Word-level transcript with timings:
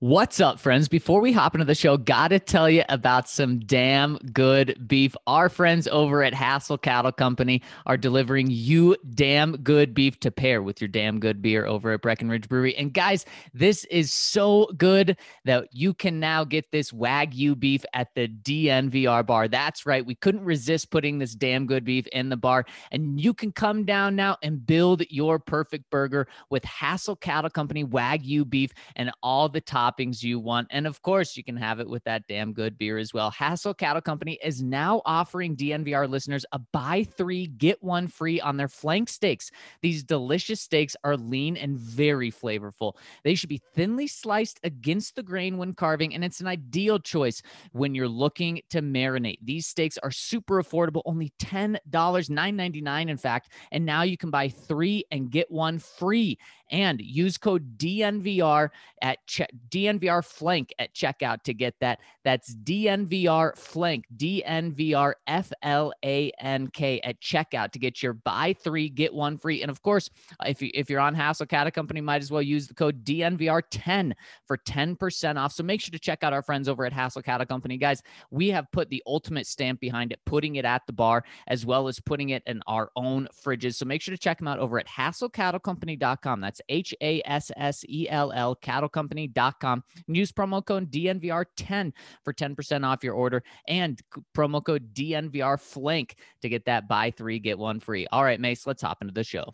What's 0.00 0.40
up, 0.40 0.60
friends? 0.60 0.88
Before 0.88 1.22
we 1.22 1.32
hop 1.32 1.54
into 1.54 1.64
the 1.64 1.74
show, 1.74 1.96
gotta 1.96 2.38
tell 2.38 2.68
you 2.68 2.84
about 2.90 3.30
some 3.30 3.60
damn 3.60 4.18
good 4.30 4.86
beef. 4.86 5.16
Our 5.26 5.48
friends 5.48 5.88
over 5.88 6.22
at 6.22 6.34
Hassell 6.34 6.82
Cattle 6.82 7.12
Company 7.12 7.62
are 7.86 7.96
delivering 7.96 8.48
you 8.50 8.94
damn 9.14 9.52
good 9.52 9.94
beef 9.94 10.20
to 10.20 10.30
pair 10.30 10.62
with 10.62 10.82
your 10.82 10.88
damn 10.88 11.18
good 11.18 11.40
beer 11.40 11.64
over 11.64 11.92
at 11.92 12.02
Breckenridge 12.02 12.46
Brewery. 12.46 12.76
And 12.76 12.92
guys, 12.92 13.24
this 13.54 13.86
is 13.86 14.12
so 14.12 14.66
good 14.76 15.16
that 15.46 15.68
you 15.72 15.94
can 15.94 16.20
now 16.20 16.44
get 16.44 16.70
this 16.70 16.90
Wagyu 16.90 17.58
beef 17.58 17.82
at 17.94 18.14
the 18.14 18.28
DNVR 18.28 19.24
bar. 19.24 19.48
That's 19.48 19.86
right. 19.86 20.04
We 20.04 20.14
couldn't 20.14 20.44
resist 20.44 20.90
putting 20.90 21.18
this 21.18 21.34
damn 21.34 21.64
good 21.64 21.86
beef 21.86 22.06
in 22.08 22.28
the 22.28 22.36
bar. 22.36 22.66
And 22.92 23.18
you 23.18 23.32
can 23.32 23.50
come 23.50 23.86
down 23.86 24.14
now 24.14 24.36
and 24.42 24.66
build 24.66 25.04
your 25.08 25.38
perfect 25.38 25.88
burger 25.88 26.28
with 26.50 26.64
Hassell 26.64 27.18
Cattle 27.18 27.48
Company 27.48 27.82
Wagyu 27.82 28.46
beef 28.46 28.72
and 28.96 29.10
all 29.22 29.48
the 29.48 29.62
top 29.62 29.85
toppings 29.86 30.22
you 30.22 30.38
want. 30.38 30.68
And 30.70 30.86
of 30.86 31.02
course, 31.02 31.36
you 31.36 31.44
can 31.44 31.56
have 31.56 31.80
it 31.80 31.88
with 31.88 32.04
that 32.04 32.26
damn 32.26 32.52
good 32.52 32.78
beer 32.78 32.98
as 32.98 33.12
well. 33.12 33.30
Hassell 33.30 33.76
Cattle 33.76 34.02
Company 34.02 34.38
is 34.42 34.62
now 34.62 35.02
offering 35.04 35.56
DNVR 35.56 36.08
listeners 36.08 36.44
a 36.52 36.58
buy 36.58 37.04
three, 37.04 37.46
get 37.46 37.82
one 37.82 38.08
free 38.08 38.40
on 38.40 38.56
their 38.56 38.68
flank 38.68 39.08
steaks. 39.08 39.50
These 39.82 40.04
delicious 40.04 40.60
steaks 40.60 40.96
are 41.04 41.16
lean 41.16 41.56
and 41.56 41.78
very 41.78 42.30
flavorful. 42.30 42.94
They 43.24 43.34
should 43.34 43.48
be 43.48 43.62
thinly 43.74 44.06
sliced 44.06 44.60
against 44.62 45.16
the 45.16 45.22
grain 45.22 45.58
when 45.58 45.74
carving, 45.74 46.14
and 46.14 46.24
it's 46.24 46.40
an 46.40 46.46
ideal 46.46 46.98
choice 46.98 47.42
when 47.72 47.94
you're 47.94 48.08
looking 48.08 48.60
to 48.70 48.80
marinate. 48.80 49.38
These 49.42 49.66
steaks 49.66 49.98
are 49.98 50.10
super 50.10 50.62
affordable, 50.62 51.02
only 51.04 51.32
$10, 51.40 51.78
$9.99 51.92 53.08
in 53.08 53.16
fact. 53.16 53.52
And 53.72 53.84
now 53.84 54.02
you 54.02 54.16
can 54.16 54.30
buy 54.30 54.48
three 54.48 55.04
and 55.10 55.30
get 55.30 55.50
one 55.50 55.78
free 55.78 56.38
and 56.70 57.00
use 57.00 57.38
code 57.38 57.78
DNVR 57.78 58.70
at 59.02 59.18
che- 59.26 59.46
DNVR 59.68 60.24
flank 60.24 60.74
at 60.78 60.94
checkout 60.94 61.42
to 61.42 61.54
get 61.54 61.74
that. 61.80 62.00
That's 62.24 62.54
DNVR 62.54 63.56
flank, 63.56 64.04
DNVR 64.16 65.14
F 65.26 65.52
L 65.62 65.92
A 66.04 66.30
N 66.40 66.68
K 66.68 67.00
at 67.00 67.20
checkout 67.20 67.72
to 67.72 67.78
get 67.78 68.02
your 68.02 68.14
buy 68.14 68.54
three, 68.62 68.88
get 68.88 69.12
one 69.12 69.38
free. 69.38 69.62
And 69.62 69.70
of 69.70 69.82
course, 69.82 70.10
if, 70.44 70.60
you, 70.62 70.70
if 70.74 70.90
you're 70.90 71.00
on 71.00 71.14
Hassell 71.14 71.48
Cattle 71.48 71.70
Company, 71.70 72.00
might 72.00 72.22
as 72.22 72.30
well 72.30 72.42
use 72.42 72.66
the 72.66 72.74
code 72.74 73.04
DNVR10 73.04 74.12
for 74.46 74.56
10% 74.56 75.36
off. 75.36 75.52
So 75.52 75.62
make 75.62 75.80
sure 75.80 75.92
to 75.92 75.98
check 75.98 76.22
out 76.22 76.32
our 76.32 76.42
friends 76.42 76.68
over 76.68 76.84
at 76.84 76.92
Hassell 76.92 77.24
Cattle 77.24 77.46
Company. 77.46 77.76
Guys, 77.76 78.02
we 78.30 78.48
have 78.48 78.70
put 78.72 78.90
the 78.90 79.02
ultimate 79.06 79.46
stamp 79.46 79.80
behind 79.80 80.12
it, 80.12 80.20
putting 80.24 80.56
it 80.56 80.64
at 80.64 80.82
the 80.86 80.92
bar 80.92 81.24
as 81.46 81.64
well 81.66 81.88
as 81.88 82.00
putting 82.00 82.30
it 82.30 82.42
in 82.46 82.62
our 82.66 82.90
own 82.96 83.28
fridges. 83.44 83.74
So 83.74 83.84
make 83.84 84.02
sure 84.02 84.14
to 84.14 84.18
check 84.18 84.38
them 84.38 84.48
out 84.48 84.58
over 84.58 84.78
at 84.78 84.86
HassellCattleCompany.com. 84.88 86.40
That's 86.40 86.55
H 86.68 86.94
A 87.00 87.22
S 87.24 87.50
S 87.56 87.84
E 87.88 88.08
L 88.08 88.32
L 88.32 88.56
cattlecompany.com. 88.56 89.84
And 90.06 90.16
use 90.16 90.32
promo 90.32 90.64
code 90.64 90.90
DNVR10 90.90 91.92
for 92.24 92.32
10% 92.32 92.86
off 92.86 93.04
your 93.04 93.14
order 93.14 93.42
and 93.68 94.00
promo 94.36 94.64
code 94.64 94.94
DNVR 94.94 95.60
flank 95.60 96.16
to 96.42 96.48
get 96.48 96.64
that 96.66 96.88
buy 96.88 97.10
three, 97.10 97.38
get 97.38 97.58
one 97.58 97.80
free. 97.80 98.06
All 98.12 98.24
right, 98.24 98.40
Mace, 98.40 98.66
let's 98.66 98.82
hop 98.82 99.02
into 99.02 99.14
the 99.14 99.24
show. 99.24 99.50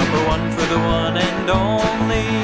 Number 0.00 0.26
one 0.26 0.50
for 0.52 0.66
the 0.66 0.78
one 0.78 1.16
and 1.16 1.50
only 1.50 2.39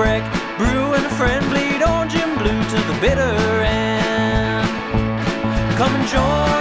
Brew 0.00 0.94
and 0.94 1.04
a 1.04 1.10
friend 1.10 1.44
bleed 1.50 1.82
orange 1.82 2.14
and 2.14 2.38
blue 2.38 2.62
to 2.72 2.78
the 2.88 2.98
bitter 3.02 3.62
end. 3.62 4.66
Come 5.76 5.94
and 5.94 6.08
join 6.08 6.59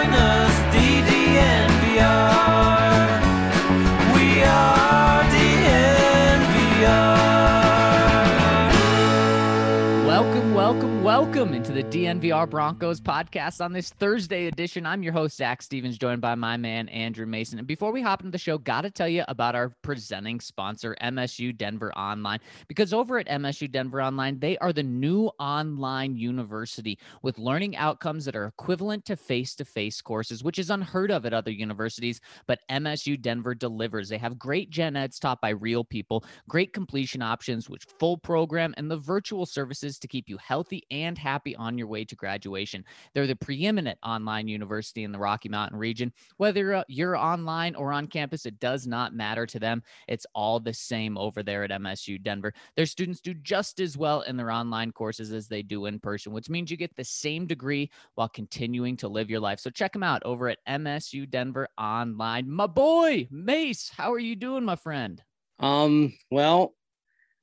welcome, 11.40 11.56
into 11.56 11.72
the 11.72 11.84
DNVR 11.84 12.50
Broncos 12.50 13.00
podcast 13.00 13.64
on 13.64 13.72
this 13.72 13.92
Thursday 13.92 14.48
edition. 14.48 14.86
I'm 14.86 15.02
your 15.02 15.14
host, 15.14 15.38
Zach 15.38 15.62
Stevens, 15.62 15.98
joined 15.98 16.20
by 16.20 16.36
my 16.36 16.58
man, 16.58 16.90
Andrew 16.90 17.26
Mason. 17.26 17.60
And 17.60 17.68
before 17.68 17.94
we 17.94 18.02
hop 18.02 18.20
into 18.20 18.32
the 18.32 18.38
show, 18.38 18.58
got 18.58 18.82
to 18.82 18.92
tell 18.92 19.08
you 19.08 19.24
about 19.30 19.56
our 19.56 19.70
presenting 19.82 20.42
sponsor, 20.42 20.98
MSU 21.02 21.56
Denver 21.56 21.94
Online, 21.94 22.40
because 22.68 22.94
over 22.94 23.20
at 23.20 23.28
MSU 23.30 23.72
Denver 23.72 24.02
Online, 24.02 24.38
they 24.38 24.58
are 24.58 24.74
the 24.74 24.84
new 24.84 25.32
online 25.40 26.18
university 26.18 27.00
with 27.22 27.40
learning 27.40 27.78
outcomes 27.78 28.26
that 28.26 28.36
are 28.36 28.48
equivalent 28.48 29.06
to 29.06 29.16
face 29.16 29.56
to 29.56 29.64
face 29.64 30.02
courses, 30.02 30.44
which 30.44 30.60
is 30.60 30.70
unheard 30.70 31.10
of 31.10 31.26
at 31.26 31.34
other 31.34 31.52
universities. 31.52 32.20
But 32.48 32.60
MSU 32.70 33.22
Denver 33.22 33.56
delivers. 33.56 34.10
They 34.10 34.18
have 34.18 34.38
great 34.38 34.72
gen 34.72 34.98
eds 34.98 35.20
taught 35.20 35.40
by 35.40 35.52
real 35.52 35.86
people, 35.86 36.26
great 36.50 36.74
completion 36.74 37.22
options, 37.22 37.70
which 37.70 37.86
full 37.98 38.18
program, 38.18 38.74
and 38.76 38.92
the 38.92 38.98
virtual 38.98 39.46
services 39.46 39.98
to 40.00 40.08
keep 40.10 40.28
you 40.28 40.38
healthy 40.38 40.84
and 40.92 41.18
happy 41.18 41.29
on 41.58 41.78
your 41.78 41.88
way 41.88 42.04
to 42.06 42.16
graduation. 42.16 42.84
They're 43.14 43.28
the 43.28 43.36
preeminent 43.36 44.00
online 44.04 44.48
university 44.48 45.04
in 45.04 45.12
the 45.12 45.20
Rocky 45.20 45.50
Mountain 45.50 45.78
region. 45.78 46.12
Whether 46.38 46.76
uh, 46.76 46.84
you're 46.88 47.16
online 47.16 47.76
or 47.76 47.92
on 47.92 48.08
campus, 48.08 48.46
it 48.46 48.60
does 48.60 48.88
not 48.88 49.14
matter 49.14 49.46
to 49.46 49.60
them. 49.60 49.84
It's 50.08 50.26
all 50.34 50.60
the 50.60 50.74
same 50.74 51.18
over 51.18 51.44
there 51.44 51.64
at 51.64 51.72
MSU 51.72 52.22
Denver. 52.22 52.54
Their 52.76 52.86
students 52.86 53.22
do 53.22 53.34
just 53.34 53.80
as 53.80 53.98
well 53.98 54.22
in 54.22 54.38
their 54.38 54.52
online 54.52 54.92
courses 54.92 55.32
as 55.32 55.48
they 55.48 55.62
do 55.62 55.86
in 55.86 56.00
person, 56.00 56.34
which 56.34 56.50
means 56.50 56.72
you 56.72 56.78
get 56.78 56.96
the 56.96 57.04
same 57.04 57.46
degree 57.46 57.90
while 58.16 58.30
continuing 58.30 58.98
to 58.98 59.08
live 59.08 59.30
your 59.30 59.40
life. 59.40 59.60
So 59.60 59.70
check 59.70 59.94
them 59.94 60.04
out 60.04 60.24
over 60.24 60.50
at 60.50 60.66
MSU 60.68 61.30
Denver 61.30 61.68
Online. 61.78 62.50
My 62.50 62.68
boy, 62.68 63.28
Mace, 63.32 63.92
how 63.96 64.12
are 64.14 64.20
you 64.20 64.36
doing, 64.36 64.66
my 64.66 64.76
friend? 64.76 65.22
Um, 65.60 66.14
well, 66.32 66.74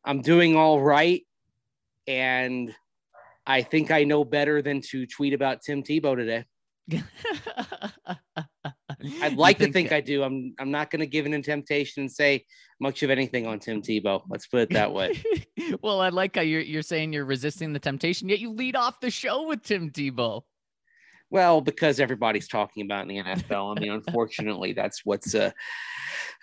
I'm 0.05 0.23
doing 0.23 0.57
all 0.57 0.81
right. 0.81 1.23
And 2.07 2.75
I 3.47 3.63
think 3.63 3.91
I 3.91 4.05
know 4.05 4.25
better 4.25 4.61
than 4.63 4.81
to 4.91 5.07
tweet 5.07 5.33
about 5.33 5.63
Tim 5.63 5.83
Tebow 5.83 6.17
today. 6.17 6.45
I'd 9.23 9.37
like 9.37 9.59
to 9.59 9.73
think 9.73 9.93
I 9.93 10.01
do. 10.01 10.23
I'm 10.23 10.55
I'm 10.59 10.71
not 10.71 10.91
gonna 10.91 11.07
give 11.07 11.27
in 11.27 11.33
to 11.33 11.43
temptation 11.43 12.03
and 12.03 12.11
say 12.11 12.45
much 12.81 13.03
of 13.03 13.11
anything 13.11 13.47
on 13.47 13.59
Tim 13.59 13.83
Tebow. 13.83 14.23
Let's 14.29 14.47
put 14.47 14.61
it 14.61 14.71
that 14.71 14.93
way. 14.93 15.21
well, 15.83 16.01
I 16.01 16.09
like 16.11 16.37
how 16.37 16.43
you're 16.43 16.61
you're 16.61 16.83
saying 16.83 17.13
you're 17.13 17.25
resisting 17.25 17.73
the 17.73 17.79
temptation, 17.79 18.29
yet 18.29 18.41
you 18.41 18.53
lead 18.53 18.77
off 18.77 19.01
the 19.01 19.11
show 19.11 19.47
with 19.47 19.63
Tim 19.63 19.91
Tebow. 19.91 20.43
Well, 21.31 21.61
because 21.61 21.99
everybody's 21.99 22.47
talking 22.47 22.85
about 22.85 23.03
in 23.03 23.09
the 23.09 23.17
NFL. 23.23 23.77
I 23.77 23.81
mean, 23.81 23.91
unfortunately, 23.91 24.73
that's 24.75 25.05
what's 25.05 25.35
uh, 25.35 25.51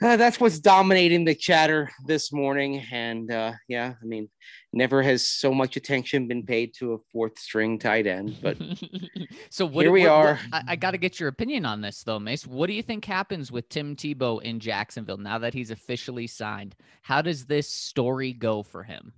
uh, 0.01 0.17
that's 0.17 0.41
what's 0.41 0.59
dominating 0.59 1.23
the 1.23 1.33
chatter 1.35 1.89
this 2.05 2.33
morning. 2.33 2.83
And 2.91 3.31
uh, 3.31 3.53
yeah, 3.69 3.93
I 4.01 4.05
mean, 4.05 4.27
never 4.73 5.01
has 5.01 5.25
so 5.25 5.53
much 5.53 5.77
attention 5.77 6.27
been 6.27 6.43
paid 6.45 6.73
to 6.79 6.93
a 6.93 6.97
fourth 7.13 7.39
string 7.39 7.79
tight 7.79 8.07
end. 8.07 8.35
But 8.41 8.57
so 9.49 9.65
what, 9.65 9.83
here 9.83 9.91
we 9.91 10.01
what- 10.01 10.09
what- 10.09 10.15
are. 10.27 10.39
I, 10.51 10.63
I 10.69 10.75
got 10.75 10.91
to 10.91 10.97
get 10.97 11.17
your 11.17 11.29
opinion 11.29 11.65
on 11.65 11.79
this 11.79 12.03
though, 12.03 12.19
Mace. 12.19 12.45
What 12.45 12.67
do 12.67 12.73
you 12.73 12.83
think 12.83 13.05
happens 13.05 13.53
with 13.53 13.69
Tim 13.69 13.95
Tebow 13.95 14.41
in 14.41 14.59
Jacksonville 14.59 15.15
now 15.17 15.39
that 15.39 15.53
he's 15.53 15.71
officially 15.71 16.27
signed? 16.27 16.75
How 17.03 17.21
does 17.21 17.45
this 17.45 17.73
story 17.73 18.33
go 18.33 18.63
for 18.63 18.83
him? 18.83 19.13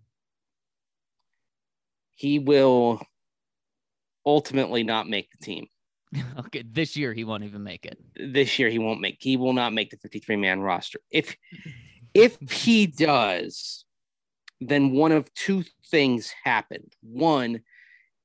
he 2.17 2.39
will 2.39 3.01
ultimately 4.25 4.83
not 4.83 5.07
make 5.07 5.29
the 5.31 5.43
team. 5.43 5.67
okay, 6.39 6.63
this 6.69 6.95
year 6.95 7.13
he 7.13 7.23
won't 7.23 7.43
even 7.43 7.63
make 7.63 7.85
it. 7.85 7.99
This 8.15 8.57
year 8.59 8.69
he 8.69 8.79
won't 8.79 9.01
make 9.01 9.17
he 9.19 9.37
will 9.37 9.53
not 9.53 9.73
make 9.73 9.89
the 9.89 9.97
53 9.97 10.35
man 10.37 10.61
roster. 10.61 10.99
If 11.11 11.35
if 12.13 12.39
he 12.51 12.87
does, 12.87 13.85
then 14.61 14.91
one 14.91 15.11
of 15.11 15.33
two 15.33 15.63
things 15.87 16.33
happened. 16.43 16.93
One, 17.01 17.61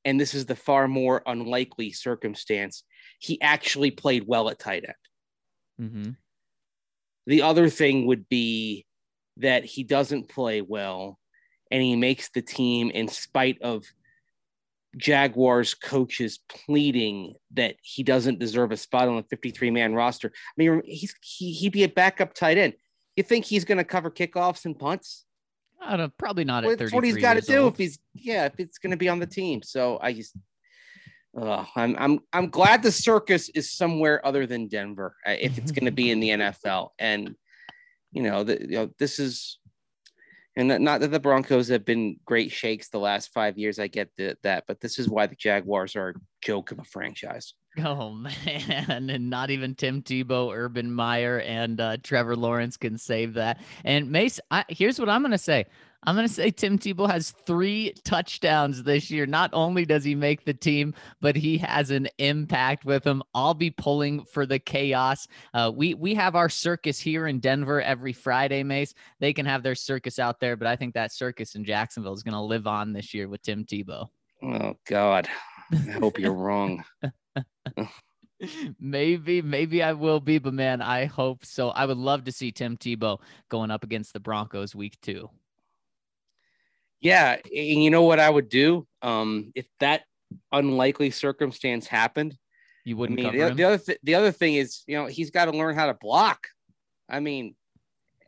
and 0.04 0.20
this 0.20 0.34
is 0.34 0.46
the 0.46 0.56
far 0.56 0.86
more 0.86 1.22
unlikely 1.26 1.92
circumstance, 1.92 2.84
he 3.18 3.40
actually 3.40 3.90
played 3.90 4.26
well 4.26 4.48
at 4.48 4.58
tight 4.58 4.84
end. 4.84 5.90
Mm-hmm. 5.90 6.10
The 7.26 7.42
other 7.42 7.68
thing 7.68 8.06
would 8.06 8.28
be 8.28 8.86
that 9.38 9.64
he 9.64 9.82
doesn't 9.82 10.28
play 10.28 10.60
well 10.60 11.18
and 11.70 11.82
he 11.82 11.96
makes 11.96 12.30
the 12.30 12.42
team 12.42 12.90
in 12.90 13.08
spite 13.08 13.60
of 13.62 13.84
Jaguars 14.96 15.74
coaches 15.74 16.40
pleading 16.48 17.34
that 17.52 17.76
he 17.82 18.02
doesn't 18.02 18.38
deserve 18.38 18.72
a 18.72 18.76
spot 18.76 19.08
on 19.08 19.16
the 19.16 19.22
53 19.24 19.70
man 19.70 19.94
roster. 19.94 20.32
I 20.34 20.52
mean, 20.56 20.82
he's 20.84 21.14
he, 21.22 21.52
he'd 21.52 21.72
be 21.72 21.84
a 21.84 21.88
backup 21.88 22.34
tight 22.34 22.58
end. 22.58 22.74
You 23.16 23.22
think 23.22 23.44
he's 23.44 23.64
going 23.64 23.78
to 23.78 23.84
cover 23.84 24.10
kickoffs 24.10 24.64
and 24.64 24.78
punts? 24.78 25.24
I 25.80 25.96
don't, 25.96 26.16
probably 26.18 26.44
not 26.44 26.64
Well, 26.64 26.72
at 26.72 26.78
That's 26.78 26.92
what 26.92 27.04
he's 27.04 27.16
got 27.16 27.34
to 27.34 27.40
do 27.40 27.62
old. 27.62 27.72
if 27.74 27.78
he's 27.78 27.98
yeah, 28.14 28.46
if 28.46 28.58
it's 28.58 28.78
going 28.78 28.90
to 28.90 28.96
be 28.96 29.08
on 29.08 29.18
the 29.18 29.26
team. 29.26 29.62
So 29.62 29.98
I 30.02 30.12
just 30.12 30.36
Uh, 31.36 31.64
I'm 31.76 31.94
I'm 31.98 32.20
I'm 32.32 32.50
glad 32.50 32.82
the 32.82 32.92
circus 32.92 33.48
is 33.50 33.70
somewhere 33.72 34.24
other 34.26 34.46
than 34.46 34.68
Denver 34.68 35.14
uh, 35.26 35.36
if 35.38 35.58
it's 35.58 35.70
going 35.70 35.86
to 35.86 35.92
be 35.92 36.10
in 36.10 36.20
the 36.20 36.30
NFL. 36.30 36.88
And 36.98 37.36
you 38.12 38.22
know, 38.22 38.44
the, 38.44 38.60
you 38.60 38.76
know, 38.76 38.90
this 38.98 39.18
is, 39.18 39.58
and 40.56 40.70
that, 40.70 40.80
not 40.80 41.00
that 41.00 41.10
the 41.10 41.20
Broncos 41.20 41.68
have 41.68 41.84
been 41.84 42.16
great 42.24 42.50
shakes 42.50 42.88
the 42.88 42.98
last 42.98 43.32
five 43.32 43.56
years. 43.56 43.78
I 43.78 43.86
get 43.86 44.10
the, 44.16 44.36
that, 44.42 44.64
but 44.66 44.80
this 44.80 44.98
is 44.98 45.08
why 45.08 45.26
the 45.26 45.36
Jaguars 45.36 45.94
are 45.96 46.10
a 46.10 46.14
joke 46.42 46.72
of 46.72 46.78
a 46.78 46.84
franchise. 46.84 47.54
Oh 47.78 48.10
man, 48.46 49.10
and 49.10 49.30
not 49.30 49.50
even 49.50 49.74
Tim 49.74 50.02
Tebow, 50.02 50.54
Urban 50.54 50.92
Meyer, 50.92 51.40
and 51.40 51.80
uh, 51.80 51.96
Trevor 52.02 52.36
Lawrence 52.36 52.76
can 52.76 52.98
save 52.98 53.34
that. 53.34 53.60
And 53.84 54.10
Mace, 54.10 54.40
I, 54.50 54.64
here's 54.68 54.98
what 54.98 55.08
I'm 55.08 55.22
gonna 55.22 55.38
say: 55.38 55.66
I'm 56.04 56.14
going 56.14 56.26
to 56.26 56.32
say 56.32 56.50
Tim 56.50 56.78
Tebow 56.78 57.10
has 57.10 57.32
three 57.46 57.92
touchdowns 58.04 58.82
this 58.82 59.10
year. 59.10 59.26
Not 59.26 59.50
only 59.52 59.84
does 59.84 60.02
he 60.02 60.14
make 60.14 60.44
the 60.44 60.54
team, 60.54 60.94
but 61.20 61.36
he 61.36 61.58
has 61.58 61.90
an 61.90 62.08
impact 62.18 62.86
with 62.86 63.06
him. 63.06 63.22
I'll 63.34 63.54
be 63.54 63.70
pulling 63.70 64.24
for 64.24 64.46
the 64.46 64.58
chaos. 64.58 65.28
Uh, 65.52 65.70
we 65.74 65.94
we 65.94 66.14
have 66.14 66.36
our 66.36 66.48
circus 66.48 66.98
here 66.98 67.26
in 67.26 67.38
Denver 67.38 67.82
every 67.82 68.14
Friday, 68.14 68.62
Mace. 68.62 68.94
They 69.18 69.32
can 69.34 69.44
have 69.44 69.62
their 69.62 69.74
circus 69.74 70.18
out 70.18 70.40
there, 70.40 70.56
but 70.56 70.66
I 70.66 70.76
think 70.76 70.94
that 70.94 71.12
circus 71.12 71.54
in 71.54 71.64
Jacksonville 71.64 72.14
is 72.14 72.22
going 72.22 72.34
to 72.34 72.40
live 72.40 72.66
on 72.66 72.92
this 72.92 73.12
year 73.12 73.28
with 73.28 73.42
Tim 73.42 73.64
Tebow. 73.64 74.08
Oh 74.42 74.74
God, 74.86 75.28
I 75.70 75.76
hope 75.76 76.18
you're 76.18 76.32
wrong. 76.32 76.82
maybe, 78.80 79.42
maybe 79.42 79.82
I 79.82 79.92
will 79.92 80.20
be, 80.20 80.38
but 80.38 80.54
man, 80.54 80.80
I 80.80 81.04
hope 81.04 81.44
so. 81.44 81.68
I 81.68 81.84
would 81.84 81.98
love 81.98 82.24
to 82.24 82.32
see 82.32 82.52
Tim 82.52 82.78
Tebow 82.78 83.20
going 83.50 83.70
up 83.70 83.84
against 83.84 84.14
the 84.14 84.20
Broncos 84.20 84.74
week 84.74 84.96
two. 85.02 85.28
Yeah, 87.00 87.36
and 87.44 87.82
you 87.82 87.90
know 87.90 88.02
what 88.02 88.20
I 88.20 88.28
would 88.28 88.48
do 88.48 88.86
um, 89.02 89.52
if 89.54 89.66
that 89.80 90.02
unlikely 90.52 91.10
circumstance 91.10 91.86
happened. 91.86 92.36
You 92.84 92.96
wouldn't. 92.96 93.20
I 93.20 93.30
mean, 93.30 93.38
the, 93.38 93.54
the, 93.54 93.64
other 93.64 93.78
th- 93.78 93.98
the 94.02 94.14
other 94.14 94.32
thing 94.32 94.54
is, 94.54 94.82
you 94.86 94.96
know, 94.96 95.06
he's 95.06 95.30
got 95.30 95.46
to 95.46 95.52
learn 95.52 95.74
how 95.74 95.86
to 95.86 95.94
block. 95.94 96.46
I 97.08 97.20
mean, 97.20 97.54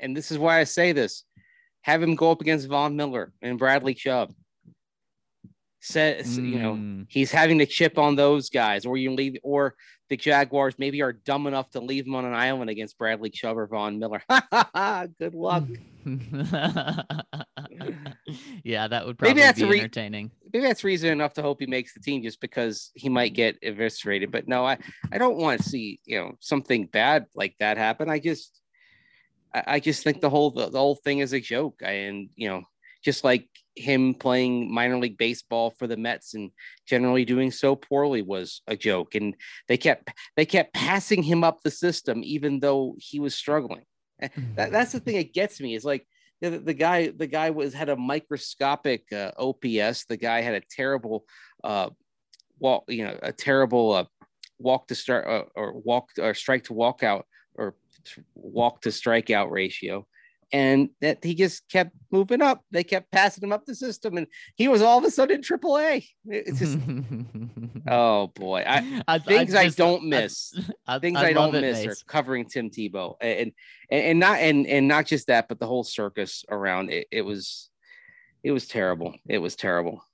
and 0.00 0.16
this 0.16 0.30
is 0.30 0.38
why 0.38 0.58
I 0.58 0.64
say 0.64 0.92
this: 0.92 1.24
have 1.82 2.02
him 2.02 2.14
go 2.14 2.30
up 2.30 2.40
against 2.40 2.69
Von 2.69 2.96
Miller 2.96 3.32
and 3.42 3.58
Bradley 3.58 3.94
Chubb. 3.94 4.32
Says 5.80 6.38
mm. 6.38 6.48
you 6.48 6.58
know 6.60 6.75
hmm. 6.75 7.02
he's 7.08 7.32
having 7.32 7.58
to 7.58 7.66
chip 7.66 7.98
on 7.98 8.14
those 8.14 8.50
guys, 8.50 8.86
or 8.86 8.96
you 8.96 9.10
leave, 9.10 9.36
or 9.42 9.75
the 10.12 10.17
Jaguars 10.19 10.75
maybe 10.76 11.00
are 11.00 11.14
dumb 11.14 11.47
enough 11.47 11.70
to 11.70 11.81
leave 11.81 12.06
him 12.06 12.14
on 12.14 12.26
an 12.26 12.35
island 12.35 12.69
against 12.69 12.99
Bradley 12.99 13.31
Chubb 13.31 13.56
or 13.56 13.67
Von 13.67 13.99
Miller. 13.99 14.23
Good 15.19 15.32
luck. 15.32 15.64
yeah, 18.62 18.88
that 18.88 19.06
would 19.06 19.17
probably 19.17 19.31
maybe 19.31 19.41
that's 19.41 19.59
be 19.59 19.64
re- 19.64 19.79
entertaining. 19.79 20.31
Maybe 20.53 20.67
that's 20.67 20.85
reason 20.85 21.09
enough 21.09 21.32
to 21.35 21.43
hope 21.43 21.61
he 21.61 21.67
makes 21.67 21.94
the 21.94 22.00
team 22.00 22.23
just 22.23 22.43
because 22.43 22.91
he 22.94 23.09
might 23.09 23.32
get 23.32 23.56
eviscerated. 23.62 24.31
But 24.31 24.47
no, 24.47 24.67
I, 24.67 24.76
I 25.11 25.17
don't 25.17 25.38
want 25.38 25.62
to 25.62 25.67
see 25.67 25.99
you 26.05 26.20
know 26.20 26.32
something 26.41 26.88
bad 26.88 27.25
like 27.35 27.55
that 27.61 27.79
happen. 27.79 28.11
I 28.11 28.19
just 28.19 28.61
I, 29.55 29.62
I 29.67 29.81
just 29.81 30.05
think 30.05 30.20
the 30.20 30.29
whole 30.29 30.50
the, 30.50 30.69
the 30.69 30.79
whole 30.79 30.97
thing 30.97 31.20
is 31.20 31.32
a 31.32 31.41
joke. 31.41 31.81
I, 31.82 31.93
And 31.93 32.29
you 32.37 32.50
know, 32.50 32.64
just 33.03 33.25
like 33.25 33.49
him 33.74 34.14
playing 34.14 34.72
minor 34.72 34.98
league 34.98 35.19
baseball 35.19 35.70
for 35.70 35.86
the 35.86 35.96
Mets 35.96 36.34
and 36.34 36.50
generally 36.86 37.24
doing 37.24 37.50
so 37.50 37.74
poorly 37.74 38.22
was 38.22 38.62
a 38.66 38.76
joke. 38.76 39.14
And 39.14 39.34
they 39.69 39.76
kept 39.76 40.10
they 40.36 40.46
kept 40.46 40.74
passing 40.74 41.22
him 41.22 41.44
up 41.44 41.62
the 41.62 41.70
system 41.70 42.20
even 42.24 42.60
though 42.60 42.94
he 42.98 43.20
was 43.20 43.34
struggling. 43.34 43.84
Mm-hmm. 44.22 44.54
That, 44.56 44.72
that's 44.72 44.92
the 44.92 45.00
thing 45.00 45.16
that 45.16 45.32
gets 45.32 45.60
me 45.60 45.74
is 45.74 45.84
like 45.84 46.06
the, 46.40 46.50
the 46.50 46.74
guy 46.74 47.08
the 47.08 47.26
guy 47.26 47.50
was 47.50 47.72
had 47.72 47.88
a 47.88 47.96
microscopic 47.96 49.12
uh, 49.12 49.32
OPS. 49.38 50.04
The 50.06 50.18
guy 50.20 50.42
had 50.42 50.54
a 50.54 50.62
terrible 50.70 51.25
uh, 51.64 51.90
walk, 52.58 52.84
you 52.88 53.04
know, 53.04 53.18
a 53.22 53.32
terrible 53.32 53.92
uh, 53.92 54.04
walk 54.58 54.88
to 54.88 54.94
start 54.94 55.26
uh, 55.26 55.44
or 55.54 55.78
walk 55.80 56.10
or 56.18 56.34
strike 56.34 56.64
to 56.64 56.75
walk 56.75 57.02
out 57.02 57.26
or 57.54 57.75
walk 58.34 58.82
to 58.82 58.88
strikeout 58.90 59.50
ratio 59.50 60.06
and 60.52 60.90
that 61.00 61.25
he 61.25 61.34
just 61.34 61.69
kept 61.69 61.93
moving 62.10 62.43
up. 62.43 62.62
They 62.70 62.84
kept 62.84 63.10
passing 63.10 63.43
him 63.43 63.52
up 63.52 63.64
the 63.64 63.75
system, 63.75 64.16
and 64.16 64.26
he 64.54 64.69
was 64.69 64.82
all 64.82 64.99
of 64.99 65.04
a 65.04 65.10
sudden 65.10 65.37
in 65.37 65.43
AAA. 65.43 66.06
It's 66.26 66.58
just, 66.58 66.78
oh 67.88 68.28
boy, 68.28 68.64
I, 68.66 69.02
I 69.08 69.19
things 69.19 69.54
I, 69.54 69.64
just, 69.64 69.81
I 69.81 69.84
don't 69.84 70.04
miss. 70.04 70.58
I, 70.87 70.99
things 70.99 71.16
I, 71.16 71.32
don't 71.32 71.52
miss 71.52 71.87
are 71.87 71.96
covering 72.06 72.46
Tim 72.46 72.70
Tebow, 72.70 73.16
and, 73.20 73.52
and 73.90 74.04
and 74.04 74.20
not 74.20 74.40
and 74.40 74.66
and 74.66 74.87
not 74.88 75.06
just 75.06 75.28
that, 75.28 75.49
but 75.49 75.58
the 75.58 75.66
whole 75.66 75.84
circus 75.84 76.44
around 76.50 76.90
it. 76.90 77.06
It 77.10 77.22
was, 77.22 77.70
it 78.43 78.52
was 78.52 78.66
terrible. 78.66 79.14
It 79.26 79.38
was 79.38 79.56
terrible. 79.56 80.04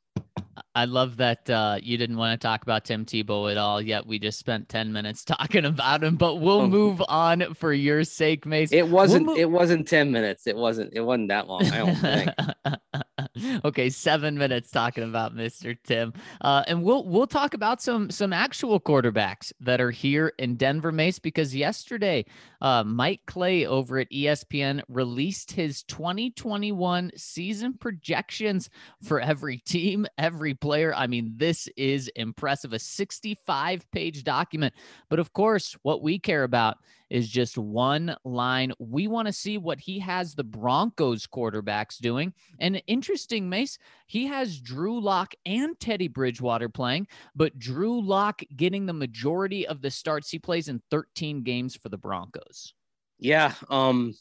I 0.78 0.84
love 0.84 1.16
that 1.16 1.50
uh, 1.50 1.78
you 1.82 1.98
didn't 1.98 2.18
want 2.18 2.40
to 2.40 2.46
talk 2.46 2.62
about 2.62 2.84
Tim 2.84 3.04
Tebow 3.04 3.50
at 3.50 3.56
all. 3.56 3.82
Yet 3.82 4.06
we 4.06 4.20
just 4.20 4.38
spent 4.38 4.68
ten 4.68 4.92
minutes 4.92 5.24
talking 5.24 5.64
about 5.64 6.04
him. 6.04 6.14
But 6.14 6.36
we'll 6.36 6.60
oh. 6.60 6.68
move 6.68 7.02
on 7.08 7.52
for 7.54 7.72
your 7.72 8.04
sake, 8.04 8.46
Mace. 8.46 8.72
It 8.72 8.86
wasn't. 8.86 9.26
We'll 9.26 9.34
mo- 9.34 9.40
it 9.40 9.50
wasn't 9.50 9.88
ten 9.88 10.12
minutes. 10.12 10.46
It 10.46 10.56
wasn't. 10.56 10.92
It 10.94 11.00
wasn't 11.00 11.30
that 11.30 11.48
long. 11.48 11.64
I 11.64 11.78
don't 11.78 11.96
think. 11.96 13.64
okay, 13.64 13.90
seven 13.90 14.38
minutes 14.38 14.70
talking 14.70 15.02
about 15.02 15.34
Mr. 15.34 15.76
Tim, 15.82 16.12
uh, 16.42 16.62
and 16.68 16.84
we'll 16.84 17.04
we'll 17.04 17.26
talk 17.26 17.54
about 17.54 17.82
some 17.82 18.08
some 18.08 18.32
actual 18.32 18.78
quarterbacks 18.78 19.52
that 19.58 19.80
are 19.80 19.90
here 19.90 20.32
in 20.38 20.54
Denver, 20.54 20.92
Mace, 20.92 21.18
because 21.18 21.56
yesterday 21.56 22.24
uh, 22.60 22.84
Mike 22.84 23.22
Clay 23.26 23.66
over 23.66 23.98
at 23.98 24.10
ESPN 24.12 24.82
released 24.88 25.50
his 25.50 25.82
2021 25.82 27.10
season 27.16 27.74
projections 27.74 28.70
for 29.02 29.20
every 29.20 29.58
team, 29.58 30.06
every 30.16 30.54
player. 30.54 30.67
I 30.72 31.06
mean, 31.06 31.34
this 31.36 31.68
is 31.76 32.08
impressive. 32.16 32.72
A 32.72 32.78
65 32.78 33.90
page 33.90 34.24
document. 34.24 34.74
But 35.08 35.18
of 35.18 35.32
course, 35.32 35.76
what 35.82 36.02
we 36.02 36.18
care 36.18 36.44
about 36.44 36.78
is 37.10 37.28
just 37.28 37.56
one 37.56 38.14
line. 38.24 38.72
We 38.78 39.08
want 39.08 39.26
to 39.26 39.32
see 39.32 39.58
what 39.58 39.80
he 39.80 39.98
has 40.00 40.34
the 40.34 40.44
Broncos 40.44 41.26
quarterbacks 41.26 41.98
doing. 41.98 42.34
And 42.58 42.82
interesting, 42.86 43.48
Mace, 43.48 43.78
he 44.06 44.26
has 44.26 44.60
Drew 44.60 45.00
Lock 45.00 45.34
and 45.46 45.78
Teddy 45.80 46.08
Bridgewater 46.08 46.68
playing, 46.68 47.08
but 47.34 47.58
Drew 47.58 48.02
Lock 48.02 48.42
getting 48.56 48.86
the 48.86 48.92
majority 48.92 49.66
of 49.66 49.80
the 49.80 49.90
starts. 49.90 50.30
He 50.30 50.38
plays 50.38 50.68
in 50.68 50.82
13 50.90 51.42
games 51.42 51.76
for 51.76 51.88
the 51.88 51.98
Broncos. 51.98 52.74
Yeah. 53.18 53.54
Um, 53.70 54.14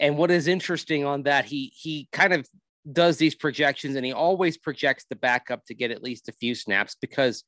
and 0.00 0.16
what 0.16 0.30
is 0.30 0.46
interesting 0.46 1.04
on 1.04 1.22
that, 1.24 1.46
he 1.46 1.72
he 1.74 2.08
kind 2.12 2.32
of 2.32 2.48
does 2.92 3.16
these 3.16 3.34
projections 3.34 3.96
and 3.96 4.06
he 4.06 4.12
always 4.12 4.56
projects 4.56 5.04
the 5.08 5.16
backup 5.16 5.64
to 5.66 5.74
get 5.74 5.90
at 5.90 6.02
least 6.02 6.28
a 6.28 6.32
few 6.32 6.54
snaps 6.54 6.96
because 7.00 7.44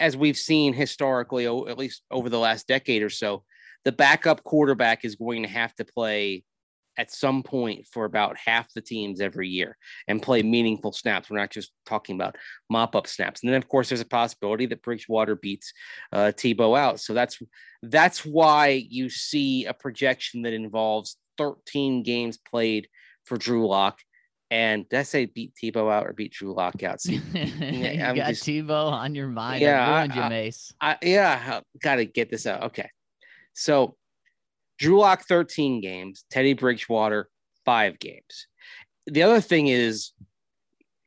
as 0.00 0.16
we've 0.16 0.36
seen 0.36 0.72
historically 0.72 1.46
at 1.46 1.78
least 1.78 2.02
over 2.10 2.28
the 2.28 2.38
last 2.38 2.66
decade 2.66 3.02
or 3.02 3.10
so 3.10 3.42
the 3.84 3.92
backup 3.92 4.44
quarterback 4.44 5.04
is 5.04 5.16
going 5.16 5.42
to 5.42 5.48
have 5.48 5.74
to 5.74 5.84
play 5.84 6.44
at 6.98 7.10
some 7.10 7.42
point 7.42 7.86
for 7.90 8.04
about 8.04 8.36
half 8.36 8.72
the 8.74 8.80
teams 8.80 9.20
every 9.20 9.48
year 9.48 9.76
and 10.08 10.22
play 10.22 10.42
meaningful 10.42 10.92
snaps. 10.92 11.30
We're 11.30 11.38
not 11.38 11.50
just 11.50 11.72
talking 11.86 12.16
about 12.16 12.36
mop 12.68 12.94
up 12.94 13.06
snaps. 13.06 13.42
And 13.42 13.52
then, 13.52 13.58
of 13.58 13.68
course, 13.68 13.88
there's 13.88 14.00
a 14.00 14.06
possibility 14.06 14.66
that 14.66 14.82
Bridgewater 14.82 15.36
beats 15.36 15.72
uh, 16.12 16.32
Tebow 16.34 16.78
out. 16.78 17.00
So 17.00 17.14
that's 17.14 17.38
that's 17.82 18.24
why 18.24 18.86
you 18.88 19.08
see 19.08 19.64
a 19.64 19.74
projection 19.74 20.42
that 20.42 20.52
involves 20.52 21.16
13 21.38 22.02
games 22.02 22.36
played 22.36 22.88
for 23.24 23.36
Drew 23.36 23.66
Lock. 23.66 24.00
And 24.52 24.86
did 24.86 24.98
I 24.98 25.02
say 25.04 25.24
beat 25.24 25.54
Tebow 25.54 25.90
out 25.90 26.06
or 26.06 26.12
beat 26.12 26.32
Drew 26.32 26.52
Lock 26.52 26.82
out? 26.82 27.00
See, 27.00 27.14
you 27.14 27.96
got 27.96 28.28
just, 28.28 28.44
Tebow 28.44 28.92
on 28.92 29.14
your 29.14 29.28
mind. 29.28 29.62
Yeah, 29.62 29.82
I 29.82 29.96
ruined 29.96 30.12
I, 30.12 30.24
you, 30.24 30.28
Mace. 30.28 30.74
I, 30.78 30.98
yeah, 31.00 31.60
got 31.82 31.94
to 31.94 32.04
get 32.04 32.30
this 32.30 32.46
out. 32.46 32.64
Okay. 32.64 32.90
So 33.54 33.96
Drew 34.78 34.98
Lock 34.98 35.22
13 35.22 35.80
games, 35.80 36.26
Teddy 36.30 36.52
Bridgewater 36.52 37.30
five 37.64 37.98
games. 37.98 38.46
The 39.06 39.22
other 39.22 39.40
thing 39.40 39.68
is, 39.68 40.12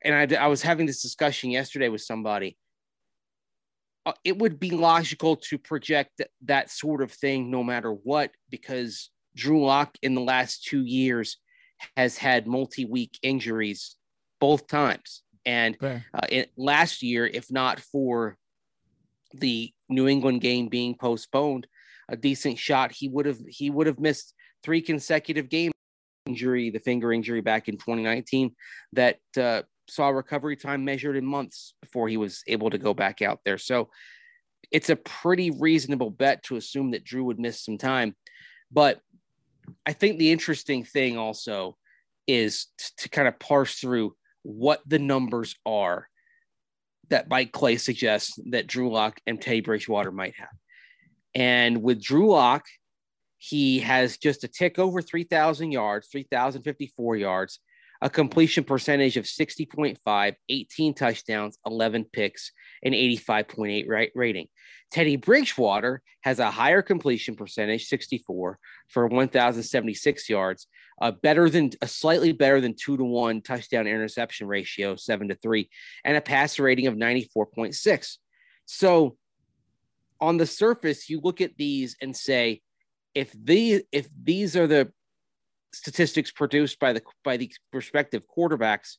and 0.03 0.15
I, 0.15 0.43
I 0.43 0.47
was 0.47 0.63
having 0.63 0.87
this 0.87 1.03
discussion 1.03 1.51
yesterday 1.51 1.89
with 1.89 2.01
somebody. 2.01 2.57
Uh, 4.07 4.13
it 4.23 4.39
would 4.39 4.59
be 4.59 4.71
logical 4.71 5.35
to 5.35 5.59
project 5.59 6.13
that, 6.17 6.29
that 6.45 6.71
sort 6.71 7.03
of 7.03 7.11
thing 7.11 7.51
no 7.51 7.63
matter 7.63 7.91
what, 7.91 8.31
because 8.49 9.11
Drew 9.35 9.63
Lock 9.63 9.99
in 10.01 10.15
the 10.15 10.21
last 10.21 10.63
two 10.63 10.83
years 10.83 11.37
has 11.95 12.17
had 12.17 12.47
multi 12.47 12.85
week 12.85 13.17
injuries 13.21 13.95
both 14.39 14.67
times. 14.67 15.23
And 15.45 15.77
uh, 16.13 16.27
it, 16.29 16.51
last 16.57 17.03
year, 17.03 17.25
if 17.27 17.51
not 17.51 17.79
for 17.79 18.37
the 19.33 19.71
New 19.89 20.07
England 20.07 20.41
game 20.41 20.67
being 20.67 20.95
postponed, 20.95 21.67
a 22.09 22.15
decent 22.15 22.57
shot, 22.57 22.91
he 22.91 23.07
would 23.09 23.25
have 23.25 23.39
he 23.47 23.69
would 23.69 23.87
have 23.87 23.99
missed 23.99 24.33
three 24.63 24.81
consecutive 24.81 25.49
games. 25.49 25.73
injury, 26.25 26.71
the 26.71 26.79
finger 26.79 27.13
injury 27.13 27.41
back 27.41 27.67
in 27.67 27.75
2019 27.77 28.55
that 28.93 29.19
uh, 29.37 29.61
saw 29.87 30.09
recovery 30.09 30.55
time 30.55 30.83
measured 30.83 31.15
in 31.15 31.25
months 31.25 31.75
before 31.81 32.07
he 32.07 32.17
was 32.17 32.41
able 32.47 32.69
to 32.69 32.77
go 32.77 32.93
back 32.93 33.21
out 33.21 33.39
there. 33.45 33.57
So 33.57 33.89
it's 34.71 34.89
a 34.89 34.95
pretty 34.95 35.51
reasonable 35.51 36.09
bet 36.09 36.43
to 36.43 36.55
assume 36.55 36.91
that 36.91 37.03
Drew 37.03 37.23
would 37.25 37.39
miss 37.39 37.63
some 37.63 37.77
time. 37.77 38.15
But 38.71 38.99
I 39.85 39.93
think 39.93 40.17
the 40.17 40.31
interesting 40.31 40.83
thing 40.83 41.17
also 41.17 41.77
is 42.27 42.67
to, 42.77 42.95
to 42.97 43.09
kind 43.09 43.27
of 43.27 43.39
parse 43.39 43.75
through 43.75 44.15
what 44.43 44.81
the 44.85 44.99
numbers 44.99 45.55
are 45.65 46.07
that 47.09 47.29
Mike 47.29 47.51
Clay 47.51 47.77
suggests 47.77 48.37
that 48.49 48.67
Drew 48.67 48.91
Lock 48.91 49.19
and 49.27 49.41
Teddy 49.41 49.61
Bridgewater 49.61 50.11
might 50.11 50.35
have. 50.37 50.49
And 51.33 51.83
with 51.83 52.01
Drew 52.01 52.31
Lock, 52.31 52.65
he 53.37 53.79
has 53.79 54.17
just 54.17 54.43
a 54.43 54.47
tick 54.47 54.79
over 54.79 55.01
3,000 55.01 55.71
yards, 55.71 56.07
3,054 56.11 57.15
yards, 57.17 57.59
a 58.01 58.09
completion 58.09 58.63
percentage 58.63 59.17
of 59.17 59.25
60.5, 59.25 60.35
18 60.49 60.93
touchdowns, 60.93 61.57
11 61.65 62.05
picks, 62.11 62.51
and 62.83 62.93
85.8 62.93 63.87
right 63.87 64.11
rating. 64.15 64.47
Teddy 64.91 65.15
Bridgewater 65.15 66.01
has 66.21 66.39
a 66.39 66.51
higher 66.51 66.81
completion 66.81 67.35
percentage, 67.35 67.85
64 67.85 68.59
for 68.87 69.07
1,076 69.07 70.29
yards, 70.29 70.67
uh, 71.01 71.11
better 71.11 71.49
than 71.49 71.71
a 71.81 71.87
slightly 71.87 72.31
better 72.31 72.61
than 72.61 72.75
two 72.75 72.97
to 72.97 73.03
one 73.03 73.41
touchdown 73.41 73.87
interception 73.87 74.47
ratio, 74.47 74.95
seven 74.95 75.27
to 75.27 75.35
three, 75.35 75.69
and 76.03 76.15
a 76.15 76.21
passer 76.21 76.63
rating 76.63 76.87
of 76.87 76.95
94.6. 76.95 78.17
So 78.65 79.17
on 80.21 80.37
the 80.37 80.45
surface, 80.45 81.09
you 81.09 81.19
look 81.19 81.41
at 81.41 81.57
these 81.57 81.95
and 82.01 82.15
say, 82.15 82.61
if 83.13 83.31
these 83.31 83.81
if 83.91 84.09
these 84.21 84.55
are 84.57 84.67
the 84.67 84.91
statistics 85.75 86.31
produced 86.31 86.79
by 86.79 86.93
the 86.93 87.01
by 87.23 87.37
the 87.37 87.51
respective 87.73 88.23
quarterbacks, 88.27 88.97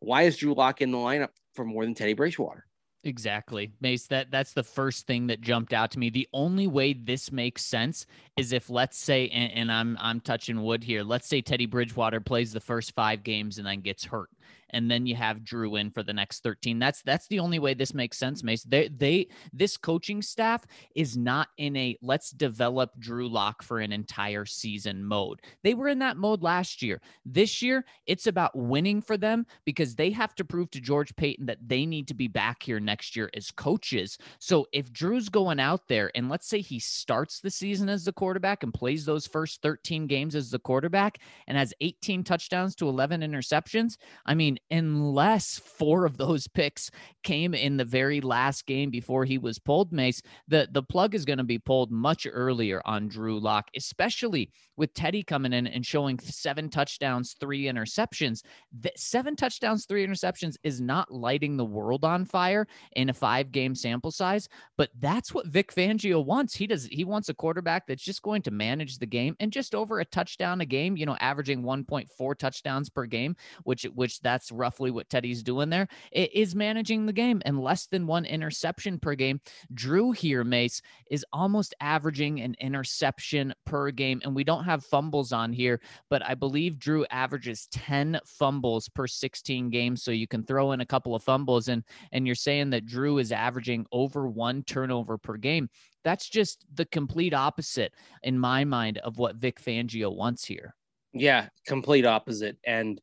why 0.00 0.22
is 0.22 0.36
Drew 0.36 0.54
Lock 0.54 0.82
in 0.82 0.90
the 0.90 0.98
lineup 0.98 1.30
for 1.54 1.64
more 1.64 1.84
than 1.84 1.94
Teddy 1.94 2.14
Bridgewater? 2.14 2.66
Exactly. 3.04 3.72
Mace, 3.80 4.08
that 4.08 4.30
that's 4.32 4.52
the 4.52 4.64
first 4.64 5.06
thing 5.06 5.28
that 5.28 5.40
jumped 5.40 5.72
out 5.72 5.92
to 5.92 5.98
me. 5.98 6.10
The 6.10 6.28
only 6.32 6.66
way 6.66 6.92
this 6.92 7.30
makes 7.30 7.64
sense 7.64 8.04
is 8.36 8.52
if 8.52 8.68
let's 8.68 8.98
say 8.98 9.28
and, 9.28 9.52
and, 9.52 9.72
I'm 9.72 9.96
I'm 10.00 10.20
touching 10.20 10.62
wood 10.62 10.82
here. 10.82 11.04
Let's 11.04 11.28
say 11.28 11.40
Teddy 11.40 11.66
Bridgewater 11.66 12.20
plays 12.20 12.52
the 12.52 12.60
first 12.60 12.94
5 12.94 13.22
games 13.22 13.58
and 13.58 13.66
then 13.66 13.80
gets 13.80 14.04
hurt 14.04 14.30
and 14.70 14.90
then 14.90 15.06
you 15.06 15.14
have 15.14 15.44
Drew 15.44 15.76
in 15.76 15.90
for 15.90 16.02
the 16.02 16.12
next 16.12 16.42
13. 16.42 16.78
That's 16.78 17.02
that's 17.02 17.26
the 17.28 17.40
only 17.40 17.58
way 17.58 17.74
this 17.74 17.94
makes 17.94 18.18
sense, 18.18 18.42
Mace. 18.42 18.64
They 18.64 18.88
they 18.88 19.28
this 19.52 19.76
coaching 19.76 20.22
staff 20.22 20.64
is 20.94 21.16
not 21.16 21.48
in 21.58 21.76
a 21.76 21.96
let's 22.02 22.30
develop 22.30 22.90
Drew 22.98 23.28
Lock 23.28 23.62
for 23.62 23.80
an 23.80 23.92
entire 23.92 24.44
season 24.44 25.04
mode. 25.04 25.40
They 25.62 25.74
were 25.74 25.88
in 25.88 25.98
that 26.00 26.16
mode 26.16 26.42
last 26.42 26.82
year. 26.82 27.00
This 27.24 27.62
year, 27.62 27.84
it's 28.06 28.26
about 28.26 28.56
winning 28.56 29.00
for 29.00 29.16
them 29.16 29.46
because 29.64 29.94
they 29.94 30.10
have 30.10 30.34
to 30.36 30.44
prove 30.44 30.70
to 30.72 30.80
George 30.80 31.14
Paton 31.16 31.46
that 31.46 31.58
they 31.66 31.86
need 31.86 32.08
to 32.08 32.14
be 32.14 32.28
back 32.28 32.62
here 32.62 32.80
next 32.80 33.16
year 33.16 33.30
as 33.34 33.50
coaches. 33.50 34.18
So 34.38 34.66
if 34.72 34.92
Drew's 34.92 35.28
going 35.28 35.60
out 35.60 35.88
there 35.88 36.10
and 36.14 36.28
let's 36.28 36.48
say 36.48 36.60
he 36.60 36.78
starts 36.78 37.40
the 37.40 37.50
season 37.50 37.88
as 37.88 38.04
the 38.04 38.12
quarterback 38.12 38.62
and 38.62 38.72
plays 38.72 39.04
those 39.04 39.26
first 39.26 39.62
13 39.62 40.06
games 40.06 40.34
as 40.34 40.50
the 40.50 40.58
quarterback 40.58 41.18
and 41.46 41.56
has 41.56 41.74
18 41.80 42.24
touchdowns 42.24 42.74
to 42.76 42.88
11 42.88 43.20
interceptions, 43.20 43.96
I 44.24 44.34
mean, 44.34 44.55
unless 44.70 45.58
four 45.58 46.04
of 46.04 46.16
those 46.16 46.48
picks 46.54 46.90
came 47.22 47.54
in 47.54 47.76
the 47.76 47.84
very 47.84 48.20
last 48.20 48.66
game 48.66 48.90
before 48.90 49.24
he 49.24 49.38
was 49.38 49.58
pulled, 49.58 49.92
Mace, 49.92 50.22
the, 50.48 50.68
the 50.70 50.82
plug 50.82 51.14
is 51.14 51.24
going 51.24 51.38
to 51.38 51.44
be 51.44 51.58
pulled 51.58 51.90
much 51.90 52.26
earlier 52.30 52.80
on 52.84 53.08
Drew 53.08 53.40
Lock, 53.40 53.68
especially 53.76 54.50
with 54.76 54.94
Teddy 54.94 55.22
coming 55.22 55.52
in 55.52 55.66
and 55.66 55.84
showing 55.84 56.18
seven 56.18 56.68
touchdowns, 56.68 57.34
three 57.40 57.64
interceptions. 57.64 58.42
The, 58.80 58.92
seven 58.96 59.36
touchdowns, 59.36 59.86
three 59.86 60.06
interceptions 60.06 60.56
is 60.62 60.80
not 60.80 61.10
lighting 61.10 61.56
the 61.56 61.64
world 61.64 62.04
on 62.04 62.24
fire 62.24 62.66
in 62.94 63.08
a 63.08 63.14
five 63.14 63.50
game 63.52 63.74
sample 63.74 64.10
size, 64.10 64.48
but 64.76 64.90
that's 64.98 65.32
what 65.32 65.46
Vic 65.46 65.74
Fangio 65.74 66.24
wants. 66.24 66.54
He 66.54 66.66
does, 66.66 66.86
he 66.86 67.04
wants 67.04 67.28
a 67.28 67.34
quarterback 67.34 67.86
that's 67.86 68.04
just 68.04 68.22
going 68.22 68.42
to 68.42 68.50
manage 68.50 68.98
the 68.98 69.06
game 69.06 69.34
and 69.40 69.52
just 69.52 69.74
over 69.74 70.00
a 70.00 70.04
touchdown 70.04 70.60
a 70.60 70.66
game, 70.66 70.96
you 70.96 71.06
know, 71.06 71.16
averaging 71.20 71.62
1.4 71.62 72.36
touchdowns 72.36 72.90
per 72.90 73.06
game, 73.06 73.34
which, 73.64 73.84
which 73.94 74.20
that's 74.20 74.45
that's 74.46 74.56
roughly 74.56 74.92
what 74.92 75.08
Teddy's 75.08 75.42
doing 75.42 75.70
there. 75.70 75.88
It 76.12 76.32
is 76.32 76.54
managing 76.54 77.04
the 77.06 77.12
game 77.12 77.42
and 77.44 77.60
less 77.60 77.86
than 77.86 78.06
one 78.06 78.24
interception 78.24 79.00
per 79.00 79.16
game. 79.16 79.40
Drew 79.74 80.12
here, 80.12 80.44
Mace, 80.44 80.82
is 81.10 81.26
almost 81.32 81.74
averaging 81.80 82.40
an 82.40 82.54
interception 82.60 83.52
per 83.64 83.90
game. 83.90 84.20
And 84.22 84.36
we 84.36 84.44
don't 84.44 84.62
have 84.62 84.84
fumbles 84.84 85.32
on 85.32 85.52
here, 85.52 85.80
but 86.10 86.24
I 86.24 86.34
believe 86.34 86.78
Drew 86.78 87.04
averages 87.10 87.66
10 87.72 88.20
fumbles 88.24 88.88
per 88.88 89.08
16 89.08 89.68
games. 89.70 90.04
So 90.04 90.12
you 90.12 90.28
can 90.28 90.44
throw 90.44 90.70
in 90.72 90.80
a 90.80 90.86
couple 90.86 91.16
of 91.16 91.24
fumbles 91.24 91.66
and 91.66 91.82
and 92.12 92.24
you're 92.26 92.36
saying 92.36 92.70
that 92.70 92.86
Drew 92.86 93.18
is 93.18 93.32
averaging 93.32 93.86
over 93.90 94.28
one 94.28 94.62
turnover 94.62 95.18
per 95.18 95.36
game. 95.36 95.68
That's 96.04 96.28
just 96.28 96.64
the 96.72 96.84
complete 96.84 97.34
opposite 97.34 97.92
in 98.22 98.38
my 98.38 98.64
mind 98.64 98.98
of 98.98 99.18
what 99.18 99.36
Vic 99.36 99.60
Fangio 99.60 100.14
wants 100.14 100.44
here. 100.44 100.74
Yeah, 101.18 101.48
complete 101.66 102.04
opposite. 102.04 102.58
And 102.64 103.00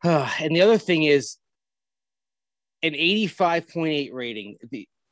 and 0.04 0.54
the 0.54 0.62
other 0.62 0.78
thing 0.78 1.04
is 1.04 1.36
an 2.82 2.92
85.8 2.92 4.12
rating. 4.12 4.56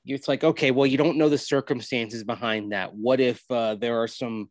It's 0.05 0.29
like, 0.29 0.45
okay, 0.45 0.71
well, 0.71 0.87
you 0.87 0.99
don't 0.99 1.19
know 1.19 1.29
the 1.29 1.39
circumstances 1.39 2.23
behind 2.23 2.73
that. 2.73 2.95
What 2.95 3.21
if 3.21 3.43
uh, 3.51 3.75
there 3.75 4.01
are 4.03 4.09
some 4.09 4.51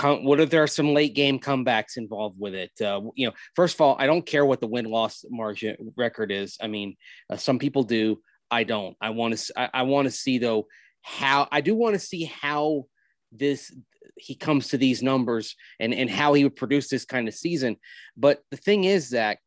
what 0.00 0.40
if 0.40 0.48
there 0.48 0.62
are 0.62 0.68
some 0.68 0.94
late 0.94 1.14
game 1.14 1.38
comebacks 1.38 1.96
involved 1.96 2.36
with 2.38 2.54
it? 2.54 2.70
Uh, 2.80 3.02
you 3.14 3.26
know, 3.26 3.34
first 3.54 3.74
of 3.74 3.80
all, 3.82 3.96
I 3.98 4.06
don't 4.06 4.24
care 4.24 4.44
what 4.44 4.60
the 4.60 4.66
win 4.66 4.86
loss 4.86 5.24
margin 5.28 5.76
record 5.96 6.32
is. 6.32 6.56
I 6.62 6.66
mean, 6.66 6.96
uh, 7.28 7.36
some 7.36 7.58
people 7.58 7.82
do. 7.82 8.20
I 8.50 8.64
don't. 8.64 8.96
I 9.00 9.10
want 9.10 9.36
to. 9.36 9.60
I, 9.60 9.70
I 9.74 9.82
want 9.82 10.06
to 10.06 10.10
see 10.10 10.38
though 10.38 10.66
how 11.02 11.48
I 11.50 11.60
do 11.60 11.74
want 11.74 11.94
to 11.94 11.98
see 11.98 12.24
how 12.24 12.86
this 13.32 13.74
he 14.16 14.34
comes 14.34 14.68
to 14.68 14.78
these 14.78 15.02
numbers 15.02 15.56
and 15.80 15.92
and 15.92 16.08
how 16.08 16.32
he 16.34 16.44
would 16.44 16.56
produce 16.56 16.88
this 16.88 17.04
kind 17.04 17.28
of 17.28 17.34
season. 17.34 17.76
But 18.16 18.42
the 18.50 18.56
thing 18.56 18.84
is 18.84 19.10
that 19.10 19.38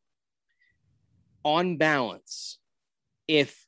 on 1.46 1.78
balance, 1.78 2.58
if 3.28 3.66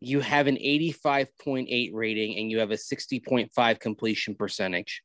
you 0.00 0.20
have 0.20 0.46
an 0.46 0.56
85.8 0.56 1.90
rating 1.92 2.38
and 2.38 2.50
you 2.50 2.60
have 2.60 2.70
a 2.70 2.74
60.5 2.74 3.80
completion 3.80 4.34
percentage, 4.34 5.02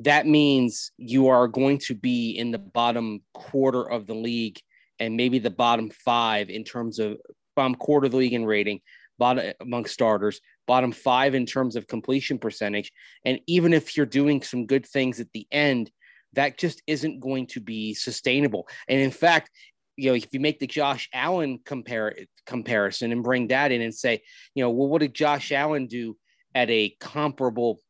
that 0.00 0.26
means 0.26 0.92
you 0.98 1.28
are 1.28 1.48
going 1.48 1.78
to 1.78 1.94
be 1.94 2.32
in 2.32 2.50
the 2.50 2.58
bottom 2.58 3.22
quarter 3.32 3.88
of 3.88 4.06
the 4.06 4.14
league 4.14 4.60
and 5.00 5.16
maybe 5.16 5.38
the 5.38 5.50
bottom 5.50 5.90
five 5.90 6.50
in 6.50 6.64
terms 6.64 6.98
of 6.98 7.16
bottom 7.54 7.74
quarter 7.74 8.06
of 8.06 8.12
the 8.12 8.18
league 8.18 8.34
in 8.34 8.44
rating, 8.44 8.80
bottom 9.18 9.52
among 9.60 9.86
starters, 9.86 10.40
bottom 10.66 10.92
five 10.92 11.34
in 11.34 11.46
terms 11.46 11.76
of 11.76 11.86
completion 11.86 12.38
percentage. 12.38 12.92
And 13.24 13.40
even 13.46 13.72
if 13.72 13.96
you're 13.96 14.06
doing 14.06 14.42
some 14.42 14.66
good 14.66 14.86
things 14.86 15.20
at 15.20 15.32
the 15.32 15.46
end, 15.50 15.90
that 16.34 16.58
just 16.58 16.82
isn't 16.86 17.20
going 17.20 17.46
to 17.46 17.60
be 17.60 17.94
sustainable. 17.94 18.68
And 18.88 19.00
in 19.00 19.10
fact, 19.10 19.50
you 19.96 20.10
know, 20.10 20.14
if 20.14 20.26
you 20.32 20.40
make 20.40 20.58
the 20.58 20.66
Josh 20.66 21.08
Allen 21.12 21.58
compare 21.64 22.14
comparison 22.44 23.12
and 23.12 23.22
bring 23.22 23.48
that 23.48 23.72
in 23.72 23.80
and 23.80 23.94
say, 23.94 24.22
you 24.54 24.62
know, 24.62 24.70
well, 24.70 24.88
what 24.88 25.00
did 25.00 25.14
Josh 25.14 25.52
Allen 25.52 25.86
do 25.86 26.16
at 26.54 26.70
a 26.70 26.94
comparable 27.00 27.80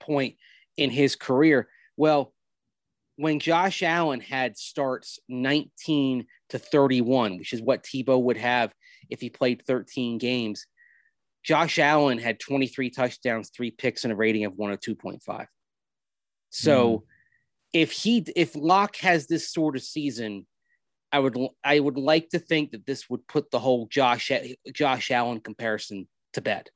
point 0.00 0.36
in 0.76 0.90
his 0.90 1.16
career? 1.16 1.68
Well, 1.96 2.32
when 3.16 3.40
Josh 3.40 3.82
Allen 3.82 4.20
had 4.20 4.56
starts 4.56 5.18
19 5.28 6.26
to 6.48 6.58
31, 6.58 7.38
which 7.38 7.52
is 7.52 7.60
what 7.60 7.84
Tebow 7.84 8.20
would 8.20 8.38
have 8.38 8.72
if 9.10 9.20
he 9.20 9.28
played 9.28 9.62
13 9.66 10.18
games, 10.18 10.66
Josh 11.44 11.78
Allen 11.78 12.18
had 12.18 12.40
23 12.40 12.90
touchdowns, 12.90 13.50
three 13.50 13.70
picks, 13.70 14.04
and 14.04 14.12
a 14.12 14.16
rating 14.16 14.44
of 14.44 14.54
102.5. 14.54 15.46
So 16.50 16.98
mm. 16.98 17.02
if 17.72 17.92
he 17.92 18.24
if 18.34 18.54
Lock 18.54 18.96
has 18.96 19.26
this 19.26 19.52
sort 19.52 19.76
of 19.76 19.82
season 19.82 20.46
I 21.12 21.18
would 21.18 21.36
I 21.62 21.78
would 21.78 21.98
like 21.98 22.30
to 22.30 22.38
think 22.38 22.70
that 22.72 22.86
this 22.86 23.08
would 23.10 23.26
put 23.28 23.50
the 23.50 23.58
whole 23.58 23.86
Josh 23.86 24.30
Josh 24.72 25.10
Allen 25.10 25.40
comparison 25.40 26.08
to 26.32 26.40
bed. 26.40 26.70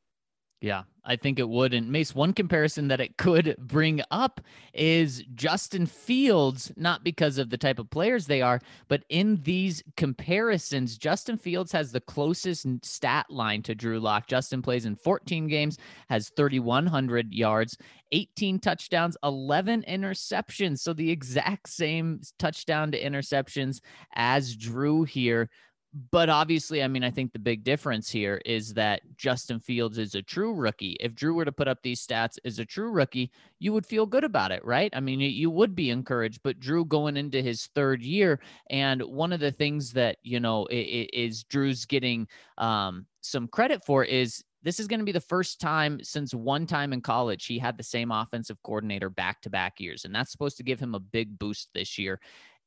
Yeah, 0.62 0.84
I 1.04 1.16
think 1.16 1.38
it 1.38 1.48
would. 1.48 1.74
And 1.74 1.92
Mace, 1.92 2.14
one 2.14 2.32
comparison 2.32 2.88
that 2.88 3.00
it 3.00 3.18
could 3.18 3.54
bring 3.58 4.00
up 4.10 4.40
is 4.72 5.22
Justin 5.34 5.84
Fields, 5.84 6.72
not 6.76 7.04
because 7.04 7.36
of 7.36 7.50
the 7.50 7.58
type 7.58 7.78
of 7.78 7.90
players 7.90 8.26
they 8.26 8.40
are, 8.40 8.60
but 8.88 9.04
in 9.10 9.42
these 9.42 9.82
comparisons, 9.98 10.96
Justin 10.96 11.36
Fields 11.36 11.72
has 11.72 11.92
the 11.92 12.00
closest 12.00 12.66
stat 12.82 13.26
line 13.28 13.62
to 13.64 13.74
Drew 13.74 14.00
Lock. 14.00 14.28
Justin 14.28 14.62
plays 14.62 14.86
in 14.86 14.96
14 14.96 15.46
games, 15.46 15.76
has 16.08 16.30
3,100 16.30 17.34
yards, 17.34 17.76
18 18.12 18.58
touchdowns, 18.58 19.16
11 19.24 19.84
interceptions. 19.86 20.78
So 20.78 20.94
the 20.94 21.10
exact 21.10 21.68
same 21.68 22.20
touchdown 22.38 22.92
to 22.92 23.02
interceptions 23.02 23.80
as 24.14 24.56
Drew 24.56 25.04
here. 25.04 25.50
But 26.10 26.28
obviously, 26.28 26.82
I 26.82 26.88
mean, 26.88 27.02
I 27.02 27.10
think 27.10 27.32
the 27.32 27.38
big 27.38 27.64
difference 27.64 28.10
here 28.10 28.42
is 28.44 28.74
that 28.74 29.00
Justin 29.16 29.58
Fields 29.58 29.96
is 29.96 30.14
a 30.14 30.20
true 30.20 30.52
rookie. 30.52 30.98
If 31.00 31.14
Drew 31.14 31.32
were 31.32 31.46
to 31.46 31.52
put 31.52 31.68
up 31.68 31.82
these 31.82 32.06
stats 32.06 32.36
as 32.44 32.58
a 32.58 32.66
true 32.66 32.90
rookie, 32.90 33.30
you 33.60 33.72
would 33.72 33.86
feel 33.86 34.04
good 34.04 34.24
about 34.24 34.52
it, 34.52 34.62
right? 34.62 34.92
I 34.94 35.00
mean, 35.00 35.20
you 35.20 35.48
would 35.48 35.74
be 35.74 35.88
encouraged. 35.88 36.40
But 36.42 36.60
Drew 36.60 36.84
going 36.84 37.16
into 37.16 37.40
his 37.40 37.68
third 37.74 38.02
year, 38.02 38.40
and 38.68 39.00
one 39.00 39.32
of 39.32 39.40
the 39.40 39.52
things 39.52 39.92
that, 39.94 40.18
you 40.22 40.38
know, 40.38 40.66
is 40.70 41.44
Drew's 41.44 41.86
getting 41.86 42.28
um, 42.58 43.06
some 43.22 43.48
credit 43.48 43.82
for 43.82 44.04
is 44.04 44.44
this 44.62 44.80
is 44.80 44.88
going 44.88 45.00
to 45.00 45.06
be 45.06 45.12
the 45.12 45.20
first 45.20 45.60
time 45.60 46.02
since 46.02 46.34
one 46.34 46.66
time 46.66 46.92
in 46.92 47.00
college 47.00 47.46
he 47.46 47.58
had 47.58 47.78
the 47.78 47.84
same 47.84 48.10
offensive 48.10 48.60
coordinator 48.64 49.08
back 49.08 49.40
to 49.42 49.48
back 49.48 49.80
years. 49.80 50.04
And 50.04 50.14
that's 50.14 50.32
supposed 50.32 50.56
to 50.56 50.64
give 50.64 50.80
him 50.80 50.94
a 50.94 51.00
big 51.00 51.38
boost 51.38 51.68
this 51.72 51.96
year. 51.96 52.20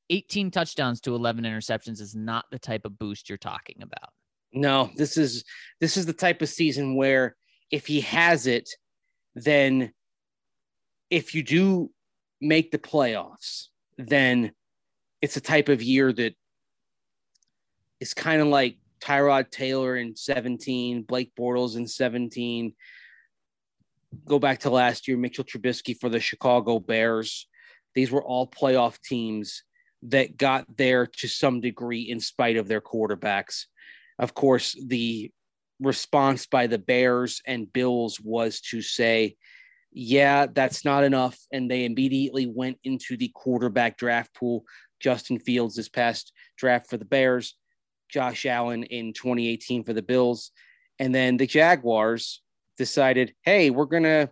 18 0.10 0.52
touchdowns 0.52 1.02
to 1.02 1.16
11 1.16 1.44
interceptions 1.44 2.02
is 2.02 2.16
not 2.16 2.46
the 2.52 2.60
type 2.60 2.86
of 2.86 2.98
boost 2.98 3.30
you're 3.30 3.38
talking 3.38 3.78
about. 3.82 4.10
No, 4.52 4.90
this 4.96 5.18
is 5.18 5.44
this 5.80 5.96
is 5.96 6.06
the 6.06 6.14
type 6.14 6.42
of 6.42 6.50
season 6.50 6.96
where 6.96 7.36
if 7.70 7.86
he 7.86 8.02
has 8.02 8.48
it, 8.48 8.70
then 9.36 9.92
if 11.10 11.36
you 11.36 11.44
do 11.44 11.92
make 12.42 12.72
the 12.72 12.80
playoffs, 12.80 13.68
then 13.98 14.52
it's 15.22 15.38
a 15.38 15.42
type 15.42 15.70
of 15.70 15.84
year 15.84 16.12
that 16.12 16.34
is 18.00 18.14
kind 18.14 18.42
of 18.42 18.48
like 18.48 18.78
Tyrod 19.02 19.52
Taylor 19.52 19.96
in 19.96 20.16
17, 20.16 21.04
Blake 21.04 21.32
Bortles 21.38 21.78
in 21.78 21.88
17. 21.88 22.74
Go 24.26 24.40
back 24.40 24.60
to 24.60 24.70
last 24.70 25.08
year, 25.08 25.18
Mitchell 25.18 25.44
Trubisky 25.44 25.96
for 25.96 26.10
the 26.10 26.20
Chicago 26.20 26.80
Bears. 26.80 27.48
These 27.94 28.12
were 28.12 28.24
all 28.24 28.48
playoff 28.50 29.00
teams 29.02 29.64
that 30.04 30.38
got 30.38 30.66
there 30.78 31.06
to 31.06 31.28
some 31.28 31.62
degree 31.62 32.02
in 32.02 32.20
spite 32.20 32.58
of 32.58 32.68
their 32.68 32.82
quarterbacks. 32.82 33.66
Of 34.18 34.34
course, 34.34 34.76
the 34.86 35.32
response 35.80 36.46
by 36.46 36.68
the 36.68 36.78
Bears 36.78 37.42
and 37.46 37.72
Bills 37.72 38.20
was 38.20 38.62
to 38.62 38.82
say, 38.82 39.36
yeah, 39.92 40.46
that's 40.52 40.86
not 40.86 41.04
enough. 41.04 41.38
And 41.52 41.70
they 41.70 41.86
immediately 41.86 42.46
went 42.46 42.78
into 42.84 43.18
the 43.18 43.32
quarterback 43.34 43.98
draft 43.98 44.34
pool. 44.36 44.64
Justin 45.00 45.40
Fields 45.40 45.76
this 45.76 45.90
past 45.90 46.34
draft 46.58 46.90
for 46.90 46.98
the 46.98 47.06
Bears, 47.06 47.56
Josh 48.10 48.46
Allen 48.46 48.84
in 48.84 49.14
2018 49.14 49.84
for 49.84 49.94
the 49.94 50.02
Bills. 50.02 50.52
And 51.00 51.16
then 51.16 51.38
the 51.38 51.48
Jaguars 51.48 52.42
decided, 52.78 53.34
hey, 53.44 53.70
we're 53.70 53.86
going 53.86 54.04
to 54.04 54.30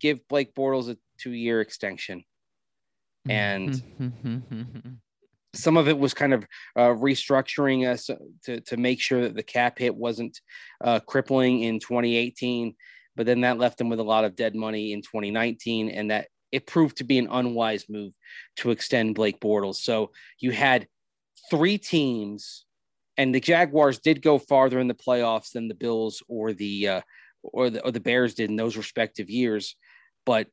give 0.00 0.26
Blake 0.28 0.54
Bortles 0.54 0.88
a 0.88 0.96
two 1.18 1.32
year 1.32 1.60
extension. 1.60 2.24
And 3.30 5.00
some 5.54 5.76
of 5.76 5.88
it 5.88 5.98
was 5.98 6.14
kind 6.14 6.34
of 6.34 6.46
uh, 6.76 6.90
restructuring 6.90 7.88
us 7.88 8.10
to, 8.44 8.60
to 8.60 8.76
make 8.76 9.00
sure 9.00 9.22
that 9.22 9.34
the 9.34 9.42
cap 9.42 9.78
hit 9.78 9.94
wasn't 9.94 10.40
uh, 10.82 11.00
crippling 11.00 11.62
in 11.62 11.80
2018 11.80 12.74
but 13.18 13.26
then 13.26 13.40
that 13.40 13.58
left 13.58 13.78
them 13.78 13.88
with 13.88 13.98
a 13.98 14.04
lot 14.04 14.24
of 14.24 14.36
dead 14.36 14.54
money 14.54 14.92
in 14.92 15.02
2019 15.02 15.90
and 15.90 16.12
that 16.12 16.28
it 16.52 16.68
proved 16.68 16.96
to 16.98 17.04
be 17.04 17.18
an 17.18 17.26
unwise 17.28 17.84
move 17.88 18.12
to 18.56 18.70
extend 18.70 19.16
Blake 19.16 19.40
Bortles. 19.40 19.74
So 19.74 20.12
you 20.38 20.52
had 20.52 20.86
three 21.50 21.78
teams 21.78 22.64
and 23.16 23.34
the 23.34 23.40
Jaguars 23.40 23.98
did 23.98 24.22
go 24.22 24.38
farther 24.38 24.78
in 24.78 24.86
the 24.86 24.94
playoffs 24.94 25.50
than 25.50 25.66
the 25.66 25.74
Bills 25.74 26.22
or 26.28 26.52
the 26.52 26.88
uh, 26.88 27.00
or 27.42 27.70
the 27.70 27.84
or 27.84 27.90
the 27.90 27.98
Bears 27.98 28.34
did 28.34 28.50
in 28.50 28.56
those 28.56 28.76
respective 28.76 29.28
years, 29.28 29.74
but 30.24 30.46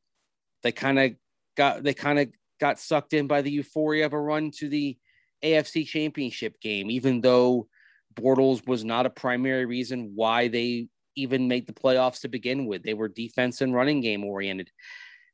they 0.64 0.72
kind 0.72 0.98
of 0.98 1.12
got 1.56 1.84
they 1.84 1.94
kind 1.94 2.18
of 2.18 2.28
got 2.60 2.78
sucked 2.78 3.12
in 3.12 3.26
by 3.26 3.42
the 3.42 3.50
euphoria 3.50 4.06
of 4.06 4.12
a 4.12 4.20
run 4.20 4.50
to 4.58 4.68
the 4.68 4.96
AFC 5.44 5.86
Championship 5.86 6.60
game, 6.60 6.90
even 6.90 7.20
though 7.20 7.68
Bortles 8.14 8.66
was 8.66 8.84
not 8.84 9.06
a 9.06 9.10
primary 9.10 9.66
reason 9.66 10.12
why 10.14 10.48
they 10.48 10.88
even 11.16 11.48
made 11.48 11.66
the 11.66 11.72
playoffs 11.72 12.20
to 12.20 12.28
begin 12.28 12.66
with. 12.66 12.82
They 12.82 12.94
were 12.94 13.08
defense 13.08 13.60
and 13.60 13.74
running 13.74 14.00
game 14.00 14.24
oriented. 14.24 14.70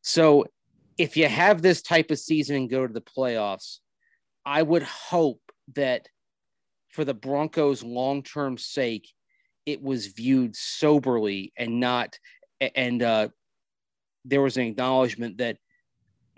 So 0.03 0.47
if 0.99 1.17
you 1.17 1.29
have 1.29 1.63
this 1.63 1.83
type 1.83 2.11
of 2.11 2.19
season 2.19 2.57
and 2.57 2.71
go 2.71 2.87
to 2.87 2.93
the 2.93 3.01
playoffs, 3.01 3.79
I 4.45 4.63
would 4.63 4.83
hope 4.83 5.41
that 5.75 6.09
for 6.91 7.05
the 7.05 7.15
Broncos' 7.15 7.83
long 7.83 8.23
term 8.23 8.59
sake, 8.59 9.09
it 9.65 9.81
was 9.81 10.09
viewed 10.09 10.57
soberly 10.57 11.53
and 11.57 11.81
not, 11.81 12.19
and 12.61 13.03
uh, 13.03 13.29
there 14.25 14.43
was 14.43 14.57
an 14.57 14.65
acknowledgement 14.65 15.39
that 15.39 15.57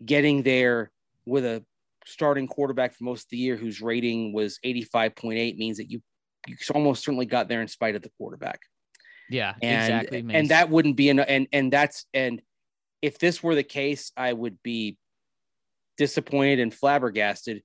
getting 0.03 0.43
there 0.43 0.91
with 1.27 1.45
a 1.45 1.65
starting 2.07 2.47
quarterback 2.47 2.95
for 2.95 3.05
most 3.05 3.25
of 3.25 3.31
the 3.31 3.37
year 3.37 3.57
whose 3.57 3.81
rating 3.81 4.33
was 4.33 4.59
85.8 4.65 5.57
means 5.57 5.79
that 5.79 5.91
you 5.91 6.03
you 6.47 6.57
almost 6.75 7.03
certainly 7.03 7.27
got 7.27 7.49
there 7.49 7.63
in 7.63 7.69
spite 7.69 7.97
of 7.97 8.03
the 8.03 8.11
quarterback. 8.19 8.61
Yeah, 9.31 9.55
and, 9.63 10.03
exactly. 10.03 10.35
And 10.35 10.51
that 10.51 10.69
wouldn't 10.69 10.97
be 10.97 11.09
an 11.09 11.21
and 11.21 11.47
and 11.53 11.73
that's 11.73 12.07
and 12.13 12.43
if 13.01 13.19
this 13.19 13.43
were 13.43 13.55
the 13.55 13.63
case, 13.63 14.13
I 14.17 14.33
would 14.33 14.63
be 14.63 14.99
disappointed 15.97 16.61
and 16.61 16.73
flabbergasted 16.73 17.63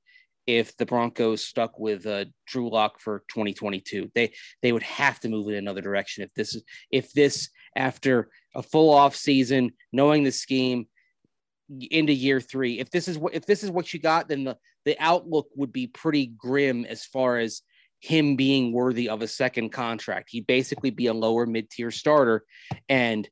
if 0.48 0.76
the 0.78 0.86
Broncos 0.86 1.44
stuck 1.44 1.78
with 1.78 2.06
uh, 2.06 2.26
Drew 2.48 2.70
Lock 2.70 3.00
for 3.00 3.24
2022. 3.30 4.12
They 4.15 4.34
they 4.62 4.72
would 4.72 4.84
have 4.84 5.20
to 5.22 5.30
move 5.30 5.48
in 5.48 5.56
another 5.56 5.82
direction 5.82 6.24
if 6.24 6.34
this 6.34 6.56
is 6.56 6.63
if 6.92 7.12
this 7.13 7.50
after 7.76 8.30
a 8.56 8.63
full 8.63 8.94
off 8.94 9.15
season, 9.15 9.72
knowing 9.92 10.24
the 10.24 10.32
scheme 10.32 10.88
into 11.91 12.13
year 12.13 12.41
three, 12.41 12.79
if 12.79 12.89
this 12.89 13.08
is 13.08 13.17
what 13.17 13.34
if 13.34 13.45
this 13.45 13.63
is 13.63 13.71
what 13.71 13.93
you 13.93 13.99
got, 13.99 14.27
then 14.27 14.43
the 14.43 14.58
the 14.86 14.97
outlook 14.99 15.47
would 15.55 15.71
be 15.71 15.88
pretty 15.88 16.27
grim 16.27 16.86
as 16.86 17.05
far 17.05 17.38
as 17.38 17.62
him 18.01 18.36
being 18.36 18.71
worthy 18.71 19.10
of 19.10 19.21
a 19.21 19.27
second 19.27 19.69
contract. 19.69 20.29
He'd 20.32 20.47
basically 20.47 20.89
be 20.89 21.08
a 21.08 21.13
lower 21.13 21.45
mid 21.45 21.69
tier 21.69 21.91
starter. 21.91 22.45
And 22.88 23.27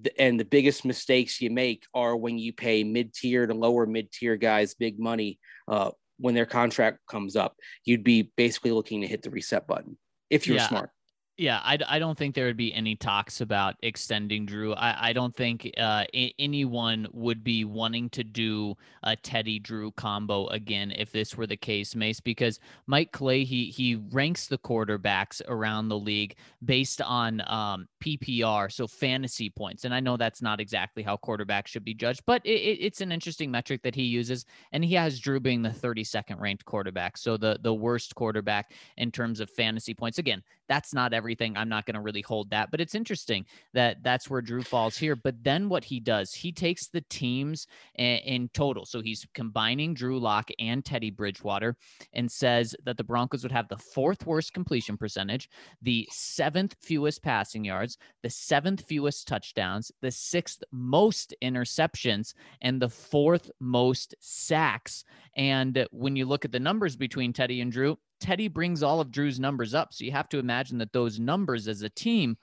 the, 0.00 0.20
and 0.20 0.38
the 0.40 0.44
biggest 0.44 0.84
mistakes 0.84 1.40
you 1.40 1.50
make 1.50 1.84
are 1.94 2.16
when 2.16 2.38
you 2.38 2.52
pay 2.52 2.84
mid 2.84 3.12
tier 3.12 3.46
to 3.46 3.54
lower 3.54 3.86
mid 3.86 4.10
tier 4.12 4.36
guys 4.36 4.74
big 4.74 4.98
money 4.98 5.38
uh, 5.68 5.90
when 6.18 6.34
their 6.34 6.46
contract 6.46 6.98
comes 7.08 7.36
up. 7.36 7.56
You'd 7.84 8.04
be 8.04 8.32
basically 8.36 8.72
looking 8.72 9.00
to 9.02 9.06
hit 9.06 9.22
the 9.22 9.30
reset 9.30 9.66
button 9.66 9.96
if 10.30 10.46
you're 10.46 10.56
Yeah. 10.56 10.68
smart. 10.68 10.90
Yeah, 11.36 11.58
I, 11.64 11.78
I 11.88 11.98
don't 11.98 12.16
think 12.16 12.36
there 12.36 12.46
would 12.46 12.56
be 12.56 12.72
any 12.72 12.94
talks 12.94 13.40
about 13.40 13.74
extending 13.82 14.46
Drew. 14.46 14.72
I, 14.74 15.08
I 15.08 15.12
don't 15.12 15.34
think 15.34 15.68
uh, 15.76 16.04
anyone 16.38 17.08
would 17.12 17.42
be 17.42 17.64
wanting 17.64 18.08
to 18.10 18.22
do 18.22 18.76
a 19.02 19.16
Teddy 19.16 19.58
Drew 19.58 19.90
combo 19.92 20.46
again 20.48 20.92
if 20.92 21.10
this 21.10 21.36
were 21.36 21.48
the 21.48 21.56
case, 21.56 21.96
Mace, 21.96 22.20
because 22.20 22.60
Mike 22.86 23.10
Clay 23.10 23.42
he 23.42 23.64
he 23.64 23.96
ranks 24.12 24.46
the 24.46 24.58
quarterbacks 24.58 25.42
around 25.48 25.88
the 25.88 25.98
league 25.98 26.36
based 26.64 27.02
on 27.02 27.42
um, 27.48 27.88
PPR, 28.00 28.70
so 28.70 28.86
fantasy 28.86 29.50
points. 29.50 29.84
And 29.84 29.92
I 29.92 29.98
know 29.98 30.16
that's 30.16 30.40
not 30.40 30.60
exactly 30.60 31.02
how 31.02 31.16
quarterbacks 31.16 31.66
should 31.66 31.84
be 31.84 31.94
judged, 31.94 32.22
but 32.26 32.46
it, 32.46 32.60
it, 32.60 32.78
it's 32.80 33.00
an 33.00 33.10
interesting 33.10 33.50
metric 33.50 33.82
that 33.82 33.96
he 33.96 34.04
uses, 34.04 34.46
and 34.70 34.84
he 34.84 34.94
has 34.94 35.18
Drew 35.18 35.40
being 35.40 35.62
the 35.62 35.70
32nd 35.70 36.38
ranked 36.38 36.64
quarterback, 36.64 37.16
so 37.16 37.36
the 37.36 37.58
the 37.60 37.74
worst 37.74 38.14
quarterback 38.14 38.70
in 38.98 39.10
terms 39.10 39.40
of 39.40 39.50
fantasy 39.50 39.94
points. 39.94 40.18
Again, 40.18 40.44
that's 40.68 40.94
not 40.94 41.12
everything. 41.24 41.56
I'm 41.56 41.70
not 41.70 41.86
going 41.86 41.94
to 41.94 42.02
really 42.02 42.20
hold 42.20 42.50
that, 42.50 42.70
but 42.70 42.82
it's 42.82 42.94
interesting 42.94 43.46
that 43.72 44.02
that's 44.02 44.28
where 44.28 44.42
Drew 44.42 44.62
falls 44.62 44.94
here. 44.94 45.16
But 45.16 45.42
then 45.42 45.70
what 45.70 45.82
he 45.82 45.98
does, 45.98 46.34
he 46.34 46.52
takes 46.52 46.88
the 46.88 47.00
teams 47.08 47.66
in, 47.94 48.18
in 48.18 48.48
total. 48.52 48.84
So 48.84 49.00
he's 49.00 49.26
combining 49.32 49.94
Drew 49.94 50.20
Lock 50.20 50.50
and 50.58 50.84
Teddy 50.84 51.10
Bridgewater 51.10 51.76
and 52.12 52.30
says 52.30 52.76
that 52.84 52.98
the 52.98 53.04
Broncos 53.04 53.42
would 53.42 53.52
have 53.52 53.68
the 53.68 53.78
fourth 53.78 54.26
worst 54.26 54.52
completion 54.52 54.98
percentage, 54.98 55.48
the 55.80 56.06
seventh 56.10 56.76
fewest 56.78 57.22
passing 57.22 57.64
yards, 57.64 57.96
the 58.22 58.28
seventh 58.28 58.84
fewest 58.86 59.26
touchdowns, 59.26 59.90
the 60.02 60.10
sixth 60.10 60.62
most 60.72 61.34
interceptions, 61.42 62.34
and 62.60 62.82
the 62.82 62.90
fourth 62.90 63.50
most 63.60 64.14
sacks. 64.20 65.04
And 65.36 65.86
when 65.90 66.16
you 66.16 66.26
look 66.26 66.44
at 66.44 66.52
the 66.52 66.60
numbers 66.60 66.96
between 66.96 67.32
Teddy 67.32 67.62
and 67.62 67.72
Drew, 67.72 67.96
Teddy 68.20 68.48
brings 68.48 68.82
all 68.82 69.00
of 69.00 69.10
Drew's 69.10 69.40
numbers 69.40 69.74
up. 69.74 69.92
So 69.92 70.04
you 70.04 70.12
have 70.12 70.28
to 70.30 70.38
imagine 70.38 70.78
that 70.78 70.92
those 70.92 71.18
numbers 71.18 71.68
as 71.68 71.82
a 71.82 71.88
team 71.88 72.36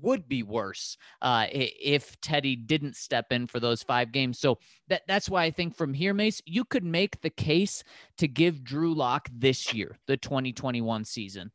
would 0.00 0.28
be 0.28 0.42
worse 0.42 0.96
uh, 1.20 1.46
if 1.50 2.18
Teddy 2.20 2.56
didn't 2.56 2.96
step 2.96 3.26
in 3.30 3.46
for 3.46 3.60
those 3.60 3.82
five 3.82 4.10
games. 4.12 4.38
So 4.38 4.58
that 4.88 5.02
that's 5.06 5.28
why 5.28 5.44
I 5.44 5.50
think 5.50 5.76
from 5.76 5.92
here, 5.92 6.14
Mace, 6.14 6.40
you 6.46 6.64
could 6.64 6.84
make 6.84 7.20
the 7.20 7.30
case 7.30 7.84
to 8.18 8.26
give 8.26 8.64
Drew 8.64 8.94
Lock 8.94 9.28
this 9.30 9.74
year, 9.74 9.98
the 10.06 10.16
2021 10.16 11.04
season. 11.04 11.50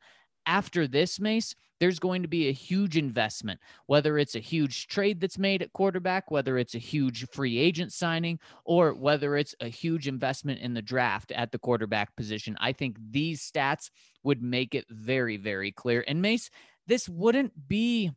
After 0.48 0.88
this, 0.88 1.20
Mace, 1.20 1.56
there's 1.80 2.00
going 2.00 2.22
to 2.22 2.28
be 2.28 2.48
a 2.48 2.54
huge 2.54 2.96
investment, 2.98 3.60
whether 3.86 4.18
it's 4.18 4.34
a 4.34 4.40
huge 4.40 4.88
trade 4.88 5.20
that's 5.20 5.38
made 5.38 5.62
at 5.62 5.74
quarterback, 5.74 6.32
whether 6.32 6.58
it's 6.58 6.74
a 6.74 6.80
huge 6.80 7.28
free 7.30 7.58
agent 7.58 7.92
signing, 7.92 8.40
or 8.66 8.94
whether 8.94 9.36
it's 9.36 9.54
a 9.60 9.68
huge 9.68 10.08
investment 10.08 10.62
in 10.62 10.74
the 10.74 10.82
draft 10.82 11.32
at 11.34 11.52
the 11.52 11.60
quarterback 11.60 12.16
position. 12.16 12.56
I 12.60 12.72
think 12.72 12.96
these 13.12 13.42
stats 13.42 13.92
would 14.24 14.42
make 14.42 14.74
it 14.74 14.86
very, 14.90 15.36
very 15.38 15.72
clear. 15.72 16.04
And 16.08 16.22
Mace, 16.22 16.50
this 16.88 17.10
wouldn't 17.10 17.68
be 17.68 18.12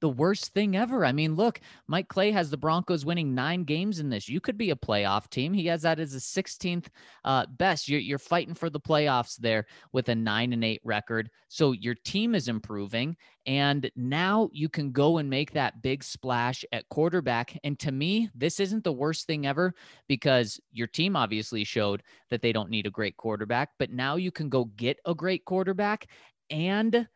the 0.00 0.08
worst 0.08 0.52
thing 0.54 0.76
ever. 0.76 1.04
I 1.04 1.12
mean, 1.12 1.34
look, 1.34 1.60
Mike 1.86 2.08
Clay 2.08 2.30
has 2.30 2.50
the 2.50 2.56
Broncos 2.56 3.04
winning 3.04 3.34
nine 3.34 3.64
games 3.64 3.98
in 3.98 4.08
this. 4.08 4.28
You 4.28 4.40
could 4.40 4.58
be 4.58 4.70
a 4.70 4.76
playoff 4.76 5.28
team. 5.30 5.52
He 5.52 5.66
has 5.66 5.82
that 5.82 6.00
as 6.00 6.14
a 6.14 6.18
16th 6.18 6.86
uh, 7.24 7.46
best. 7.50 7.88
You're, 7.88 8.00
you're 8.00 8.18
fighting 8.18 8.54
for 8.54 8.70
the 8.70 8.80
playoffs 8.80 9.36
there 9.36 9.66
with 9.92 10.08
a 10.08 10.14
nine 10.14 10.52
and 10.52 10.64
eight 10.64 10.80
record. 10.84 11.30
So 11.48 11.72
your 11.72 11.94
team 11.94 12.34
is 12.34 12.48
improving. 12.48 13.16
And 13.46 13.90
now 13.96 14.50
you 14.52 14.68
can 14.68 14.92
go 14.92 15.18
and 15.18 15.30
make 15.30 15.52
that 15.52 15.80
big 15.80 16.04
splash 16.04 16.64
at 16.70 16.88
quarterback. 16.90 17.58
And 17.64 17.78
to 17.78 17.92
me, 17.92 18.28
this 18.34 18.60
isn't 18.60 18.84
the 18.84 18.92
worst 18.92 19.26
thing 19.26 19.46
ever 19.46 19.74
because 20.06 20.60
your 20.70 20.86
team 20.86 21.16
obviously 21.16 21.64
showed 21.64 22.02
that 22.30 22.42
they 22.42 22.52
don't 22.52 22.70
need 22.70 22.86
a 22.86 22.90
great 22.90 23.16
quarterback. 23.16 23.70
But 23.78 23.90
now 23.90 24.16
you 24.16 24.30
can 24.30 24.48
go 24.48 24.66
get 24.76 24.98
a 25.06 25.14
great 25.14 25.44
quarterback 25.46 26.08
and 26.50 27.08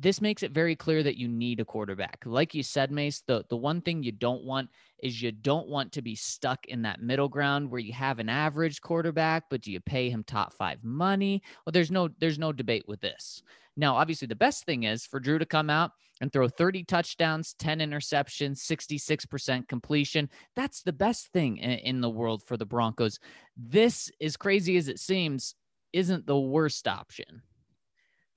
this 0.00 0.20
makes 0.22 0.42
it 0.42 0.52
very 0.52 0.74
clear 0.74 1.02
that 1.02 1.18
you 1.18 1.28
need 1.28 1.60
a 1.60 1.64
quarterback. 1.64 2.22
Like 2.24 2.54
you 2.54 2.62
said, 2.62 2.90
Mace, 2.90 3.22
the, 3.26 3.44
the 3.50 3.56
one 3.56 3.82
thing 3.82 4.02
you 4.02 4.12
don't 4.12 4.44
want 4.44 4.70
is 5.02 5.20
you 5.20 5.30
don't 5.30 5.68
want 5.68 5.92
to 5.92 6.02
be 6.02 6.14
stuck 6.14 6.64
in 6.66 6.82
that 6.82 7.02
middle 7.02 7.28
ground 7.28 7.70
where 7.70 7.80
you 7.80 7.92
have 7.92 8.18
an 8.18 8.30
average 8.30 8.80
quarterback, 8.80 9.44
but 9.50 9.60
do 9.60 9.70
you 9.70 9.80
pay 9.80 10.08
him 10.08 10.24
top 10.24 10.54
five 10.54 10.82
money? 10.82 11.42
Well, 11.64 11.72
there's 11.72 11.90
no 11.90 12.08
there's 12.18 12.38
no 12.38 12.52
debate 12.52 12.84
with 12.88 13.00
this. 13.00 13.42
Now, 13.76 13.96
obviously, 13.96 14.26
the 14.26 14.34
best 14.34 14.64
thing 14.64 14.84
is 14.84 15.04
for 15.04 15.20
Drew 15.20 15.38
to 15.38 15.46
come 15.46 15.70
out 15.70 15.92
and 16.20 16.32
throw 16.32 16.48
30 16.48 16.84
touchdowns, 16.84 17.54
10 17.58 17.78
interceptions, 17.78 18.58
66% 18.58 19.68
completion. 19.68 20.28
That's 20.56 20.82
the 20.82 20.92
best 20.92 21.28
thing 21.32 21.58
in, 21.58 21.70
in 21.70 22.00
the 22.00 22.10
world 22.10 22.42
for 22.46 22.56
the 22.56 22.66
Broncos. 22.66 23.18
This, 23.56 24.10
as 24.20 24.36
crazy 24.36 24.76
as 24.76 24.88
it 24.88 24.98
seems, 24.98 25.54
isn't 25.92 26.26
the 26.26 26.38
worst 26.38 26.86
option. 26.86 27.42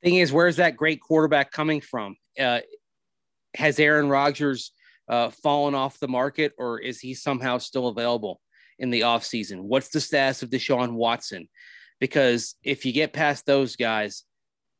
Thing 0.03 0.15
is, 0.15 0.33
where's 0.33 0.57
that 0.57 0.75
great 0.75 0.99
quarterback 0.99 1.51
coming 1.51 1.79
from? 1.79 2.17
Uh, 2.37 2.59
has 3.55 3.79
Aaron 3.79 4.09
Rodgers 4.09 4.71
uh, 5.07 5.29
fallen 5.29 5.75
off 5.75 5.99
the 5.99 6.07
market, 6.07 6.53
or 6.57 6.79
is 6.79 6.99
he 6.99 7.13
somehow 7.13 7.57
still 7.57 7.87
available 7.87 8.41
in 8.79 8.89
the 8.89 9.01
offseason? 9.01 9.61
What's 9.61 9.89
the 9.89 10.01
status 10.01 10.43
of 10.43 10.49
Deshaun 10.49 10.93
Watson? 10.93 11.47
Because 11.99 12.55
if 12.63 12.85
you 12.85 12.91
get 12.91 13.13
past 13.13 13.45
those 13.45 13.77
guys 13.77 14.23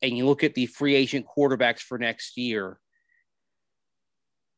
and 0.02 0.18
you 0.18 0.26
look 0.26 0.44
at 0.44 0.56
the 0.56 0.66
free 0.66 0.96
agent 0.96 1.26
quarterbacks 1.26 1.80
for 1.80 1.98
next 1.98 2.38
year, 2.38 2.80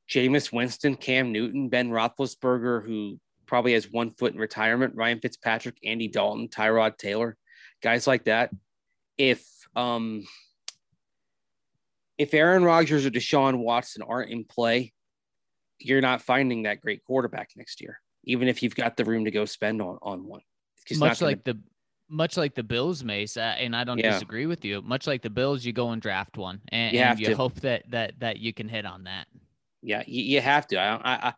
Jameis 0.09 0.51
Winston, 0.51 0.95
Cam 0.95 1.31
Newton, 1.31 1.69
Ben 1.69 1.89
Roethlisberger, 1.89 2.85
who 2.85 3.19
probably 3.45 3.73
has 3.73 3.91
one 3.91 4.11
foot 4.11 4.33
in 4.33 4.39
retirement, 4.39 4.95
Ryan 4.95 5.19
Fitzpatrick, 5.19 5.77
Andy 5.83 6.07
Dalton, 6.07 6.47
Tyrod 6.47 6.97
Taylor, 6.97 7.37
guys 7.83 8.07
like 8.07 8.25
that. 8.25 8.51
If 9.17 9.45
um, 9.75 10.25
if 12.17 12.33
Aaron 12.33 12.63
Rodgers 12.63 13.05
or 13.05 13.09
Deshaun 13.09 13.59
Watson 13.59 14.01
aren't 14.01 14.31
in 14.31 14.43
play, 14.43 14.93
you're 15.79 16.01
not 16.01 16.21
finding 16.21 16.63
that 16.63 16.81
great 16.81 17.03
quarterback 17.03 17.49
next 17.55 17.81
year, 17.81 17.99
even 18.23 18.47
if 18.47 18.63
you've 18.63 18.75
got 18.75 18.97
the 18.97 19.05
room 19.05 19.25
to 19.25 19.31
go 19.31 19.45
spend 19.45 19.81
on 19.81 19.97
on 20.01 20.25
one. 20.25 20.41
Much 20.97 21.21
like 21.21 21.43
the 21.43 21.59
much 22.07 22.37
like 22.37 22.53
the 22.53 22.63
Bills, 22.63 23.03
Mace, 23.03 23.35
uh, 23.35 23.55
and 23.57 23.75
I 23.75 23.83
don't 23.83 23.97
yeah. 23.97 24.11
disagree 24.11 24.45
with 24.45 24.63
you. 24.63 24.81
Much 24.81 25.07
like 25.07 25.21
the 25.21 25.29
Bills, 25.29 25.65
you 25.65 25.73
go 25.73 25.89
and 25.89 26.01
draft 26.01 26.37
one, 26.37 26.61
and 26.69 26.93
you, 26.93 27.01
and 27.01 27.19
you 27.19 27.35
hope 27.35 27.55
that 27.61 27.83
that 27.89 28.19
that 28.19 28.37
you 28.37 28.53
can 28.53 28.69
hit 28.69 28.85
on 28.85 29.05
that. 29.05 29.27
Yeah, 29.81 30.03
you, 30.05 30.23
you 30.23 30.41
have 30.41 30.67
to. 30.67 30.79
I, 30.79 31.29
I 31.29 31.33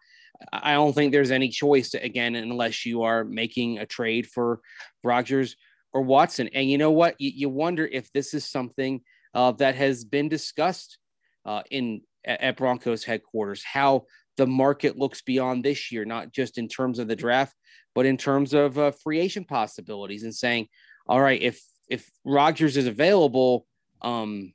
I 0.51 0.73
don't 0.73 0.93
think 0.93 1.11
there's 1.11 1.31
any 1.31 1.49
choice 1.49 1.93
again 1.93 2.35
unless 2.35 2.85
you 2.85 3.03
are 3.03 3.23
making 3.23 3.79
a 3.79 3.85
trade 3.85 4.27
for 4.27 4.61
Rodgers 5.03 5.55
or 5.93 6.01
Watson. 6.01 6.49
And 6.53 6.69
you 6.69 6.77
know 6.77 6.91
what? 6.91 7.15
You, 7.19 7.31
you 7.33 7.49
wonder 7.49 7.85
if 7.85 8.11
this 8.11 8.33
is 8.33 8.45
something 8.45 9.01
uh, 9.38 9.52
that 9.52 9.76
has 9.76 10.04
been 10.04 10.28
discussed 10.28 10.97
uh, 11.45 11.62
in 11.69 12.02
at 12.26 12.58
Broncos 12.58 13.04
headquarters. 13.04 13.63
How 13.63 14.06
the 14.36 14.47
market 14.47 14.97
looks 14.97 15.21
beyond 15.21 15.63
this 15.63 15.91
year, 15.91 16.06
not 16.06 16.34
just 16.34 16.58
in 16.58 16.67
terms 16.67 16.97
of 16.97 17.08
the 17.08 17.15
draft, 17.15 17.56
but 17.93 18.08
in 18.08 18.17
terms 18.17 18.56
of 18.56 18.80
uh, 18.80 18.91
free 18.91 19.19
agent 19.19 19.47
possibilities, 19.47 20.23
and 20.23 20.34
saying, 20.34 20.67
all 21.06 21.21
right, 21.21 21.39
if 21.39 21.63
if 21.88 22.10
Rodgers 22.26 22.78
is 22.78 22.88
available 22.88 23.67
um, 24.02 24.54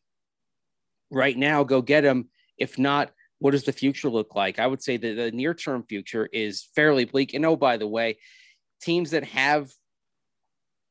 right 1.13 1.39
now, 1.39 1.63
go 1.63 1.81
get 1.81 2.05
him. 2.05 2.29
If 2.59 2.77
not, 2.77 3.13
what 3.39 3.53
does 3.53 3.65
the 3.65 3.73
future 3.73 4.11
look 4.11 4.35
like? 4.35 4.59
I 4.59 4.67
would 4.67 4.83
say 4.83 4.97
that 4.97 5.15
the 5.15 5.31
near 5.31 5.55
term 5.55 5.85
future 5.89 6.29
is 6.33 6.67
fairly 6.75 7.05
bleak. 7.05 7.35
And 7.35 7.47
oh, 7.47 7.55
by 7.55 7.77
the 7.77 7.87
way, 7.87 8.19
teams 8.81 9.13
that 9.13 9.25
have 9.27 9.71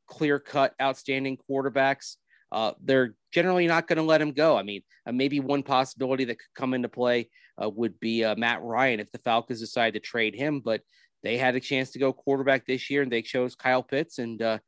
clear 0.07 0.39
cut, 0.39 0.75
outstanding 0.81 1.37
quarterbacks, 1.49 2.15
uh, 2.51 2.73
they're 2.81 3.15
generally 3.31 3.67
not 3.67 3.87
going 3.87 3.97
to 3.97 4.03
let 4.03 4.21
him 4.21 4.31
go. 4.31 4.57
I 4.57 4.63
mean, 4.63 4.81
uh, 5.05 5.11
maybe 5.11 5.39
one 5.39 5.63
possibility 5.63 6.25
that 6.25 6.39
could 6.39 6.53
come 6.53 6.73
into 6.73 6.89
play 6.89 7.29
uh, 7.61 7.69
would 7.69 7.99
be 7.99 8.23
uh, 8.23 8.35
Matt 8.35 8.61
Ryan 8.61 8.99
if 8.99 9.11
the 9.11 9.19
Falcons 9.19 9.59
decide 9.59 9.93
to 9.93 9.99
trade 9.99 10.35
him, 10.35 10.59
but 10.59 10.81
they 11.23 11.37
had 11.37 11.55
a 11.55 11.59
chance 11.59 11.91
to 11.91 11.99
go 11.99 12.11
quarterback 12.11 12.65
this 12.65 12.89
year 12.89 13.03
and 13.03 13.11
they 13.11 13.21
chose 13.21 13.55
Kyle 13.55 13.83
Pitts. 13.83 14.17
And 14.17 14.41
uh, 14.41 14.59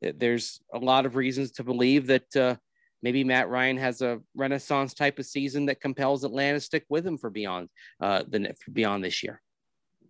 there's 0.00 0.60
a 0.72 0.78
lot 0.78 1.04
of 1.04 1.16
reasons 1.16 1.52
to 1.52 1.64
believe 1.64 2.06
that 2.06 2.36
uh, 2.36 2.56
maybe 3.02 3.24
Matt 3.24 3.48
Ryan 3.48 3.76
has 3.76 4.02
a 4.02 4.20
renaissance 4.34 4.94
type 4.94 5.18
of 5.18 5.26
season 5.26 5.66
that 5.66 5.80
compels 5.80 6.24
Atlanta 6.24 6.58
to 6.58 6.60
stick 6.60 6.84
with 6.88 7.06
him 7.06 7.18
for 7.18 7.28
beyond 7.28 7.68
the 8.00 8.54
beyond 8.72 9.04
this 9.04 9.22
year. 9.22 9.42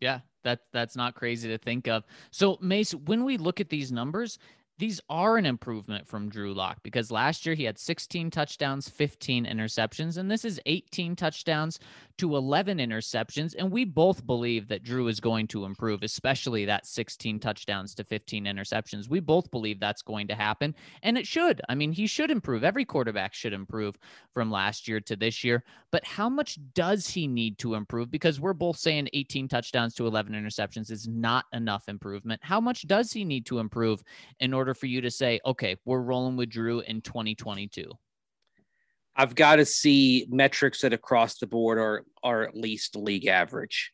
Yeah, 0.01 0.21
that 0.45 0.61
that's 0.73 0.97
not 0.97 1.15
crazy 1.15 1.49
to 1.49 1.59
think 1.59 1.89
of. 1.89 2.05
So 2.31 2.59
Mace, 2.61 2.95
when 2.95 3.25
we 3.25 3.37
look 3.37 3.61
at 3.61 3.69
these 3.69 3.91
numbers, 3.91 4.39
these 4.79 5.01
are 5.09 5.39
an 5.39 5.47
improvement 5.47 6.07
from 6.07 6.29
Drew 6.29 6.53
Lock 6.53 6.83
because 6.83 7.11
last 7.11 7.47
year 7.47 7.55
he 7.55 7.65
had 7.65 7.79
16 7.79 8.31
touchdowns, 8.31 8.89
15 8.89 9.47
interceptions, 9.47 10.19
and 10.19 10.31
this 10.31 10.45
is 10.45 10.61
18 10.67 11.17
touchdowns 11.17 11.79
to 12.19 12.37
11 12.37 12.79
interceptions. 12.79 13.55
And 13.59 13.71
we 13.71 13.85
both 13.85 14.27
believe 14.27 14.69
that 14.69 14.83
Drew 14.83 15.09
is 15.09 15.19
going 15.19 15.47
to 15.49 15.65
improve, 15.65 16.03
especially 16.03 16.67
that 16.67 16.87
16 16.87 17.41
touchdowns 17.41 17.95
to 17.95 18.05
15 18.05 18.45
interceptions. 18.45 19.09
We 19.09 19.21
both 19.21 19.51
believe 19.51 19.81
that's 19.81 20.03
going 20.03 20.29
to 20.29 20.35
happen, 20.35 20.75
and 21.03 21.17
it 21.17 21.27
should. 21.27 21.63
I 21.71 21.75
mean, 21.75 21.93
he 21.93 22.07
should 22.07 22.31
improve. 22.31 22.63
Every 22.63 22.85
quarterback 22.85 23.33
should 23.33 23.55
improve 23.55 23.99
from 24.35 24.51
last 24.51 24.87
year 24.89 25.01
to 25.01 25.17
this 25.17 25.43
year. 25.43 25.65
But 25.91 26.05
how 26.05 26.29
much 26.29 26.59
does 26.75 27.09
he 27.09 27.27
need 27.27 27.57
to 27.59 27.75
improve? 27.75 28.11
Because 28.11 28.41
we're 28.41 28.53
both 28.53 28.77
saying 28.77 29.09
18 29.15 29.49
touchdowns 29.49 29.95
to 29.95 30.07
11 30.07 30.35
interceptions 30.35 30.91
is 30.91 31.09
not 31.09 31.47
enough 31.55 31.89
improvement. 31.89 32.41
How 32.45 32.61
much 32.61 32.87
does 32.87 33.11
he 33.11 33.25
need 33.25 33.47
to 33.47 33.59
improve 33.59 34.03
in 34.41 34.53
order? 34.53 34.66
Order 34.67 34.75
for 34.75 34.87
you 34.87 35.01
to 35.03 35.11
say, 35.13 35.39
okay, 35.47 35.77
we're 35.85 36.01
rolling 36.01 36.37
with 36.37 36.51
Drew 36.51 36.81
in 36.81 37.01
2022? 37.01 37.89
I've 39.15 39.37
got 39.37 39.57
to 39.57 39.65
see 39.65 40.27
metrics 40.29 40.81
that 40.81 40.93
across 40.93 41.39
the 41.39 41.47
board 41.47 41.79
are 41.79 42.05
are 42.23 42.43
at 42.43 42.57
least 42.57 42.97
league 42.97 43.27
average. 43.27 43.93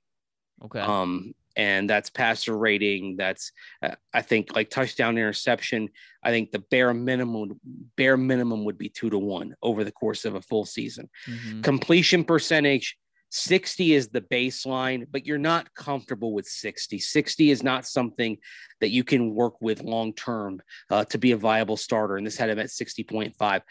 Okay. 0.64 0.80
Um, 0.80 1.34
and 1.54 1.88
that's 1.88 2.08
passer 2.08 2.56
rating. 2.56 3.16
That's 3.18 3.52
uh, 3.82 3.94
I 4.14 4.22
think 4.22 4.56
like 4.56 4.70
touchdown 4.70 5.18
interception. 5.18 5.90
I 6.22 6.30
think 6.30 6.50
the 6.50 6.58
bare 6.58 6.94
minimum 6.94 7.60
bare 7.96 8.16
minimum 8.16 8.64
would 8.64 8.78
be 8.78 8.88
two 8.88 9.10
to 9.10 9.18
one 9.18 9.54
over 9.62 9.84
the 9.84 9.92
course 9.92 10.24
of 10.24 10.34
a 10.34 10.40
full 10.40 10.64
season. 10.64 11.10
Mm-hmm. 11.28 11.60
Completion 11.60 12.24
percentage 12.24 12.96
60 13.34 13.94
is 13.94 14.08
the 14.08 14.20
baseline, 14.20 15.06
but 15.10 15.24
you're 15.24 15.38
not 15.38 15.72
comfortable 15.72 16.34
with 16.34 16.46
60. 16.46 16.98
60 16.98 17.50
is 17.50 17.62
not 17.62 17.86
something 17.86 18.36
that 18.82 18.90
you 18.90 19.04
can 19.04 19.34
work 19.34 19.54
with 19.62 19.82
long 19.82 20.12
term 20.12 20.60
uh, 20.90 21.06
to 21.06 21.16
be 21.16 21.32
a 21.32 21.36
viable 21.38 21.78
starter. 21.78 22.18
And 22.18 22.26
this 22.26 22.36
had 22.36 22.50
him 22.50 22.58
at 22.58 22.66
60.5. 22.66 23.62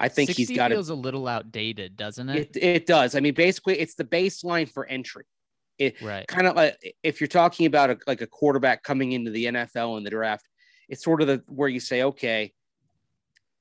I 0.00 0.08
think 0.08 0.30
he's 0.30 0.50
got 0.50 0.72
feels 0.72 0.88
a 0.88 0.96
little 0.96 1.28
outdated, 1.28 1.96
doesn't 1.96 2.28
it? 2.28 2.56
it? 2.56 2.62
It 2.62 2.86
does. 2.86 3.14
I 3.14 3.20
mean, 3.20 3.34
basically, 3.34 3.78
it's 3.78 3.94
the 3.94 4.04
baseline 4.04 4.68
for 4.68 4.84
entry. 4.84 5.26
It 5.78 6.02
right. 6.02 6.26
kind 6.26 6.48
of 6.48 6.56
like 6.56 6.96
if 7.04 7.20
you're 7.20 7.28
talking 7.28 7.66
about 7.66 7.90
a, 7.90 7.98
like 8.08 8.20
a 8.20 8.26
quarterback 8.26 8.82
coming 8.82 9.12
into 9.12 9.30
the 9.30 9.44
NFL 9.46 9.96
in 9.96 10.02
the 10.02 10.10
draft, 10.10 10.48
it's 10.88 11.04
sort 11.04 11.20
of 11.20 11.28
the 11.28 11.40
where 11.46 11.68
you 11.68 11.78
say, 11.78 12.02
okay, 12.02 12.52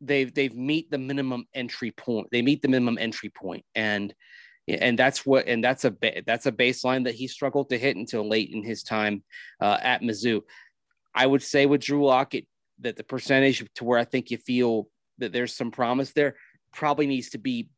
they've 0.02 0.34
they've 0.34 0.56
meet 0.56 0.90
the 0.90 0.98
minimum 0.98 1.46
entry 1.54 1.92
point. 1.92 2.30
They 2.32 2.42
meet 2.42 2.64
the 2.64 2.70
minimum 2.70 2.98
entry 3.00 3.30
point, 3.30 3.66
and 3.76 4.14
and 4.68 4.98
that's 4.98 5.26
what 5.26 5.48
and 5.48 5.64
that's 5.64 5.86
a 5.86 5.94
that's 6.26 6.46
a 6.46 6.52
baseline 6.52 7.06
that 7.06 7.16
he 7.16 7.28
struggled 7.28 7.70
to 7.70 7.78
hit 7.78 7.96
until 7.96 8.28
late 8.28 8.52
in 8.52 8.64
his 8.64 8.84
time 8.84 9.24
uh, 9.62 9.78
at 9.82 10.02
Mizzou. 10.02 10.42
I 11.14 11.26
would 11.26 11.44
say 11.44 11.66
with 11.66 11.82
Drew 11.82 12.06
Lockett 12.06 12.48
that 12.80 12.96
the 12.96 13.04
percentage 13.04 13.64
to 13.76 13.84
where 13.84 14.00
I 14.00 14.06
think 14.06 14.32
you 14.32 14.38
feel 14.38 14.88
that 15.20 15.32
there's 15.32 15.56
some 15.56 15.72
promise 15.72 16.12
there 16.12 16.36
probably 16.72 17.08
needs 17.08 17.32
to 17.32 17.38
be 17.38 17.70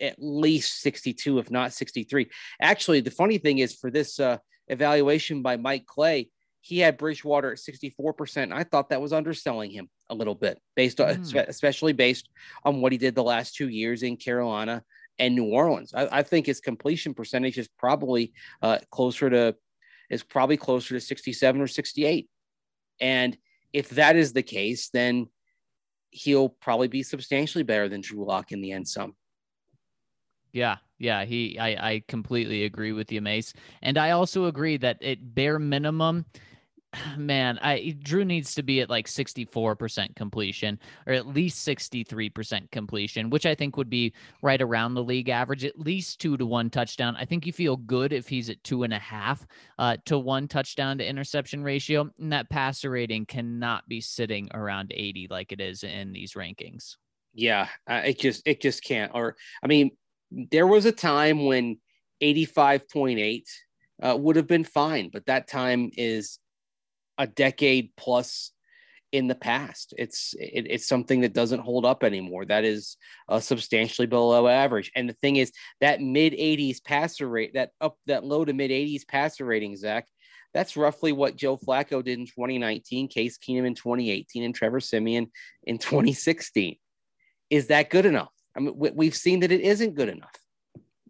at 0.00 0.16
least 0.18 0.80
62, 0.82 1.38
if 1.38 1.50
not 1.50 1.72
63. 1.72 2.28
Actually, 2.60 3.00
the 3.00 3.10
funny 3.10 3.38
thing 3.38 3.58
is 3.58 3.74
for 3.74 3.90
this 3.90 4.18
uh, 4.18 4.38
evaluation 4.68 5.40
by 5.40 5.56
Mike 5.56 5.86
Clay, 5.86 6.28
he 6.60 6.78
had 6.78 6.98
Bridgewater 6.98 7.52
at 7.52 7.58
64%. 7.58 8.52
I 8.52 8.64
thought 8.64 8.88
that 8.88 9.00
was 9.00 9.12
underselling 9.12 9.70
him 9.70 9.88
a 10.10 10.14
little 10.14 10.34
bit, 10.34 10.58
based 10.74 11.00
on, 11.00 11.14
mm. 11.16 11.48
especially 11.48 11.92
based 11.92 12.28
on 12.64 12.80
what 12.80 12.92
he 12.92 12.98
did 12.98 13.14
the 13.14 13.22
last 13.22 13.54
two 13.54 13.68
years 13.68 14.02
in 14.02 14.16
Carolina 14.16 14.82
and 15.18 15.34
New 15.34 15.44
Orleans. 15.44 15.92
I, 15.94 16.18
I 16.18 16.22
think 16.22 16.46
his 16.46 16.60
completion 16.60 17.14
percentage 17.14 17.58
is 17.58 17.68
probably 17.78 18.32
uh, 18.62 18.78
closer 18.90 19.30
to 19.30 19.56
is 20.10 20.22
probably 20.22 20.56
closer 20.56 20.94
to 20.94 21.00
67 21.00 21.60
or 21.60 21.66
68. 21.66 22.28
And 23.00 23.36
if 23.72 23.88
that 23.90 24.16
is 24.16 24.32
the 24.32 24.42
case, 24.42 24.90
then 24.90 25.28
he'll 26.10 26.48
probably 26.48 26.88
be 26.88 27.02
substantially 27.02 27.64
better 27.64 27.88
than 27.88 28.00
Drew 28.00 28.24
Lock 28.24 28.52
in 28.52 28.60
the 28.60 28.72
end 28.72 28.86
some. 28.86 29.14
Yeah, 30.52 30.76
yeah, 30.98 31.24
he 31.24 31.58
I, 31.58 31.90
I 31.90 32.02
completely 32.06 32.64
agree 32.64 32.92
with 32.92 33.10
you, 33.10 33.20
Mace. 33.20 33.52
And 33.82 33.98
I 33.98 34.10
also 34.10 34.44
agree 34.44 34.76
that 34.76 35.02
at 35.02 35.34
bare 35.34 35.58
minimum, 35.58 36.26
man, 37.16 37.58
I 37.62 37.96
Drew 38.02 38.24
needs 38.24 38.54
to 38.54 38.62
be 38.62 38.80
at 38.80 38.90
like 38.90 39.06
64% 39.06 40.14
completion 40.16 40.78
or 41.06 41.12
at 41.12 41.26
least 41.26 41.66
63% 41.66 42.70
completion, 42.70 43.30
which 43.30 43.46
I 43.46 43.54
think 43.54 43.76
would 43.76 43.90
be 43.90 44.12
right 44.42 44.60
around 44.60 44.94
the 44.94 45.02
league 45.02 45.28
average, 45.28 45.64
at 45.64 45.78
least 45.78 46.20
two 46.20 46.36
to 46.36 46.46
one 46.46 46.70
touchdown. 46.70 47.16
I 47.16 47.24
think 47.24 47.46
you 47.46 47.52
feel 47.52 47.76
good 47.76 48.12
if 48.12 48.28
he's 48.28 48.50
at 48.50 48.62
two 48.64 48.82
and 48.82 48.92
a 48.92 48.98
half 48.98 49.46
uh, 49.78 49.96
to 50.06 50.18
one 50.18 50.48
touchdown 50.48 50.98
to 50.98 51.06
interception 51.06 51.62
ratio. 51.62 52.10
And 52.18 52.32
that 52.32 52.50
passer 52.50 52.90
rating 52.90 53.26
cannot 53.26 53.88
be 53.88 54.00
sitting 54.00 54.48
around 54.54 54.92
80 54.94 55.28
like 55.30 55.52
it 55.52 55.60
is 55.60 55.84
in 55.84 56.12
these 56.12 56.34
rankings. 56.34 56.96
Yeah, 57.34 57.68
uh, 57.90 58.02
it 58.04 58.20
just 58.20 58.42
it 58.46 58.60
just 58.60 58.84
can't. 58.84 59.10
Or 59.12 59.36
I 59.62 59.66
mean, 59.66 59.90
there 60.30 60.66
was 60.66 60.86
a 60.86 60.92
time 60.92 61.46
when 61.46 61.78
85.8 62.22 63.42
uh, 64.02 64.16
would 64.16 64.36
have 64.36 64.46
been 64.46 64.64
fine, 64.64 65.10
but 65.12 65.26
that 65.26 65.48
time 65.48 65.90
is 65.96 66.38
a 67.18 67.26
decade 67.26 67.92
plus 67.96 68.52
in 69.14 69.28
the 69.28 69.34
past. 69.34 69.94
It's 69.96 70.34
it, 70.38 70.66
it's 70.68 70.88
something 70.88 71.20
that 71.20 71.34
doesn't 71.34 71.60
hold 71.60 71.86
up 71.86 72.02
anymore. 72.02 72.44
That 72.44 72.64
is 72.64 72.96
uh, 73.28 73.38
substantially 73.38 74.06
below 74.06 74.48
average. 74.48 74.90
And 74.96 75.08
the 75.08 75.14
thing 75.14 75.36
is 75.36 75.52
that 75.80 76.00
mid 76.00 76.32
80s 76.32 76.82
passer 76.82 77.28
rate, 77.28 77.54
that 77.54 77.70
up 77.80 77.96
that 78.06 78.24
low 78.24 78.44
to 78.44 78.52
mid 78.52 78.72
80s 78.72 79.06
passer 79.06 79.44
rating, 79.44 79.76
Zach, 79.76 80.08
that's 80.52 80.76
roughly 80.76 81.12
what 81.12 81.36
Joe 81.36 81.56
Flacco 81.56 82.02
did 82.02 82.18
in 82.18 82.26
2019, 82.26 83.06
Case 83.06 83.38
Keenum 83.38 83.66
in 83.66 83.74
2018, 83.74 84.42
and 84.42 84.54
Trevor 84.54 84.80
Siemian 84.80 85.30
in 85.62 85.78
2016. 85.78 86.76
Is 87.50 87.68
that 87.68 87.90
good 87.90 88.06
enough? 88.06 88.32
I 88.56 88.60
mean, 88.60 88.74
we've 88.76 89.16
seen 89.16 89.40
that 89.40 89.52
it 89.52 89.60
isn't 89.60 89.94
good 89.94 90.08
enough. 90.08 90.34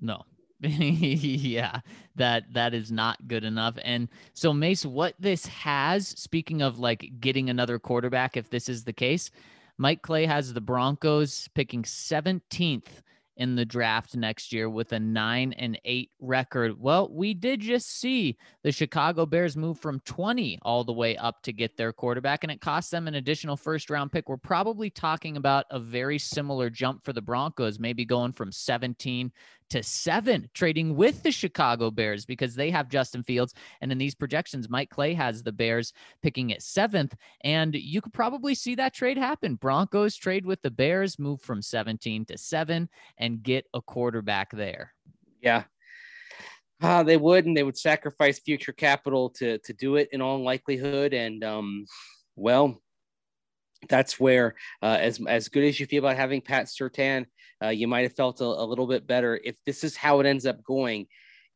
No, 0.01 0.25
yeah, 0.69 1.81
that 2.17 2.53
that 2.53 2.75
is 2.75 2.91
not 2.91 3.29
good 3.29 3.45
enough. 3.45 3.77
And 3.83 4.09
so 4.33 4.53
Mace, 4.53 4.87
what 4.87 5.15
this 5.19 5.47
has, 5.47 6.09
speaking 6.09 6.63
of 6.63 6.79
like 6.79 7.13
getting 7.21 7.51
another 7.51 7.79
quarterback, 7.79 8.37
if 8.37 8.51
this 8.51 8.69
is 8.69 8.85
the 8.85 8.93
case, 8.93 9.31
Mike 9.77 10.03
Clay 10.03 10.27
has 10.27 10.53
the 10.53 10.61
Broncos 10.61 11.49
picking 11.55 11.83
17th 11.83 13.03
in 13.37 13.57
the 13.57 13.65
draft 13.65 14.17
next 14.17 14.53
year 14.53 14.71
with 14.71 14.93
a 14.93 15.01
nine 15.01 15.53
and 15.55 15.79
eight 15.85 16.11
record. 16.21 16.79
Well, 16.79 17.09
we 17.13 17.35
did 17.35 17.61
just 17.61 17.99
see 17.99 18.37
the 18.63 18.71
Chicago 18.71 19.27
Bears 19.27 19.57
move 19.57 19.79
from 19.79 20.01
20 20.01 20.61
all 20.63 20.85
the 20.85 20.93
way 20.93 21.17
up 21.17 21.43
to 21.43 21.53
get 21.53 21.77
their 21.77 21.93
quarterback, 21.93 22.45
and 22.45 22.53
it 22.53 22.61
cost 22.61 22.91
them 22.91 23.09
an 23.09 23.15
additional 23.15 23.57
first 23.57 23.91
round 23.91 24.13
pick. 24.13 24.29
We're 24.29 24.37
probably 24.37 24.91
talking 24.91 25.37
about 25.37 25.67
a 25.71 25.81
very 25.81 26.19
similar 26.19 26.71
jump 26.71 27.05
for 27.05 27.13
the 27.13 27.23
Broncos, 27.23 27.79
maybe 27.81 28.05
going 28.05 28.33
from 28.33 28.53
17 28.53 29.33
to 29.75 29.83
seven, 29.83 30.49
trading 30.55 30.95
with 30.95 31.25
the 31.25 31.33
Chicago 31.33 31.91
Bears 31.91 32.25
because 32.25 32.55
they 32.55 32.71
have 32.71 32.89
Justin 32.89 33.25
Fields. 33.25 33.55
And 33.81 33.91
in 33.91 33.99
these 33.99 34.15
projections, 34.15 34.69
Mike 34.69 34.89
Clay 34.89 35.15
has 35.15 35.43
the 35.43 35.51
Bears 35.51 35.93
picking 36.23 36.53
at 36.53 36.63
seventh. 36.63 37.17
And 37.41 37.75
you 37.75 38.01
could 38.01 38.13
probably 38.13 38.55
see 38.55 38.77
that 38.77 38.95
trade 38.95 39.19
happen. 39.19 39.57
Broncos 39.57 40.15
trade 40.15 40.47
with 40.47 40.63
the 40.63 40.71
Bears, 40.71 41.19
move 41.19 41.41
from 41.41 41.61
17 41.61 42.25
to 42.27 42.39
seven, 42.39 42.89
and 43.19 43.43
get 43.43 43.67
a 43.75 43.83
quarterback 43.83 44.53
there. 44.53 44.93
Yeah. 45.43 45.65
Uh, 46.81 47.03
they 47.03 47.17
would, 47.17 47.45
and 47.45 47.57
they 47.57 47.65
would 47.65 47.77
sacrifice 47.77 48.39
future 48.39 48.73
capital 48.73 49.31
to 49.31 49.59
to 49.59 49.73
do 49.73 49.97
it 49.97 50.09
in 50.13 50.21
all 50.21 50.41
likelihood. 50.41 51.15
And 51.15 51.43
um, 51.43 51.87
well, 52.37 52.81
that's 53.89 54.19
where 54.19 54.55
uh, 54.83 54.99
as 55.01 55.21
as 55.27 55.49
good 55.49 55.65
as 55.65 55.79
you 55.79 55.87
feel 55.87 56.05
about 56.05 56.17
having 56.17 56.41
Pat 56.41 56.67
Surtain, 56.67 57.27
uh, 57.63 57.69
you 57.69 57.89
might 57.89 58.03
have 58.03 58.15
felt 58.15 58.41
a, 58.41 58.45
a, 58.45 58.67
little 58.67 58.87
bit 58.87 59.07
better 59.07 59.41
if 59.43 59.57
this 59.65 59.85
is 59.85 59.97
how 59.97 60.21
it 60.21 60.27
ends 60.27 60.47
up 60.47 60.63
going. 60.65 61.07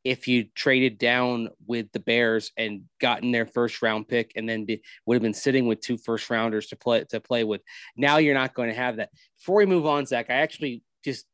If 0.04 0.28
you 0.28 0.44
traded 0.54 0.96
down 0.96 1.48
with 1.66 1.90
the 1.92 2.00
Bears 2.00 2.52
and 2.56 2.82
gotten 3.00 3.32
their 3.32 3.46
first 3.46 3.82
round 3.82 4.08
pick, 4.08 4.32
and 4.36 4.48
then 4.48 4.64
be, 4.64 4.80
would 5.04 5.16
have 5.16 5.22
been 5.22 5.34
sitting 5.34 5.66
with 5.66 5.80
two 5.80 5.98
first 5.98 6.30
rounders 6.30 6.68
to 6.68 6.76
play 6.76 7.04
to 7.10 7.20
play 7.20 7.44
with, 7.44 7.62
now 7.96 8.18
you're 8.18 8.34
not 8.34 8.54
going 8.54 8.68
to 8.68 8.74
have 8.74 8.96
that. 8.96 9.10
Before 9.36 9.56
we 9.56 9.66
move 9.66 9.86
on, 9.86 10.06
Zach, 10.06 10.30
I 10.30 10.34
actually 10.34 10.82
just 11.04 11.26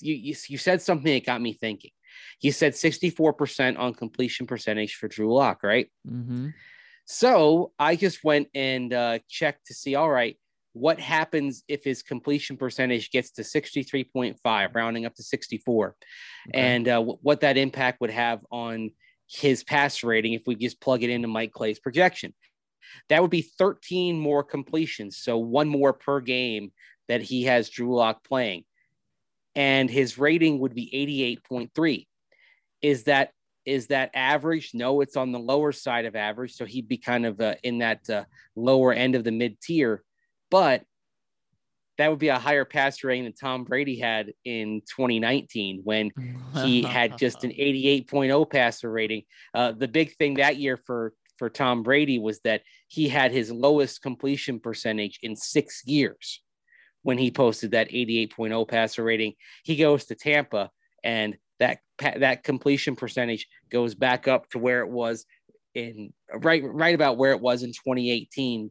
you 0.00 0.14
you, 0.14 0.34
you 0.48 0.58
said 0.58 0.80
something 0.80 1.12
that 1.12 1.26
got 1.26 1.40
me 1.40 1.52
thinking. 1.52 1.90
You 2.40 2.52
said 2.52 2.74
64% 2.74 3.78
on 3.78 3.94
completion 3.94 4.46
percentage 4.46 4.94
for 4.94 5.08
Drew 5.08 5.34
Lock, 5.34 5.62
right? 5.62 5.90
Mm-hmm. 6.08 6.50
So 7.06 7.72
I 7.78 7.96
just 7.96 8.24
went 8.24 8.48
and 8.54 8.92
uh, 8.92 9.18
checked 9.28 9.66
to 9.66 9.74
see, 9.74 9.94
all 9.94 10.10
right, 10.10 10.38
what 10.72 10.98
happens 10.98 11.62
if 11.68 11.84
his 11.84 12.02
completion 12.02 12.56
percentage 12.56 13.10
gets 13.10 13.30
to 13.32 13.42
63.5, 13.42 14.74
rounding 14.74 15.06
up 15.06 15.14
to 15.14 15.22
64, 15.22 15.96
okay. 16.48 16.60
and 16.60 16.88
uh, 16.88 16.94
w- 16.94 17.18
what 17.22 17.40
that 17.42 17.56
impact 17.56 18.00
would 18.00 18.10
have 18.10 18.40
on 18.50 18.90
his 19.28 19.62
pass 19.62 20.02
rating 20.02 20.32
if 20.32 20.42
we 20.46 20.56
just 20.56 20.80
plug 20.80 21.02
it 21.02 21.10
into 21.10 21.28
Mike 21.28 21.52
Clay's 21.52 21.78
projection. 21.78 22.34
That 23.08 23.22
would 23.22 23.30
be 23.30 23.42
13 23.42 24.18
more 24.18 24.42
completions, 24.42 25.18
so 25.18 25.38
one 25.38 25.68
more 25.68 25.92
per 25.92 26.20
game 26.20 26.72
that 27.08 27.22
he 27.22 27.44
has 27.44 27.70
Drew 27.70 27.94
Lock 27.94 28.24
playing. 28.24 28.64
And 29.54 29.88
his 29.88 30.18
rating 30.18 30.58
would 30.58 30.74
be 30.74 31.38
88.3. 31.46 32.06
Is 32.82 33.04
that 33.04 33.30
is 33.64 33.88
that 33.88 34.10
average? 34.14 34.70
No, 34.74 35.00
it's 35.00 35.16
on 35.16 35.32
the 35.32 35.38
lower 35.38 35.72
side 35.72 36.04
of 36.04 36.16
average. 36.16 36.54
So 36.54 36.64
he'd 36.64 36.88
be 36.88 36.98
kind 36.98 37.26
of 37.26 37.40
uh, 37.40 37.54
in 37.62 37.78
that 37.78 38.08
uh, 38.10 38.24
lower 38.56 38.92
end 38.92 39.14
of 39.14 39.24
the 39.24 39.32
mid 39.32 39.60
tier, 39.60 40.02
but 40.50 40.84
that 41.98 42.10
would 42.10 42.18
be 42.18 42.28
a 42.28 42.38
higher 42.38 42.64
passer 42.64 43.06
rating 43.08 43.24
than 43.24 43.34
Tom 43.34 43.64
Brady 43.64 43.98
had 43.98 44.32
in 44.44 44.80
2019 44.80 45.82
when 45.84 46.10
he 46.64 46.82
had 46.82 47.16
just 47.18 47.44
an 47.44 47.50
88.0 47.58 48.50
passer 48.50 48.90
rating. 48.90 49.22
Uh, 49.54 49.72
the 49.72 49.88
big 49.88 50.16
thing 50.16 50.34
that 50.34 50.56
year 50.56 50.76
for 50.76 51.12
for 51.38 51.50
Tom 51.50 51.82
Brady 51.82 52.18
was 52.18 52.40
that 52.40 52.62
he 52.88 53.08
had 53.08 53.32
his 53.32 53.50
lowest 53.50 54.02
completion 54.02 54.60
percentage 54.60 55.18
in 55.22 55.34
six 55.34 55.82
years 55.84 56.42
when 57.02 57.18
he 57.18 57.30
posted 57.30 57.72
that 57.72 57.90
88.0 57.90 58.68
passer 58.68 59.02
rating. 59.02 59.34
He 59.64 59.76
goes 59.76 60.06
to 60.06 60.14
Tampa 60.14 60.70
and 61.02 61.36
that 61.60 61.78
that 61.98 62.44
completion 62.44 62.96
percentage 62.96 63.46
goes 63.70 63.94
back 63.94 64.28
up 64.28 64.48
to 64.50 64.58
where 64.58 64.80
it 64.80 64.88
was 64.88 65.24
in 65.74 66.12
right 66.34 66.62
right 66.64 66.94
about 66.94 67.16
where 67.16 67.32
it 67.32 67.40
was 67.40 67.62
in 67.62 67.70
2018 67.70 68.70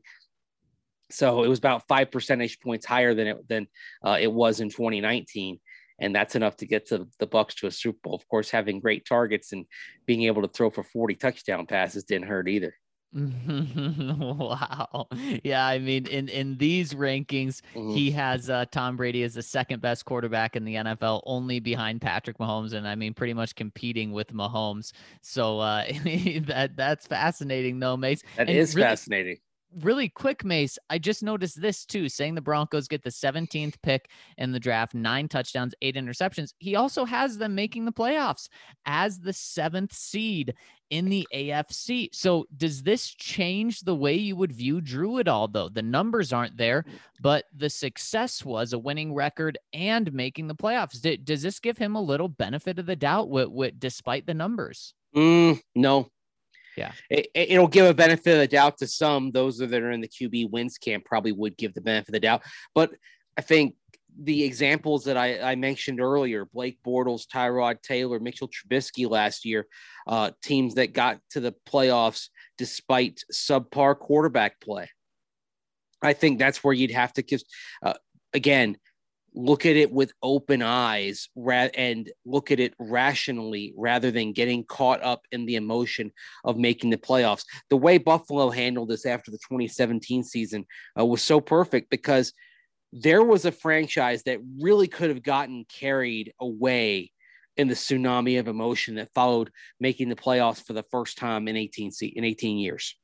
so 1.12 1.44
it 1.44 1.48
was 1.48 1.60
about 1.60 1.88
five 1.88 2.12
percentage 2.12 2.60
points 2.60 2.86
higher 2.86 3.14
than 3.14 3.28
it 3.28 3.48
than 3.48 3.68
uh, 4.04 4.18
it 4.20 4.32
was 4.32 4.60
in 4.60 4.70
2019 4.70 5.60
and 6.00 6.16
that's 6.16 6.36
enough 6.36 6.58
to 6.58 6.66
get 6.66 6.88
to 6.88 7.08
the 7.20 7.28
bucks 7.28 7.56
to 7.56 7.68
a 7.68 7.72
super 7.72 8.00
bowl. 8.04 8.16
Of 8.16 8.28
course 8.28 8.50
having 8.50 8.80
great 8.80 9.06
targets 9.06 9.54
and 9.54 9.66
being 10.06 10.24
able 10.24 10.42
to 10.42 10.48
throw 10.48 10.70
for 10.70 10.84
40 10.84 11.16
touchdown 11.16 11.66
passes 11.66 12.04
didn't 12.04 12.28
hurt 12.28 12.50
either 12.50 12.76
wow. 13.16 15.08
Yeah, 15.44 15.66
I 15.66 15.78
mean, 15.78 16.08
in 16.08 16.30
in 16.30 16.58
these 16.58 16.96
rankings, 16.96 17.62
mm-hmm. 17.76 17.92
he 17.92 18.10
has 18.12 18.50
uh, 18.50 18.66
Tom 18.72 18.98
Brady 18.98 19.22
as 19.24 19.36
the 19.36 19.44
second 19.44 19.82
best 19.82 20.06
quarterback 20.06 20.56
in 20.56 20.66
the 20.66 20.76
NFL, 20.76 21.22
only 21.26 21.60
behind 21.60 22.02
Patrick 22.02 22.40
Mahomes, 22.40 22.74
and 22.74 22.88
I 22.88 22.96
mean, 22.96 23.14
pretty 23.14 23.34
much 23.34 23.56
competing 23.56 24.14
with 24.14 24.34
Mahomes. 24.34 24.94
So 25.22 25.60
uh, 25.60 25.84
that 26.48 26.72
that's 26.76 27.06
fascinating, 27.06 27.80
though, 27.80 27.98
Mace. 27.98 28.24
That 28.36 28.50
and 28.50 28.58
is 28.58 28.76
really, 28.76 28.88
fascinating 28.88 29.38
really 29.82 30.10
quick, 30.10 30.44
Mace, 30.44 30.78
I 30.90 30.98
just 30.98 31.24
noticed 31.24 31.62
this 31.62 31.86
too, 31.86 32.10
saying 32.10 32.36
the 32.36 32.42
Broncos 32.42 32.88
get 32.88 33.04
the 33.04 33.10
17th 33.10 33.76
pick 33.82 34.10
in 34.38 34.52
the 34.52 34.60
draft, 34.60 34.94
nine 34.94 35.28
touchdowns, 35.28 35.74
eight 35.82 35.96
interceptions. 35.96 36.54
He 36.60 36.76
also 36.76 37.06
has 37.06 37.38
them 37.38 37.56
making 37.56 37.86
the 37.86 37.92
playoffs 37.92 38.50
as 38.86 39.20
the 39.20 39.34
seventh 39.34 39.94
seed 39.94 40.54
in 40.90 41.06
the 41.06 41.28
AFC. 41.34 42.10
So, 42.14 42.46
does 42.56 42.84
this 42.84 43.08
change 43.08 43.82
the 43.82 43.96
way 43.96 44.16
you 44.16 44.36
would 44.36 44.52
view 44.52 44.80
Drew 44.80 45.20
at 45.20 45.28
all, 45.28 45.48
though? 45.48 45.70
The 45.70 45.82
numbers 45.82 46.32
aren't 46.32 46.58
there, 46.58 46.86
but 47.22 47.46
the 47.56 47.70
success 47.70 48.46
was 48.46 48.74
a 48.74 48.80
winning 48.80 49.14
record 49.14 49.58
and 49.74 50.14
making 50.14 50.48
the 50.48 50.56
playoffs. 50.56 51.02
does 51.26 51.42
this 51.42 51.60
give 51.60 51.78
him 51.78 51.96
a 51.96 52.02
little 52.02 52.30
benefit 52.30 52.80
of 52.80 52.86
the 52.86 52.96
doubt 52.96 53.30
with, 53.30 53.50
with 53.50 53.80
despite 53.80 54.28
the 54.28 54.34
numbers? 54.34 54.94
Mm, 55.16 55.60
no, 55.76 56.10
yeah. 56.78 56.92
It, 57.10 57.28
it'll 57.34 57.68
give 57.68 57.86
a 57.86 57.94
benefit 57.94 58.34
of 58.34 58.40
the 58.40 58.48
doubt 58.48 58.78
to 58.80 58.88
some. 58.88 59.32
Those 59.32 59.58
that 59.58 59.74
are 59.74 59.92
in 59.92 60.02
the 60.02 60.08
QB 60.08 60.52
wins 60.52 60.78
camp 60.78 61.06
probably 61.06 61.32
would 61.32 61.58
give 61.58 61.74
the 61.74 61.82
benefit 61.82 62.10
of 62.10 62.14
the 62.14 62.20
doubt. 62.20 62.44
But 62.74 62.92
I 63.38 63.42
think 63.42 63.76
the 64.18 64.44
examples 64.44 65.06
that 65.06 65.18
I, 65.18 65.40
I 65.40 65.56
mentioned 65.56 66.00
earlier, 66.00 66.46
Blake 66.46 66.78
Bortles, 66.86 67.26
Tyrod 67.28 67.82
Taylor, 67.82 68.20
Mitchell 68.20 68.50
Trubisky 68.50 69.10
last 69.10 69.46
year, 69.46 69.68
uh, 70.08 70.32
teams 70.44 70.76
that 70.76 70.94
got 70.94 71.20
to 71.32 71.40
the 71.40 71.56
playoffs 71.68 72.30
despite 72.58 73.24
subpar 73.32 73.98
quarterback 73.98 74.60
play. 74.60 74.90
I 76.02 76.14
think 76.14 76.38
that's 76.38 76.64
where 76.64 76.74
you'd 76.74 76.92
have 76.92 77.14
to, 77.14 77.40
uh, 77.82 77.94
again, 78.34 78.78
look 79.34 79.66
at 79.66 79.76
it 79.76 79.92
with 79.92 80.14
open 80.22 80.62
eyes 80.62 81.30
ra- 81.36 81.70
and 81.76 82.12
look 82.26 82.52
at 82.52 82.60
it 82.60 82.74
rationally 82.80 83.74
rather 83.76 84.12
than 84.12 84.32
getting 84.32 84.64
caught 84.64 85.04
up 85.04 85.26
in 85.32 85.46
the 85.46 85.56
emotion 85.56 86.12
of 86.44 86.58
making 86.58 86.90
the 86.90 86.98
playoffs. 86.98 87.46
The 87.70 87.78
way 87.78 87.98
Buffalo 87.98 88.50
handled 88.50 88.90
this 88.90 89.06
after 89.06 89.32
the 89.32 89.38
2017 89.38 90.24
season 90.24 90.66
uh, 91.00 91.06
was 91.06 91.22
so 91.22 91.42
perfect 91.42 91.90
because 91.90 92.34
there 92.92 93.24
was 93.24 93.46
a 93.46 93.52
franchise 93.52 94.24
that 94.24 94.40
really 94.62 94.88
could 94.88 95.10
have 95.10 95.24
gotten 95.24 95.66
carried 95.66 96.32
away 96.40 97.12
in 97.58 97.68
the 97.68 97.74
tsunami 97.74 98.40
of 98.40 98.48
emotion 98.48 98.96
that 98.96 99.14
followed 99.14 99.52
making 99.80 100.10
the 100.10 100.16
playoffs 100.16 100.64
for 100.64 100.74
the 100.74 100.84
first 100.84 101.18
time 101.18 101.48
in 101.48 101.56
18 101.56 101.92
in 102.16 102.24
18 102.24 102.58
years. 102.58 102.96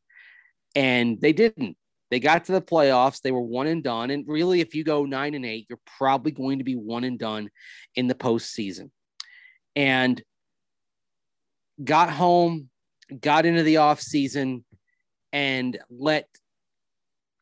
And 0.76 1.20
they 1.20 1.34
didn't. 1.34 1.78
They 2.12 2.19
got 2.19 2.45
to 2.45 2.52
the 2.52 2.62
playoffs. 2.62 3.22
They 3.22 3.32
were 3.32 3.41
one 3.41 3.67
and 3.67 3.84
done. 3.84 4.10
And 4.10 4.26
really, 4.28 4.62
if 4.62 4.74
you 4.74 4.84
go 4.84 5.06
nine 5.06 5.36
and 5.36 5.45
eight, 5.45 5.67
you're 5.69 5.80
probably 5.98 6.32
going 6.32 6.58
to 6.58 6.63
be 6.63 6.76
one 6.76 7.04
and 7.04 7.19
done 7.19 7.50
in 7.95 8.08
the 8.08 8.15
postseason. 8.15 8.89
And 9.76 10.22
got 11.84 12.10
home, 12.10 12.69
got 13.22 13.45
into 13.45 13.63
the 13.63 13.78
off 13.78 14.02
season, 14.02 14.65
and 15.32 15.78
let 15.89 16.28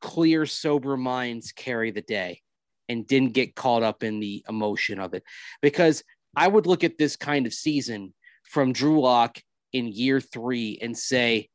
clear, 0.02 0.46
sober 0.46 0.98
minds 0.98 1.52
carry 1.52 1.92
the 1.92 2.02
day 2.02 2.42
and 2.90 3.08
didn't 3.08 3.34
get 3.34 3.56
caught 3.56 3.84
up 3.84 4.04
in 4.04 4.20
the 4.20 4.44
emotion 4.48 5.00
of 5.00 5.14
it. 5.14 5.24
Because 5.62 6.04
I 6.36 6.48
would 6.48 6.68
look 6.68 6.84
at 6.84 6.98
this 6.98 7.16
kind 7.16 7.48
of 7.48 7.54
season 7.54 8.14
from 8.44 8.74
Drew 8.74 9.02
Lock 9.02 9.40
in 9.74 9.88
year 9.88 10.22
three 10.22 10.78
and 10.82 10.98
say, 10.98 11.50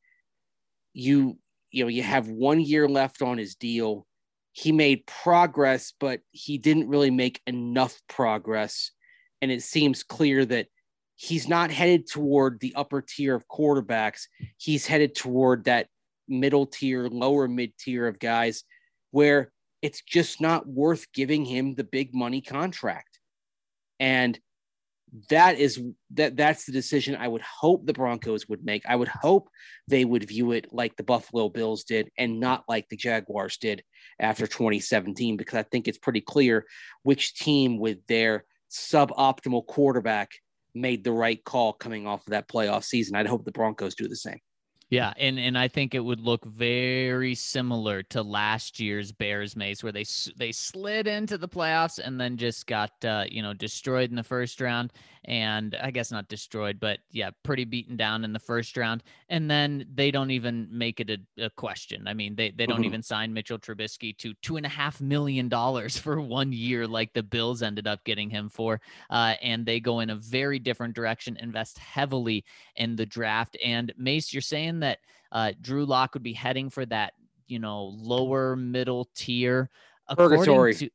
you 0.92 1.38
you 1.72 1.84
know, 1.84 1.88
you 1.88 2.02
have 2.02 2.28
one 2.28 2.60
year 2.60 2.86
left 2.86 3.22
on 3.22 3.38
his 3.38 3.56
deal. 3.56 4.06
He 4.52 4.70
made 4.70 5.06
progress, 5.06 5.92
but 5.98 6.20
he 6.30 6.58
didn't 6.58 6.88
really 6.88 7.10
make 7.10 7.40
enough 7.46 8.00
progress. 8.08 8.92
And 9.40 9.50
it 9.50 9.62
seems 9.62 10.02
clear 10.02 10.44
that 10.44 10.68
he's 11.16 11.48
not 11.48 11.70
headed 11.70 12.06
toward 12.06 12.60
the 12.60 12.74
upper 12.76 13.00
tier 13.00 13.34
of 13.34 13.48
quarterbacks. 13.48 14.26
He's 14.58 14.86
headed 14.86 15.14
toward 15.14 15.64
that 15.64 15.88
middle 16.28 16.66
tier, 16.66 17.08
lower 17.08 17.48
mid 17.48 17.76
tier 17.78 18.06
of 18.06 18.18
guys 18.20 18.64
where 19.10 19.50
it's 19.80 20.02
just 20.02 20.40
not 20.40 20.66
worth 20.66 21.12
giving 21.12 21.44
him 21.44 21.74
the 21.74 21.84
big 21.84 22.14
money 22.14 22.40
contract. 22.40 23.18
And 23.98 24.38
that 25.28 25.58
is 25.58 25.80
that 26.14 26.36
that's 26.36 26.64
the 26.64 26.72
decision 26.72 27.16
I 27.16 27.28
would 27.28 27.42
hope 27.42 27.84
the 27.84 27.92
Broncos 27.92 28.48
would 28.48 28.64
make. 28.64 28.82
I 28.88 28.96
would 28.96 29.08
hope 29.08 29.48
they 29.86 30.04
would 30.04 30.26
view 30.26 30.52
it 30.52 30.72
like 30.72 30.96
the 30.96 31.02
Buffalo 31.02 31.50
Bills 31.50 31.84
did 31.84 32.10
and 32.16 32.40
not 32.40 32.64
like 32.66 32.88
the 32.88 32.96
Jaguars 32.96 33.58
did 33.58 33.82
after 34.18 34.46
2017 34.46 35.36
because 35.36 35.58
I 35.58 35.64
think 35.64 35.86
it's 35.86 35.98
pretty 35.98 36.22
clear 36.22 36.66
which 37.02 37.34
team 37.34 37.78
with 37.78 37.98
their 38.06 38.44
suboptimal 38.70 39.66
quarterback 39.66 40.30
made 40.74 41.04
the 41.04 41.12
right 41.12 41.44
call 41.44 41.74
coming 41.74 42.06
off 42.06 42.26
of 42.26 42.30
that 42.30 42.48
playoff 42.48 42.84
season. 42.84 43.14
I'd 43.14 43.26
hope 43.26 43.44
the 43.44 43.52
Broncos 43.52 43.94
do 43.94 44.08
the 44.08 44.16
same. 44.16 44.40
Yeah, 44.92 45.14
and 45.16 45.38
and 45.38 45.56
I 45.56 45.68
think 45.68 45.94
it 45.94 46.00
would 46.00 46.20
look 46.20 46.44
very 46.44 47.34
similar 47.34 48.02
to 48.10 48.22
last 48.22 48.78
year's 48.78 49.10
Bears 49.10 49.56
Mace, 49.56 49.82
where 49.82 49.90
they 49.90 50.04
they 50.36 50.52
slid 50.52 51.06
into 51.06 51.38
the 51.38 51.48
playoffs 51.48 51.98
and 51.98 52.20
then 52.20 52.36
just 52.36 52.66
got 52.66 52.92
uh, 53.02 53.24
you 53.26 53.40
know 53.40 53.54
destroyed 53.54 54.10
in 54.10 54.16
the 54.16 54.22
first 54.22 54.60
round, 54.60 54.92
and 55.24 55.76
I 55.82 55.92
guess 55.92 56.10
not 56.10 56.28
destroyed, 56.28 56.78
but 56.78 56.98
yeah, 57.10 57.30
pretty 57.42 57.64
beaten 57.64 57.96
down 57.96 58.22
in 58.22 58.34
the 58.34 58.38
first 58.38 58.76
round, 58.76 59.02
and 59.30 59.50
then 59.50 59.86
they 59.94 60.10
don't 60.10 60.30
even 60.30 60.68
make 60.70 61.00
it 61.00 61.08
a, 61.08 61.44
a 61.44 61.48
question. 61.48 62.06
I 62.06 62.12
mean, 62.12 62.34
they 62.34 62.50
they 62.50 62.66
don't 62.66 62.76
mm-hmm. 62.76 62.84
even 62.84 63.02
sign 63.02 63.32
Mitchell 63.32 63.58
Trubisky 63.58 64.14
to 64.18 64.34
two 64.42 64.58
and 64.58 64.66
a 64.66 64.68
half 64.68 65.00
million 65.00 65.48
dollars 65.48 65.96
for 66.04 66.20
one 66.20 66.52
year, 66.52 66.86
like 66.86 67.14
the 67.14 67.22
Bills 67.22 67.62
ended 67.62 67.86
up 67.86 68.04
getting 68.04 68.28
him 68.28 68.50
for, 68.50 68.78
uh, 69.08 69.36
and 69.40 69.64
they 69.64 69.80
go 69.80 70.00
in 70.00 70.10
a 70.10 70.16
very 70.16 70.58
different 70.58 70.94
direction, 70.94 71.38
invest 71.40 71.78
heavily 71.78 72.44
in 72.76 72.96
the 72.96 73.06
draft. 73.06 73.56
And 73.64 73.90
Mace, 73.96 74.34
you're 74.34 74.42
saying 74.42 74.81
that 74.82 74.98
uh, 75.30 75.52
Drew 75.60 75.84
Lock 75.86 76.14
would 76.14 76.22
be 76.22 76.32
heading 76.32 76.70
for 76.70 76.84
that, 76.86 77.14
you 77.46 77.58
know, 77.58 77.84
lower 77.96 78.56
middle 78.56 79.08
tier. 79.14 79.70
Purgatory. 80.16 80.74
To, 80.74 80.90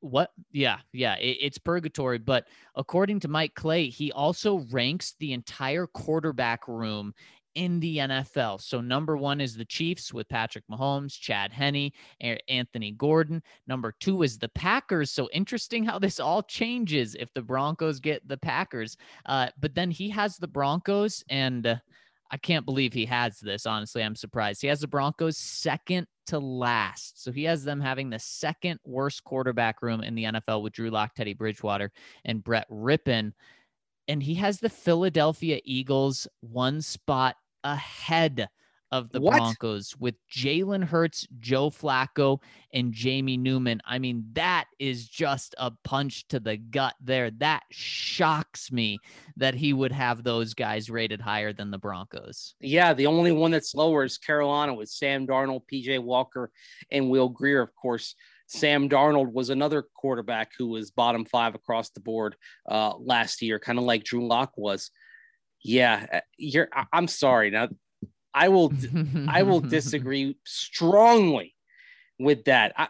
what? 0.00 0.30
Yeah, 0.52 0.78
yeah, 0.92 1.16
it, 1.16 1.38
it's 1.40 1.58
purgatory. 1.58 2.18
But 2.18 2.46
according 2.74 3.20
to 3.20 3.28
Mike 3.28 3.54
Clay, 3.54 3.88
he 3.88 4.12
also 4.12 4.66
ranks 4.70 5.14
the 5.18 5.32
entire 5.32 5.86
quarterback 5.86 6.68
room 6.68 7.14
in 7.54 7.80
the 7.80 7.98
NFL. 7.98 8.60
So 8.60 8.80
number 8.80 9.16
one 9.16 9.40
is 9.40 9.56
the 9.56 9.64
Chiefs 9.64 10.12
with 10.12 10.28
Patrick 10.28 10.64
Mahomes, 10.70 11.18
Chad 11.18 11.52
Henne, 11.52 11.92
Anthony 12.48 12.92
Gordon. 12.92 13.42
Number 13.66 13.94
two 14.00 14.22
is 14.22 14.38
the 14.38 14.48
Packers. 14.50 15.10
So 15.10 15.28
interesting 15.32 15.84
how 15.84 15.98
this 15.98 16.20
all 16.20 16.42
changes 16.42 17.14
if 17.14 17.32
the 17.32 17.42
Broncos 17.42 18.00
get 18.00 18.26
the 18.26 18.36
Packers. 18.36 18.96
Uh, 19.26 19.48
but 19.60 19.74
then 19.74 19.90
he 19.90 20.10
has 20.10 20.36
the 20.36 20.48
Broncos 20.48 21.24
and. 21.28 21.66
Uh, 21.66 21.76
I 22.34 22.36
can't 22.36 22.66
believe 22.66 22.92
he 22.92 23.06
has 23.06 23.38
this. 23.38 23.64
Honestly, 23.64 24.02
I'm 24.02 24.16
surprised. 24.16 24.60
He 24.60 24.66
has 24.66 24.80
the 24.80 24.88
Broncos 24.88 25.38
second 25.38 26.08
to 26.26 26.40
last. 26.40 27.22
So 27.22 27.30
he 27.30 27.44
has 27.44 27.62
them 27.62 27.80
having 27.80 28.10
the 28.10 28.18
second 28.18 28.80
worst 28.84 29.22
quarterback 29.22 29.82
room 29.82 30.02
in 30.02 30.16
the 30.16 30.24
NFL 30.24 30.64
with 30.64 30.72
Drew 30.72 30.90
Lock, 30.90 31.14
Teddy 31.14 31.34
Bridgewater, 31.34 31.92
and 32.24 32.42
Brett 32.42 32.68
Rypien. 32.68 33.34
And 34.08 34.20
he 34.20 34.34
has 34.34 34.58
the 34.58 34.68
Philadelphia 34.68 35.60
Eagles 35.64 36.26
one 36.40 36.82
spot 36.82 37.36
ahead 37.62 38.48
of 38.94 39.10
the 39.10 39.20
what? 39.20 39.38
Broncos 39.38 39.96
with 39.98 40.14
Jalen 40.30 40.84
Hurts, 40.84 41.26
Joe 41.40 41.68
Flacco, 41.68 42.40
and 42.72 42.92
Jamie 42.92 43.36
Newman. 43.36 43.82
I 43.84 43.98
mean, 43.98 44.24
that 44.34 44.66
is 44.78 45.08
just 45.08 45.56
a 45.58 45.72
punch 45.82 46.28
to 46.28 46.38
the 46.38 46.56
gut 46.56 46.94
there. 47.02 47.32
That 47.32 47.64
shocks 47.72 48.70
me 48.70 49.00
that 49.36 49.54
he 49.54 49.72
would 49.72 49.90
have 49.90 50.22
those 50.22 50.54
guys 50.54 50.88
rated 50.88 51.20
higher 51.20 51.52
than 51.52 51.72
the 51.72 51.78
Broncos. 51.78 52.54
Yeah, 52.60 52.94
the 52.94 53.06
only 53.06 53.32
one 53.32 53.50
that's 53.50 53.74
lower 53.74 54.04
is 54.04 54.16
Carolina 54.16 54.72
with 54.72 54.88
Sam 54.88 55.26
Darnold, 55.26 55.62
PJ 55.70 56.00
Walker, 56.00 56.52
and 56.92 57.10
Will 57.10 57.28
Grier, 57.28 57.62
of 57.62 57.74
course. 57.74 58.14
Sam 58.46 58.88
Darnold 58.88 59.32
was 59.32 59.50
another 59.50 59.82
quarterback 59.96 60.52
who 60.56 60.68
was 60.68 60.92
bottom 60.92 61.24
five 61.24 61.56
across 61.56 61.90
the 61.90 62.00
board 62.00 62.36
uh, 62.68 62.96
last 62.96 63.42
year, 63.42 63.58
kind 63.58 63.78
of 63.78 63.84
like 63.86 64.04
Drew 64.04 64.28
Lock 64.28 64.52
was. 64.56 64.92
Yeah, 65.64 66.06
uh, 66.12 66.20
you're. 66.36 66.68
I'm 66.92 67.08
sorry. 67.08 67.50
Now 67.50 67.68
I 68.34 68.48
will 68.48 68.72
I 69.28 69.44
will 69.44 69.60
disagree 69.78 70.36
strongly 70.44 71.54
with 72.18 72.44
that. 72.44 72.72
I, 72.76 72.88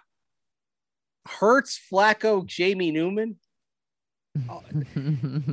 Hurts, 1.27 1.81
Flacco, 1.91 2.45
Jamie 2.45 2.91
Newman. 2.91 3.37
Oh, 4.49 4.63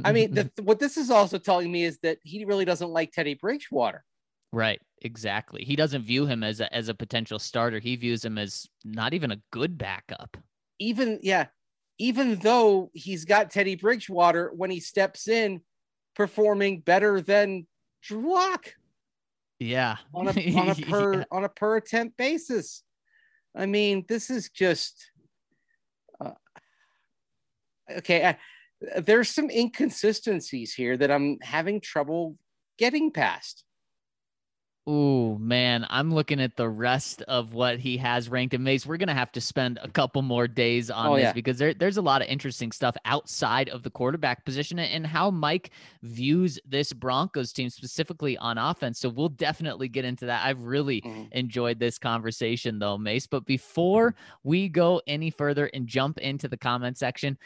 I 0.03 0.11
mean, 0.11 0.33
the, 0.33 0.49
what 0.63 0.79
this 0.79 0.97
is 0.97 1.11
also 1.11 1.37
telling 1.37 1.71
me 1.71 1.83
is 1.83 1.99
that 1.99 2.17
he 2.23 2.45
really 2.45 2.65
doesn't 2.65 2.89
like 2.89 3.11
Teddy 3.11 3.35
Bridgewater. 3.35 4.03
Right, 4.51 4.81
exactly. 5.01 5.63
He 5.63 5.75
doesn't 5.75 6.03
view 6.03 6.25
him 6.25 6.43
as 6.43 6.59
a 6.59 6.73
as 6.73 6.89
a 6.89 6.93
potential 6.93 7.39
starter. 7.39 7.79
He 7.79 7.95
views 7.95 8.25
him 8.25 8.37
as 8.37 8.67
not 8.83 9.13
even 9.13 9.31
a 9.31 9.41
good 9.51 9.77
backup. 9.77 10.35
Even 10.79 11.19
yeah, 11.21 11.47
even 11.99 12.35
though 12.37 12.89
he's 12.93 13.23
got 13.23 13.51
Teddy 13.51 13.75
Bridgewater 13.75 14.51
when 14.53 14.71
he 14.71 14.79
steps 14.79 15.27
in, 15.27 15.61
performing 16.15 16.81
better 16.81 17.21
than 17.21 17.67
Drew 18.01 18.33
Lock. 18.33 18.73
Yeah. 19.61 19.97
On 20.15 20.27
a 20.27 20.31
on 20.57 20.69
a 20.69 20.75
per 20.75 21.13
yeah. 21.13 21.23
on 21.31 21.43
a 21.43 21.49
per 21.49 21.77
attempt 21.77 22.17
basis. 22.17 22.83
I 23.55 23.67
mean, 23.67 24.05
this 24.09 24.31
is 24.31 24.49
just 24.49 25.11
uh, 26.19 26.31
okay. 27.97 28.23
Uh, 28.23 28.33
there's 29.01 29.29
some 29.29 29.51
inconsistencies 29.51 30.73
here 30.73 30.97
that 30.97 31.11
I'm 31.11 31.37
having 31.43 31.79
trouble 31.79 32.37
getting 32.79 33.11
past. 33.11 33.63
Oh 34.87 35.37
man, 35.37 35.85
I'm 35.91 36.11
looking 36.11 36.41
at 36.41 36.57
the 36.57 36.67
rest 36.67 37.21
of 37.23 37.53
what 37.53 37.79
he 37.79 37.97
has 37.97 38.29
ranked 38.29 38.55
in 38.55 38.63
Mace. 38.63 38.83
We're 38.83 38.97
gonna 38.97 39.13
have 39.13 39.31
to 39.33 39.41
spend 39.41 39.77
a 39.83 39.87
couple 39.87 40.23
more 40.23 40.47
days 40.47 40.89
on 40.89 41.07
oh, 41.07 41.15
this 41.15 41.23
yeah. 41.23 41.33
because 41.33 41.59
there, 41.59 41.75
there's 41.75 41.97
a 41.97 42.01
lot 42.01 42.23
of 42.23 42.27
interesting 42.27 42.71
stuff 42.71 42.95
outside 43.05 43.69
of 43.69 43.83
the 43.83 43.91
quarterback 43.91 44.43
position 44.43 44.79
and 44.79 45.05
how 45.05 45.29
Mike 45.29 45.69
views 46.01 46.57
this 46.67 46.93
Broncos 46.93 47.53
team 47.53 47.69
specifically 47.69 48.37
on 48.39 48.57
offense. 48.57 48.97
So 48.97 49.09
we'll 49.09 49.29
definitely 49.29 49.87
get 49.87 50.03
into 50.03 50.25
that. 50.25 50.43
I've 50.43 50.63
really 50.63 51.01
mm-hmm. 51.01 51.25
enjoyed 51.31 51.77
this 51.77 51.99
conversation 51.99 52.79
though, 52.79 52.97
Mace. 52.97 53.27
But 53.27 53.45
before 53.45 54.15
we 54.43 54.67
go 54.67 54.99
any 55.05 55.29
further 55.29 55.67
and 55.75 55.85
jump 55.85 56.17
into 56.17 56.47
the 56.47 56.57
comment 56.57 56.97
section, 56.97 57.37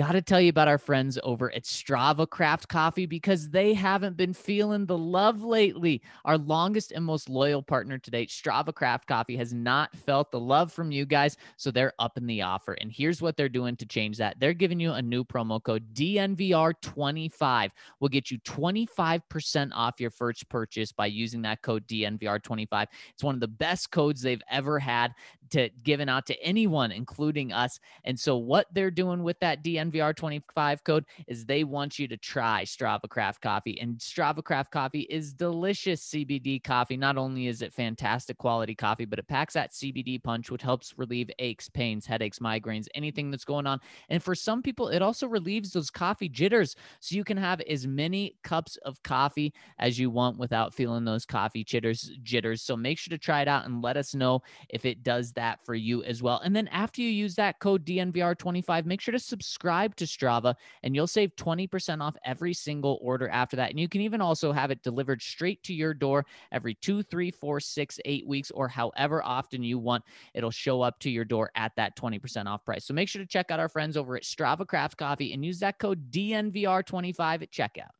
Got 0.00 0.12
to 0.12 0.22
tell 0.22 0.40
you 0.40 0.48
about 0.48 0.66
our 0.66 0.78
friends 0.78 1.18
over 1.22 1.52
at 1.52 1.64
Strava 1.64 2.26
Craft 2.26 2.68
Coffee 2.68 3.04
because 3.04 3.50
they 3.50 3.74
haven't 3.74 4.16
been 4.16 4.32
feeling 4.32 4.86
the 4.86 4.96
love 4.96 5.42
lately. 5.42 6.00
Our 6.24 6.38
longest 6.38 6.92
and 6.92 7.04
most 7.04 7.28
loyal 7.28 7.62
partner 7.62 7.98
to 7.98 8.10
date, 8.10 8.30
Strava 8.30 8.74
Craft 8.74 9.06
Coffee, 9.06 9.36
has 9.36 9.52
not 9.52 9.94
felt 9.94 10.30
the 10.30 10.40
love 10.40 10.72
from 10.72 10.90
you 10.90 11.04
guys, 11.04 11.36
so 11.58 11.70
they're 11.70 11.92
up 11.98 12.16
in 12.16 12.26
the 12.26 12.40
offer. 12.40 12.72
And 12.80 12.90
here's 12.90 13.20
what 13.20 13.36
they're 13.36 13.50
doing 13.50 13.76
to 13.76 13.84
change 13.84 14.16
that 14.16 14.40
they're 14.40 14.54
giving 14.54 14.80
you 14.80 14.92
a 14.92 15.02
new 15.02 15.22
promo 15.22 15.62
code 15.62 15.92
DNVR25 15.92 17.68
will 18.00 18.08
get 18.08 18.30
you 18.30 18.38
25% 18.38 19.70
off 19.74 20.00
your 20.00 20.10
first 20.10 20.48
purchase 20.48 20.92
by 20.92 21.04
using 21.04 21.42
that 21.42 21.60
code 21.60 21.86
DNVR25. 21.86 22.86
It's 23.12 23.22
one 23.22 23.34
of 23.34 23.42
the 23.42 23.48
best 23.48 23.90
codes 23.90 24.22
they've 24.22 24.40
ever 24.50 24.78
had 24.78 25.12
to 25.50 25.70
given 25.82 26.08
out 26.08 26.26
to 26.26 26.42
anyone, 26.42 26.92
including 26.92 27.52
us. 27.52 27.78
And 28.04 28.18
so, 28.18 28.36
what 28.36 28.66
they're 28.72 28.90
doing 28.90 29.22
with 29.22 29.38
that 29.40 29.62
DNVR 29.64 30.10
NVR25 30.10 30.84
code 30.84 31.04
is 31.26 31.44
they 31.44 31.64
want 31.64 31.98
you 31.98 32.08
to 32.08 32.16
try 32.16 32.62
Strava 32.64 33.08
Craft 33.08 33.42
Coffee. 33.42 33.78
And 33.80 33.98
Strava 33.98 34.42
Craft 34.42 34.70
Coffee 34.70 35.06
is 35.10 35.32
delicious 35.32 36.08
CBD 36.10 36.62
coffee. 36.62 36.96
Not 36.96 37.16
only 37.16 37.46
is 37.46 37.62
it 37.62 37.72
fantastic 37.72 38.38
quality 38.38 38.74
coffee, 38.74 39.04
but 39.04 39.18
it 39.18 39.28
packs 39.28 39.54
that 39.54 39.72
CBD 39.72 40.22
punch, 40.22 40.50
which 40.50 40.62
helps 40.62 40.94
relieve 40.96 41.30
aches, 41.38 41.68
pains, 41.68 42.06
headaches, 42.06 42.38
migraines, 42.38 42.86
anything 42.94 43.30
that's 43.30 43.44
going 43.44 43.66
on. 43.66 43.80
And 44.08 44.22
for 44.22 44.34
some 44.34 44.62
people, 44.62 44.88
it 44.88 45.02
also 45.02 45.26
relieves 45.26 45.72
those 45.72 45.90
coffee 45.90 46.28
jitters. 46.28 46.76
So 47.00 47.16
you 47.16 47.24
can 47.24 47.36
have 47.36 47.60
as 47.62 47.86
many 47.86 48.36
cups 48.42 48.76
of 48.84 49.02
coffee 49.02 49.52
as 49.78 49.98
you 49.98 50.10
want 50.10 50.38
without 50.38 50.74
feeling 50.74 51.04
those 51.04 51.26
coffee 51.26 51.64
jitters. 51.64 52.10
jitters. 52.22 52.62
So 52.62 52.76
make 52.76 52.98
sure 52.98 53.10
to 53.10 53.18
try 53.18 53.42
it 53.42 53.48
out 53.48 53.66
and 53.66 53.82
let 53.82 53.96
us 53.96 54.14
know 54.14 54.42
if 54.68 54.84
it 54.84 55.02
does 55.02 55.32
that 55.40 55.64
for 55.64 55.74
you 55.74 56.04
as 56.04 56.22
well. 56.22 56.38
And 56.44 56.54
then 56.54 56.68
after 56.68 57.00
you 57.00 57.08
use 57.08 57.34
that 57.36 57.58
code 57.60 57.86
DNVR25, 57.86 58.84
make 58.84 59.00
sure 59.00 59.12
to 59.12 59.18
subscribe 59.18 59.96
to 59.96 60.04
Strava 60.04 60.54
and 60.82 60.94
you'll 60.94 61.06
save 61.06 61.34
20% 61.36 62.02
off 62.02 62.14
every 62.26 62.52
single 62.52 62.98
order 63.00 63.26
after 63.30 63.56
that. 63.56 63.70
And 63.70 63.80
you 63.80 63.88
can 63.88 64.02
even 64.02 64.20
also 64.20 64.52
have 64.52 64.70
it 64.70 64.82
delivered 64.82 65.22
straight 65.22 65.62
to 65.62 65.72
your 65.72 65.94
door 65.94 66.26
every 66.52 66.74
two, 66.74 67.02
three, 67.02 67.30
four, 67.30 67.58
six, 67.58 67.98
eight 68.04 68.26
weeks, 68.26 68.50
or 68.50 68.68
however 68.68 69.22
often 69.24 69.62
you 69.62 69.78
want. 69.78 70.04
It'll 70.34 70.50
show 70.50 70.82
up 70.82 70.98
to 71.00 71.10
your 71.10 71.24
door 71.24 71.50
at 71.54 71.72
that 71.76 71.96
20% 71.96 72.46
off 72.46 72.62
price. 72.66 72.84
So 72.84 72.92
make 72.92 73.08
sure 73.08 73.22
to 73.22 73.26
check 73.26 73.50
out 73.50 73.60
our 73.60 73.70
friends 73.70 73.96
over 73.96 74.16
at 74.16 74.24
Strava 74.24 74.66
Craft 74.66 74.98
Coffee 74.98 75.32
and 75.32 75.42
use 75.42 75.58
that 75.60 75.78
code 75.78 76.10
DNVR25 76.10 77.42
at 77.42 77.50
checkout. 77.50 77.99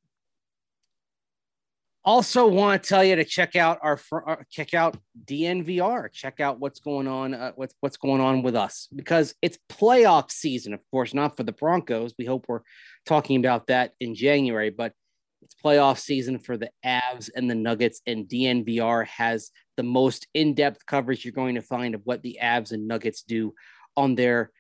Also, 2.03 2.49
want 2.49 2.83
to 2.83 2.89
tell 2.89 3.05
you 3.05 3.15
to 3.17 3.25
check 3.25 3.57
out 3.57 3.79
our, 3.83 4.01
our 4.13 4.47
check 4.51 4.73
out 4.73 4.97
DNVR. 5.27 6.11
Check 6.11 6.41
out 6.41 6.59
what's 6.59 6.81
going 6.81 7.07
on. 7.07 7.35
Uh, 7.35 7.53
what's 7.57 7.75
what's 7.81 7.99
going 7.99 8.23
on 8.23 8.43
with 8.43 8.57
us 8.57 8.89
because 8.95 9.35
it's 9.43 9.59
playoff 9.69 10.31
season. 10.31 10.73
Of 10.73 10.81
course, 10.91 11.13
not 11.13 11.37
for 11.37 11.43
the 11.43 11.53
Broncos. 11.53 12.15
We 12.19 12.25
hope 12.25 12.47
we're 12.49 12.63
talking 13.05 13.39
about 13.39 13.67
that 13.67 13.93
in 14.01 14.15
January, 14.15 14.71
but 14.71 14.95
it's 15.43 15.55
playoff 15.63 15.99
season 15.99 16.39
for 16.39 16.57
the 16.57 16.71
Avs 16.85 17.29
and 17.35 17.51
the 17.51 17.55
Nuggets, 17.55 18.01
and 18.07 18.27
DNVR 18.27 19.07
has 19.07 19.51
the 19.77 19.83
most 19.83 20.27
in-depth 20.35 20.87
coverage 20.87 21.25
you're 21.25 21.33
going 21.33 21.55
to 21.55 21.63
find 21.63 21.95
of 21.95 22.03
what 22.05 22.23
the 22.23 22.39
Avs 22.43 22.73
and 22.73 22.89
Nuggets 22.89 23.23
do 23.23 23.55
on 23.97 24.15
their 24.15 24.51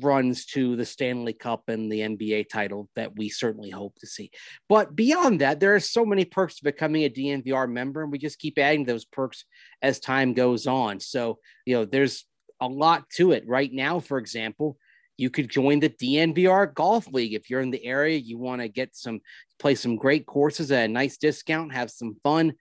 runs 0.00 0.44
to 0.46 0.76
the 0.76 0.84
Stanley 0.84 1.32
Cup 1.32 1.68
and 1.68 1.90
the 1.90 2.00
NBA 2.00 2.48
title 2.48 2.88
that 2.96 3.16
we 3.16 3.28
certainly 3.28 3.70
hope 3.70 3.94
to 4.00 4.06
see. 4.06 4.30
But 4.68 4.94
beyond 4.94 5.40
that, 5.40 5.60
there 5.60 5.74
are 5.74 5.80
so 5.80 6.04
many 6.04 6.24
perks 6.24 6.56
to 6.56 6.64
becoming 6.64 7.04
a 7.04 7.10
DNVR 7.10 7.70
member, 7.70 8.02
and 8.02 8.12
we 8.12 8.18
just 8.18 8.38
keep 8.38 8.58
adding 8.58 8.84
those 8.84 9.04
perks 9.04 9.44
as 9.82 10.00
time 10.00 10.34
goes 10.34 10.66
on. 10.66 11.00
So, 11.00 11.38
you 11.64 11.76
know, 11.76 11.84
there's 11.84 12.24
a 12.60 12.68
lot 12.68 13.08
to 13.16 13.32
it. 13.32 13.46
Right 13.46 13.72
now, 13.72 14.00
for 14.00 14.18
example, 14.18 14.76
you 15.16 15.30
could 15.30 15.48
join 15.48 15.80
the 15.80 15.88
DNVR 15.88 16.74
Golf 16.74 17.06
League 17.08 17.34
if 17.34 17.48
you're 17.48 17.62
in 17.62 17.70
the 17.70 17.84
area. 17.84 18.18
You 18.18 18.38
want 18.38 18.60
to 18.60 18.68
get 18.68 18.94
some, 18.94 19.20
play 19.58 19.74
some 19.74 19.96
great 19.96 20.26
courses 20.26 20.70
at 20.70 20.84
a 20.84 20.88
nice 20.88 21.16
discount, 21.16 21.72
have 21.72 21.90
some 21.90 22.16
fun 22.22 22.52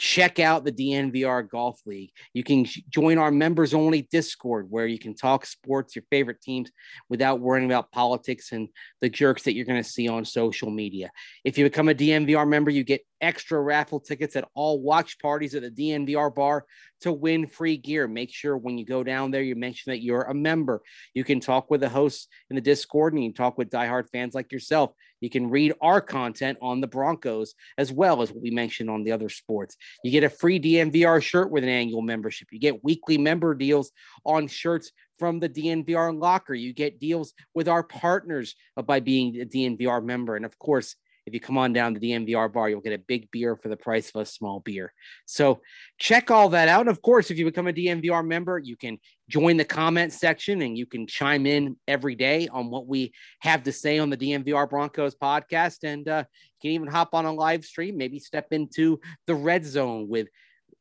check 0.00 0.38
out 0.38 0.64
the 0.64 0.72
DNVR 0.72 1.46
Golf 1.46 1.78
League. 1.84 2.10
You 2.32 2.42
can 2.42 2.64
join 2.88 3.18
our 3.18 3.30
members 3.30 3.74
only 3.74 4.08
Discord 4.10 4.66
where 4.70 4.86
you 4.86 4.98
can 4.98 5.14
talk 5.14 5.44
sports, 5.44 5.94
your 5.94 6.04
favorite 6.08 6.40
teams, 6.40 6.70
without 7.10 7.40
worrying 7.40 7.70
about 7.70 7.92
politics 7.92 8.52
and 8.52 8.70
the 9.02 9.10
jerks 9.10 9.42
that 9.42 9.54
you're 9.54 9.66
going 9.66 9.82
to 9.82 9.88
see 9.88 10.08
on 10.08 10.24
social 10.24 10.70
media. 10.70 11.10
If 11.44 11.58
you 11.58 11.66
become 11.66 11.90
a 11.90 11.94
DNVR 11.94 12.48
member, 12.48 12.70
you 12.70 12.82
get 12.82 13.02
extra 13.20 13.60
raffle 13.60 14.00
tickets 14.00 14.36
at 14.36 14.48
all 14.54 14.80
watch 14.80 15.18
parties 15.18 15.54
at 15.54 15.60
the 15.60 15.70
DNVR 15.70 16.34
bar 16.34 16.64
to 17.02 17.12
win 17.12 17.46
free 17.46 17.76
gear. 17.76 18.08
Make 18.08 18.32
sure 18.32 18.56
when 18.56 18.78
you 18.78 18.86
go 18.86 19.04
down 19.04 19.30
there, 19.30 19.42
you 19.42 19.54
mention 19.54 19.90
that 19.90 20.02
you're 20.02 20.22
a 20.22 20.34
member. 20.34 20.80
You 21.12 21.24
can 21.24 21.40
talk 21.40 21.70
with 21.70 21.82
the 21.82 21.90
hosts 21.90 22.28
in 22.48 22.56
the 22.56 22.62
Discord 22.62 23.12
and 23.12 23.22
you 23.22 23.28
can 23.28 23.36
talk 23.36 23.58
with 23.58 23.68
diehard 23.68 24.08
fans 24.10 24.34
like 24.34 24.50
yourself. 24.50 24.92
You 25.20 25.30
can 25.30 25.50
read 25.50 25.74
our 25.80 26.00
content 26.00 26.58
on 26.60 26.80
the 26.80 26.86
Broncos 26.86 27.54
as 27.78 27.92
well 27.92 28.22
as 28.22 28.32
what 28.32 28.42
we 28.42 28.50
mentioned 28.50 28.90
on 28.90 29.04
the 29.04 29.12
other 29.12 29.28
sports. 29.28 29.76
You 30.02 30.10
get 30.10 30.24
a 30.24 30.30
free 30.30 30.58
DNVR 30.58 31.22
shirt 31.22 31.50
with 31.50 31.62
an 31.62 31.70
annual 31.70 32.02
membership. 32.02 32.48
You 32.50 32.58
get 32.58 32.84
weekly 32.84 33.18
member 33.18 33.54
deals 33.54 33.92
on 34.24 34.48
shirts 34.48 34.92
from 35.18 35.38
the 35.38 35.48
DNVR 35.48 36.18
locker. 36.18 36.54
You 36.54 36.72
get 36.72 36.98
deals 36.98 37.34
with 37.54 37.68
our 37.68 37.82
partners 37.82 38.54
by 38.86 39.00
being 39.00 39.40
a 39.40 39.44
DNVR 39.44 40.02
member. 40.04 40.36
And 40.36 40.44
of 40.44 40.58
course, 40.58 40.96
if 41.30 41.34
you 41.34 41.40
come 41.40 41.58
on 41.58 41.72
down 41.72 41.94
to 41.94 42.00
the 42.00 42.10
DNVR 42.10 42.52
bar, 42.52 42.68
you'll 42.68 42.80
get 42.80 42.92
a 42.92 42.98
big 42.98 43.30
beer 43.30 43.54
for 43.54 43.68
the 43.68 43.76
price 43.76 44.10
of 44.12 44.20
a 44.20 44.26
small 44.26 44.58
beer. 44.58 44.92
So 45.26 45.60
check 45.96 46.28
all 46.28 46.48
that 46.48 46.66
out. 46.66 46.88
Of 46.88 47.02
course, 47.02 47.30
if 47.30 47.38
you 47.38 47.44
become 47.44 47.68
a 47.68 47.72
DNVR 47.72 48.26
member, 48.26 48.58
you 48.58 48.76
can 48.76 48.98
join 49.28 49.56
the 49.56 49.64
comment 49.64 50.12
section 50.12 50.60
and 50.62 50.76
you 50.76 50.86
can 50.86 51.06
chime 51.06 51.46
in 51.46 51.76
every 51.86 52.16
day 52.16 52.48
on 52.48 52.68
what 52.68 52.88
we 52.88 53.12
have 53.42 53.62
to 53.62 53.72
say 53.72 54.00
on 54.00 54.10
the 54.10 54.16
DNVR 54.16 54.68
Broncos 54.68 55.14
podcast. 55.14 55.84
And 55.84 56.08
uh, 56.08 56.24
you 56.26 56.68
can 56.68 56.70
even 56.72 56.88
hop 56.88 57.14
on 57.14 57.26
a 57.26 57.32
live 57.32 57.64
stream, 57.64 57.96
maybe 57.96 58.18
step 58.18 58.48
into 58.50 58.98
the 59.28 59.36
red 59.36 59.64
zone 59.64 60.08
with 60.08 60.26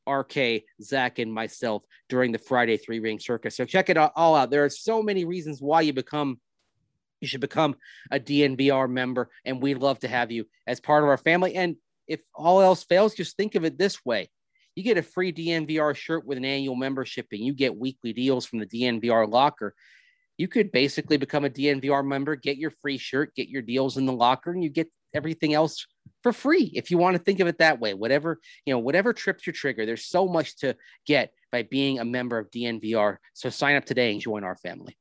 RK, 0.09 0.63
Zach, 0.81 1.19
and 1.19 1.31
myself 1.31 1.83
during 2.09 2.31
the 2.31 2.39
Friday 2.39 2.77
three 2.77 2.99
ring 2.99 3.19
circus. 3.19 3.55
So 3.55 3.65
check 3.65 3.91
it 3.91 3.97
all 3.97 4.35
out. 4.35 4.49
There 4.49 4.65
are 4.65 4.69
so 4.69 5.03
many 5.03 5.25
reasons 5.25 5.61
why 5.61 5.81
you 5.81 5.93
become 5.93 6.39
you 7.21 7.27
should 7.27 7.41
become 7.41 7.75
a 8.11 8.19
DNVR 8.19 8.89
member, 8.89 9.29
and 9.45 9.61
we'd 9.61 9.77
love 9.77 9.99
to 9.99 10.07
have 10.07 10.31
you 10.31 10.45
as 10.67 10.79
part 10.79 11.03
of 11.03 11.09
our 11.09 11.17
family. 11.17 11.55
And 11.55 11.75
if 12.07 12.21
all 12.33 12.61
else 12.61 12.83
fails, 12.83 13.13
just 13.13 13.37
think 13.37 13.55
of 13.55 13.65
it 13.65 13.77
this 13.77 14.03
way 14.03 14.29
you 14.75 14.83
get 14.83 14.97
a 14.97 15.03
free 15.03 15.33
DNVR 15.33 15.93
shirt 15.93 16.25
with 16.25 16.37
an 16.37 16.45
annual 16.45 16.75
membership, 16.75 17.27
and 17.33 17.41
you 17.41 17.53
get 17.53 17.77
weekly 17.77 18.13
deals 18.13 18.45
from 18.45 18.59
the 18.59 18.65
DNVR 18.65 19.29
locker. 19.29 19.75
You 20.37 20.47
could 20.47 20.71
basically 20.71 21.17
become 21.17 21.43
a 21.43 21.49
DNVR 21.49 22.05
member, 22.05 22.37
get 22.37 22.55
your 22.55 22.71
free 22.81 22.97
shirt, 22.97 23.35
get 23.35 23.49
your 23.49 23.61
deals 23.61 23.97
in 23.97 24.05
the 24.05 24.13
locker, 24.13 24.51
and 24.51 24.63
you 24.63 24.69
get 24.69 24.89
everything 25.13 25.53
else 25.53 25.85
for 26.23 26.31
free 26.31 26.71
if 26.75 26.91
you 26.91 26.97
want 26.97 27.17
to 27.17 27.21
think 27.21 27.41
of 27.41 27.47
it 27.47 27.57
that 27.57 27.81
way. 27.81 27.93
Whatever, 27.93 28.39
you 28.65 28.73
know, 28.73 28.79
whatever 28.79 29.11
trips 29.11 29.45
your 29.45 29.53
trigger, 29.53 29.85
there's 29.85 30.05
so 30.05 30.27
much 30.27 30.55
to 30.59 30.77
get 31.05 31.33
by 31.51 31.63
being 31.63 31.99
a 31.99 32.05
member 32.05 32.37
of 32.37 32.49
DNVR. 32.51 33.17
So 33.33 33.49
sign 33.49 33.75
up 33.75 33.83
today 33.83 34.11
and 34.13 34.21
join 34.21 34.45
our 34.45 34.55
family. 34.55 34.97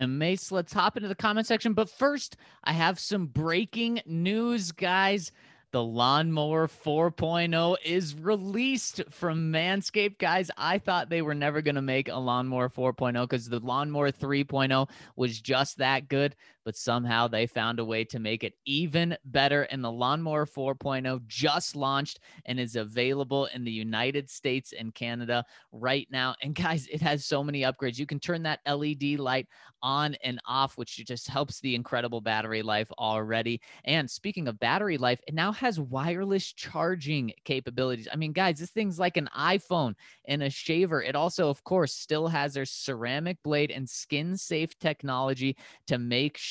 And 0.00 0.18
Mace, 0.18 0.50
let's 0.50 0.72
hop 0.72 0.96
into 0.96 1.08
the 1.08 1.14
comment 1.14 1.46
section. 1.46 1.74
But 1.74 1.90
first, 1.90 2.38
I 2.64 2.72
have 2.72 2.98
some 2.98 3.26
breaking 3.26 4.00
news, 4.06 4.72
guys. 4.72 5.30
The 5.72 5.84
Lawnmower 5.84 6.66
4.0 6.66 7.76
is 7.84 8.14
released 8.16 9.02
from 9.10 9.52
Manscaped. 9.52 10.18
Guys, 10.18 10.50
I 10.56 10.78
thought 10.78 11.10
they 11.10 11.22
were 11.22 11.34
never 11.34 11.62
going 11.62 11.76
to 11.76 11.82
make 11.82 12.08
a 12.08 12.16
Lawnmower 12.16 12.70
4.0 12.70 13.22
because 13.22 13.48
the 13.48 13.60
Lawnmower 13.60 14.10
3.0 14.10 14.88
was 15.14 15.40
just 15.40 15.78
that 15.78 16.08
good 16.08 16.34
but 16.64 16.76
somehow 16.76 17.28
they 17.28 17.46
found 17.46 17.78
a 17.78 17.84
way 17.84 18.04
to 18.04 18.18
make 18.18 18.44
it 18.44 18.54
even 18.66 19.16
better. 19.24 19.62
And 19.62 19.82
the 19.82 19.90
Lawnmower 19.90 20.46
4.0 20.46 21.26
just 21.26 21.76
launched 21.76 22.20
and 22.46 22.60
is 22.60 22.76
available 22.76 23.46
in 23.54 23.64
the 23.64 23.70
United 23.70 24.30
States 24.30 24.72
and 24.78 24.94
Canada 24.94 25.44
right 25.72 26.06
now. 26.10 26.34
And 26.42 26.54
guys, 26.54 26.86
it 26.88 27.00
has 27.02 27.24
so 27.24 27.42
many 27.42 27.62
upgrades. 27.62 27.98
You 27.98 28.06
can 28.06 28.20
turn 28.20 28.42
that 28.44 28.60
LED 28.66 29.18
light 29.18 29.46
on 29.82 30.14
and 30.22 30.40
off, 30.46 30.76
which 30.76 30.96
just 30.96 31.28
helps 31.28 31.60
the 31.60 31.74
incredible 31.74 32.20
battery 32.20 32.62
life 32.62 32.90
already. 32.98 33.60
And 33.84 34.10
speaking 34.10 34.48
of 34.48 34.60
battery 34.60 34.98
life, 34.98 35.20
it 35.26 35.34
now 35.34 35.52
has 35.52 35.80
wireless 35.80 36.52
charging 36.52 37.32
capabilities. 37.44 38.08
I 38.12 38.16
mean, 38.16 38.32
guys, 38.32 38.58
this 38.58 38.70
thing's 38.70 38.98
like 38.98 39.16
an 39.16 39.28
iPhone 39.36 39.94
and 40.26 40.42
a 40.42 40.50
shaver. 40.50 41.02
It 41.02 41.16
also, 41.16 41.48
of 41.48 41.64
course, 41.64 41.94
still 41.94 42.28
has 42.28 42.54
their 42.54 42.64
ceramic 42.64 43.38
blade 43.42 43.70
and 43.70 43.88
skin 43.88 44.36
safe 44.36 44.78
technology 44.78 45.56
to 45.86 45.98
make 45.98 46.36
sure 46.36 46.49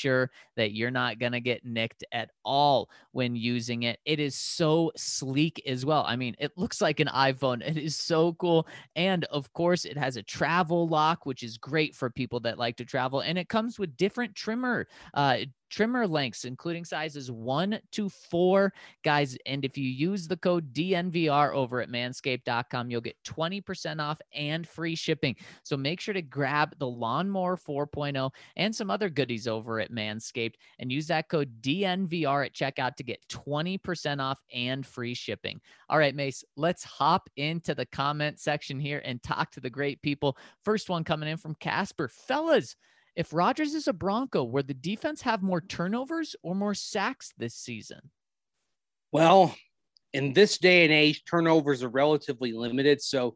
that 0.55 0.73
you're 0.73 0.91
not 0.91 1.19
going 1.19 1.31
to 1.31 1.39
get 1.39 1.65
nicked 1.65 2.03
at 2.11 2.29
all 2.43 2.89
when 3.11 3.35
using 3.35 3.83
it. 3.83 3.99
It 4.05 4.19
is 4.19 4.35
so 4.35 4.91
sleek 4.95 5.61
as 5.65 5.85
well. 5.85 6.03
I 6.07 6.15
mean, 6.15 6.35
it 6.39 6.51
looks 6.57 6.81
like 6.81 6.99
an 6.99 7.07
iPhone. 7.07 7.63
It 7.69 7.77
is 7.77 7.95
so 7.95 8.33
cool. 8.33 8.67
And 8.95 9.25
of 9.25 9.53
course, 9.53 9.85
it 9.85 9.95
has 9.95 10.17
a 10.17 10.23
travel 10.23 10.87
lock, 10.87 11.27
which 11.27 11.43
is 11.43 11.57
great 11.57 11.95
for 11.95 12.09
people 12.09 12.39
that 12.41 12.57
like 12.57 12.77
to 12.77 12.85
travel. 12.85 13.19
And 13.19 13.37
it 13.37 13.47
comes 13.47 13.77
with 13.77 13.95
different 13.95 14.33
trimmer 14.33 14.87
uh, 15.13 15.37
trimmer 15.69 16.07
lengths, 16.07 16.45
including 16.45 16.85
sizes 16.85 17.31
one 17.31 17.79
to 17.91 18.09
four, 18.09 18.73
guys. 19.03 19.37
And 19.45 19.63
if 19.63 19.77
you 19.77 19.89
use 19.89 20.27
the 20.27 20.37
code 20.37 20.73
DNVR 20.73 21.53
over 21.53 21.81
at 21.81 21.89
manscaped.com, 21.89 22.89
you'll 22.89 23.01
get 23.01 23.17
20% 23.25 23.99
off 23.99 24.19
and 24.33 24.67
free 24.67 24.95
shipping. 24.95 25.35
So 25.63 25.77
make 25.77 25.99
sure 25.99 26.13
to 26.13 26.21
grab 26.21 26.75
the 26.79 26.87
Lawnmower 26.87 27.57
4.0 27.57 28.31
and 28.55 28.75
some 28.75 28.89
other 28.89 29.09
goodies 29.09 29.47
over 29.47 29.79
at 29.79 29.91
Manscaped 29.91 30.55
and 30.79 30.91
use 30.91 31.07
that 31.07 31.29
code 31.29 31.61
DNVR 31.61 32.45
at 32.45 32.53
checkout 32.53 32.95
to 32.95 33.03
get 33.03 33.25
20% 33.29 34.19
off 34.19 34.39
and 34.53 34.85
free 34.85 35.13
shipping. 35.13 35.61
All 35.89 35.97
right, 35.97 36.15
Mace, 36.15 36.43
let's 36.55 36.83
hop 36.83 37.29
into 37.37 37.75
the 37.75 37.85
comment 37.85 38.39
section 38.39 38.79
here 38.79 39.01
and 39.05 39.21
talk 39.23 39.51
to 39.51 39.59
the 39.59 39.69
great 39.69 40.01
people. 40.01 40.37
First 40.63 40.89
one 40.89 41.03
coming 41.03 41.29
in 41.29 41.37
from 41.37 41.55
Casper. 41.55 42.07
Fellas, 42.07 42.75
if 43.19 43.33
Rodgers 43.33 43.73
is 43.73 43.89
a 43.89 43.93
Bronco, 43.93 44.45
where 44.45 44.63
the 44.63 44.73
defense 44.73 45.23
have 45.23 45.43
more 45.43 45.59
turnovers 45.59 46.37
or 46.41 46.55
more 46.55 46.73
sacks 46.73 47.33
this 47.37 47.53
season? 47.53 47.99
Well, 49.11 49.53
in 50.13 50.31
this 50.31 50.57
day 50.57 50.85
and 50.85 50.93
age, 50.93 51.25
turnovers 51.25 51.83
are 51.83 51.89
relatively 51.89 52.53
limited. 52.53 53.01
So 53.01 53.35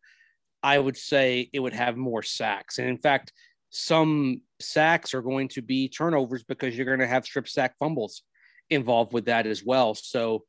I 0.63 0.79
would 0.79 0.95
say 0.95 1.49
it 1.51 1.59
would 1.59 1.73
have 1.73 1.97
more 1.97 2.23
sacks. 2.23 2.79
And 2.79 2.88
in 2.88 2.97
fact, 2.97 3.34
some 3.71 4.39
sacks 4.61 5.13
are 5.13 5.21
going 5.21 5.49
to 5.49 5.61
be 5.61 5.89
turnovers 5.89 6.45
because 6.45 6.77
you're 6.77 6.86
going 6.86 6.99
to 6.99 7.05
have 7.07 7.25
strip 7.25 7.49
sack 7.49 7.75
fumbles 7.77 8.23
involved 8.69 9.11
with 9.11 9.25
that 9.25 9.45
as 9.45 9.65
well. 9.65 9.95
So 9.95 10.45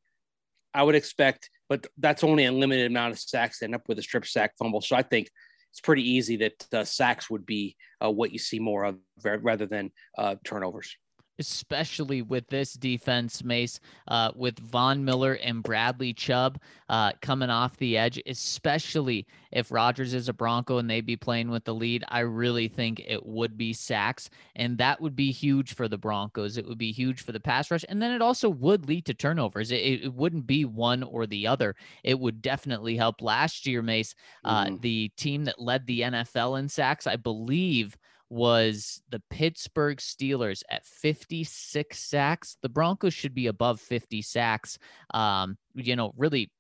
I 0.73 0.85
would 0.85 0.95
expect, 0.95 1.51
but 1.69 1.89
that's 1.99 2.23
only 2.23 2.45
a 2.45 2.53
limited 2.53 2.87
amount 2.87 3.15
of 3.15 3.19
sacks 3.19 3.65
end 3.65 3.75
up 3.75 3.89
with 3.89 3.99
a 3.99 4.03
strip 4.03 4.27
sack 4.27 4.53
fumble. 4.57 4.81
So 4.81 4.95
I 4.95 5.03
think 5.03 5.29
it's 5.75 5.81
pretty 5.81 6.09
easy 6.09 6.37
that 6.37 6.67
uh, 6.73 6.85
sacks 6.85 7.29
would 7.29 7.45
be 7.45 7.75
uh, 8.01 8.09
what 8.09 8.31
you 8.31 8.39
see 8.39 8.61
more 8.61 8.85
of 8.85 8.97
rather 9.43 9.67
than 9.67 9.91
uh, 10.17 10.37
turnovers 10.45 10.97
especially 11.39 12.23
with 12.23 12.47
this 12.49 12.75
defense, 12.75 13.43
Mace, 13.43 13.81
uh, 14.09 14.31
with 14.35 14.59
Von 14.59 15.05
Miller 15.05 15.35
and 15.35 15.63
Bradley 15.63 16.13
Chubb 16.13 16.61
uh, 16.89 17.13
coming 17.21 17.51
off 17.51 17.77
the 17.77 17.97
edge, 17.97 18.21
especially 18.27 19.27
if 19.53 19.71
Rodgers 19.71 20.15
is 20.15 20.29
a 20.29 20.33
Bronco 20.33 20.79
and 20.79 20.89
they 20.89 21.01
be 21.01 21.17
playing 21.17 21.51
with 21.51 21.65
the 21.65 21.75
lead. 21.75 22.05
I 22.09 22.21
really 22.21 22.69
think 22.69 23.01
it 23.07 23.25
would 23.25 23.57
be 23.57 23.73
sacks, 23.73 24.31
and 24.57 24.79
that 24.79 25.01
would 25.01 25.17
be 25.17 25.33
huge 25.33 25.75
for 25.75 25.89
the 25.89 25.99
Broncos. 25.99 26.57
It 26.57 26.67
would 26.67 26.79
be 26.79 26.93
huge 26.93 27.23
for 27.23 27.33
the 27.33 27.41
pass 27.41 27.71
rush, 27.71 27.85
and 27.89 28.01
then 28.01 28.13
it 28.13 28.23
also 28.23 28.49
would 28.49 28.89
lead 28.89 29.07
to 29.07 29.15
turnovers. 29.15 29.71
It, 29.71 30.05
it 30.05 30.15
wouldn't 30.15 30.47
be 30.47 30.65
one 30.65 31.03
or 31.03 31.27
the 31.27 31.47
other. 31.47 31.75
It 32.03 32.19
would 32.19 32.43
definitely 32.43 32.97
help. 32.97 33.23
Last 33.23 33.67
year, 33.67 33.83
Mace, 33.83 34.15
uh, 34.45 34.67
mm-hmm. 34.67 34.77
the 34.81 35.09
team 35.17 35.45
that 35.45 35.61
led 35.61 35.87
the 35.87 36.03
NFL 36.03 36.59
in 36.59 36.69
sacks, 36.69 37.07
I 37.07 37.17
believe– 37.17 37.97
was 38.35 39.01
the 39.11 39.23
Pittsburgh 39.31 39.99
Steelers 39.99 40.63
at 40.69 40.85
56 40.85 41.97
sacks. 41.97 42.57
The 42.63 42.69
Broncos 42.69 43.15
should 43.15 43.35
be 43.35 43.47
above 43.47 43.81
50 43.81 44.23
sacks. 44.23 44.77
Um, 45.13 45.57
you 45.75 45.95
know, 45.95 46.13
really 46.17 46.51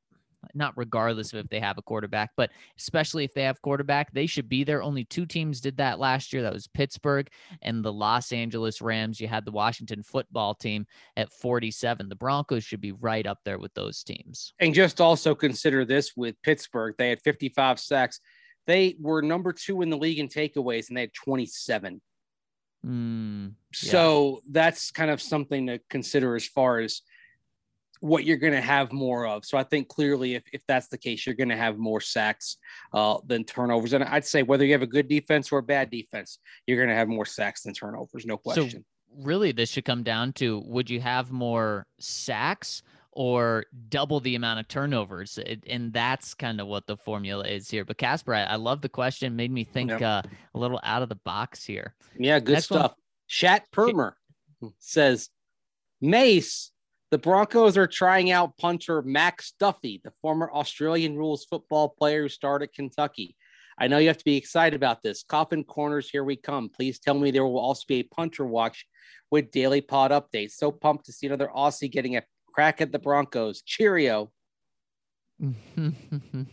not 0.54 0.72
regardless 0.76 1.32
of 1.32 1.40
if 1.40 1.48
they 1.48 1.58
have 1.58 1.78
a 1.78 1.82
quarterback, 1.82 2.30
but 2.36 2.50
especially 2.78 3.24
if 3.24 3.34
they 3.34 3.42
have 3.42 3.60
quarterback, 3.62 4.12
they 4.12 4.26
should 4.26 4.48
be 4.48 4.62
there. 4.62 4.82
Only 4.82 5.04
two 5.04 5.26
teams 5.26 5.60
did 5.60 5.76
that 5.78 5.98
last 5.98 6.32
year. 6.32 6.42
That 6.42 6.52
was 6.52 6.68
Pittsburgh 6.68 7.28
and 7.62 7.84
the 7.84 7.92
Los 7.92 8.30
Angeles 8.30 8.80
Rams. 8.80 9.20
You 9.20 9.26
had 9.26 9.44
the 9.44 9.50
Washington 9.50 10.02
football 10.02 10.54
team 10.54 10.86
at 11.16 11.32
47. 11.32 12.08
The 12.08 12.14
Broncos 12.14 12.62
should 12.62 12.80
be 12.80 12.92
right 12.92 13.26
up 13.26 13.38
there 13.44 13.58
with 13.58 13.74
those 13.74 14.04
teams. 14.04 14.52
And 14.60 14.74
just 14.74 15.00
also 15.00 15.34
consider 15.34 15.84
this 15.84 16.12
with 16.16 16.40
Pittsburgh, 16.42 16.94
they 16.98 17.08
had 17.08 17.22
55 17.22 17.80
sacks. 17.80 18.20
They 18.66 18.96
were 19.00 19.22
number 19.22 19.52
two 19.52 19.82
in 19.82 19.90
the 19.90 19.96
league 19.96 20.18
in 20.18 20.28
takeaways, 20.28 20.88
and 20.88 20.96
they 20.96 21.02
had 21.02 21.14
27. 21.14 22.00
Mm, 22.86 23.52
yeah. 23.82 23.90
So 23.90 24.40
that's 24.50 24.90
kind 24.90 25.10
of 25.10 25.20
something 25.20 25.66
to 25.66 25.80
consider 25.88 26.36
as 26.36 26.46
far 26.46 26.80
as 26.80 27.02
what 28.00 28.24
you're 28.24 28.36
going 28.36 28.52
to 28.52 28.60
have 28.60 28.92
more 28.92 29.26
of. 29.26 29.46
So 29.46 29.56
I 29.56 29.62
think 29.62 29.88
clearly, 29.88 30.34
if, 30.34 30.42
if 30.52 30.62
that's 30.68 30.88
the 30.88 30.98
case, 30.98 31.24
you're 31.24 31.34
going 31.34 31.48
to 31.48 31.56
have 31.56 31.78
more 31.78 32.00
sacks 32.00 32.58
uh, 32.92 33.18
than 33.26 33.44
turnovers. 33.44 33.94
And 33.94 34.04
I'd 34.04 34.26
say 34.26 34.42
whether 34.42 34.64
you 34.64 34.72
have 34.72 34.82
a 34.82 34.86
good 34.86 35.08
defense 35.08 35.50
or 35.50 35.58
a 35.58 35.62
bad 35.62 35.90
defense, 35.90 36.38
you're 36.66 36.76
going 36.76 36.90
to 36.90 36.94
have 36.94 37.08
more 37.08 37.24
sacks 37.24 37.62
than 37.62 37.72
turnovers, 37.72 38.26
no 38.26 38.36
question. 38.36 38.70
So 38.70 38.78
really, 39.22 39.52
this 39.52 39.70
should 39.70 39.84
come 39.86 40.02
down 40.02 40.34
to 40.34 40.62
would 40.66 40.90
you 40.90 41.00
have 41.00 41.30
more 41.30 41.86
sacks 41.98 42.82
or 43.16 43.64
double 43.88 44.20
the 44.20 44.34
amount 44.34 44.60
of 44.60 44.68
turnovers? 44.68 45.38
It, 45.38 45.64
and 45.68 45.92
that's 45.92 46.34
kind 46.34 46.60
of 46.60 46.66
what 46.66 46.86
the 46.86 46.96
formula 46.96 47.46
is 47.46 47.70
here. 47.70 47.84
But 47.84 47.98
Casper, 47.98 48.34
I, 48.34 48.42
I 48.44 48.56
love 48.56 48.80
the 48.82 48.88
question. 48.88 49.36
Made 49.36 49.50
me 49.50 49.64
think 49.64 49.90
Yep. 49.90 50.02
uh, 50.02 50.22
a 50.54 50.58
little 50.58 50.80
out 50.82 51.02
of 51.02 51.08
the 51.08 51.14
box 51.16 51.64
here. 51.64 51.94
Yeah, 52.18 52.38
good 52.40 52.54
Next 52.54 52.70
one. 52.70 52.80
stuff. 52.80 52.94
Shat 53.26 53.70
Permer 53.72 54.16
says, 54.78 55.30
Mace, 56.00 56.70
the 57.10 57.18
Broncos 57.18 57.76
are 57.76 57.86
trying 57.86 58.30
out 58.30 58.56
punter 58.58 59.00
Max 59.02 59.54
Duffy, 59.58 60.00
the 60.04 60.12
former 60.20 60.50
Australian 60.52 61.16
rules 61.16 61.44
football 61.44 61.88
player 61.88 62.22
who 62.22 62.28
started 62.28 62.68
at 62.68 62.74
Kentucky. 62.74 63.36
I 63.78 63.88
know 63.88 63.98
you 63.98 64.08
have 64.08 64.18
to 64.18 64.24
be 64.24 64.36
excited 64.36 64.76
about 64.76 65.02
this. 65.02 65.24
Coffin 65.24 65.64
corners, 65.64 66.08
here 66.08 66.22
we 66.22 66.36
come. 66.36 66.68
Please 66.68 66.98
tell 66.98 67.14
me 67.14 67.30
there 67.30 67.44
will 67.44 67.58
also 67.58 67.84
be 67.88 68.00
a 68.00 68.02
punter 68.04 68.44
watch 68.44 68.86
with 69.30 69.50
daily 69.50 69.80
pod 69.80 70.12
updates. 70.12 70.52
So 70.52 70.70
pumped 70.70 71.06
to 71.06 71.12
see 71.12 71.26
another 71.26 71.50
Aussie 71.54 71.90
getting 71.90 72.16
a 72.16 72.22
crack 72.54 72.80
at 72.80 72.92
the 72.92 72.98
Broncos. 72.98 73.62
Cheerio. 73.62 74.30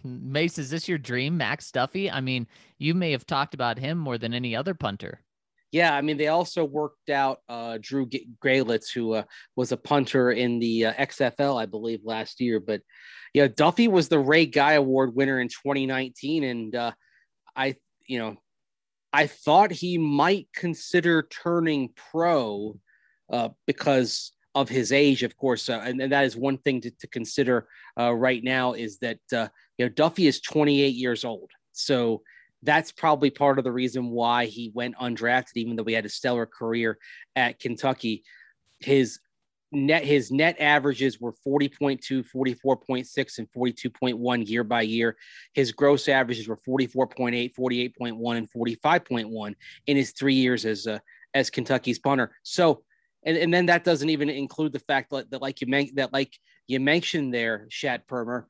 Mace, 0.04 0.58
is 0.58 0.72
this 0.72 0.90
your 0.90 0.98
dream, 0.98 1.38
Max 1.38 1.72
Duffy? 1.72 2.10
I 2.10 2.20
mean, 2.20 2.48
you 2.80 2.96
may 2.96 3.12
have 3.12 3.26
talked 3.26 3.54
about 3.54 3.78
him 3.78 3.98
more 3.98 4.18
than 4.18 4.34
any 4.34 4.56
other 4.56 4.74
punter. 4.74 5.22
Yeah, 5.72 5.96
I 5.96 6.02
mean, 6.02 6.18
they 6.18 6.28
also 6.28 6.66
worked 6.66 7.10
out 7.10 7.40
uh, 7.48 7.78
Drew 7.80 8.06
G- 8.06 8.28
Galitz, 8.44 8.92
who 8.94 9.14
uh, 9.14 9.24
was 9.56 9.72
a 9.72 9.78
punter 9.78 10.32
in 10.32 10.60
the 10.60 10.88
uh, 10.88 10.94
XFL, 10.94 11.62
I 11.62 11.66
believe, 11.66 12.02
last 12.04 12.42
year. 12.42 12.60
But 12.60 12.82
yeah, 13.34 13.48
Duffy 13.48 13.88
was 13.88 14.10
the 14.10 14.20
Ray 14.20 14.48
Guy 14.48 14.74
Award 14.74 15.16
winner 15.16 15.40
in 15.40 15.48
2019, 15.48 16.44
and 16.44 16.76
uh, 16.76 16.92
I, 17.56 17.76
you 18.06 18.20
know, 18.20 18.36
I 19.14 19.28
thought 19.28 19.72
he 19.72 19.98
might 19.98 20.50
consider 20.54 21.22
turning 21.24 21.94
pro 22.12 22.78
uh, 23.32 23.50
because 23.66 24.34
of 24.54 24.70
his 24.70 24.92
age, 24.92 25.24
of 25.24 25.38
course, 25.38 25.70
uh, 25.70 25.82
and, 25.86 26.02
and 26.02 26.12
that 26.12 26.26
is 26.26 26.36
one 26.36 26.58
thing 26.58 26.82
to, 26.82 26.92
to 26.92 27.08
consider 27.08 27.68
uh, 28.00 28.14
right 28.14 28.44
now 28.44 28.74
is 28.74 28.98
that 29.00 29.20
uh, 29.34 29.48
you 29.78 29.86
know 29.86 29.90
Duffy 29.90 30.28
is 30.28 30.42
28 30.42 30.94
years 30.94 31.24
old, 31.24 31.52
so 31.72 32.22
that's 32.64 32.92
probably 32.92 33.30
part 33.30 33.58
of 33.58 33.64
the 33.64 33.72
reason 33.72 34.10
why 34.10 34.46
he 34.46 34.72
went 34.74 34.96
undrafted, 34.98 35.56
even 35.56 35.76
though 35.76 35.84
he 35.84 35.94
had 35.94 36.06
a 36.06 36.10
stellar 36.10 36.46
career 36.46 36.98
at 37.36 37.60
Kentucky. 37.60 38.24
His 38.80 39.20
net 39.72 40.04
his 40.04 40.32
net 40.32 40.58
averages 40.60 41.20
were 41.20 41.34
40.2, 41.48 42.26
44.6, 42.36 43.38
and 43.38 43.48
42.1 43.52 44.48
year 44.48 44.64
by 44.64 44.82
year. 44.82 45.18
His 45.54 45.72
gross 45.72 46.08
averages 46.08 46.48
were 46.48 46.58
44.8, 46.58 47.54
48.1, 47.56 48.38
and 48.38 48.50
45.1 48.52 49.56
in 49.88 49.98
his 49.98 50.12
three 50.12 50.36
years 50.36 50.66
as 50.66 50.88
uh, 50.88 51.00
as 51.34 51.50
Kentucky's 51.50 52.00
punter. 52.00 52.36
So 52.44 52.84
and, 53.24 53.38
and 53.38 53.54
then 53.54 53.68
that 53.68 53.84
doesn't 53.84 54.10
even 54.10 54.30
include 54.30 54.74
the 54.74 54.80
fact 54.80 55.12
that, 55.12 55.30
that 55.32 55.42
like 55.42 55.62
you 55.62 55.68
men- 55.68 55.96
that 55.96 56.14
like 56.14 56.34
you 56.68 56.80
mentioned 56.80 57.34
there, 57.34 57.68
Shad 57.70 58.08
Permer, 58.08 58.48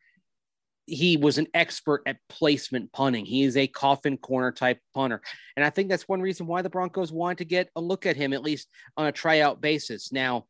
he 0.86 1.18
was 1.18 1.38
an 1.38 1.48
expert 1.54 2.02
at 2.06 2.18
placement 2.30 2.92
punting. 2.92 3.26
He 3.26 3.44
is 3.44 3.58
a 3.58 3.68
coffin 3.68 4.18
corner 4.18 4.52
type 4.52 4.80
punter. 4.94 5.22
And 5.56 5.66
I 5.66 5.70
think 5.70 5.90
that's 5.90 6.08
one 6.08 6.22
reason 6.22 6.48
why 6.48 6.62
the 6.62 6.70
Broncos 6.70 7.12
wanted 7.12 7.40
to 7.40 7.46
get 7.46 7.70
a 7.76 7.82
look 7.82 8.06
at 8.06 8.18
him, 8.18 8.34
at 8.34 8.44
least 8.44 8.68
on 8.98 9.08
a 9.08 9.12
tryout 9.12 9.62
basis. 9.62 10.12
Now, 10.12 10.46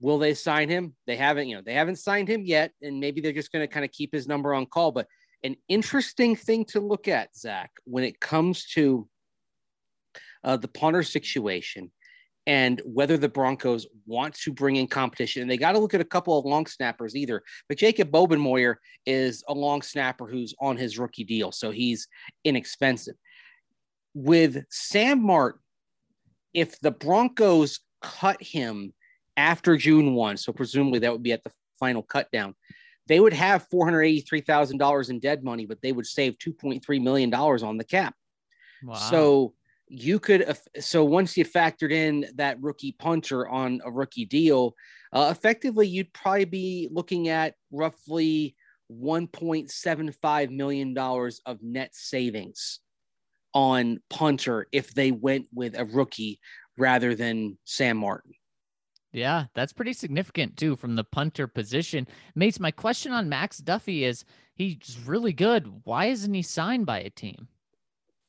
will 0.00 0.18
they 0.18 0.34
sign 0.34 0.68
him? 0.68 0.94
They 1.06 1.16
haven't, 1.16 1.48
you 1.48 1.56
know, 1.56 1.62
they 1.64 1.74
haven't 1.74 1.96
signed 1.96 2.28
him 2.28 2.42
yet. 2.44 2.72
And 2.82 3.00
maybe 3.00 3.20
they're 3.20 3.32
just 3.32 3.50
going 3.50 3.66
to 3.66 3.72
kind 3.72 3.84
of 3.84 3.90
keep 3.92 4.12
his 4.12 4.28
number 4.28 4.54
on 4.54 4.66
call. 4.66 4.92
But 4.92 5.08
an 5.42 5.56
interesting 5.68 6.36
thing 6.36 6.64
to 6.66 6.80
look 6.80 7.08
at, 7.08 7.36
Zach, 7.36 7.70
when 7.84 8.04
it 8.04 8.20
comes 8.20 8.66
to 8.74 9.08
uh, 10.44 10.58
the 10.58 10.68
punter 10.68 11.02
situation 11.02 11.90
and 12.46 12.82
whether 12.84 13.16
the 13.16 13.28
Broncos 13.28 13.86
want 14.06 14.34
to 14.34 14.52
bring 14.52 14.76
in 14.76 14.86
competition. 14.86 15.42
And 15.42 15.50
they 15.50 15.56
got 15.56 15.72
to 15.72 15.78
look 15.78 15.94
at 15.94 16.00
a 16.00 16.04
couple 16.04 16.38
of 16.38 16.44
long 16.44 16.66
snappers 16.66 17.16
either. 17.16 17.42
But 17.68 17.78
Jacob 17.78 18.10
Bobenmoyer 18.10 18.76
is 19.06 19.42
a 19.48 19.54
long 19.54 19.80
snapper 19.80 20.26
who's 20.26 20.54
on 20.60 20.76
his 20.76 20.98
rookie 20.98 21.24
deal, 21.24 21.52
so 21.52 21.70
he's 21.70 22.06
inexpensive. 22.44 23.14
With 24.12 24.64
Sam 24.70 25.22
Martin, 25.22 25.60
if 26.52 26.78
the 26.80 26.90
Broncos 26.90 27.80
cut 28.02 28.40
him 28.42 28.92
after 29.36 29.76
June 29.76 30.14
1, 30.14 30.36
so 30.36 30.52
presumably 30.52 31.00
that 31.00 31.12
would 31.12 31.22
be 31.22 31.32
at 31.32 31.42
the 31.42 31.52
final 31.80 32.02
cut 32.02 32.30
down, 32.30 32.54
they 33.06 33.20
would 33.20 33.32
have 33.32 33.68
$483,000 33.68 35.10
in 35.10 35.18
dead 35.18 35.44
money, 35.44 35.66
but 35.66 35.82
they 35.82 35.92
would 35.92 36.06
save 36.06 36.38
$2.3 36.38 37.02
million 37.02 37.34
on 37.34 37.76
the 37.76 37.84
cap. 37.84 38.14
Wow. 38.82 38.94
So 38.94 39.54
you 39.88 40.18
could 40.18 40.56
so 40.80 41.04
once 41.04 41.36
you 41.36 41.44
factored 41.44 41.92
in 41.92 42.26
that 42.36 42.60
rookie 42.60 42.96
punter 42.98 43.48
on 43.48 43.80
a 43.84 43.90
rookie 43.90 44.24
deal, 44.24 44.74
uh, 45.12 45.28
effectively 45.30 45.86
you'd 45.86 46.12
probably 46.12 46.44
be 46.44 46.88
looking 46.90 47.28
at 47.28 47.54
roughly 47.70 48.56
1.75 48.90 50.50
million 50.50 50.94
dollars 50.94 51.40
of 51.46 51.62
net 51.62 51.94
savings 51.94 52.80
on 53.52 54.00
punter 54.10 54.66
if 54.72 54.92
they 54.94 55.12
went 55.12 55.46
with 55.54 55.78
a 55.78 55.84
rookie 55.84 56.40
rather 56.76 57.14
than 57.14 57.56
Sam 57.64 57.98
Martin. 57.98 58.32
Yeah, 59.12 59.44
that's 59.54 59.72
pretty 59.72 59.92
significant 59.92 60.56
too 60.56 60.74
from 60.74 60.96
the 60.96 61.04
punter 61.04 61.46
position. 61.46 62.08
Mace, 62.34 62.58
my 62.58 62.72
question 62.72 63.12
on 63.12 63.28
Max 63.28 63.58
Duffy 63.58 64.04
is 64.04 64.24
he's 64.56 64.98
really 65.06 65.32
good. 65.32 65.82
Why 65.84 66.06
isn't 66.06 66.34
he 66.34 66.42
signed 66.42 66.84
by 66.84 66.98
a 67.00 67.10
team? 67.10 67.46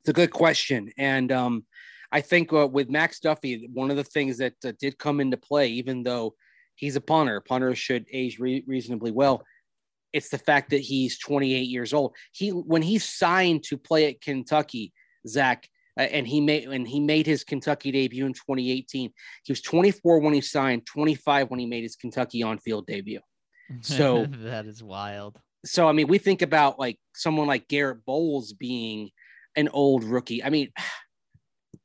It's 0.06 0.10
a 0.12 0.14
good 0.14 0.30
question, 0.30 0.92
and 1.00 1.32
um, 1.32 1.66
I 2.12 2.22
think 2.22 2.54
uh, 2.54 2.68
with 2.68 2.92
Max 2.92 3.20
Duffy, 3.20 3.68
one 3.74 3.90
of 3.90 3.98
the 3.98 4.04
things 4.04 4.38
that 4.38 4.54
uh, 4.64 4.72
did 4.80 5.00
come 5.00 5.20
into 5.20 5.36
play, 5.36 5.70
even 5.70 6.04
though 6.04 6.36
he's 6.76 6.96
a 6.96 7.02
punter, 7.02 7.42
punters 7.42 7.80
should 7.80 8.06
age 8.14 8.38
re- 8.38 8.64
reasonably 8.68 9.10
well. 9.10 9.44
It's 10.14 10.30
the 10.30 10.38
fact 10.38 10.70
that 10.70 10.82
he's 10.82 11.18
28 11.18 11.62
years 11.62 11.92
old. 11.92 12.16
He 12.34 12.50
when 12.50 12.84
he 12.84 13.00
signed 13.00 13.64
to 13.64 13.80
play 13.80 14.08
at 14.08 14.22
Kentucky, 14.22 14.94
Zach, 15.28 15.68
uh, 16.00 16.04
and 16.04 16.28
he 16.28 16.40
made 16.40 16.68
when 16.70 16.86
he 16.86 17.00
made 17.00 17.26
his 17.26 17.44
Kentucky 17.44 17.92
debut 17.92 18.28
in 18.28 18.34
2018. 18.34 19.12
He 19.44 19.52
was 19.52 19.62
24 19.64 20.20
when 20.20 20.36
he 20.36 20.42
signed, 20.42 20.86
25 20.86 21.50
when 21.50 21.60
he 21.60 21.66
made 21.66 21.82
his 21.82 21.96
Kentucky 21.96 22.44
on-field 22.44 22.86
debut. 22.86 23.22
So- 23.82 24.28
that 24.44 24.68
is 24.68 24.84
wild. 24.84 25.40
So 25.66 25.90
I 25.90 25.94
mean, 25.94 26.06
we 26.06 26.20
think 26.20 26.44
about 26.44 26.78
like 26.78 27.00
someone 27.16 27.48
like 27.48 27.68
Garett 27.68 28.06
Bolles 28.06 28.54
being 28.54 29.10
an 29.56 29.70
old 29.70 30.04
rookie. 30.04 30.44
I 30.44 30.50
mean, 30.50 30.72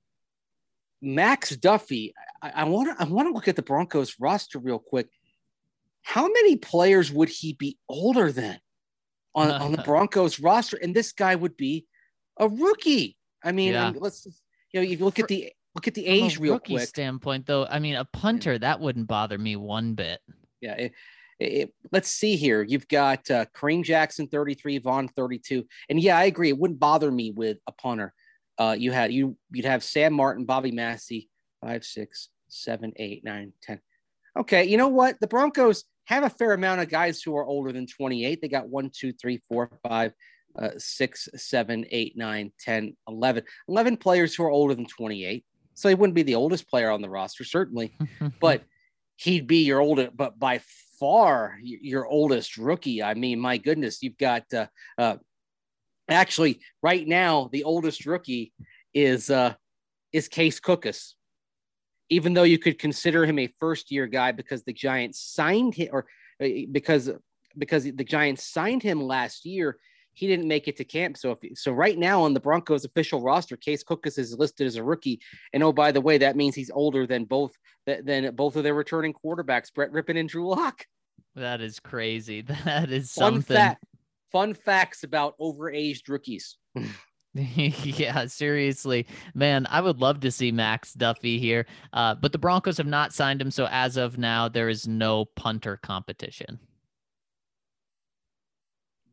Max 1.02 1.54
Duffy. 1.56 2.14
I 2.42 2.64
want 2.64 2.88
to 2.96 3.02
I 3.02 3.06
want 3.06 3.28
to 3.28 3.34
look 3.34 3.48
at 3.48 3.56
the 3.56 3.62
Broncos 3.62 4.16
roster 4.18 4.58
real 4.58 4.78
quick. 4.78 5.08
How 6.02 6.26
many 6.26 6.56
players 6.56 7.12
would 7.12 7.28
he 7.28 7.52
be 7.52 7.76
older 7.88 8.32
than 8.32 8.58
on, 9.34 9.50
on 9.62 9.72
the 9.72 9.82
Broncos 9.82 10.40
roster? 10.40 10.78
And 10.82 10.94
this 10.94 11.12
guy 11.12 11.34
would 11.34 11.56
be 11.56 11.86
a 12.38 12.48
rookie. 12.48 13.16
I 13.44 13.52
mean, 13.52 13.74
Yeah. 13.74 13.88
I 13.88 13.92
mean, 13.92 14.00
let's 14.02 14.26
you 14.72 14.80
know, 14.80 14.86
you 14.86 14.98
look 14.98 15.18
at 15.18 15.28
the 15.28 15.52
look 15.74 15.88
at 15.88 15.94
the 15.94 16.04
From 16.04 16.12
age 16.12 16.38
a 16.38 16.40
real 16.40 16.54
rookie 16.54 16.74
quick. 16.74 16.88
standpoint, 16.88 17.46
though, 17.46 17.66
I 17.66 17.78
mean, 17.78 17.96
a 17.96 18.04
punter 18.06 18.58
that 18.58 18.80
wouldn't 18.80 19.06
bother 19.06 19.38
me 19.38 19.56
one 19.56 19.94
bit. 19.94 20.20
Yeah. 20.60 20.74
It, 20.74 20.92
it, 21.40 21.74
let's 21.90 22.10
see 22.10 22.36
here. 22.36 22.62
You've 22.62 22.88
got 22.88 23.30
uh, 23.30 23.46
Kareem 23.56 23.82
Jackson, 23.82 24.28
33, 24.28 24.78
Von, 24.78 25.08
32. 25.08 25.64
And 25.88 26.00
yeah, 26.00 26.18
I 26.18 26.24
agree. 26.24 26.50
It 26.50 26.58
wouldn't 26.58 26.80
bother 26.80 27.10
me 27.10 27.30
with 27.30 27.58
a 27.66 27.72
punter. 27.72 28.12
Uh, 28.58 28.76
you 28.78 28.92
had 28.92 29.10
you 29.10 29.36
you'd 29.50 29.64
have 29.64 29.82
Sam 29.82 30.12
Martin, 30.12 30.44
Bobby 30.44 30.70
Massey, 30.70 31.30
five, 31.62 31.82
six, 31.82 32.28
seven, 32.48 32.92
eight, 32.96 33.24
nine, 33.24 33.52
ten. 33.62 33.80
Okay, 34.38 34.64
you 34.64 34.76
know 34.76 34.88
what? 34.88 35.18
The 35.20 35.26
Broncos 35.26 35.84
have 36.04 36.24
a 36.24 36.30
fair 36.30 36.52
amount 36.52 36.82
of 36.82 36.88
guys 36.90 37.22
who 37.22 37.34
are 37.36 37.44
older 37.44 37.72
than 37.72 37.86
28. 37.86 38.40
They 38.40 38.48
got 38.48 38.68
one, 38.68 38.90
two, 38.90 39.12
three, 39.12 39.40
four, 39.48 39.70
five, 39.86 40.12
uh, 40.58 40.70
six, 40.76 41.28
seven, 41.36 41.86
eight, 41.90 42.16
nine, 42.16 42.52
10, 42.60 42.96
11. 43.08 43.44
11 43.68 43.96
players 43.96 44.34
who 44.34 44.44
are 44.44 44.50
older 44.50 44.74
than 44.74 44.86
28. 44.86 45.44
So 45.74 45.88
he 45.88 45.94
wouldn't 45.94 46.14
be 46.14 46.22
the 46.22 46.34
oldest 46.34 46.68
player 46.68 46.90
on 46.90 47.00
the 47.00 47.08
roster, 47.08 47.44
certainly 47.44 47.96
but 48.40 48.64
he'd 49.16 49.46
be 49.46 49.64
your 49.64 49.80
older, 49.80 50.10
but 50.14 50.38
by 50.38 50.60
far 51.00 51.58
your 51.62 52.06
oldest 52.06 52.58
rookie. 52.58 53.02
I 53.02 53.14
mean, 53.14 53.40
my 53.40 53.56
goodness, 53.56 54.02
you've 54.02 54.18
got 54.18 54.44
uh, 54.52 54.66
uh, 54.98 55.16
actually 56.08 56.60
right 56.82 57.06
now 57.08 57.48
the 57.50 57.64
oldest 57.64 58.04
rookie 58.04 58.52
is 58.92 59.30
uh, 59.30 59.54
is 60.12 60.28
Case 60.28 60.60
Cookus. 60.60 61.14
Even 62.10 62.34
though 62.34 62.42
you 62.42 62.58
could 62.58 62.78
consider 62.78 63.24
him 63.24 63.38
a 63.38 63.52
first 63.58 63.90
year 63.90 64.06
guy 64.06 64.32
because 64.32 64.62
the 64.64 64.72
Giants 64.72 65.20
signed 65.20 65.74
him 65.74 65.88
or 65.90 66.06
uh, 66.42 66.48
because 66.70 67.10
because 67.56 67.84
the 67.84 68.04
Giants 68.04 68.46
signed 68.46 68.82
him 68.82 69.02
last 69.02 69.46
year, 69.46 69.78
he 70.12 70.26
didn't 70.26 70.48
make 70.48 70.68
it 70.68 70.76
to 70.76 70.84
camp. 70.84 71.16
So 71.16 71.32
if 71.40 71.58
so, 71.58 71.72
right 71.72 71.98
now 71.98 72.22
on 72.22 72.34
the 72.34 72.40
Broncos 72.40 72.84
official 72.84 73.22
roster, 73.22 73.56
Case 73.56 73.84
Cookus 73.84 74.18
is 74.18 74.36
listed 74.38 74.66
as 74.66 74.76
a 74.76 74.84
rookie. 74.84 75.20
And 75.52 75.62
oh, 75.62 75.72
by 75.72 75.92
the 75.92 76.00
way, 76.00 76.18
that 76.18 76.36
means 76.36 76.54
he's 76.54 76.70
older 76.70 77.06
than 77.06 77.24
both 77.24 77.52
than 77.86 78.34
both 78.34 78.56
of 78.56 78.64
their 78.64 78.74
returning 78.74 79.14
quarterbacks, 79.14 79.72
Brett 79.72 79.92
Rypien 79.92 80.18
and 80.18 80.28
Drew 80.28 80.48
Lock. 80.48 80.84
That 81.36 81.60
is 81.60 81.80
crazy. 81.80 82.42
That 82.64 82.90
is 82.90 83.12
Fun 83.12 83.34
something. 83.34 83.56
fact. 83.56 83.84
Fun 84.32 84.54
facts 84.54 85.02
about 85.02 85.34
overaged 85.40 86.08
rookies. 86.08 86.56
yeah, 87.34 88.26
seriously, 88.26 89.06
man, 89.34 89.64
I 89.70 89.80
would 89.80 90.00
love 90.00 90.18
to 90.20 90.32
see 90.32 90.50
Max 90.50 90.92
Duffy 90.92 91.38
here, 91.38 91.66
uh, 91.92 92.16
but 92.16 92.32
the 92.32 92.38
Broncos 92.38 92.76
have 92.78 92.88
not 92.88 93.12
signed 93.12 93.40
him, 93.40 93.52
so 93.52 93.68
as 93.70 93.96
of 93.96 94.18
now, 94.18 94.48
there 94.48 94.68
is 94.68 94.88
no 94.88 95.26
punter 95.36 95.76
competition. 95.76 96.58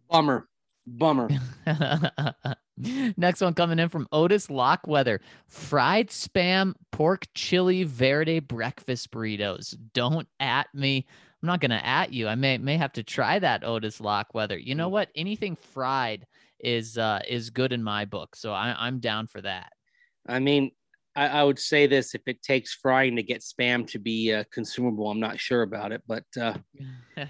Bummer. 0.09 0.47
Bummer. 0.87 1.29
Next 2.77 3.41
one 3.41 3.53
coming 3.53 3.79
in 3.79 3.89
from 3.89 4.07
Otis 4.11 4.49
Lockweather. 4.49 5.19
Fried 5.47 6.09
spam 6.09 6.73
pork 6.91 7.25
chili 7.33 7.83
verde 7.83 8.39
breakfast 8.39 9.11
burritos. 9.11 9.75
Don't 9.93 10.27
at 10.39 10.67
me. 10.73 11.05
I'm 11.41 11.47
not 11.47 11.59
gonna 11.59 11.81
at 11.83 12.13
you. 12.13 12.27
I 12.27 12.35
may 12.35 12.57
may 12.57 12.77
have 12.77 12.93
to 12.93 13.03
try 13.03 13.37
that 13.39 13.63
Otis 13.63 13.99
Lockweather. 13.99 14.57
You 14.57 14.75
know 14.75 14.89
what? 14.89 15.09
Anything 15.15 15.55
fried 15.55 16.25
is 16.59 16.97
uh 16.97 17.19
is 17.27 17.49
good 17.49 17.73
in 17.73 17.83
my 17.83 18.05
book. 18.05 18.35
So 18.35 18.53
I, 18.53 18.75
I'm 18.77 18.99
down 18.99 19.27
for 19.27 19.41
that. 19.41 19.73
I 20.27 20.39
mean, 20.39 20.71
I, 21.15 21.27
I 21.27 21.43
would 21.43 21.59
say 21.59 21.87
this 21.87 22.15
if 22.15 22.21
it 22.27 22.41
takes 22.43 22.73
frying 22.73 23.15
to 23.17 23.23
get 23.23 23.41
spam 23.41 23.87
to 23.87 23.99
be 23.99 24.33
uh, 24.33 24.45
consumable, 24.51 25.09
I'm 25.09 25.19
not 25.19 25.39
sure 25.39 25.63
about 25.63 25.91
it. 25.91 26.01
But 26.07 26.25
uh, 26.39 26.53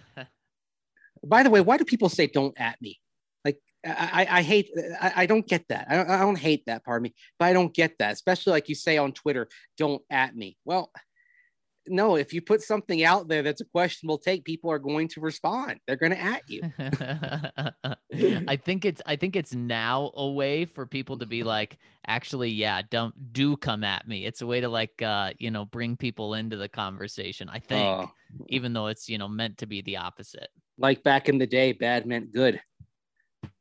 by 1.25 1.43
the 1.43 1.49
way, 1.49 1.61
why 1.61 1.77
do 1.77 1.85
people 1.85 2.09
say 2.09 2.27
don't 2.27 2.59
at 2.59 2.81
me? 2.81 2.99
I, 3.86 4.28
I, 4.30 4.41
hate, 4.41 4.69
I, 4.99 5.13
I 5.17 5.25
don't 5.25 5.47
get 5.47 5.67
that. 5.69 5.88
I 5.89 5.95
don't, 5.95 6.09
I 6.09 6.19
don't 6.19 6.38
hate 6.38 6.65
that, 6.65 6.84
pardon 6.84 7.03
me, 7.03 7.15
but 7.39 7.45
I 7.45 7.53
don't 7.53 7.73
get 7.73 7.97
that, 7.99 8.13
especially 8.13 8.51
like 8.51 8.69
you 8.69 8.75
say 8.75 8.97
on 8.97 9.11
Twitter, 9.13 9.47
don't 9.78 10.01
at 10.09 10.36
me. 10.36 10.57
Well, 10.65 10.91
no, 11.89 12.15
if 12.15 12.34
you 12.34 12.41
put 12.41 12.61
something 12.61 13.03
out 13.03 13.28
there 13.28 13.43
that's 13.43 13.61
a 13.61 13.65
questionable 13.65 14.17
take, 14.17 14.43
people 14.43 14.69
are 14.71 14.80
going 14.80 15.07
to 15.09 15.21
respond. 15.21 15.80
They're 15.88 15.95
going 15.95 16.11
to 16.11 16.19
at 16.19 16.41
you. 16.49 16.61
I 18.47 18.57
think 18.57 18.84
it's 18.84 19.01
I 19.05 19.15
think 19.15 19.36
it's 19.36 19.53
now 19.53 20.11
a 20.15 20.28
way 20.30 20.65
for 20.65 20.86
people 20.86 21.17
to 21.19 21.25
be 21.25 21.43
like, 21.43 21.78
actually, 22.05 22.49
yeah, 22.49 22.82
don't 22.89 23.32
do 23.32 23.55
come 23.57 23.84
at 23.84 24.07
me. 24.07 24.25
It's 24.25 24.41
a 24.41 24.47
way 24.47 24.61
to 24.61 24.69
like 24.69 25.01
uh, 25.01 25.32
you 25.39 25.51
know, 25.51 25.65
bring 25.65 25.95
people 25.95 26.34
into 26.34 26.57
the 26.57 26.69
conversation, 26.69 27.49
I 27.49 27.59
think, 27.59 27.86
Oh, 27.86 28.11
even 28.47 28.73
though 28.73 28.88
it's, 28.88 29.07
you 29.07 29.17
know, 29.17 29.28
meant 29.28 29.59
to 29.59 29.65
be 29.65 29.82
the 29.82 29.97
opposite. 29.97 30.49
like 30.78 31.03
back 31.03 31.30
in 31.30 31.38
the 31.38 31.47
day, 31.47 31.71
bad 31.71 32.05
meant 32.05 32.34
good. 32.34 32.59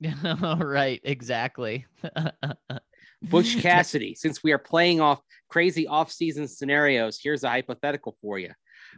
right, 0.59 1.01
exactly. 1.05 1.87
Butch 3.23 3.59
Cassidy, 3.61 4.15
since 4.15 4.43
we 4.43 4.53
are 4.53 4.59
playing 4.59 5.01
off 5.01 5.21
crazy 5.49 5.87
off-season 5.87 6.49
scenarios, 6.49 7.19
here's 7.23 7.45
a 7.45 7.49
hypothetical 7.49 8.17
for 8.21 8.39
you. 8.39 8.53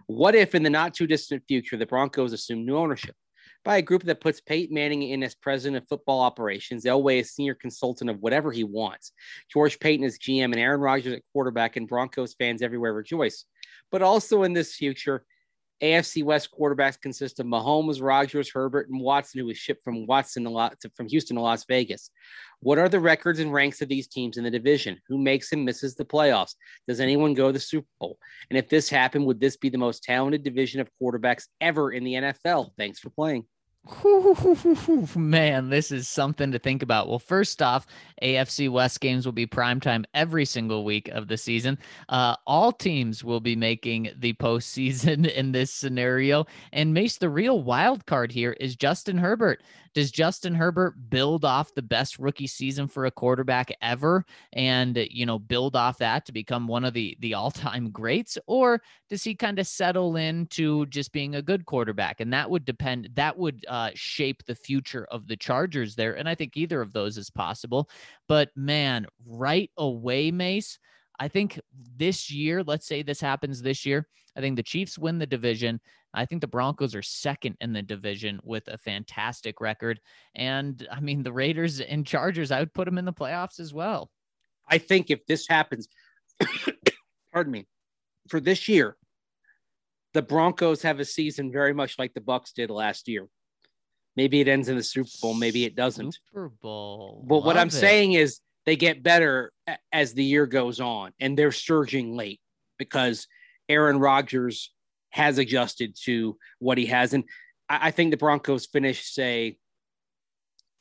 What 0.07 0.35
if 0.35 0.55
in 0.55 0.62
the 0.62 0.70
not 0.70 0.95
too 0.95 1.07
distant 1.07 1.45
future 1.47 1.76
the 1.76 1.87
Broncos 1.87 2.33
assume 2.33 2.66
new 2.66 2.76
ownership 2.76 3.14
by 3.64 3.79
a 3.79 3.83
group 3.83 4.03
that 4.05 4.20
puts 4.20 4.41
Peyton 4.41 4.74
Manning 4.74 5.03
in 5.03 5.22
as 5.22 5.35
president 5.35 5.83
of 5.83 5.89
football 5.89 6.20
operations, 6.20 6.85
Elway 6.85 7.20
as 7.20 7.31
senior 7.31 7.55
consultant 7.55 8.11
of 8.11 8.20
whatever 8.20 8.53
he 8.53 8.64
wants, 8.64 9.12
George 9.51 9.79
Paton 9.79 10.05
as 10.05 10.18
GM, 10.18 10.45
and 10.45 10.57
Aaron 10.57 10.81
Rodgers 10.81 11.14
at 11.14 11.22
quarterback, 11.33 11.76
and 11.76 11.89
Broncos 11.89 12.35
fans 12.35 12.62
everywhere 12.62 12.93
rejoice. 12.93 13.45
But 13.91 14.03
also 14.03 14.43
in 14.43 14.53
this 14.53 14.74
future, 14.74 15.24
AFC 15.83 16.24
West 16.24 16.51
quarterbacks 16.59 17.01
consist 17.01 17.41
of 17.41 17.47
Mahomes, 17.47 18.03
Rodgers, 18.03 18.51
Herbert, 18.51 18.89
and 18.89 19.01
Watson, 19.01 19.41
who 19.41 19.47
was 19.47 19.57
shipped 19.57 19.83
from 19.83 20.07
Watson 20.07 20.45
to 20.45 20.51
Las, 20.51 20.74
from 20.97 21.09
Houston 21.09 21.37
to 21.37 21.43
Las 21.43 21.64
Vegas. 21.66 22.11
What 22.61 22.79
are 22.79 22.89
the 22.89 23.01
records 23.01 23.39
and 23.39 23.53
ranks 23.53 23.81
of 23.81 23.89
these 23.89 24.09
teams 24.09 24.37
in 24.37 24.45
the 24.45 24.51
division? 24.51 24.99
Who 25.09 25.18
makes 25.18 25.53
and 25.53 25.64
misses 25.64 25.95
the 25.95 26.05
playoffs? 26.05 26.55
Does 26.89 27.01
anyone 27.01 27.35
go 27.35 27.49
to 27.49 27.53
the 27.53 27.61
Super 27.61 27.89
Bowl? 28.01 28.18
And 28.51 28.59
if 28.59 28.68
this 28.68 28.89
happened, 28.89 29.26
would 29.26 29.41
this 29.41 29.57
be 29.57 29.68
the 29.68 29.79
most 29.79 30.03
talented 30.03 30.43
division 30.43 30.81
of 30.81 30.91
quarterbacks 31.01 31.47
ever 31.61 31.93
in 31.93 32.05
the 32.05 32.14
NFL? 32.14 32.70
Thanks 32.76 32.99
for 32.99 33.11
playing. 33.11 33.45
Man, 35.16 35.70
this 35.70 35.91
is 35.91 36.09
something 36.09 36.53
to 36.53 36.59
think 36.59 36.82
about. 36.82 37.09
Well, 37.09 37.18
first 37.18 37.62
off, 37.62 37.86
AFC 38.22 38.70
West 38.70 39.01
games 39.01 39.24
will 39.24 39.32
be 39.32 39.47
primetime 39.47 40.05
every 40.14 40.45
single 40.45 40.84
week 40.84 41.09
of 41.09 41.28
the 41.28 41.36
season. 41.36 41.78
Uh, 42.09 42.36
all 42.47 42.72
teams 42.72 43.24
will 43.24 43.41
be 43.41 43.57
making 43.57 44.11
the 44.16 44.34
postseason 44.34 45.28
in 45.34 45.53
this 45.53 45.72
scenario. 45.72 46.47
And 46.72 46.93
Mace, 46.93 47.18
the 47.18 47.30
real 47.30 47.62
wild 47.62 48.07
card 48.07 48.32
here 48.32 48.53
is 48.53 48.76
Justin 48.76 49.18
Herbert. 49.18 49.62
Does 49.99 50.12
Justin 50.12 50.55
Herbert 50.55 51.11
build 51.11 51.44
off 51.44 51.74
the 51.74 51.82
best 51.82 52.20
rookie 52.20 52.46
season 52.46 52.86
for 52.86 53.07
a 53.07 53.11
quarterback 53.11 53.76
ever 53.82 54.24
and, 54.53 54.96
you 55.11 55.26
know, 55.26 55.40
build 55.40 55.74
off 55.74 55.99
that 55.99 56.24
to 56.26 56.32
become 56.32 56.68
one 56.68 56.84
of 56.84 56.94
the, 56.94 57.16
the 57.18 57.34
all 57.34 57.51
time 57.51 57.90
greats? 57.90 58.38
Or 58.46 58.80
does 59.11 59.24
he 59.24 59.34
kind 59.34 59.59
of 59.59 59.66
settle 59.66 60.14
into 60.14 60.86
just 60.86 61.11
being 61.11 61.34
a 61.34 61.42
good 61.42 61.66
quarterback? 61.66 62.20
And 62.20 62.32
that 62.32 62.49
would 62.49 62.64
depend, 62.64 63.09
that 63.14 63.36
would 63.36 63.64
uh, 63.66 63.90
shape 63.94 64.44
the 64.44 64.55
future 64.55 65.05
of 65.11 65.26
the 65.26 65.36
Chargers 65.36 65.96
there. 65.96 66.16
And 66.16 66.28
I 66.28 66.36
think 66.36 66.57
either 66.57 66.80
of 66.80 66.92
those 66.92 67.18
is 67.18 67.28
possible. 67.28 67.90
But 68.28 68.51
man, 68.55 69.05
right 69.26 69.72
away, 69.78 70.30
Mace, 70.30 70.78
I 71.19 71.29
think 71.29 71.61
this 71.97 72.31
year, 72.31 72.62
let's 72.62 72.87
say 72.87 73.03
this 73.03 73.21
happens 73.21 73.62
this 73.62 73.85
year, 73.85 74.07
I 74.37 74.41
think 74.41 74.57
the 74.57 74.62
Chiefs 74.62 74.97
win 74.97 75.19
the 75.19 75.27
division. 75.27 75.81
I 76.14 76.25
think 76.25 76.41
the 76.41 76.47
Broncos 76.47 76.95
are 76.95 77.03
second 77.03 77.57
in 77.61 77.73
the 77.73 77.83
division 77.83 78.41
with 78.45 78.69
a 78.69 78.79
fantastic 78.79 79.61
record. 79.61 80.01
And 80.35 80.87
I 80.91 81.01
mean, 81.01 81.23
the 81.23 81.33
Raiders 81.33 81.81
and 81.81 82.07
Chargers, 82.07 82.53
I 82.53 82.61
would 82.61 82.73
put 82.73 82.85
them 82.85 82.99
in 82.99 83.05
the 83.05 83.12
playoffs 83.12 83.59
as 83.59 83.75
well. 83.75 84.11
I 84.69 84.79
think 84.79 85.11
if 85.11 85.27
this 85.27 85.49
happens, 85.49 85.89
pardon 87.33 87.53
me, 87.53 87.66
for 88.29 88.39
this 88.39 88.69
year, 88.69 88.97
the 90.14 90.23
Broncos 90.23 90.83
have 90.83 91.01
a 91.01 91.05
season 91.05 91.51
very 91.51 91.75
much 91.75 91.99
like 91.99 92.14
the 92.14 92.21
Bucs 92.21 92.53
did 92.53 92.71
last 92.71 93.09
year. 93.09 93.27
Maybe 94.16 94.41
it 94.41 94.49
ends 94.49 94.69
in 94.69 94.77
the 94.77 94.83
Super 94.83 95.11
Bowl, 95.21 95.35
maybe 95.35 95.64
it 95.64 95.75
doesn't. 95.75 96.19
Super 96.33 96.49
Bowl. 96.49 97.25
But 97.27 97.45
what 97.45 97.57
I'm 97.57 97.69
it. 97.69 97.73
saying 97.73 98.12
is 98.12 98.41
they 98.69 98.77
get 98.77 99.03
better 99.03 99.51
as 99.91 100.12
the 100.12 100.23
year 100.23 100.45
goes 100.45 100.79
on, 100.79 101.12
and 101.19 101.39
they're 101.39 101.53
surging 101.53 102.14
late 102.14 102.39
because 102.79 103.27
Aaron 103.66 103.99
Rodgers 103.99 104.75
has 105.09 105.39
adjusted 105.39 105.97
to 106.05 106.37
what 106.59 106.77
he 106.77 106.85
has. 106.85 107.14
And 107.14 107.25
I, 107.71 107.89
I 107.89 107.91
think 107.93 108.11
the 108.11 108.19
Broncos 108.19 108.66
finish, 108.66 109.11
say, 109.11 109.57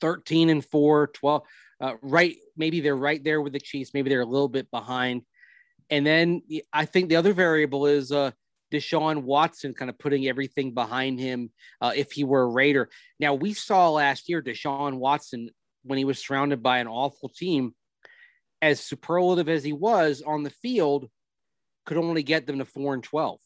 13 0.02 0.50
and 0.50 0.66
4, 0.66 1.08
12, 1.08 1.44
uh, 1.80 1.94
right. 2.02 2.36
Maybe 2.58 2.82
they're 2.82 2.94
right 2.94 3.24
there 3.24 3.42
with 3.42 3.54
the 3.54 3.60
Chiefs. 3.62 3.94
Maybe 3.94 4.10
they're 4.10 4.20
a 4.20 4.26
little 4.26 4.50
bit 4.50 4.70
behind. 4.70 5.22
And 5.90 6.06
then 6.06 6.42
I 6.74 6.84
think 6.84 7.08
the 7.08 7.16
other 7.16 7.32
variable 7.32 7.86
is 7.86 8.12
uh, 8.12 8.32
Deshaun 8.70 9.24
Watson 9.24 9.74
kind 9.74 9.90
of 9.90 9.98
putting 9.98 10.28
everything 10.28 10.74
behind 10.74 11.22
him 11.22 11.52
uh, 11.80 11.94
if 11.96 12.12
he 12.12 12.26
were 12.26 12.42
a 12.42 12.48
Raider. 12.48 12.90
Now, 13.18 13.34
we 13.34 13.54
saw 13.54 13.92
last 13.92 14.28
year 14.28 14.42
Deshaun 14.42 14.96
Watson 14.96 15.52
when 15.88 15.98
he 15.98 16.06
was 16.06 16.20
surrounded 16.20 16.62
by 16.62 16.80
an 16.80 16.88
awful 16.88 17.30
team, 17.30 17.74
as 18.62 18.80
superlative 18.80 19.50
as 19.50 19.64
he 19.64 19.74
was 19.74 20.22
on 20.22 20.44
the 20.44 20.50
field, 20.50 21.10
could 21.86 21.98
only 21.98 22.24
get 22.24 22.46
them 22.46 22.60
to 22.60 22.66
four 22.66 22.94
and 22.94 23.04
12. 23.04 23.40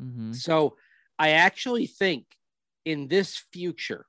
Mhm. 0.00 0.34
So 0.34 0.76
I 1.18 1.30
actually 1.30 1.86
think 1.86 2.26
in 2.84 3.08
this 3.08 3.36
future, 3.52 4.06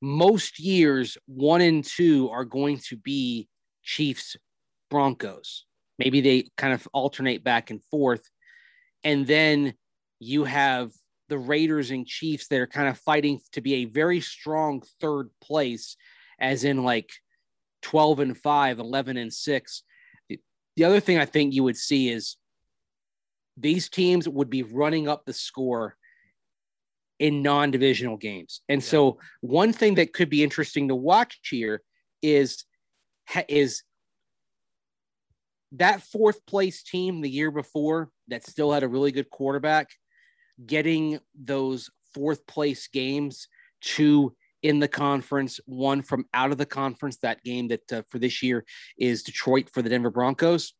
most 0.00 0.58
years 0.58 1.16
one 1.26 1.60
and 1.60 1.84
two 1.84 2.28
are 2.30 2.44
going 2.44 2.78
to 2.78 2.96
be 2.96 3.48
Chiefs 3.82 4.36
Broncos. 4.90 5.64
Maybe 5.98 6.20
they 6.20 6.50
kind 6.56 6.74
of 6.74 6.86
alternate 6.92 7.42
back 7.42 7.70
and 7.70 7.82
forth. 7.84 8.28
And 9.02 9.26
then 9.26 9.74
you 10.18 10.44
have 10.44 10.92
the 11.28 11.38
Raiders 11.38 11.90
and 11.90 12.06
Chiefs 12.06 12.48
that 12.48 12.60
are 12.60 12.66
kind 12.66 12.88
of 12.88 12.98
fighting 12.98 13.40
to 13.52 13.60
be 13.60 13.74
a 13.74 13.84
very 13.86 14.20
strong 14.20 14.82
third 15.00 15.30
place, 15.40 15.96
as 16.38 16.64
in 16.64 16.84
like 16.84 17.10
12 17.82 18.20
and 18.20 18.38
5, 18.38 18.78
11 18.78 19.16
and 19.16 19.32
6. 19.32 19.82
The- 20.28 20.40
The 20.76 20.84
other 20.84 21.00
thing 21.00 21.18
I 21.18 21.26
think 21.26 21.54
you 21.54 21.64
would 21.64 21.76
see 21.76 22.08
is 22.08 22.36
these 23.56 23.88
teams 23.88 24.28
would 24.28 24.50
be 24.50 24.62
running 24.62 25.08
up 25.08 25.24
the 25.24 25.32
score 25.32 25.96
in 27.18 27.42
non-divisional 27.42 28.18
games. 28.18 28.60
And 28.68 28.84
so 28.84 29.18
one 29.40 29.72
thing 29.72 29.94
that 29.94 30.12
could 30.12 30.28
be 30.28 30.42
interesting 30.42 30.88
to 30.88 30.94
watch 30.94 31.40
here 31.48 31.82
is 32.22 32.64
is 33.48 33.82
that 35.72 36.02
fourth 36.02 36.44
place 36.46 36.82
team 36.82 37.20
the 37.20 37.30
year 37.30 37.50
before 37.50 38.10
that 38.28 38.44
still 38.46 38.72
had 38.72 38.82
a 38.82 38.88
really 38.88 39.12
good 39.12 39.30
quarterback. 39.30 39.88
Getting 40.64 41.18
those 41.34 41.90
fourth 42.14 42.46
place 42.46 42.88
games, 42.88 43.48
two 43.80 44.34
in 44.62 44.78
the 44.78 44.88
conference, 44.88 45.60
one 45.66 46.02
from 46.02 46.24
out 46.32 46.50
of 46.50 46.58
the 46.58 46.66
conference. 46.66 47.18
That 47.18 47.42
game 47.44 47.68
that 47.68 47.92
uh, 47.92 48.02
for 48.08 48.18
this 48.18 48.42
year 48.42 48.64
is 48.98 49.22
Detroit 49.22 49.68
for 49.70 49.82
the 49.82 49.90
Denver 49.90 50.10
Broncos. 50.10 50.72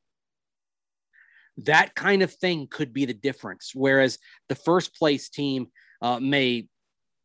That 1.58 1.94
kind 1.94 2.22
of 2.22 2.32
thing 2.32 2.68
could 2.70 2.92
be 2.92 3.04
the 3.04 3.14
difference. 3.14 3.72
Whereas 3.74 4.18
the 4.48 4.54
first 4.54 4.94
place 4.94 5.28
team 5.28 5.68
uh, 6.02 6.20
may 6.20 6.68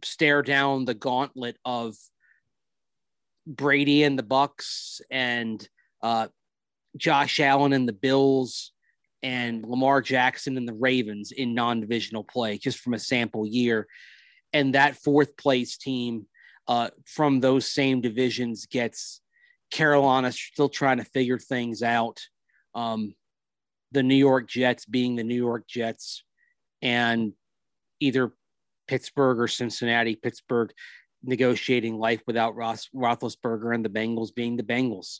stare 0.04 0.42
down 0.42 0.86
the 0.86 0.94
gauntlet 0.94 1.58
of 1.66 1.96
Brady 3.48 4.04
and 4.04 4.18
the 4.18 4.24
Bucs 4.24 5.02
and 5.10 5.68
uh, 6.02 6.28
Josh 6.98 7.40
Allen 7.40 7.74
and 7.74 7.88
the 7.88 7.94
Bills 7.94 8.72
and 9.24 9.64
Lamar 9.66 10.02
Jackson 10.02 10.58
and 10.58 10.68
the 10.68 10.74
Ravens 10.74 11.32
in 11.32 11.54
non-divisional 11.54 12.24
play, 12.24 12.58
just 12.58 12.80
from 12.80 12.94
a 12.94 13.00
sample 13.00 13.46
year. 13.46 13.88
And 14.54 14.76
that 14.76 14.98
fourth 14.98 15.38
place 15.38 15.78
team 15.78 16.26
uh, 16.68 16.90
from 17.06 17.40
those 17.40 17.72
same 17.72 18.02
divisions 18.02 18.66
gets 18.66 19.22
Carolina 19.72 20.32
still 20.32 20.70
trying 20.70 20.98
to 20.98 21.06
figure 21.06 21.40
things 21.40 21.82
out. 21.84 22.20
Um, 22.76 23.16
the 23.92 24.04
New 24.04 24.16
York 24.16 24.48
Jets 24.50 24.86
being 24.86 25.16
the 25.16 25.24
New 25.24 25.36
York 25.36 25.68
Jets, 25.68 26.24
and 26.82 27.34
either 28.00 28.34
Pittsburgh 28.88 29.40
or 29.40 29.48
Cincinnati. 29.48 30.16
Pittsburgh 30.16 30.72
negotiating 31.24 31.98
life 31.98 32.22
without 32.26 32.56
Ross 32.56 32.90
Roethlisberger, 32.96 33.76
and 33.76 33.86
the 33.86 33.90
Bengals 33.90 34.34
being 34.34 34.58
the 34.58 34.64
Bengals 34.64 35.20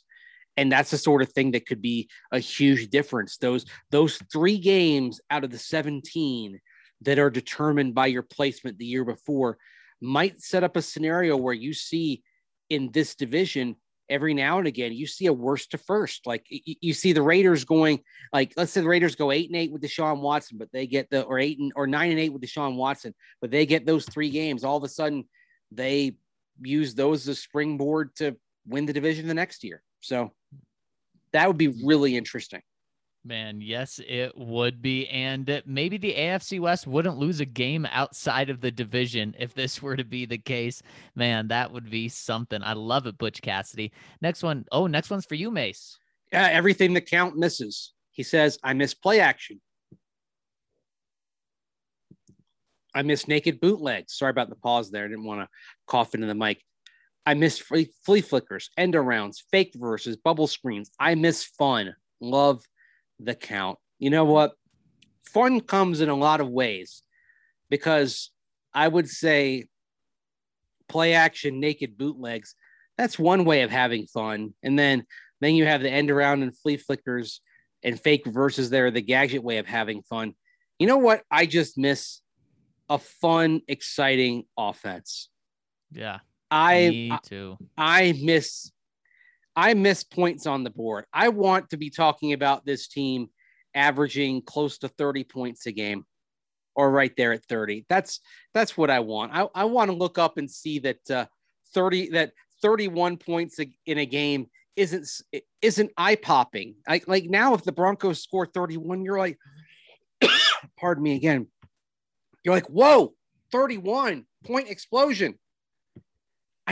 and 0.56 0.70
that's 0.70 0.90
the 0.90 0.98
sort 0.98 1.22
of 1.22 1.32
thing 1.32 1.52
that 1.52 1.66
could 1.66 1.80
be 1.80 2.08
a 2.30 2.38
huge 2.38 2.90
difference. 2.90 3.36
Those 3.38 3.64
those 3.90 4.18
three 4.30 4.58
games 4.58 5.20
out 5.30 5.44
of 5.44 5.50
the 5.50 5.58
17 5.58 6.60
that 7.02 7.18
are 7.18 7.30
determined 7.30 7.94
by 7.94 8.06
your 8.06 8.22
placement 8.22 8.78
the 8.78 8.84
year 8.84 9.04
before 9.04 9.58
might 10.00 10.40
set 10.42 10.64
up 10.64 10.76
a 10.76 10.82
scenario 10.82 11.36
where 11.36 11.54
you 11.54 11.72
see 11.72 12.22
in 12.70 12.90
this 12.92 13.14
division 13.14 13.76
every 14.08 14.34
now 14.34 14.58
and 14.58 14.66
again 14.66 14.92
you 14.92 15.06
see 15.06 15.26
a 15.26 15.32
worst 15.32 15.70
to 15.70 15.78
first. 15.78 16.26
Like 16.26 16.44
you 16.48 16.92
see 16.92 17.12
the 17.12 17.22
raiders 17.22 17.64
going 17.64 18.00
like 18.32 18.52
let's 18.56 18.72
say 18.72 18.82
the 18.82 18.88
raiders 18.88 19.16
go 19.16 19.32
eight 19.32 19.48
and 19.48 19.56
eight 19.56 19.72
with 19.72 19.82
deshaun 19.82 20.20
watson 20.20 20.58
but 20.58 20.70
they 20.72 20.86
get 20.86 21.08
the 21.10 21.22
or 21.22 21.38
eight 21.38 21.58
and 21.58 21.72
or 21.76 21.86
nine 21.86 22.10
and 22.10 22.20
eight 22.20 22.32
with 22.32 22.42
deshaun 22.42 22.76
watson 22.76 23.14
but 23.40 23.50
they 23.50 23.64
get 23.64 23.86
those 23.86 24.04
three 24.06 24.30
games. 24.30 24.64
All 24.64 24.76
of 24.76 24.84
a 24.84 24.88
sudden 24.88 25.24
they 25.70 26.16
use 26.60 26.94
those 26.94 27.22
as 27.22 27.38
a 27.38 27.40
springboard 27.40 28.14
to 28.16 28.36
win 28.66 28.84
the 28.84 28.92
division 28.92 29.26
the 29.26 29.34
next 29.34 29.64
year 29.64 29.82
so 30.02 30.32
that 31.32 31.46
would 31.46 31.56
be 31.56 31.68
really 31.68 32.16
interesting. 32.16 32.60
Man, 33.24 33.60
yes, 33.60 34.00
it 34.06 34.36
would 34.36 34.82
be. 34.82 35.06
And 35.08 35.62
maybe 35.64 35.96
the 35.96 36.12
AFC 36.12 36.58
West 36.58 36.88
wouldn't 36.88 37.18
lose 37.18 37.38
a 37.38 37.44
game 37.44 37.86
outside 37.90 38.50
of 38.50 38.60
the 38.60 38.70
division 38.70 39.34
if 39.38 39.54
this 39.54 39.80
were 39.82 39.96
to 39.96 40.04
be 40.04 40.26
the 40.26 40.38
case. 40.38 40.82
Man, 41.14 41.48
that 41.48 41.72
would 41.72 41.88
be 41.88 42.08
something. 42.08 42.62
I 42.62 42.72
love 42.72 43.06
it, 43.06 43.18
Butch 43.18 43.40
Cassidy. 43.40 43.92
Next 44.20 44.42
one. 44.42 44.64
Oh, 44.72 44.86
next 44.88 45.08
one's 45.08 45.24
for 45.24 45.36
you, 45.36 45.50
Mace. 45.50 45.98
Yeah, 46.32 46.48
everything 46.48 46.94
the 46.94 47.00
count 47.00 47.36
misses. 47.36 47.92
He 48.10 48.22
says, 48.24 48.58
I 48.62 48.72
miss 48.72 48.92
play 48.92 49.20
action. 49.20 49.60
I 52.94 53.02
miss 53.02 53.28
naked 53.28 53.60
bootlegs. 53.60 54.14
Sorry 54.14 54.30
about 54.30 54.50
the 54.50 54.56
pause 54.56 54.90
there. 54.90 55.04
I 55.04 55.08
didn't 55.08 55.24
want 55.24 55.40
to 55.40 55.48
cough 55.86 56.14
into 56.14 56.26
the 56.26 56.34
mic. 56.34 56.62
I 57.24 57.34
miss 57.34 57.58
flea, 57.58 57.90
flea 58.04 58.20
flickers, 58.20 58.70
end 58.76 58.94
arounds, 58.94 59.42
fake 59.50 59.72
verses, 59.76 60.16
bubble 60.16 60.46
screens. 60.46 60.90
I 60.98 61.14
miss 61.14 61.44
fun. 61.44 61.94
Love 62.20 62.64
the 63.20 63.34
count. 63.34 63.78
You 63.98 64.10
know 64.10 64.24
what? 64.24 64.52
Fun 65.24 65.60
comes 65.60 66.00
in 66.00 66.08
a 66.08 66.16
lot 66.16 66.40
of 66.40 66.48
ways 66.48 67.02
because 67.70 68.30
I 68.74 68.88
would 68.88 69.08
say 69.08 69.68
play 70.88 71.14
action, 71.14 71.60
naked 71.60 71.96
bootlegs. 71.96 72.54
That's 72.98 73.18
one 73.18 73.44
way 73.44 73.62
of 73.62 73.70
having 73.70 74.06
fun. 74.06 74.54
And 74.62 74.78
then 74.78 75.04
then 75.40 75.54
you 75.54 75.66
have 75.66 75.82
the 75.82 75.90
end 75.90 76.10
around 76.10 76.42
and 76.42 76.56
flea 76.56 76.76
flickers 76.76 77.40
and 77.82 77.98
fake 77.98 78.26
verses 78.26 78.70
there, 78.70 78.90
the 78.90 79.00
gadget 79.00 79.42
way 79.42 79.58
of 79.58 79.66
having 79.66 80.02
fun. 80.02 80.34
You 80.78 80.86
know 80.86 80.98
what? 80.98 81.22
I 81.30 81.46
just 81.46 81.76
miss 81.76 82.20
a 82.88 82.98
fun, 82.98 83.62
exciting 83.66 84.44
offense. 84.56 85.28
Yeah. 85.90 86.18
I 86.52 87.18
too. 87.24 87.56
I 87.76 88.12
miss 88.22 88.70
I 89.56 89.74
miss 89.74 90.04
points 90.04 90.46
on 90.46 90.64
the 90.64 90.70
board. 90.70 91.06
I 91.12 91.28
want 91.28 91.70
to 91.70 91.76
be 91.76 91.90
talking 91.90 92.32
about 92.32 92.64
this 92.64 92.88
team 92.88 93.28
averaging 93.74 94.42
close 94.42 94.78
to 94.78 94.88
30 94.88 95.24
points 95.24 95.66
a 95.66 95.72
game 95.72 96.04
or 96.74 96.90
right 96.90 97.14
there 97.16 97.32
at 97.32 97.44
30. 97.46 97.86
That's 97.88 98.20
that's 98.54 98.76
what 98.76 98.90
I 98.90 99.00
want. 99.00 99.32
I, 99.34 99.48
I 99.54 99.64
want 99.64 99.90
to 99.90 99.96
look 99.96 100.18
up 100.18 100.38
and 100.38 100.50
see 100.50 100.78
that 100.80 101.10
uh, 101.10 101.26
30 101.74 102.10
that 102.10 102.32
31 102.60 103.16
points 103.16 103.58
in 103.86 103.98
a 103.98 104.06
game 104.06 104.46
isn't 104.76 105.08
isn't 105.60 105.90
eye 105.96 106.16
popping. 106.16 106.76
Like 106.88 107.08
like 107.08 107.24
now 107.24 107.54
if 107.54 107.64
the 107.64 107.72
Broncos 107.72 108.22
score 108.22 108.46
31, 108.46 109.04
you're 109.04 109.18
like 109.18 109.38
pardon 110.78 111.02
me 111.02 111.14
again. 111.16 111.46
You're 112.44 112.54
like, 112.54 112.68
"Whoa, 112.68 113.14
31 113.52 114.26
point 114.44 114.68
explosion." 114.68 115.38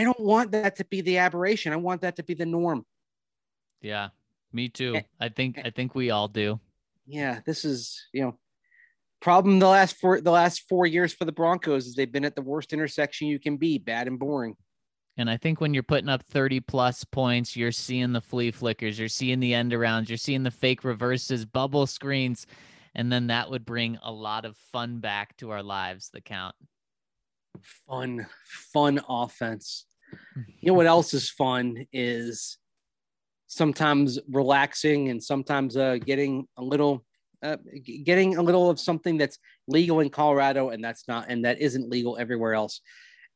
I 0.00 0.04
don't 0.04 0.20
want 0.20 0.52
that 0.52 0.76
to 0.76 0.84
be 0.86 1.02
the 1.02 1.18
aberration. 1.18 1.74
I 1.74 1.76
want 1.76 2.00
that 2.00 2.16
to 2.16 2.22
be 2.22 2.32
the 2.32 2.46
norm. 2.46 2.86
Yeah, 3.82 4.08
me 4.50 4.70
too. 4.70 4.98
I 5.20 5.28
think. 5.28 5.60
I 5.62 5.68
think 5.68 5.94
we 5.94 6.08
all 6.08 6.26
do. 6.26 6.58
Yeah, 7.06 7.40
this 7.44 7.66
is 7.66 8.02
you 8.14 8.22
know 8.22 8.38
problem 9.20 9.58
the 9.58 9.68
last 9.68 9.96
four 9.96 10.22
the 10.22 10.30
last 10.30 10.62
four 10.70 10.86
years 10.86 11.12
for 11.12 11.26
the 11.26 11.32
Broncos 11.32 11.86
is 11.86 11.94
they've 11.94 12.10
been 12.10 12.24
at 12.24 12.34
the 12.34 12.40
worst 12.40 12.72
intersection 12.72 13.28
you 13.28 13.38
can 13.38 13.58
be, 13.58 13.76
bad 13.76 14.06
and 14.06 14.18
boring. 14.18 14.56
And 15.18 15.28
I 15.28 15.36
think 15.36 15.60
when 15.60 15.74
you're 15.74 15.82
putting 15.82 16.08
up 16.08 16.22
30 16.22 16.60
plus 16.60 17.04
points, 17.04 17.54
you're 17.54 17.70
seeing 17.70 18.14
the 18.14 18.22
flea 18.22 18.52
flickers, 18.52 18.98
you're 18.98 19.08
seeing 19.08 19.38
the 19.38 19.52
end 19.52 19.72
arounds, 19.72 20.08
you're 20.08 20.16
seeing 20.16 20.44
the 20.44 20.50
fake 20.50 20.82
reverses, 20.82 21.44
bubble 21.44 21.86
screens, 21.86 22.46
and 22.94 23.12
then 23.12 23.26
that 23.26 23.50
would 23.50 23.66
bring 23.66 23.98
a 24.02 24.10
lot 24.10 24.46
of 24.46 24.56
fun 24.72 25.00
back 25.00 25.36
to 25.36 25.50
our 25.50 25.62
lives, 25.62 26.08
the 26.08 26.22
count 26.22 26.54
fun, 27.86 28.26
fun 28.72 29.00
offense. 29.08 29.86
You 30.60 30.68
know 30.68 30.74
what 30.74 30.86
else 30.86 31.14
is 31.14 31.30
fun 31.30 31.86
is 31.92 32.58
sometimes 33.46 34.18
relaxing 34.30 35.08
and 35.08 35.22
sometimes 35.22 35.76
uh, 35.76 35.98
getting 36.04 36.46
a 36.56 36.62
little 36.62 37.04
uh, 37.42 37.56
getting 38.04 38.36
a 38.36 38.42
little 38.42 38.68
of 38.68 38.78
something 38.78 39.16
that's 39.16 39.38
legal 39.66 40.00
in 40.00 40.10
Colorado 40.10 40.70
and 40.70 40.84
that's 40.84 41.08
not 41.08 41.26
and 41.28 41.44
that 41.44 41.60
isn't 41.60 41.88
legal 41.88 42.18
everywhere 42.18 42.54
else. 42.54 42.80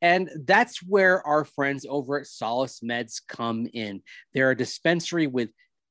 And 0.02 0.30
that's 0.46 0.82
where 0.82 1.26
our 1.26 1.44
friends 1.44 1.86
over 1.88 2.20
at 2.20 2.26
Solace 2.26 2.80
Meds 2.80 3.22
come 3.26 3.66
in. 3.72 4.02
They're 4.34 4.50
a 4.50 4.57
dispensary 4.57 5.26
with 5.26 5.48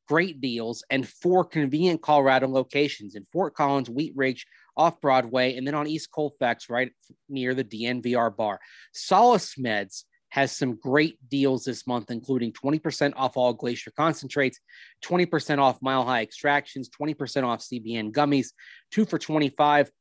great 0.07 0.41
deals 0.41 0.83
and 0.89 1.07
four 1.07 1.43
convenient 1.43 2.01
Colorado 2.01 2.47
locations 2.47 3.15
in 3.15 3.25
Fort 3.31 3.55
Collins, 3.55 3.89
Wheat 3.89 4.13
Ridge, 4.15 4.45
off 4.77 5.01
Broadway, 5.01 5.55
and 5.55 5.65
then 5.65 5.75
on 5.75 5.87
East 5.87 6.11
Colfax, 6.11 6.69
right 6.69 6.91
near 7.29 7.53
the 7.53 7.63
DNVR 7.63 8.35
bar. 8.35 8.59
Solace 8.93 9.55
Meds 9.55 10.03
has 10.33 10.51
some 10.51 10.73
great 10.77 11.19
deals 11.29 11.63
this 11.63 11.85
month, 11.85 12.09
including 12.09 12.51
20% 12.51 13.13
off 13.15 13.37
all 13.37 13.53
glacier 13.53 13.91
concentrates, 13.95 14.59
20% 15.05 15.59
off 15.59 15.79
mile 15.79 16.03
high 16.03 16.23
extractions, 16.23 16.89
20% 16.89 17.43
off 17.43 17.59
CBN 17.59 18.11
gummies, 18.11 18.47
two 18.89 19.05
for 19.05 19.19
25 19.19 19.91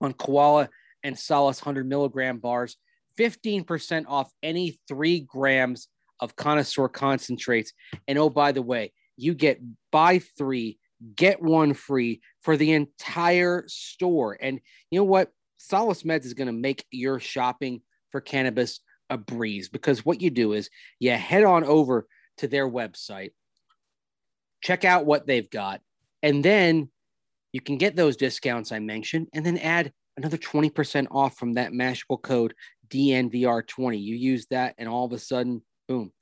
on 0.00 0.14
koala 0.14 0.70
and 1.02 1.18
solace 1.18 1.60
100 1.60 1.86
milligram 1.86 2.38
bars, 2.38 2.78
15% 3.18 4.06
off 4.08 4.32
any 4.42 4.78
three 4.88 5.20
grams 5.20 5.88
of 6.20 6.34
connoisseur 6.36 6.88
concentrates. 6.88 7.74
And 8.08 8.18
oh, 8.18 8.30
by 8.30 8.52
the 8.52 8.62
way, 8.62 8.94
you 9.18 9.34
get 9.34 9.60
buy 9.92 10.20
three, 10.38 10.78
get 11.16 11.42
one 11.42 11.74
free 11.74 12.22
for 12.40 12.56
the 12.56 12.72
entire 12.72 13.64
store. 13.66 14.38
And 14.40 14.60
you 14.90 15.00
know 15.00 15.04
what? 15.04 15.32
Solace 15.58 16.02
Meds 16.02 16.24
is 16.24 16.32
going 16.32 16.46
to 16.46 16.52
make 16.54 16.86
your 16.90 17.20
shopping 17.20 17.82
for 18.10 18.22
cannabis 18.22 18.80
a 19.10 19.18
breeze 19.18 19.68
because 19.68 20.04
what 20.04 20.20
you 20.20 20.30
do 20.30 20.52
is 20.52 20.70
you 20.98 21.10
head 21.12 21.44
on 21.44 21.64
over 21.64 22.06
to 22.38 22.48
their 22.48 22.68
website, 22.68 23.30
check 24.62 24.84
out 24.84 25.06
what 25.06 25.26
they've 25.26 25.50
got, 25.50 25.80
and 26.22 26.44
then 26.44 26.88
you 27.52 27.60
can 27.60 27.78
get 27.78 27.94
those 27.94 28.16
discounts 28.16 28.72
I 28.72 28.80
mentioned 28.80 29.28
and 29.32 29.44
then 29.44 29.58
add 29.58 29.92
another 30.16 30.36
20% 30.38 31.06
off 31.10 31.36
from 31.36 31.54
that 31.54 31.72
Mashable 31.72 32.20
code 32.20 32.54
DNVR20. 32.88 34.02
You 34.02 34.16
use 34.16 34.46
that, 34.50 34.74
and 34.78 34.88
all 34.88 35.04
of 35.04 35.12
a 35.12 35.18
sudden, 35.18 35.62
boom, 35.88 36.12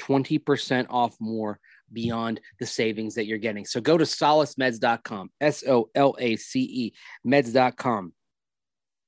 20% 0.00 0.86
off 0.90 1.16
more 1.20 1.58
beyond 1.92 2.40
the 2.58 2.66
savings 2.66 3.14
that 3.14 3.26
you're 3.26 3.38
getting. 3.38 3.64
So 3.64 3.80
go 3.80 3.98
to 3.98 4.04
solacemeds.com, 4.04 5.30
S 5.40 5.64
O 5.66 5.90
L 5.94 6.16
A 6.18 6.36
C 6.36 6.60
E, 6.60 6.92
meds.com, 7.26 8.12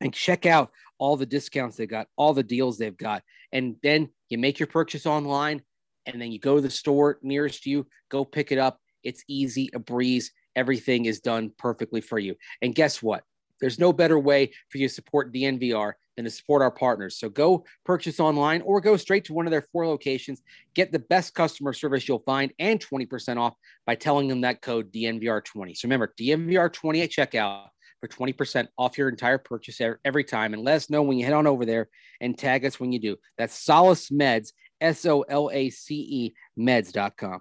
and 0.00 0.12
check 0.12 0.46
out 0.46 0.70
all 1.04 1.18
the 1.18 1.26
discounts 1.26 1.76
they've 1.76 1.86
got, 1.86 2.08
all 2.16 2.32
the 2.32 2.42
deals 2.42 2.78
they've 2.78 2.96
got. 2.96 3.22
And 3.52 3.76
then 3.82 4.08
you 4.30 4.38
make 4.38 4.58
your 4.58 4.66
purchase 4.66 5.04
online 5.04 5.60
and 6.06 6.18
then 6.18 6.32
you 6.32 6.38
go 6.38 6.56
to 6.56 6.62
the 6.62 6.70
store 6.70 7.18
nearest 7.20 7.66
you, 7.66 7.86
go 8.08 8.24
pick 8.24 8.52
it 8.52 8.58
up. 8.58 8.80
It's 9.02 9.22
easy, 9.28 9.68
a 9.74 9.78
breeze. 9.78 10.32
Everything 10.56 11.04
is 11.04 11.20
done 11.20 11.52
perfectly 11.58 12.00
for 12.00 12.18
you. 12.18 12.36
And 12.62 12.74
guess 12.74 13.02
what? 13.02 13.22
There's 13.60 13.78
no 13.78 13.92
better 13.92 14.18
way 14.18 14.52
for 14.70 14.78
you 14.78 14.88
to 14.88 14.94
support 14.94 15.30
DNVR 15.30 15.92
than 16.16 16.24
to 16.24 16.30
support 16.30 16.62
our 16.62 16.70
partners. 16.70 17.18
So 17.18 17.28
go 17.28 17.66
purchase 17.84 18.18
online 18.18 18.62
or 18.62 18.80
go 18.80 18.96
straight 18.96 19.26
to 19.26 19.34
one 19.34 19.46
of 19.46 19.50
their 19.50 19.66
four 19.72 19.86
locations. 19.86 20.40
Get 20.74 20.90
the 20.90 21.00
best 21.00 21.34
customer 21.34 21.74
service 21.74 22.08
you'll 22.08 22.20
find 22.20 22.50
and 22.58 22.80
20% 22.80 23.36
off 23.36 23.56
by 23.84 23.94
telling 23.94 24.28
them 24.28 24.40
that 24.40 24.62
code 24.62 24.90
DNVR20. 24.90 25.76
So 25.76 25.86
remember, 25.86 26.14
DNVR20 26.18 27.02
at 27.04 27.10
checkout 27.10 27.68
for 28.04 28.08
20% 28.08 28.68
off 28.76 28.98
your 28.98 29.08
entire 29.08 29.38
purchase 29.38 29.80
every 30.04 30.24
time. 30.24 30.52
And 30.52 30.62
let 30.62 30.76
us 30.76 30.90
know 30.90 31.02
when 31.02 31.18
you 31.18 31.24
head 31.24 31.34
on 31.34 31.46
over 31.46 31.64
there 31.64 31.88
and 32.20 32.36
tag 32.36 32.64
us 32.64 32.78
when 32.78 32.92
you 32.92 32.98
do. 32.98 33.16
That's 33.38 33.54
Solace 33.54 34.10
Meds, 34.10 34.52
S 34.80 35.06
O 35.06 35.22
L 35.22 35.50
A 35.52 35.70
C 35.70 35.94
E 35.94 36.34
meds.com. 36.58 37.40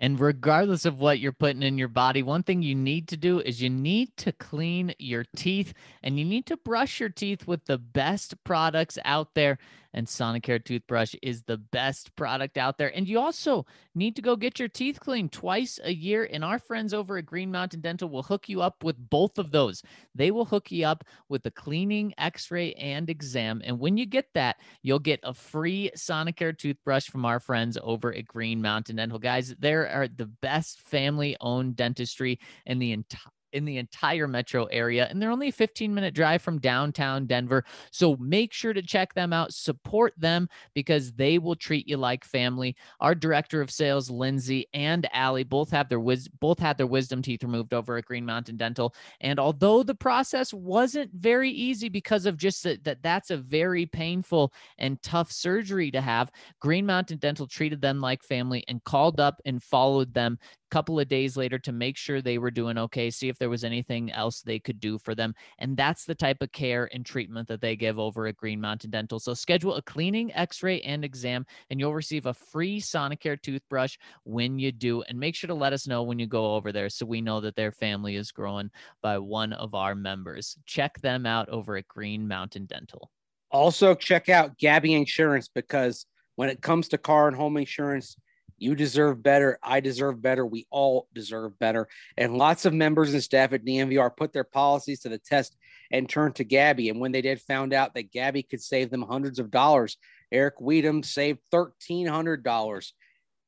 And 0.00 0.20
regardless 0.20 0.84
of 0.84 1.00
what 1.00 1.18
you're 1.18 1.32
putting 1.32 1.62
in 1.62 1.76
your 1.76 1.88
body, 1.88 2.22
one 2.22 2.44
thing 2.44 2.62
you 2.62 2.74
need 2.74 3.08
to 3.08 3.16
do 3.16 3.40
is 3.40 3.60
you 3.60 3.68
need 3.68 4.16
to 4.18 4.32
clean 4.32 4.94
your 4.98 5.24
teeth 5.34 5.74
and 6.04 6.18
you 6.18 6.24
need 6.24 6.46
to 6.46 6.56
brush 6.56 7.00
your 7.00 7.08
teeth 7.08 7.48
with 7.48 7.64
the 7.64 7.78
best 7.78 8.42
products 8.44 8.96
out 9.04 9.34
there 9.34 9.58
and 9.98 10.06
Sonicare 10.06 10.64
toothbrush 10.64 11.16
is 11.22 11.42
the 11.42 11.56
best 11.56 12.14
product 12.14 12.56
out 12.56 12.78
there. 12.78 12.94
And 12.96 13.08
you 13.08 13.18
also 13.18 13.66
need 13.96 14.14
to 14.14 14.22
go 14.22 14.36
get 14.36 14.60
your 14.60 14.68
teeth 14.68 15.00
cleaned 15.00 15.32
twice 15.32 15.80
a 15.82 15.92
year. 15.92 16.28
And 16.32 16.44
our 16.44 16.60
friends 16.60 16.94
over 16.94 17.18
at 17.18 17.26
Green 17.26 17.50
Mountain 17.50 17.80
Dental 17.80 18.08
will 18.08 18.22
hook 18.22 18.48
you 18.48 18.62
up 18.62 18.84
with 18.84 18.96
both 19.10 19.38
of 19.38 19.50
those. 19.50 19.82
They 20.14 20.30
will 20.30 20.44
hook 20.44 20.70
you 20.70 20.86
up 20.86 21.02
with 21.28 21.42
the 21.42 21.50
cleaning, 21.50 22.14
x 22.16 22.48
ray, 22.52 22.74
and 22.74 23.10
exam. 23.10 23.60
And 23.64 23.80
when 23.80 23.96
you 23.96 24.06
get 24.06 24.26
that, 24.34 24.58
you'll 24.82 25.00
get 25.00 25.18
a 25.24 25.34
free 25.34 25.90
Sonicare 25.96 26.56
toothbrush 26.56 27.08
from 27.08 27.24
our 27.24 27.40
friends 27.40 27.76
over 27.82 28.14
at 28.14 28.26
Green 28.26 28.62
Mountain 28.62 28.96
Dental. 28.96 29.18
Guys, 29.18 29.52
they 29.58 29.74
are 29.74 30.06
the 30.06 30.26
best 30.26 30.80
family 30.82 31.36
owned 31.40 31.74
dentistry 31.74 32.38
in 32.66 32.78
the 32.78 32.92
entire 32.92 33.32
in 33.52 33.64
the 33.64 33.78
entire 33.78 34.28
metro 34.28 34.64
area. 34.66 35.06
And 35.08 35.20
they're 35.20 35.30
only 35.30 35.48
a 35.48 35.52
15 35.52 35.94
minute 35.94 36.14
drive 36.14 36.42
from 36.42 36.58
downtown 36.58 37.26
Denver. 37.26 37.64
So 37.90 38.16
make 38.16 38.52
sure 38.52 38.72
to 38.72 38.82
check 38.82 39.14
them 39.14 39.32
out, 39.32 39.52
support 39.52 40.14
them 40.16 40.48
because 40.74 41.12
they 41.12 41.38
will 41.38 41.56
treat 41.56 41.88
you 41.88 41.96
like 41.96 42.24
family. 42.24 42.76
Our 43.00 43.14
director 43.14 43.60
of 43.60 43.70
sales, 43.70 44.10
Lindsay 44.10 44.66
and 44.74 45.08
Allie, 45.12 45.44
both 45.44 45.70
have 45.70 45.88
their 45.88 46.00
wis- 46.00 46.28
both 46.28 46.58
had 46.58 46.76
their 46.76 46.86
wisdom 46.86 47.22
teeth 47.22 47.42
removed 47.42 47.74
over 47.74 47.96
at 47.96 48.04
Green 48.04 48.26
Mountain 48.26 48.56
Dental. 48.56 48.94
And 49.20 49.38
although 49.38 49.82
the 49.82 49.94
process 49.94 50.52
wasn't 50.52 51.10
very 51.14 51.50
easy 51.50 51.88
because 51.88 52.26
of 52.26 52.36
just 52.36 52.62
that, 52.64 52.84
that 52.84 53.02
that's 53.02 53.30
a 53.30 53.36
very 53.36 53.86
painful 53.86 54.52
and 54.78 55.00
tough 55.02 55.32
surgery 55.32 55.90
to 55.90 56.00
have, 56.00 56.30
Green 56.60 56.86
Mountain 56.86 57.18
Dental 57.18 57.46
treated 57.46 57.80
them 57.80 58.00
like 58.00 58.22
family 58.22 58.64
and 58.68 58.82
called 58.84 59.20
up 59.20 59.40
and 59.44 59.62
followed 59.62 60.14
them 60.14 60.38
couple 60.70 60.98
of 60.98 61.08
days 61.08 61.36
later 61.36 61.58
to 61.58 61.72
make 61.72 61.96
sure 61.96 62.20
they 62.20 62.38
were 62.38 62.50
doing 62.50 62.78
okay, 62.78 63.10
see 63.10 63.28
if 63.28 63.38
there 63.38 63.50
was 63.50 63.64
anything 63.64 64.10
else 64.12 64.40
they 64.40 64.58
could 64.58 64.80
do 64.80 64.98
for 64.98 65.14
them. 65.14 65.34
And 65.58 65.76
that's 65.76 66.04
the 66.04 66.14
type 66.14 66.42
of 66.42 66.52
care 66.52 66.88
and 66.92 67.04
treatment 67.04 67.48
that 67.48 67.60
they 67.60 67.76
give 67.76 67.98
over 67.98 68.26
at 68.26 68.36
Green 68.36 68.60
Mountain 68.60 68.90
Dental. 68.90 69.18
So 69.18 69.34
schedule 69.34 69.74
a 69.74 69.82
cleaning, 69.82 70.32
x 70.34 70.62
ray, 70.62 70.80
and 70.82 71.04
exam, 71.04 71.46
and 71.70 71.80
you'll 71.80 71.94
receive 71.94 72.26
a 72.26 72.34
free 72.34 72.80
Sonicare 72.80 73.40
toothbrush 73.40 73.96
when 74.24 74.58
you 74.58 74.72
do. 74.72 75.02
And 75.02 75.18
make 75.18 75.34
sure 75.34 75.48
to 75.48 75.54
let 75.54 75.72
us 75.72 75.86
know 75.86 76.02
when 76.02 76.18
you 76.18 76.26
go 76.26 76.54
over 76.54 76.72
there 76.72 76.88
so 76.88 77.06
we 77.06 77.20
know 77.20 77.40
that 77.40 77.56
their 77.56 77.72
family 77.72 78.16
is 78.16 78.30
growing 78.30 78.70
by 79.02 79.18
one 79.18 79.52
of 79.52 79.74
our 79.74 79.94
members. 79.94 80.56
Check 80.66 81.00
them 81.00 81.26
out 81.26 81.48
over 81.48 81.76
at 81.76 81.88
Green 81.88 82.26
Mountain 82.26 82.66
Dental. 82.66 83.10
Also, 83.50 83.94
check 83.94 84.28
out 84.28 84.58
Gabi 84.58 84.96
Insurance 84.96 85.48
because 85.48 86.06
when 86.36 86.50
it 86.50 86.60
comes 86.60 86.88
to 86.88 86.98
car 86.98 87.28
and 87.28 87.36
home 87.36 87.56
insurance, 87.56 88.16
you 88.58 88.74
deserve 88.74 89.22
better. 89.22 89.58
I 89.62 89.80
deserve 89.80 90.20
better. 90.20 90.44
We 90.44 90.66
all 90.70 91.08
deserve 91.14 91.58
better. 91.58 91.88
And 92.16 92.36
lots 92.36 92.64
of 92.64 92.72
members 92.72 93.12
and 93.12 93.22
staff 93.22 93.52
at 93.52 93.64
DNVR 93.64 94.16
put 94.16 94.32
their 94.32 94.44
policies 94.44 95.00
to 95.00 95.08
the 95.08 95.18
test 95.18 95.56
and 95.90 96.08
turned 96.08 96.36
to 96.36 96.44
Gabi. 96.44 96.90
And 96.90 97.00
when 97.00 97.12
they 97.12 97.22
did, 97.22 97.40
found 97.40 97.72
out 97.72 97.94
that 97.94 98.12
Gabi 98.12 98.48
could 98.48 98.62
save 98.62 98.90
them 98.90 99.02
hundreds 99.02 99.38
of 99.38 99.50
dollars. 99.50 99.96
Eric 100.30 100.58
Weedham 100.58 101.04
saved 101.04 101.40
$1,300. 101.52 102.92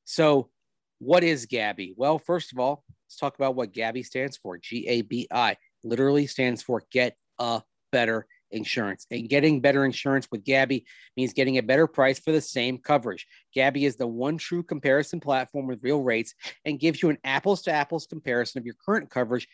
So, 0.04 0.50
what 0.98 1.24
is 1.24 1.46
Gabi? 1.46 1.94
Well, 1.96 2.18
first 2.18 2.52
of 2.52 2.58
all, 2.58 2.84
let's 3.06 3.16
talk 3.16 3.34
about 3.34 3.54
what 3.54 3.72
Gabi 3.72 4.04
stands 4.04 4.36
for. 4.36 4.58
G 4.58 4.86
A 4.86 5.02
B 5.02 5.26
I 5.30 5.56
literally 5.82 6.26
stands 6.26 6.62
for 6.62 6.82
Get 6.90 7.16
a 7.38 7.62
Better 7.92 8.26
insurance. 8.50 9.06
And 9.10 9.28
getting 9.28 9.60
better 9.60 9.84
insurance 9.84 10.28
with 10.30 10.44
Gabi 10.44 10.84
means 11.16 11.32
getting 11.32 11.58
a 11.58 11.62
better 11.62 11.86
price 11.86 12.18
for 12.18 12.32
the 12.32 12.40
same 12.40 12.78
coverage. 12.78 13.26
Gabi 13.56 13.86
is 13.86 13.96
the 13.96 14.06
one 14.06 14.38
true 14.38 14.62
comparison 14.62 15.20
platform 15.20 15.66
with 15.66 15.82
real 15.82 16.02
rates 16.02 16.34
and 16.64 16.80
gives 16.80 17.02
you 17.02 17.10
an 17.10 17.18
apples 17.24 17.62
to 17.62 17.72
apples 17.72 18.06
comparison 18.06 18.58
of 18.58 18.64
your 18.64 18.76
current 18.84 19.10
coverage 19.10 19.48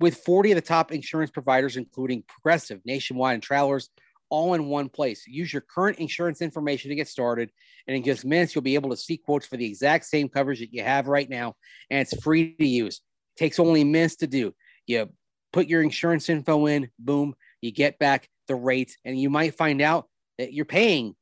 with 0.00 0.16
40 0.18 0.52
of 0.52 0.56
the 0.56 0.62
top 0.62 0.92
insurance 0.92 1.30
providers, 1.30 1.76
including 1.76 2.24
Progressive, 2.26 2.80
Nationwide, 2.84 3.34
and 3.34 3.42
Travelers, 3.42 3.90
all 4.28 4.54
in 4.54 4.66
one 4.66 4.88
place. 4.88 5.26
Use 5.26 5.52
your 5.52 5.62
current 5.62 5.98
insurance 5.98 6.42
information 6.42 6.88
to 6.88 6.96
get 6.96 7.08
started. 7.08 7.50
And 7.86 7.96
in 7.96 8.02
just 8.02 8.24
minutes, 8.24 8.54
you'll 8.54 8.62
be 8.62 8.74
able 8.74 8.90
to 8.90 8.96
see 8.96 9.16
quotes 9.16 9.46
for 9.46 9.56
the 9.56 9.66
exact 9.66 10.06
same 10.06 10.28
coverage 10.28 10.60
that 10.60 10.72
you 10.72 10.82
have 10.82 11.06
right 11.06 11.28
now. 11.28 11.54
And 11.90 12.00
it's 12.00 12.20
free 12.22 12.56
to 12.56 12.66
use. 12.66 13.00
It 13.36 13.38
takes 13.38 13.58
only 13.58 13.84
minutes 13.84 14.16
to 14.16 14.26
do. 14.26 14.54
You 14.86 15.10
put 15.52 15.68
your 15.68 15.82
insurance 15.82 16.28
info 16.28 16.66
in, 16.66 16.90
boom, 16.98 17.34
you 17.60 17.70
get 17.70 17.98
back 17.98 18.28
the 18.48 18.54
rates, 18.54 18.96
and 19.04 19.18
you 19.18 19.30
might 19.30 19.54
find 19.54 19.80
out 19.80 20.08
that 20.38 20.52
you're 20.52 20.64
paying 20.64 21.14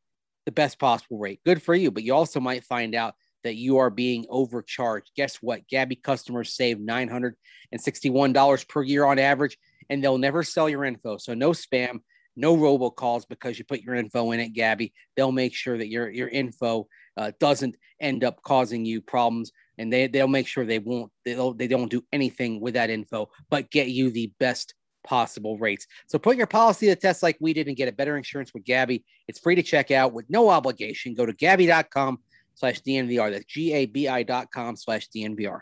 the 0.47 0.53
best 0.53 0.79
possible 0.79 1.19
rate. 1.19 1.41
Good 1.45 1.63
for 1.63 1.75
you, 1.75 1.91
but 1.91 2.03
you 2.03 2.15
also 2.15 2.41
might 2.41 2.65
find 2.65 2.95
out 2.95 3.15
that 3.45 3.57
you 3.57 3.79
are 3.79 3.91
being 3.91 4.27
overcharged. 4.29 5.11
Guess 5.17 5.37
what? 5.37 5.67
Gabi 5.69 6.01
customers 6.03 6.55
save 6.55 6.79
$961 6.79 8.69
per 8.69 8.83
year 8.83 9.05
on 9.05 9.19
average, 9.19 9.59
and 9.91 10.03
they'll 10.03 10.19
never 10.19 10.43
sell 10.43 10.69
your 10.69 10.85
info. 10.85 11.17
So 11.17 11.35
no 11.35 11.51
spam, 11.51 12.01
no 12.37 12.57
robocalls 12.57 13.29
because 13.29 13.59
you 13.59 13.65
put 13.65 13.83
your 13.83 13.95
info 13.95 14.31
in 14.33 14.41
at 14.41 14.53
Gabi. 14.53 14.93
They'll 15.17 15.33
make 15.33 15.55
sure 15.55 15.77
that 15.77 15.89
your 15.89 16.11
your 16.11 16.29
info 16.29 16.89
uh, 17.17 17.33
doesn't 17.41 17.77
end 18.01 18.25
up 18.25 18.43
causing 18.43 18.85
you 18.85 19.01
problems, 19.01 19.53
and 19.79 19.93
they 19.93 20.07
they'll 20.07 20.29
make 20.29 20.47
sure 20.47 20.65
they 20.65 20.79
won't 20.79 21.11
they 21.25 21.35
don't, 21.35 21.59
they 21.59 21.69
don't 21.69 21.91
do 21.91 22.05
anything 22.13 22.61
with 22.61 22.75
that 22.75 22.91
info, 22.91 23.31
but 23.51 23.71
get 23.71 23.89
you 23.89 24.11
the 24.11 24.33
best 24.39 24.75
possible 25.05 25.59
rates. 25.59 25.87
So 26.07 26.19
put 26.19 26.37
your 26.37 26.47
policy 26.47 26.87
to 26.87 26.97
test 26.97 27.23
like 27.23 27.37
we 27.41 27.53
did 27.53 27.69
and 27.69 27.77
get 27.77 27.89
a 27.89 27.93
better 27.93 28.17
insurance 28.17 28.53
with 28.55 28.65
Gabi. 28.65 29.05
It's 29.29 29.39
free 29.39 29.55
to 29.55 29.63
check 29.63 29.91
out 29.91 30.13
with 30.13 30.29
no 30.29 30.49
obligation. 30.49 31.15
Go 31.15 31.27
to 31.27 31.33
Gabi.com 31.33 32.19
slash 32.55 32.81
DNVR. 32.83 33.31
That's 33.33 33.45
G-A-B-I 33.47 34.23
dot 34.25 34.51
com 34.53 34.77
slash 34.77 35.09
DNVR. 35.09 35.61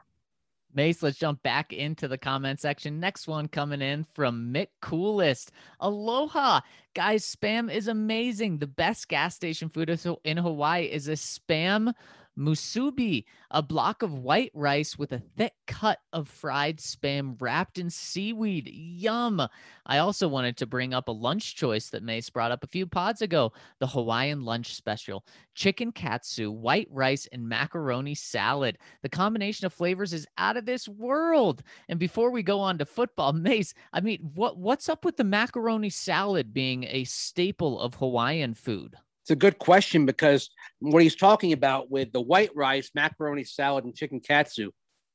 Mace, 0.73 1.03
let's 1.03 1.19
jump 1.19 1.43
back 1.43 1.73
into 1.73 2.07
the 2.07 2.19
comment 2.19 2.61
section. 2.61 3.01
Next 3.01 3.27
one 3.27 3.49
coming 3.49 3.83
in 3.83 4.07
from 4.15 4.53
Mick 4.55 4.69
Coolest. 4.81 5.51
Aloha. 5.81 6.61
Guys, 6.95 7.25
spam 7.27 7.73
is 7.73 7.89
amazing. 7.89 8.59
The 8.59 8.69
best 8.69 9.09
gas 9.09 9.35
station 9.35 9.69
food 9.69 9.91
in 10.23 10.37
Hawaii 10.37 10.85
is 10.85 11.09
a 11.09 11.13
spam 11.13 11.93
musubi, 12.39 13.25
a 13.51 13.63
block 13.63 14.03
of 14.03 14.15
white 14.15 14.51
rice 14.55 14.99
with 14.99 15.13
a 15.13 15.19
thick 15.19 15.53
cut 15.67 15.99
of 16.13 16.29
fried 16.29 16.79
spam 16.79 17.41
wrapped 17.41 17.79
in 17.79 17.91
seaweed. 17.91 18.69
Yum. 18.73 19.47
I 19.87 19.99
also 19.99 20.29
wanted 20.29 20.57
to 20.59 20.67
bring 20.67 20.95
up 20.95 21.09
a 21.09 21.13
lunch 21.13 21.57
choice 21.57 21.91
that 21.91 22.03
Mace 22.03 22.31
brought 22.31 22.53
up 22.53 22.65
a 22.65 22.69
few 22.69 22.87
pods 22.87 23.23
ago 23.23 23.53
the 23.79 23.87
Hawaiian 23.87 24.45
lunch 24.45 24.75
special 24.75 25.25
chicken 25.55 25.93
katsu, 25.93 26.51
white 26.51 26.89
rice, 26.91 27.29
and 27.33 27.49
macaroni 27.49 28.15
salad. 28.15 28.79
The 29.03 29.09
combination 29.09 29.67
of 29.67 29.73
flavors 29.73 30.13
is 30.13 30.27
out 30.39 30.57
of 30.57 30.65
this 30.65 30.89
world. 30.89 31.63
And 31.89 31.99
before 31.99 32.31
we 32.31 32.43
go 32.43 32.61
on 32.61 32.79
to 32.79 32.87
football, 32.87 33.33
Mace, 33.41 33.75
I 33.93 34.01
mean, 34.01 34.31
what, 34.35 34.57
what's 34.57 34.89
up 34.89 35.05
with 35.05 35.17
the 35.17 35.25
macaroni 35.25 35.91
salad 35.91 36.55
being 36.55 36.85
a 36.85 37.05
staple 37.05 37.81
of 37.81 37.95
Hawaiian 37.95 38.55
food? 38.55 38.97
It's 39.31 39.37
a 39.37 39.47
good 39.47 39.61
question 39.61 40.07
because 40.07 40.51
what 40.81 41.05
he's 41.05 41.15
talking 41.15 41.53
about 41.53 41.89
with 41.89 42.11
the 42.11 42.21
white 42.21 42.51
rice, 42.57 42.91
macaroni 42.97 43.45
salad, 43.45 43.85
and 43.85 43.95
chicken 43.95 44.19
katsu, 44.19 44.73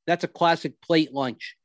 that's 0.07 0.23
a 0.23 0.29
classic 0.29 0.79
plate 0.79 1.11
lunch. 1.11 1.57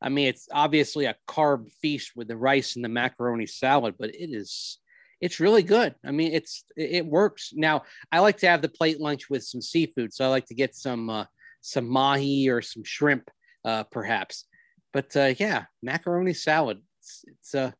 I 0.00 0.08
mean, 0.08 0.26
it's 0.28 0.48
obviously 0.50 1.04
a 1.04 1.16
carb 1.28 1.70
feast 1.82 2.12
with 2.16 2.28
the 2.28 2.36
rice 2.38 2.76
and 2.76 2.82
the 2.82 2.88
macaroni 2.88 3.44
salad, 3.46 3.96
but 3.98 4.14
it 4.14 4.30
is 4.30 4.78
it's 5.20 5.38
really 5.38 5.62
good. 5.62 5.96
I 6.02 6.12
mean, 6.12 6.32
it's 6.32 6.64
it 6.78 7.04
works. 7.04 7.52
Now, 7.54 7.82
I 8.10 8.20
like 8.20 8.38
to 8.38 8.48
have 8.48 8.62
the 8.62 8.70
plate 8.70 9.02
lunch 9.02 9.28
with 9.28 9.44
some 9.44 9.60
seafood, 9.60 10.14
so 10.14 10.24
I 10.24 10.28
like 10.28 10.46
to 10.46 10.54
get 10.54 10.74
some 10.74 11.10
uh, 11.10 11.26
some 11.60 11.86
mahi 11.86 12.48
or 12.48 12.62
some 12.62 12.84
shrimp, 12.84 13.30
uh, 13.66 13.84
perhaps. 13.84 14.46
But 14.94 15.14
uh, 15.14 15.34
yeah, 15.38 15.66
macaroni 15.82 16.32
salad. 16.32 16.80
It's, 17.02 17.24
it's 17.26 17.54
uh, 17.54 17.72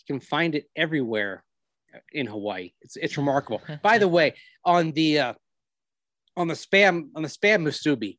you 0.00 0.14
can 0.14 0.18
find 0.18 0.56
it 0.56 0.68
everywhere 0.74 1.44
in 2.12 2.26
Hawaii. 2.26 2.72
It's 2.80 2.96
it's 2.96 3.16
remarkable. 3.16 3.62
By 3.82 3.98
the 3.98 4.08
way, 4.08 4.34
on 4.64 4.92
the 4.92 5.18
uh, 5.18 5.34
on 6.36 6.48
the 6.48 6.54
spam 6.54 7.08
on 7.14 7.22
the 7.22 7.28
spam 7.28 7.62
musubi, 7.62 8.18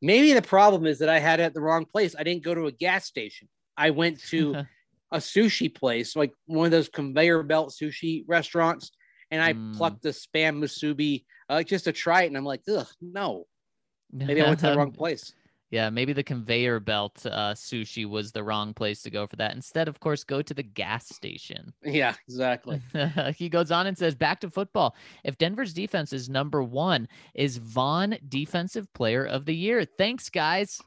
maybe 0.00 0.32
the 0.32 0.42
problem 0.42 0.86
is 0.86 0.98
that 0.98 1.08
I 1.08 1.18
had 1.18 1.40
it 1.40 1.44
at 1.44 1.54
the 1.54 1.60
wrong 1.60 1.84
place. 1.84 2.14
I 2.18 2.22
didn't 2.22 2.42
go 2.42 2.54
to 2.54 2.66
a 2.66 2.72
gas 2.72 3.06
station. 3.06 3.48
I 3.76 3.90
went 3.90 4.20
to 4.28 4.64
a 5.12 5.18
sushi 5.18 5.72
place, 5.72 6.16
like 6.16 6.32
one 6.46 6.66
of 6.66 6.72
those 6.72 6.88
conveyor 6.88 7.42
belt 7.42 7.72
sushi 7.72 8.24
restaurants, 8.26 8.92
and 9.30 9.42
I 9.42 9.52
mm. 9.52 9.76
plucked 9.76 10.02
the 10.02 10.10
spam 10.10 10.58
musubi 10.58 11.24
uh, 11.48 11.62
just 11.62 11.84
to 11.84 11.92
try 11.92 12.22
it, 12.22 12.26
and 12.28 12.36
I'm 12.36 12.44
like, 12.44 12.62
ugh, 12.68 12.88
no. 13.00 13.46
Maybe 14.12 14.42
I 14.42 14.46
went 14.46 14.60
to 14.60 14.66
the 14.66 14.76
wrong 14.76 14.92
place. 14.92 15.32
Yeah, 15.72 15.88
maybe 15.88 16.12
the 16.12 16.22
conveyor 16.22 16.80
belt 16.80 17.24
uh, 17.24 17.54
sushi 17.54 18.06
was 18.06 18.30
the 18.30 18.44
wrong 18.44 18.74
place 18.74 19.00
to 19.02 19.10
go 19.10 19.26
for 19.26 19.36
that. 19.36 19.54
Instead, 19.54 19.88
of 19.88 20.00
course, 20.00 20.22
go 20.22 20.42
to 20.42 20.52
the 20.52 20.62
gas 20.62 21.08
station. 21.08 21.72
Yeah, 21.82 22.14
exactly. 22.28 22.82
he 23.36 23.48
goes 23.48 23.70
on 23.70 23.86
and 23.86 23.96
says, 23.96 24.14
back 24.14 24.40
to 24.40 24.50
football. 24.50 24.94
If 25.24 25.38
Denver's 25.38 25.72
defense 25.72 26.12
is 26.12 26.28
number 26.28 26.62
one, 26.62 27.08
is 27.34 27.56
Von 27.56 28.18
defensive 28.28 28.92
player 28.92 29.24
of 29.24 29.46
the 29.46 29.54
year? 29.54 29.86
Thanks, 29.96 30.28
guys. 30.28 30.78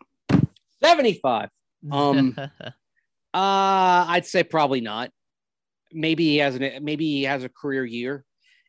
75. 0.83 1.49
Um, 1.91 2.35
uh, 2.37 2.51
I'd 3.33 4.27
say 4.27 4.43
probably 4.43 4.81
not. 4.81 5.09
Maybe 5.91 6.25
he 6.25 6.37
has 6.37 6.55
an 6.55 6.83
maybe 6.83 7.05
he 7.05 7.23
has 7.23 7.43
a 7.43 7.49
career 7.49 7.85
year, 7.85 8.24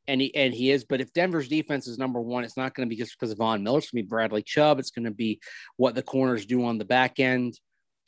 and 0.09 0.21
he 0.21 0.35
and 0.35 0.55
he 0.55 0.71
is. 0.71 0.85
But 0.85 1.01
if 1.01 1.13
Denver's 1.13 1.49
defense 1.49 1.87
is 1.87 1.99
number 1.99 2.21
one, 2.21 2.45
it's 2.45 2.57
not 2.57 2.75
going 2.75 2.89
to 2.89 2.91
be 2.91 3.01
just 3.01 3.19
because 3.19 3.33
of 3.33 3.39
Von 3.39 3.63
Miller. 3.63 3.79
It's 3.79 3.91
going 3.91 4.03
to 4.03 4.07
be 4.07 4.09
Bradley 4.09 4.43
Chubb. 4.43 4.79
It's 4.79 4.91
going 4.91 5.05
to 5.05 5.11
be 5.11 5.41
what 5.77 5.95
the 5.95 6.03
corners 6.03 6.47
do 6.47 6.65
on 6.65 6.79
the 6.79 6.85
back 6.85 7.19
end. 7.19 7.59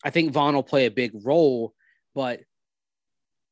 I 0.04 0.10
think 0.10 0.32
Von 0.32 0.54
will 0.54 0.62
play 0.62 0.86
a 0.86 0.90
big 0.90 1.12
role, 1.24 1.74
but 2.14 2.40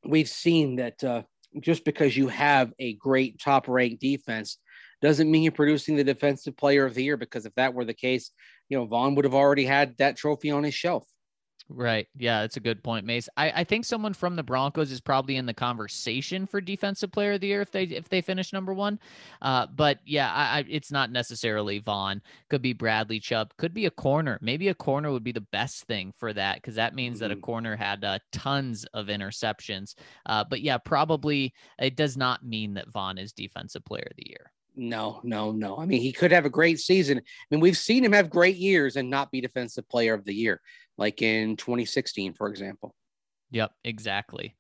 we've 0.05 0.29
seen 0.29 0.77
that 0.77 1.03
uh, 1.03 1.23
just 1.61 1.85
because 1.85 2.17
you 2.17 2.29
have 2.29 2.73
a 2.79 2.95
great 2.95 3.41
top 3.41 3.67
ranked 3.69 4.01
defense 4.01 4.59
doesn't 5.03 5.31
mean 5.31 5.43
you're 5.43 5.53
producing 5.53 5.97
the 5.97 6.05
defensive 6.05 6.57
player 6.57 6.87
of 6.87 6.95
the 6.95 7.03
year. 7.03 7.17
Because 7.17 7.47
if 7.47 7.55
that 7.57 7.75
were 7.75 7.85
the 7.85 7.95
case, 7.95 8.31
you 8.69 8.79
know, 8.79 8.87
Von 8.87 9.15
would 9.15 9.25
have 9.25 9.35
already 9.35 9.65
had 9.65 9.97
that 9.99 10.17
trophy 10.17 10.51
on 10.51 10.65
his 10.65 10.75
shelf. 10.75 11.07
Right. 11.69 12.07
Yeah, 12.17 12.43
that's 12.43 12.57
a 12.57 12.61
good 12.61 12.85
point, 12.85 13.05
Mace. 13.07 13.29
I, 13.37 13.51
I 13.51 13.65
think 13.65 13.85
someone 13.85 14.15
from 14.15 14.37
the 14.37 14.43
Broncos 14.45 14.93
is 14.93 15.01
probably 15.01 15.35
in 15.35 15.47
the 15.47 15.55
conversation 15.55 16.47
for 16.47 16.61
defensive 16.61 17.11
player 17.11 17.33
of 17.33 17.41
the 17.41 17.49
year 17.49 17.61
if 17.61 17.73
they 17.73 17.83
if 17.85 18.09
they 18.09 18.21
finish 18.21 18.53
number 18.53 18.73
one. 18.73 19.01
Uh, 19.43 19.67
but 19.75 19.99
yeah, 20.05 20.33
I, 20.33 20.59
I, 20.59 20.65
it's 20.69 20.93
not 20.93 21.11
necessarily 21.11 21.81
Von. 21.81 22.23
Could 22.51 22.63
be 22.63 22.73
Bradley 22.73 23.19
Chubb. 23.19 23.53
Could 23.57 23.75
be 23.75 23.87
a 23.87 23.91
corner. 23.91 24.39
Maybe 24.41 24.69
a 24.69 24.75
corner 24.75 25.11
would 25.11 25.25
be 25.25 25.33
the 25.33 25.41
best 25.41 25.85
thing 25.87 26.13
for 26.17 26.33
that 26.35 26.57
because 26.57 26.77
that 26.77 26.95
means 26.95 27.17
mm-hmm. 27.17 27.23
that 27.25 27.33
a 27.33 27.35
mm-hmm. 27.35 27.45
corner 27.45 27.75
had 27.75 28.05
uh, 28.05 28.21
tons 28.31 28.85
of 28.95 29.07
interceptions. 29.07 29.97
Uh, 30.25 30.45
but 30.49 30.61
yeah, 30.61 30.79
probably 30.79 31.53
it 31.81 31.97
does 31.97 32.17
not 32.17 32.47
mean 32.47 32.75
that 32.75 32.93
Von 32.93 33.19
is 33.19 33.33
defensive 33.33 33.85
player 33.85 34.07
of 34.09 34.17
the 34.17 34.29
year. 34.29 34.53
No, 34.77 35.21
no, 35.25 35.53
no. 35.53 35.79
I 35.79 35.87
mean, 35.87 36.03
he 36.03 36.13
could 36.13 36.33
have 36.33 36.45
a 36.45 36.51
great 36.51 36.79
season. 36.79 37.19
I 37.19 37.23
mean, 37.51 37.61
we've 37.61 37.77
seen 37.77 38.05
him 38.05 38.13
have 38.13 38.29
great 38.29 38.57
years 38.57 38.97
and 38.97 39.09
not 39.09 39.31
be 39.31 39.41
defensive 39.41 39.89
player 39.89 40.13
of 40.13 40.25
the 40.25 40.35
year 40.35 40.61
like 40.99 41.23
in 41.23 41.57
2016, 41.57 42.35
for 42.35 42.49
example. 42.49 42.95
Yep, 43.51 43.73
exactly. 43.85 44.57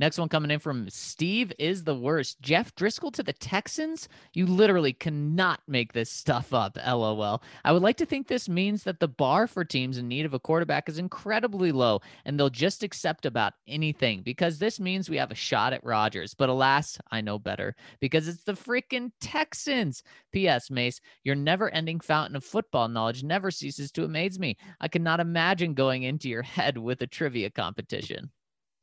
Next 0.00 0.18
one 0.18 0.28
coming 0.28 0.50
in 0.50 0.58
from 0.58 0.90
Steve 0.90 1.52
is 1.56 1.84
the 1.84 1.94
worst. 1.94 2.40
Jeff 2.40 2.74
Driskel 2.74 3.12
to 3.12 3.22
the 3.22 3.32
Texans? 3.32 4.08
You 4.32 4.44
literally 4.44 4.92
cannot 4.92 5.60
make 5.68 5.92
this 5.92 6.10
stuff 6.10 6.52
up. 6.52 6.76
LOL. 6.84 7.42
I 7.64 7.70
would 7.70 7.82
like 7.82 7.96
to 7.98 8.06
think 8.06 8.26
this 8.26 8.48
means 8.48 8.82
that 8.82 8.98
the 8.98 9.06
bar 9.06 9.46
for 9.46 9.64
teams 9.64 9.96
in 9.96 10.08
need 10.08 10.26
of 10.26 10.34
a 10.34 10.40
quarterback 10.40 10.88
is 10.88 10.98
incredibly 10.98 11.70
low 11.70 12.00
and 12.24 12.38
they'll 12.38 12.50
just 12.50 12.82
accept 12.82 13.24
about 13.24 13.52
anything 13.68 14.22
because 14.22 14.58
this 14.58 14.80
means 14.80 15.08
we 15.08 15.16
have 15.16 15.30
a 15.30 15.36
shot 15.36 15.72
at 15.72 15.84
Rodgers. 15.84 16.34
But 16.34 16.48
alas, 16.48 16.98
I 17.12 17.20
know 17.20 17.38
better 17.38 17.76
because 18.00 18.26
it's 18.26 18.42
the 18.42 18.54
freaking 18.54 19.12
Texans. 19.20 20.02
P.S. 20.32 20.72
Mace, 20.72 21.00
your 21.22 21.36
never 21.36 21.70
ending 21.70 22.00
fountain 22.00 22.34
of 22.34 22.42
football 22.42 22.88
knowledge 22.88 23.22
never 23.22 23.52
ceases 23.52 23.92
to 23.92 24.04
amaze 24.04 24.40
me. 24.40 24.56
I 24.80 24.88
cannot 24.88 25.20
imagine 25.20 25.74
going 25.74 26.02
into 26.02 26.28
your 26.28 26.42
head 26.54 26.78
with 26.78 27.00
a 27.02 27.06
trivia 27.06 27.50
competition. 27.50 28.30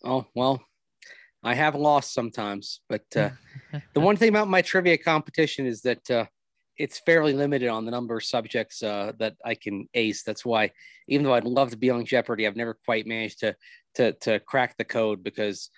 Oh, 0.03 0.25
well, 0.33 0.61
I 1.43 1.55
have 1.55 1.75
lost 1.75 2.13
sometimes, 2.13 2.81
but 2.87 3.05
uh, 3.15 3.29
the 3.93 3.99
one 3.99 4.15
thing 4.15 4.29
about 4.29 4.47
my 4.47 4.61
trivia 4.61 4.97
competition 4.97 5.65
is 5.65 5.81
that 5.81 6.09
uh, 6.11 6.25
it's 6.77 6.99
fairly 6.99 7.33
limited 7.33 7.67
on 7.67 7.85
the 7.85 7.91
number 7.91 8.15
of 8.17 8.23
subjects 8.23 8.83
uh, 8.83 9.13
that 9.19 9.35
I 9.43 9.55
can 9.55 9.87
ace. 9.93 10.23
That's 10.23 10.45
why, 10.45 10.71
even 11.07 11.25
though 11.25 11.33
I'd 11.33 11.45
love 11.45 11.71
to 11.71 11.77
be 11.77 11.89
on 11.89 12.05
Jeopardy, 12.05 12.45
I've 12.45 12.55
never 12.55 12.77
quite 12.85 13.07
managed 13.07 13.39
to 13.39 13.55
to 13.95 14.13
to 14.13 14.39
crack 14.39 14.77
the 14.77 14.85
code 14.85 15.23
because 15.23 15.69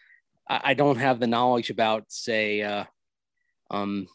I, 0.49 0.61
I 0.63 0.73
don't 0.73 0.97
have 0.97 1.19
the 1.19 1.27
knowledge 1.27 1.69
about, 1.69 2.05
say, 2.09 2.61
uh, 2.61 2.85
um, 3.71 4.07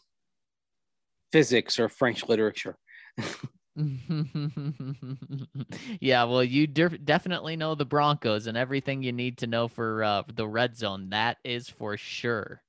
physics 1.31 1.79
or 1.79 1.89
French 1.89 2.27
literature. 2.27 2.77
yeah, 5.99 6.23
well, 6.25 6.43
you 6.43 6.67
de- 6.67 6.97
definitely 6.97 7.55
know 7.55 7.75
the 7.75 7.85
Broncos 7.85 8.47
and 8.47 8.57
everything 8.57 9.03
you 9.03 9.11
need 9.11 9.37
to 9.39 9.47
know 9.47 9.67
for 9.67 10.03
uh, 10.03 10.23
the 10.33 10.47
red 10.47 10.75
zone. 10.75 11.09
That 11.09 11.37
is 11.43 11.69
for 11.69 11.97
sure. 11.97 12.61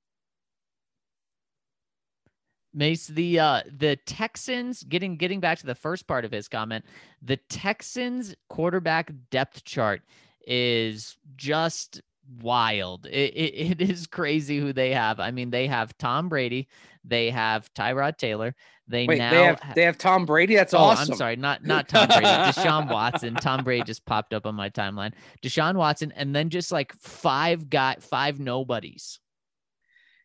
Mace, 2.72 3.08
the 3.08 3.40
uh, 3.40 3.62
the 3.66 3.96
Texans 3.96 4.84
getting 4.84 5.16
getting 5.16 5.40
back 5.40 5.58
to 5.58 5.66
the 5.66 5.74
first 5.74 6.06
part 6.06 6.24
of 6.24 6.30
his 6.30 6.46
comment, 6.46 6.84
the 7.20 7.36
Texans 7.36 8.34
quarterback 8.48 9.10
depth 9.30 9.64
chart 9.64 10.02
is 10.46 11.16
just 11.36 12.00
wild. 12.42 13.06
It, 13.06 13.34
it, 13.34 13.80
it 13.80 13.90
is 13.90 14.06
crazy 14.06 14.58
who 14.58 14.72
they 14.72 14.92
have. 14.92 15.20
I 15.20 15.30
mean, 15.30 15.50
they 15.50 15.66
have 15.66 15.96
Tom 15.98 16.28
Brady, 16.28 16.68
they 17.04 17.30
have 17.30 17.72
Tyrod 17.74 18.16
Taylor, 18.16 18.54
they 18.90 19.06
Wait, 19.06 19.18
now 19.18 19.30
they 19.30 19.44
have 19.44 19.74
they 19.76 19.82
have 19.82 19.98
Tom 19.98 20.26
Brady. 20.26 20.56
That's 20.56 20.74
oh, 20.74 20.78
awesome. 20.78 21.12
I'm 21.12 21.16
sorry, 21.16 21.36
not 21.36 21.64
not 21.64 21.88
Tom 21.88 22.08
Brady. 22.08 22.24
Deshaun 22.26 22.90
Watson. 22.90 23.36
Tom 23.36 23.62
Brady 23.62 23.84
just 23.84 24.04
popped 24.04 24.34
up 24.34 24.46
on 24.46 24.56
my 24.56 24.68
timeline. 24.68 25.12
Deshaun 25.44 25.76
Watson, 25.76 26.12
and 26.16 26.34
then 26.34 26.50
just 26.50 26.72
like 26.72 26.92
five 26.94 27.70
got 27.70 28.02
five 28.02 28.40
nobodies. 28.40 29.20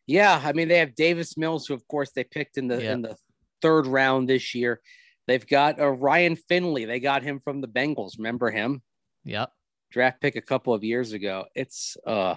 Yeah, 0.08 0.40
I 0.42 0.52
mean 0.52 0.66
they 0.66 0.78
have 0.78 0.96
Davis 0.96 1.36
Mills, 1.36 1.68
who 1.68 1.74
of 1.74 1.86
course 1.86 2.10
they 2.10 2.24
picked 2.24 2.58
in 2.58 2.66
the 2.66 2.82
yep. 2.82 2.92
in 2.92 3.02
the 3.02 3.16
third 3.62 3.86
round 3.86 4.28
this 4.28 4.52
year. 4.52 4.80
They've 5.28 5.46
got 5.46 5.78
a 5.78 5.84
uh, 5.84 5.90
Ryan 5.90 6.34
Finley. 6.34 6.86
They 6.86 6.98
got 6.98 7.22
him 7.22 7.38
from 7.38 7.60
the 7.60 7.68
Bengals. 7.68 8.18
Remember 8.18 8.50
him? 8.50 8.82
Yep. 9.24 9.50
Draft 9.90 10.20
pick 10.20 10.36
a 10.36 10.40
couple 10.40 10.74
of 10.74 10.84
years 10.84 11.12
ago. 11.12 11.46
It's 11.54 11.96
uh 12.06 12.36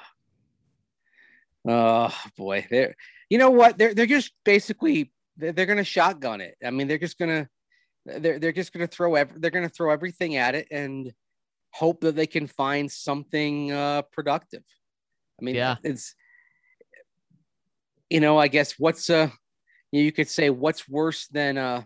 oh 1.67 2.15
boy. 2.37 2.65
They're 2.69 2.95
you 3.29 3.37
know 3.37 3.49
what? 3.49 3.77
They're 3.77 3.93
they're 3.93 4.05
just 4.05 4.33
basically 4.43 5.11
they're, 5.37 5.51
they're 5.51 5.65
going 5.65 5.77
to 5.77 5.83
shotgun 5.83 6.41
it. 6.41 6.55
I 6.63 6.71
mean, 6.71 6.87
they're 6.87 6.97
just 6.97 7.17
going 7.17 7.45
to 7.45 8.19
they're 8.19 8.39
they're 8.39 8.51
just 8.51 8.73
to 8.73 8.87
throw 8.87 9.15
ev- 9.15 9.39
they're 9.39 9.51
going 9.51 9.67
to 9.67 9.73
throw 9.73 9.91
everything 9.91 10.35
at 10.35 10.55
it 10.55 10.67
and 10.71 11.13
hope 11.71 12.01
that 12.01 12.15
they 12.15 12.27
can 12.27 12.47
find 12.47 12.91
something 12.91 13.71
uh, 13.71 14.01
productive. 14.11 14.63
I 15.39 15.45
mean, 15.45 15.55
yeah, 15.55 15.75
it's 15.83 16.15
you 18.09 18.19
know, 18.19 18.37
I 18.37 18.47
guess 18.47 18.73
what's 18.77 19.09
uh 19.09 19.29
you 19.91 20.11
could 20.11 20.27
say 20.27 20.49
what's 20.49 20.87
worse 20.89 21.27
than 21.27 21.57
uh 21.57 21.83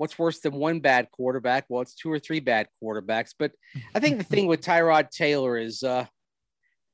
what's 0.00 0.18
worse 0.18 0.40
than 0.40 0.54
one 0.54 0.80
bad 0.80 1.10
quarterback? 1.10 1.66
Well, 1.68 1.82
it's 1.82 1.94
two 1.94 2.10
or 2.10 2.18
three 2.18 2.40
bad 2.40 2.68
quarterbacks. 2.82 3.34
But 3.38 3.52
I 3.94 4.00
think 4.00 4.16
the 4.16 4.24
thing 4.34 4.46
with 4.46 4.62
Tyrod 4.62 5.10
Taylor 5.10 5.58
is 5.58 5.82
uh 5.82 6.06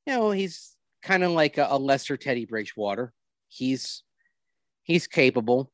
you 0.07 0.13
know, 0.13 0.33
he's 0.33 0.77
kind 1.03 1.23
of 1.23 1.31
like 1.31 1.57
a, 1.57 1.69
a 1.71 1.79
lesser 1.79 2.17
Teddy 2.17 2.47
Bridgewater. 2.47 3.13
He's 3.49 4.03
He's 4.83 5.09
capable. 5.09 5.73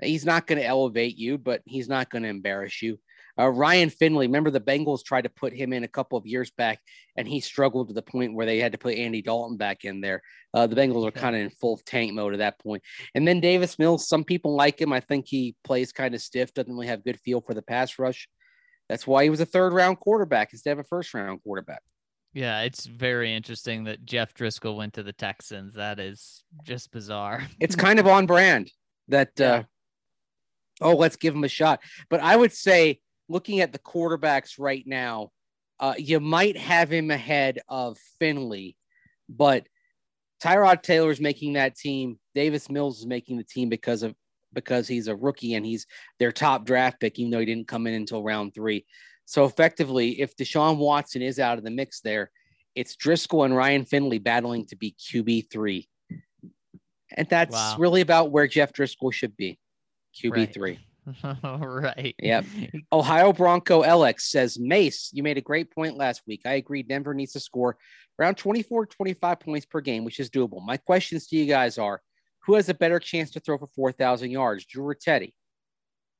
He's 0.00 0.24
not 0.24 0.46
going 0.46 0.60
to 0.60 0.66
elevate 0.66 1.16
you, 1.16 1.36
but 1.36 1.62
he's 1.64 1.88
not 1.88 2.10
going 2.10 2.22
to 2.22 2.28
embarrass 2.28 2.80
you. 2.80 2.98
Uh, 3.38 3.48
Ryan 3.48 3.90
Finley, 3.90 4.26
remember 4.26 4.50
the 4.50 4.60
Bengals 4.60 5.04
tried 5.04 5.22
to 5.22 5.28
put 5.28 5.52
him 5.52 5.72
in 5.72 5.84
a 5.84 5.88
couple 5.88 6.16
of 6.16 6.26
years 6.26 6.50
back, 6.50 6.80
and 7.16 7.28
he 7.28 7.40
struggled 7.40 7.88
to 7.88 7.94
the 7.94 8.02
point 8.02 8.34
where 8.34 8.46
they 8.46 8.58
had 8.58 8.72
to 8.72 8.78
put 8.78 8.96
Andy 8.96 9.22
Dalton 9.22 9.56
back 9.56 9.84
in 9.84 10.00
there. 10.00 10.22
Uh, 10.54 10.66
the 10.66 10.76
Bengals 10.76 11.06
are 11.06 11.10
kind 11.10 11.36
of 11.36 11.42
in 11.42 11.50
full 11.50 11.78
tank 11.84 12.12
mode 12.14 12.32
at 12.32 12.38
that 12.38 12.58
point. 12.58 12.82
And 13.14 13.26
then 13.26 13.40
Davis 13.40 13.78
Mills, 13.78 14.08
some 14.08 14.24
people 14.24 14.54
like 14.54 14.80
him. 14.80 14.92
I 14.92 15.00
think 15.00 15.26
he 15.28 15.54
plays 15.64 15.92
kind 15.92 16.14
of 16.14 16.22
stiff, 16.22 16.54
doesn't 16.54 16.72
really 16.72 16.86
have 16.86 17.04
good 17.04 17.20
feel 17.20 17.40
for 17.40 17.54
the 17.54 17.62
pass 17.62 17.98
rush. 17.98 18.28
That's 18.88 19.06
why 19.06 19.24
he 19.24 19.30
was 19.30 19.40
a 19.40 19.46
third 19.46 19.72
round 19.72 19.98
quarterback 19.98 20.52
instead 20.52 20.72
of 20.72 20.78
a 20.78 20.84
first 20.84 21.12
round 21.12 21.42
quarterback. 21.42 21.82
Yeah, 22.32 22.60
it's 22.62 22.84
very 22.84 23.34
interesting 23.34 23.84
that 23.84 24.04
Jeff 24.04 24.34
Driskel 24.34 24.76
went 24.76 24.94
to 24.94 25.02
the 25.02 25.12
Texans. 25.12 25.74
That 25.74 25.98
is 25.98 26.44
just 26.64 26.92
bizarre. 26.92 27.42
it's 27.60 27.76
kind 27.86 27.98
of 27.98 28.06
on 28.06 28.26
brand 28.26 28.70
that, 29.08 29.40
uh, 29.40 29.62
oh, 30.80 30.96
let's 30.96 31.16
give 31.16 31.34
him 31.34 31.44
a 31.44 31.48
shot. 31.48 31.80
But 32.10 32.20
I 32.20 32.36
would 32.36 32.52
say, 32.52 33.00
looking 33.28 33.60
at 33.60 33.72
the 33.72 33.78
quarterbacks 33.78 34.58
right 34.58 34.86
now, 34.86 35.30
uh, 35.78 35.94
you 35.98 36.20
might 36.20 36.56
have 36.56 36.90
him 36.90 37.10
ahead 37.10 37.60
of 37.68 37.98
Finley, 38.18 38.76
but 39.28 39.66
Tyrod 40.42 40.82
Taylor 40.82 41.10
is 41.10 41.20
making 41.20 41.54
that 41.54 41.76
team. 41.76 42.18
Davis 42.34 42.70
Mills 42.70 43.00
is 43.00 43.06
making 43.06 43.36
the 43.36 43.44
team 43.44 43.68
because 43.68 44.02
of 44.02 44.14
because 44.52 44.88
he's 44.88 45.08
a 45.08 45.16
rookie 45.16 45.54
and 45.54 45.66
he's 45.66 45.86
their 46.18 46.32
top 46.32 46.64
draft 46.64 47.00
pick, 47.00 47.18
even 47.18 47.30
though 47.30 47.40
he 47.40 47.46
didn't 47.46 47.68
come 47.68 47.86
in 47.86 47.94
until 47.94 48.22
round 48.22 48.54
three. 48.54 48.86
So 49.26 49.44
effectively, 49.44 50.20
if 50.20 50.36
Deshaun 50.36 50.78
Watson 50.78 51.20
is 51.20 51.38
out 51.38 51.58
of 51.58 51.64
the 51.64 51.70
mix 51.70 52.00
there, 52.00 52.30
it's 52.74 52.96
Driskel 52.96 53.44
and 53.44 53.56
Ryan 53.56 53.84
Finley 53.84 54.18
battling 54.18 54.66
to 54.66 54.76
be 54.76 54.94
QB 54.98 55.50
three. 55.50 55.88
And 57.10 57.28
that's 57.28 57.54
wow. 57.54 57.76
really 57.78 58.00
about 58.00 58.30
where 58.30 58.46
Jeff 58.46 58.72
Driskel 58.72 59.12
should 59.12 59.36
be. 59.36 59.58
QB 60.22 60.52
three. 60.52 60.70
Right. 60.72 60.80
right. 61.42 62.14
Yep. 62.18 62.44
Ohio 62.92 63.32
Bronco 63.32 63.82
LX 63.82 64.20
says, 64.22 64.58
Mace, 64.58 65.10
you 65.12 65.22
made 65.22 65.38
a 65.38 65.42
great 65.42 65.70
point 65.70 65.96
last 65.96 66.22
week. 66.26 66.42
I 66.44 66.54
agree. 66.54 66.82
Denver 66.82 67.14
needs 67.14 67.32
to 67.32 67.40
score 67.40 67.76
around 68.18 68.36
24, 68.36 68.86
25 68.86 69.40
points 69.40 69.66
per 69.66 69.80
game, 69.80 70.04
which 70.04 70.20
is 70.20 70.30
doable. 70.30 70.64
My 70.64 70.76
questions 70.76 71.26
to 71.28 71.36
you 71.36 71.46
guys 71.46 71.78
are 71.78 72.00
who 72.46 72.54
has 72.54 72.68
a 72.68 72.74
better 72.74 72.98
chance 72.98 73.30
to 73.32 73.40
throw 73.40 73.58
for 73.58 73.66
4,000 73.66 74.30
yards, 74.30 74.64
Drew 74.64 74.86
or 74.86 74.94
Teddy? 74.94 75.34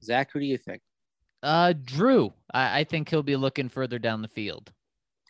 Zach, 0.03 0.31
who 0.33 0.41
do 0.41 0.47
you 0.47 0.59
think? 0.59 0.83
Uh, 1.43 1.73
Drew, 1.85 2.33
I, 2.53 2.81
I 2.81 2.85
think 2.85 3.09
he'll 3.09 3.23
be 3.23 3.37
looking 3.37 3.69
further 3.69 3.99
down 3.99 4.23
the 4.23 4.29
field. 4.29 4.73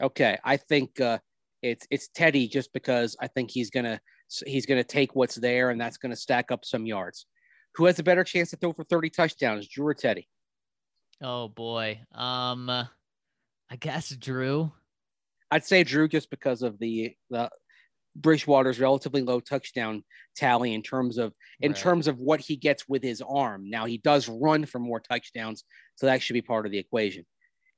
Okay, 0.00 0.38
I 0.44 0.57
think 0.57 1.00
uh, 1.00 1.18
it's 1.62 1.86
it's 1.90 2.09
Teddy 2.09 2.48
just 2.48 2.72
because 2.72 3.16
I 3.20 3.28
think 3.28 3.50
he's 3.50 3.70
gonna 3.70 4.00
he's 4.44 4.66
gonna 4.66 4.84
take 4.84 5.14
what's 5.14 5.36
there 5.36 5.70
and 5.70 5.80
that's 5.80 5.96
gonna 5.96 6.16
stack 6.16 6.50
up 6.50 6.64
some 6.64 6.86
yards. 6.86 7.26
Who 7.77 7.85
has 7.87 7.99
a 7.99 8.03
better 8.03 8.24
chance 8.24 8.51
to 8.51 8.57
throw 8.57 8.72
for 8.72 8.85
30 8.85 9.11
touchdowns, 9.11 9.68
Drew 9.68 9.87
or 9.87 9.95
Teddy? 9.95 10.29
Oh 11.22 11.49
boy. 11.49 12.01
Um, 12.14 12.68
I 12.70 13.77
guess 13.79 14.11
Drew. 14.11 14.72
I'd 15.51 15.64
say 15.64 15.85
Drew 15.85 16.09
just 16.09 16.31
because 16.31 16.62
of 16.62 16.79
the 16.79 17.14
the 17.31 17.51
Bridgewater's 18.16 18.81
relatively 18.81 19.20
low 19.20 19.41
touchdown 19.41 20.03
tally 20.35 20.72
in 20.72 20.83
terms 20.83 21.18
of 21.18 21.35
in 21.61 21.72
Right. 21.72 21.81
terms 21.81 22.09
of 22.09 22.18
what 22.18 22.41
he 22.41 22.57
gets 22.57 22.89
with 22.89 23.03
his 23.03 23.20
arm. 23.22 23.68
Now 23.68 23.85
he 23.85 23.99
does 23.99 24.29
run 24.29 24.64
for 24.64 24.79
more 24.79 25.01
touchdowns, 25.01 25.64
so 25.97 26.07
that 26.07 26.22
should 26.22 26.35
be 26.35 26.43
part 26.43 26.64
of 26.64 26.72
the 26.72 26.79
equation. 26.79 27.27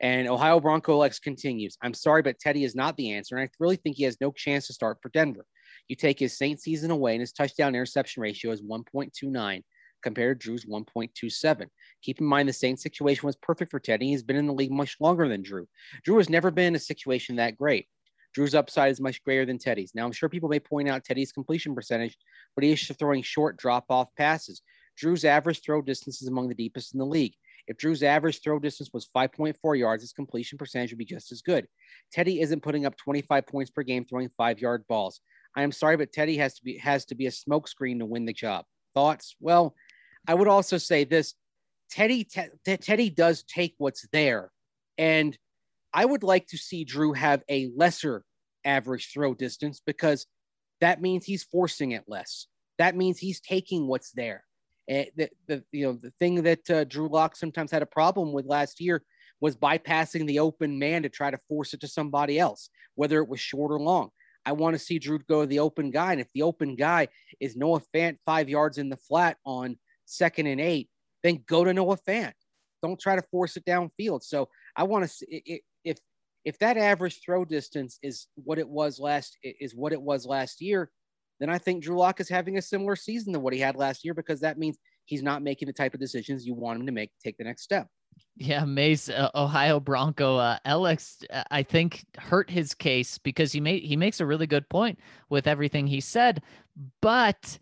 And 0.01 0.29
Ohio 0.29 0.61
Bronco 0.61 0.97
Lex 0.97 1.19
continues. 1.19 1.77
I'm 1.83 1.93
sorry, 1.95 2.23
but 2.23 2.39
Teddy 2.39 2.63
is 2.63 2.77
not 2.77 2.97
the 2.97 3.13
answer, 3.13 3.37
and 3.37 3.49
I 3.49 3.51
really 3.59 3.75
think 3.77 3.97
he 3.97 4.05
has 4.05 4.21
no 4.21 4.31
chance 4.31 4.69
to 4.69 4.73
start 4.73 4.99
for 5.03 5.09
Denver. 5.09 5.45
You 5.89 5.97
take 5.97 6.21
his 6.21 6.39
Saint 6.39 6.61
season 6.61 6.93
away, 6.93 7.15
and 7.15 7.21
his 7.21 7.33
touchdown 7.33 7.75
interception 7.75 8.23
ratio 8.23 8.53
is 8.53 8.63
1.29 8.63 9.65
compared 10.03 10.41
to 10.41 10.45
Drew's 10.47 10.65
1.27. 10.65 11.67
Keep 12.03 12.21
in 12.21 12.27
mind 12.27 12.49
the 12.49 12.53
Saints 12.53 12.83
situation 12.83 13.27
was 13.27 13.37
perfect 13.37 13.71
for 13.71 13.81
Teddy. 13.81 14.09
He's 14.09 14.23
been 14.23 14.37
in 14.37 14.47
the 14.47 14.53
league 14.53 14.71
much 14.71 14.97
longer 15.01 15.29
than 15.29 15.43
Drew. 15.43 15.67
Drew 16.05 16.17
has 16.17 16.29
never 16.29 16.51
been 16.51 16.69
in 16.69 16.75
a 16.77 16.81
situation 16.81 17.37
that 17.37 17.57
great. 17.57 17.87
Drew's 18.35 18.55
upside 18.55 18.93
is 18.93 19.01
much 19.01 19.23
greater 19.25 19.47
than 19.47 19.59
Teddy's. 19.59 19.93
Now, 19.95 20.05
I'm 20.05 20.13
sure 20.13 20.29
people 20.29 20.49
may 20.49 20.61
point 20.61 20.89
out 20.89 21.05
Teddy's 21.05 21.33
completion 21.33 21.75
percentage, 21.75 22.17
but 22.55 22.65
he 22.65 22.73
is 22.73 22.93
throwing 22.99 23.23
short 23.23 23.57
drop 23.57 23.87
off 23.89 24.15
passes. 24.17 24.63
Drew's 24.97 25.25
average 25.25 25.63
throw 25.63 25.81
distance 25.81 26.21
is 26.21 26.29
among 26.29 26.49
the 26.49 26.55
deepest 26.55 26.93
in 26.93 26.99
the 26.99 27.07
league. 27.07 27.35
If 27.69 27.77
Drew's 27.77 28.03
average 28.03 28.43
throw 28.43 28.59
distance 28.59 28.91
was 28.93 29.09
5.4 29.15 29.79
yards, 29.79 30.03
his 30.03 30.13
completion 30.13 30.59
percentage 30.59 30.91
would 30.91 30.99
be 30.99 31.05
just 31.05 31.31
as 31.33 31.43
good. 31.43 31.67
Teddy 32.13 32.41
isn't 32.41 32.63
putting 32.63 32.87
up 32.87 32.97
25 32.97 33.47
points 33.47 33.71
per 33.71 33.83
game 33.83 34.05
throwing 34.05 34.31
five 34.37 34.59
yard 34.59 34.85
balls. 34.89 35.21
I 35.55 35.63
am 35.63 35.73
sorry, 35.73 35.97
but 35.97 36.13
Teddy 36.13 36.37
has 36.39 36.55
to 36.55 36.65
be 36.65 36.79
has 36.79 37.05
to 37.07 37.15
be 37.15 37.27
a 37.27 37.31
smokescreen 37.31 37.99
to 37.99 38.07
win 38.07 38.25
the 38.25 38.33
job. 38.33 38.65
Thoughts? 38.95 39.37
Well, 39.39 39.75
I 40.29 40.35
would 40.35 40.47
also 40.47 40.79
say 40.79 41.05
this: 41.05 41.35
Teddy 41.91 42.25
Te- 42.25 42.77
Teddy 42.77 43.11
does 43.11 43.43
take 43.43 43.75
what's 43.79 44.07
there, 44.13 44.53
and 44.99 45.37
I 45.93 46.05
would 46.05 46.23
like 46.23 46.47
to 46.49 46.59
see 46.59 46.85
Drew 46.85 47.15
have 47.15 47.43
a 47.49 47.71
lesser 47.75 48.25
average 48.65 49.11
throw 49.13 49.35
distance 49.35 49.81
because 49.85 50.27
that 50.81 51.01
means 51.01 51.25
he's 51.25 51.43
forcing 51.43 51.93
it 51.93 52.05
less. 52.07 52.47
That 52.77 52.95
means 52.95 53.19
he's 53.19 53.41
taking 53.41 53.89
what's 53.89 54.13
there. 54.13 54.45
And 54.87 55.07
the, 55.17 55.31
the 55.47 55.65
you 55.73 55.87
know 55.87 55.93
the 56.01 56.13
thing 56.19 56.43
that 56.43 56.71
uh, 56.71 56.85
Drew 56.85 57.09
Lock 57.09 57.35
sometimes 57.35 57.71
had 57.71 57.83
a 57.83 57.87
problem 57.87 58.33
with 58.33 58.47
last 58.47 58.81
year 58.81 59.03
was 59.41 59.57
bypassing 59.57 60.27
the 60.27 60.41
open 60.41 60.79
man 60.79 61.03
to 61.03 61.09
try 61.09 61.31
to 61.31 61.39
force 61.49 61.73
it 61.73 61.81
to 61.81 61.89
somebody 61.89 62.39
else, 62.39 62.71
whether 62.95 63.21
it 63.23 63.29
was 63.29 63.41
short 63.41 63.73
or 63.73 63.81
long. 63.81 64.11
I 64.45 64.53
want 64.53 64.75
to 64.75 64.79
see 64.79 64.99
Drew 64.99 65.19
go 65.19 65.43
to 65.43 65.47
the 65.47 65.59
open 65.59 65.91
guy, 65.91 66.13
and 66.13 66.21
if 66.21 66.29
the 66.35 66.43
open 66.43 66.75
guy 66.75 67.09
is 67.39 67.57
Noah 67.57 67.83
Fant 67.95 68.19
five 68.25 68.49
yards 68.49 68.79
in 68.79 68.89
the 68.89 68.97
flat 68.97 69.37
on 69.45 69.77
second 70.09 70.47
and 70.47 70.61
eight, 70.61 70.89
then 71.23 71.45
go 71.47 71.65
to 71.65 71.73
Noah 71.73 71.99
Fant. 71.99 72.33
Don't 72.83 72.99
try 72.99 73.17
to 73.17 73.23
force 73.31 73.57
it 73.57 73.65
downfield. 73.65 74.23
So 74.23 74.49
I 74.77 74.85
want 74.85 75.05
to 75.05 75.09
see 75.09 75.63
if 75.85 75.99
if 76.45 76.59
that 76.61 76.77
average 76.77 77.21
throw 77.23 77.45
distance 77.45 77.99
is 78.03 78.27
what 78.37 78.59
it 78.59 78.69
was 78.69 78.99
last 78.99 79.37
is 79.43 79.75
what 79.75 79.93
it 79.93 80.01
was 80.01 80.25
last 80.25 80.61
year, 80.61 80.91
then 81.41 81.51
I 81.51 81.59
think 81.59 81.83
Drew 81.83 81.99
Lock 81.99 82.21
is 82.21 82.29
having 82.29 82.57
a 82.57 82.63
similar 82.63 82.97
season 82.97 83.33
to 83.33 83.41
what 83.41 83.53
he 83.53 83.61
had 83.61 83.77
last 83.77 84.05
year 84.05 84.15
because 84.15 84.41
that 84.41 84.59
means 84.59 84.79
he's 85.05 85.23
not 85.23 85.43
making 85.43 85.67
the 85.67 85.73
type 85.73 85.95
of 85.95 86.01
decisions 86.01 86.47
you 86.47 86.55
want 86.55 86.81
him 86.81 86.87
to 86.87 86.93
make. 86.93 87.11
Take 87.23 87.37
the 87.37 87.45
next 87.45 87.63
step. 87.63 87.89
Yeah, 88.37 88.65
Mace, 88.65 89.09
uh, 89.09 89.31
Ohio 89.35 89.81
Bronco, 89.81 90.37
uh, 90.37 90.59
Alex, 90.65 91.19
uh, 91.33 91.45
I 91.51 91.63
think 91.63 92.05
hurt 92.17 92.51
his 92.51 92.75
case 92.75 93.19
because 93.19 93.53
he 93.53 93.61
made 93.61 93.83
he 93.83 93.97
makes 93.97 94.21
a 94.21 94.27
really 94.27 94.47
good 94.47 94.69
point 94.69 94.99
with 95.29 95.47
everything 95.47 95.87
he 95.87 96.01
said, 96.01 96.43
but 97.03 97.59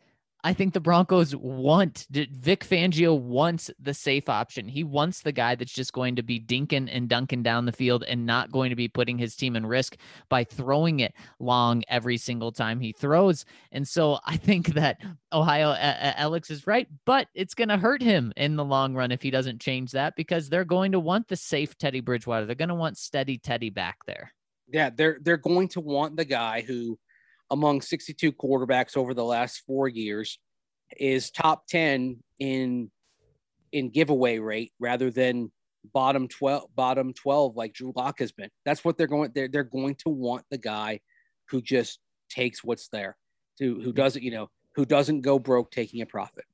I 0.47 0.53
think 0.53 0.75
the 0.75 0.81
Broncos 0.81 1.35
want 1.35 2.07
Vic 2.09 2.65
Fangio 2.65 3.19
wants 3.19 3.69
the 3.81 3.93
safe 3.93 4.29
option. 4.29 4.69
He 4.69 4.85
wants 4.85 5.23
the 5.23 5.33
guy 5.33 5.57
that's 5.57 5.73
just 5.73 5.93
going 5.93 6.15
to 6.15 6.23
be 6.23 6.39
dinking 6.39 6.89
and 6.89 7.09
dunking 7.09 7.43
down 7.43 7.65
the 7.65 7.73
field 7.73 8.05
and 8.05 8.27
not 8.27 8.53
going 8.53 8.71
to 8.71 8.77
be 8.77 8.87
putting 8.87 9.19
his 9.19 9.35
team 9.35 9.57
in 9.57 9.67
risk 9.67 9.97
by 10.29 10.45
throwing 10.45 11.01
it 11.01 11.15
long 11.41 11.83
every 11.89 12.17
single 12.17 12.53
time 12.53 12.79
he 12.79 12.93
throws. 12.93 13.45
And 13.73 13.89
so 13.89 14.21
I 14.25 14.37
think 14.37 14.75
that 14.75 15.01
Ohio 15.33 15.75
Alex 15.77 16.49
is 16.49 16.65
right, 16.65 16.87
but 17.07 17.27
it's 17.35 17.55
going 17.55 17.71
to 17.71 17.77
hurt 17.77 18.01
him 18.01 18.33
in 18.37 18.55
the 18.55 18.65
long 18.65 18.95
run 18.95 19.11
if 19.11 19.23
he 19.23 19.33
doesn't 19.33 19.61
change 19.61 19.91
that 19.91 20.15
because 20.15 20.49
they're 20.49 20.65
going 20.65 20.93
to 20.93 21.01
want 21.01 21.27
the 21.27 21.35
safe 21.35 21.77
Teddy 21.77 22.01
Bridgewater. 22.01 22.47
They're 22.47 22.55
going 22.55 22.69
to 22.69 22.77
want 22.77 22.99
steady 22.99 23.37
Teddy 23.37 23.71
back 23.71 23.97
there. 24.07 24.33
Yeah, 24.69 24.91
they're 24.91 25.19
they're 25.21 25.39
going 25.39 25.67
to 25.71 25.81
want 25.81 26.15
the 26.17 26.25
guy 26.25 26.61
who, 26.61 27.01
among 27.51 27.81
62 27.81 28.33
quarterbacks 28.33 28.97
over 28.97 29.15
the 29.15 29.25
last 29.25 29.63
four 29.67 29.89
years, 29.89 30.39
is 30.99 31.31
top 31.31 31.67
10 31.67 32.23
in 32.39 32.91
in 33.73 33.91
giveaway 33.91 34.39
rate 34.39 34.73
rather 34.79 35.11
than 35.11 35.51
bottom 35.93 36.29
12 36.29 36.69
bottom 36.75 37.13
12 37.13 37.57
like 37.57 37.73
Drew 37.73 37.93
Lock 37.95 38.19
has 38.21 38.33
been. 38.33 38.51
That's 38.65 38.85
what 38.85 38.97
they're 38.97 39.07
going 39.07 39.33
they're 39.35 39.49
they're 39.49 39.65
going 39.65 39.97
to 39.97 40.09
want 40.09 40.45
the 40.51 40.59
guy 40.59 41.01
who 41.49 41.61
just 41.61 41.99
takes 42.29 42.65
what's 42.65 42.89
there, 42.89 43.17
who 43.59 43.81
who 43.81 43.93
doesn't, 43.93 44.23
you 44.23 44.31
know, 44.31 44.49
who 44.75 44.85
doesn't 44.85 45.23
go 45.23 45.39
broke 45.39 45.71
taking 45.71 46.03
a 46.03 46.07
profit. 46.07 46.45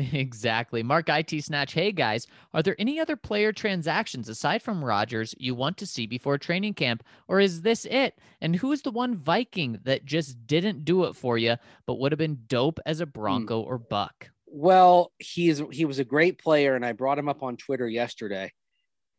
Exactly. 0.12 0.82
Mark 0.82 1.08
IT 1.08 1.44
Snatch. 1.44 1.72
Hey 1.74 1.92
guys, 1.92 2.26
are 2.54 2.62
there 2.62 2.76
any 2.78 2.98
other 2.98 3.16
player 3.16 3.52
transactions 3.52 4.28
aside 4.28 4.62
from 4.62 4.84
Rodgers 4.84 5.34
you 5.38 5.54
want 5.54 5.76
to 5.78 5.86
see 5.86 6.06
before 6.06 6.38
training 6.38 6.74
camp, 6.74 7.02
or 7.28 7.40
is 7.40 7.62
this 7.62 7.84
it? 7.86 8.18
And 8.40 8.56
who 8.56 8.72
is 8.72 8.82
the 8.82 8.90
one 8.90 9.16
Viking 9.16 9.78
that 9.84 10.04
just 10.04 10.46
didn't 10.46 10.84
do 10.84 11.04
it 11.04 11.14
for 11.14 11.38
you, 11.38 11.56
but 11.86 11.98
would 11.98 12.12
have 12.12 12.18
been 12.18 12.44
dope 12.46 12.80
as 12.86 13.00
a 13.00 13.06
Bronco 13.06 13.60
or 13.60 13.78
Buck? 13.78 14.30
Well, 14.46 15.12
he 15.18 15.48
is 15.48 15.62
he 15.70 15.84
was 15.84 15.98
a 15.98 16.04
great 16.04 16.38
player, 16.38 16.74
and 16.74 16.84
I 16.84 16.92
brought 16.92 17.18
him 17.18 17.28
up 17.28 17.42
on 17.42 17.56
Twitter 17.56 17.88
yesterday, 17.88 18.52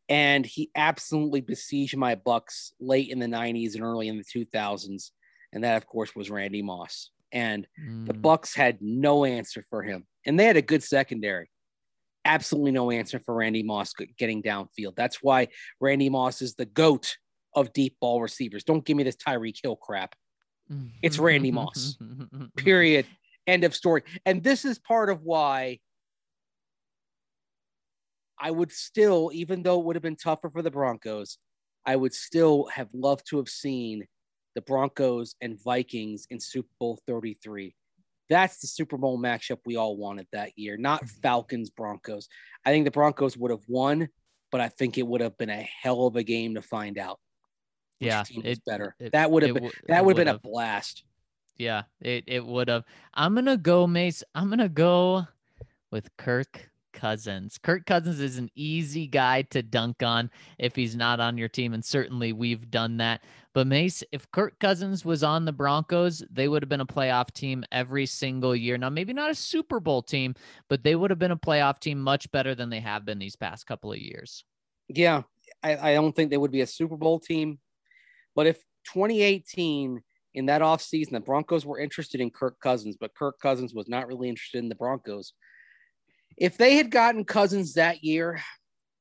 and 0.09 0.45
he 0.45 0.71
absolutely 0.75 1.41
besieged 1.41 1.97
my 1.97 2.15
Bucs 2.15 2.71
late 2.79 3.09
in 3.09 3.19
the 3.19 3.27
'90s 3.27 3.75
and 3.75 3.83
early 3.83 4.07
in 4.09 4.17
the 4.17 4.23
2000s, 4.25 5.11
and 5.53 5.63
that 5.63 5.77
of 5.77 5.87
course 5.87 6.15
was 6.15 6.31
Randy 6.31 6.61
Moss. 6.61 7.11
And 7.31 7.67
the 8.05 8.13
Mm, 8.13 8.21
Bucs 8.21 8.55
had 8.55 8.79
no 8.81 9.25
answer 9.25 9.63
for 9.69 9.83
him, 9.83 10.05
and 10.25 10.39
they 10.39 10.45
had 10.45 10.57
a 10.57 10.61
good 10.61 10.83
secondary. 10.83 11.49
Absolutely 12.23 12.71
no 12.71 12.91
answer 12.91 13.19
for 13.19 13.33
Randy 13.33 13.63
Moss 13.63 13.93
getting 14.17 14.43
downfield. 14.43 14.95
That's 14.95 15.23
why 15.23 15.47
Randy 15.79 16.09
Moss 16.09 16.41
is 16.41 16.53
the 16.53 16.65
goat 16.65 17.17
of 17.55 17.73
deep 17.73 17.97
ball 17.99 18.21
receivers. 18.21 18.63
Don't 18.63 18.85
give 18.85 18.95
me 18.95 19.03
this 19.03 19.15
Tyreek 19.15 19.57
Hill 19.61 19.75
crap. 19.75 20.15
It's 21.01 21.19
Randy 21.19 21.51
Moss. 21.51 21.97
period 22.55 23.05
end 23.47 23.63
of 23.63 23.75
story 23.75 24.03
and 24.25 24.43
this 24.43 24.65
is 24.65 24.77
part 24.79 25.09
of 25.09 25.23
why 25.23 25.79
i 28.39 28.51
would 28.51 28.71
still 28.71 29.31
even 29.33 29.63
though 29.63 29.79
it 29.79 29.85
would 29.85 29.95
have 29.95 30.03
been 30.03 30.15
tougher 30.15 30.49
for 30.49 30.61
the 30.61 30.71
broncos 30.71 31.37
i 31.85 31.95
would 31.95 32.13
still 32.13 32.65
have 32.67 32.87
loved 32.93 33.25
to 33.27 33.37
have 33.37 33.49
seen 33.49 34.05
the 34.55 34.61
broncos 34.61 35.35
and 35.41 35.61
vikings 35.63 36.27
in 36.29 36.39
super 36.39 36.69
bowl 36.79 36.99
33 37.07 37.73
that's 38.31 38.57
the 38.59 38.67
super 38.67 38.97
bowl 38.97 39.19
matchup 39.19 39.59
we 39.65 39.75
all 39.75 39.97
wanted 39.97 40.25
that 40.31 40.57
year 40.57 40.77
not 40.77 41.03
mm-hmm. 41.03 41.21
falcons 41.21 41.69
broncos 41.69 42.27
i 42.65 42.71
think 42.71 42.85
the 42.85 42.91
broncos 42.91 43.37
would 43.37 43.51
have 43.51 43.67
won 43.67 44.07
but 44.51 44.61
i 44.61 44.69
think 44.69 44.97
it 44.97 45.05
would 45.05 45.21
have 45.21 45.37
been 45.37 45.49
a 45.49 45.69
hell 45.83 46.07
of 46.07 46.15
a 46.15 46.23
game 46.23 46.55
to 46.55 46.61
find 46.61 46.97
out 46.97 47.19
which 47.99 48.07
Yeah, 48.07 48.23
team 48.23 48.41
was 48.43 48.57
it- 48.57 48.65
better 48.65 48.95
it- 48.99 49.11
that 49.11 49.29
would 49.29 49.43
have 49.43 49.53
been 49.53 49.69
that 49.87 50.03
would 50.05 50.17
have 50.17 50.25
been 50.25 50.35
a 50.35 50.39
blast 50.39 51.03
Yeah, 51.57 51.83
it, 51.99 52.23
it 52.25 52.43
would 52.43 52.69
have. 52.69 52.85
I'm 53.13 53.35
gonna 53.35 53.57
go, 53.57 53.85
Mace. 53.85 54.23
I'm 54.33 54.49
gonna 54.49 54.67
go 54.69 55.27
with 55.91 56.09
Kirk 56.17 56.70
Cousins. 56.93 57.57
Kirk 57.57 57.85
Cousins 57.85 58.19
is 58.19 58.37
an 58.37 58.49
easy 58.55 59.07
guy 59.07 59.43
to 59.43 59.61
dunk 59.61 60.03
on 60.03 60.29
if 60.57 60.75
he's 60.75 60.95
not 60.95 61.19
on 61.19 61.37
your 61.37 61.49
team, 61.49 61.73
and 61.73 61.83
certainly 61.83 62.33
we've 62.33 62.69
done 62.69 62.97
that. 62.97 63.21
But 63.53 63.67
Mace, 63.67 64.03
if 64.11 64.29
Kirk 64.31 64.59
Cousins 64.59 65.03
was 65.03 65.23
on 65.23 65.45
the 65.45 65.51
Broncos, 65.51 66.23
they 66.31 66.47
would 66.47 66.61
have 66.61 66.69
been 66.69 66.81
a 66.81 66.85
playoff 66.85 67.31
team 67.31 67.65
every 67.71 68.05
single 68.05 68.55
year. 68.55 68.77
Now, 68.77 68.89
maybe 68.89 69.13
not 69.13 69.31
a 69.31 69.35
Super 69.35 69.79
Bowl 69.79 70.01
team, 70.01 70.35
but 70.69 70.83
they 70.83 70.95
would 70.95 71.09
have 71.09 71.19
been 71.19 71.31
a 71.31 71.37
playoff 71.37 71.79
team 71.79 71.99
much 71.99 72.31
better 72.31 72.55
than 72.55 72.69
they 72.69 72.79
have 72.79 73.05
been 73.05 73.19
these 73.19 73.35
past 73.35 73.67
couple 73.67 73.91
of 73.91 73.97
years. 73.97 74.45
Yeah, 74.87 75.23
I, 75.63 75.91
I 75.91 75.93
don't 75.95 76.15
think 76.15 76.29
they 76.29 76.37
would 76.37 76.51
be 76.51 76.61
a 76.61 76.67
Super 76.67 76.95
Bowl 76.97 77.19
team. 77.19 77.59
But 78.35 78.47
if 78.47 78.57
2018 78.93 80.01
in 80.33 80.45
that 80.45 80.61
offseason, 80.61 81.11
the 81.11 81.19
Broncos 81.19 81.65
were 81.65 81.79
interested 81.79 82.21
in 82.21 82.29
Kirk 82.29 82.59
Cousins, 82.61 82.95
but 82.99 83.15
Kirk 83.15 83.39
Cousins 83.41 83.73
was 83.73 83.89
not 83.89 84.07
really 84.07 84.29
interested 84.29 84.59
in 84.59 84.69
the 84.69 84.75
Broncos. 84.75 85.33
If 86.41 86.57
they 86.57 86.75
had 86.75 86.89
gotten 86.89 87.23
Cousins 87.23 87.75
that 87.75 88.03
year, 88.03 88.41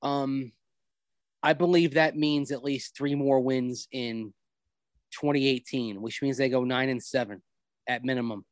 um, 0.03 0.53
I 1.43 1.55
believe 1.55 1.95
that 1.95 2.15
means 2.15 2.53
at 2.53 2.62
least 2.62 2.95
three 2.95 3.15
more 3.15 3.41
wins 3.41 3.89
in 3.93 4.35
2018, 5.12 6.03
which 6.03 6.21
means 6.21 6.37
they 6.37 6.51
go 6.51 6.65
nine 6.65 6.91
and 6.91 7.03
seven 7.03 7.41
at 7.89 8.05
minimum. 8.05 8.45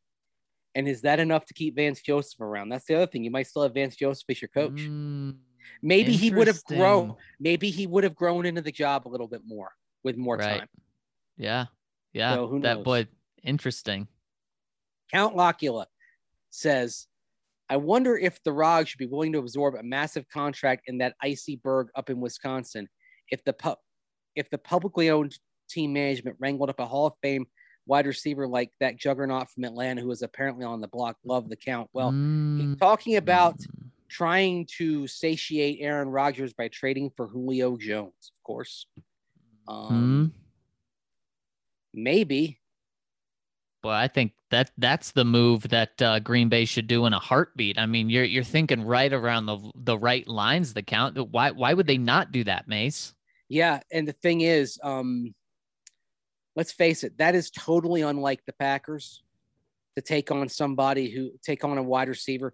And 0.74 0.88
is 0.88 1.02
that 1.02 1.20
enough 1.20 1.44
to 1.46 1.54
keep 1.54 1.76
Vance 1.76 2.00
Joseph 2.00 2.40
around? 2.40 2.70
That's 2.70 2.86
the 2.86 2.94
other 2.94 3.06
thing. 3.06 3.24
You 3.24 3.30
might 3.30 3.46
still 3.46 3.62
have 3.62 3.74
Vance 3.74 3.94
Joseph 3.94 4.24
as 4.30 4.40
your 4.40 4.48
coach. 4.48 4.80
Mm, 4.88 5.36
Maybe 5.82 6.16
he 6.16 6.30
would 6.30 6.46
have 6.46 6.64
grown. 6.64 7.14
Maybe 7.38 7.68
he 7.68 7.86
would 7.86 8.04
have 8.04 8.14
grown 8.14 8.46
into 8.46 8.62
the 8.62 8.72
job 8.72 9.06
a 9.06 9.10
little 9.10 9.28
bit 9.28 9.42
more 9.44 9.70
with 10.02 10.16
more 10.16 10.38
Right. 10.38 10.60
time. 10.60 10.68
Yeah. 11.36 11.66
Yeah. 12.14 12.36
So 12.36 12.46
who 12.46 12.60
that 12.60 12.76
knows? 12.76 12.84
boy, 12.84 13.06
interesting. 13.42 14.08
Count 15.12 15.36
Locula 15.36 15.88
says, 16.48 17.06
I 17.70 17.76
wonder 17.76 18.16
if 18.16 18.42
the 18.44 18.52
Rog 18.52 18.86
should 18.88 18.98
be 18.98 19.06
willing 19.06 19.32
to 19.32 19.38
absorb 19.38 19.74
a 19.74 19.82
massive 19.82 20.26
contract 20.28 20.82
in 20.86 20.98
that 20.98 21.14
icy 21.22 21.56
burg 21.56 21.88
up 21.94 22.08
in 22.10 22.20
Wisconsin 22.20 22.88
if 23.30 23.44
the 23.44 23.52
pu- 23.52 23.76
if 24.34 24.48
the 24.50 24.58
publicly 24.58 25.10
owned 25.10 25.36
team 25.68 25.92
management 25.92 26.36
wrangled 26.40 26.70
up 26.70 26.80
a 26.80 26.86
Hall 26.86 27.06
of 27.06 27.12
Fame 27.22 27.46
wide 27.86 28.06
receiver 28.06 28.46
like 28.46 28.70
that 28.80 28.96
juggernaut 28.96 29.50
from 29.50 29.64
Atlanta 29.64 30.00
who 30.00 30.08
was 30.08 30.22
apparently 30.22 30.64
on 30.64 30.80
the 30.80 30.88
block. 30.88 31.16
Love 31.24 31.48
the 31.48 31.56
count. 31.56 31.88
Well, 31.92 32.10
he's 32.10 32.18
Mm, 32.20 32.78
talking 32.78 33.16
about 33.16 33.58
mm. 33.58 33.66
trying 34.08 34.66
to 34.78 35.06
satiate 35.06 35.78
Aaron 35.80 36.08
Rodgers 36.08 36.52
by 36.54 36.68
trading 36.68 37.10
for 37.16 37.26
Julio 37.26 37.76
Jones, 37.76 38.32
of 38.34 38.42
course. 38.44 38.86
Um, 39.66 40.32
Hmm. 40.34 40.38
Maybe. 41.94 42.57
Well, 43.84 43.94
I 43.94 44.08
think 44.08 44.32
that 44.50 44.70
that's 44.76 45.12
the 45.12 45.24
move 45.24 45.68
that 45.68 46.02
uh, 46.02 46.18
Green 46.18 46.48
Bay 46.48 46.64
should 46.64 46.88
do 46.88 47.06
in 47.06 47.12
a 47.12 47.18
heartbeat. 47.18 47.78
I 47.78 47.86
mean, 47.86 48.10
you're 48.10 48.24
you're 48.24 48.42
thinking 48.42 48.82
right 48.82 49.12
around 49.12 49.46
the 49.46 49.58
the 49.74 49.96
right 49.96 50.26
lines. 50.26 50.74
The 50.74 50.82
count. 50.82 51.16
Why 51.30 51.52
why 51.52 51.74
would 51.74 51.86
they 51.86 51.98
not 51.98 52.32
do 52.32 52.42
that, 52.44 52.66
Mace? 52.66 53.14
Yeah, 53.48 53.80
and 53.92 54.06
the 54.06 54.12
thing 54.12 54.40
is, 54.40 54.78
um, 54.82 55.34
let's 56.56 56.72
face 56.72 57.04
it, 57.04 57.18
that 57.18 57.34
is 57.34 57.50
totally 57.50 58.02
unlike 58.02 58.44
the 58.46 58.52
Packers 58.52 59.22
to 59.96 60.02
take 60.02 60.30
on 60.30 60.48
somebody 60.48 61.10
who 61.10 61.30
take 61.42 61.64
on 61.64 61.78
a 61.78 61.82
wide 61.82 62.08
receiver 62.08 62.52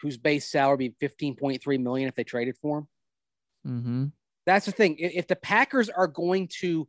whose 0.00 0.16
base 0.16 0.50
salary 0.50 0.88
would 0.88 0.98
be 0.98 1.08
15.3 1.08 1.80
million 1.80 2.08
if 2.08 2.14
they 2.14 2.24
traded 2.24 2.56
for 2.60 2.78
him. 2.78 2.88
Mm-hmm. 3.66 4.04
That's 4.46 4.66
the 4.66 4.72
thing. 4.72 4.96
If 4.98 5.28
the 5.28 5.36
Packers 5.36 5.88
are 5.88 6.08
going 6.08 6.48
to 6.60 6.88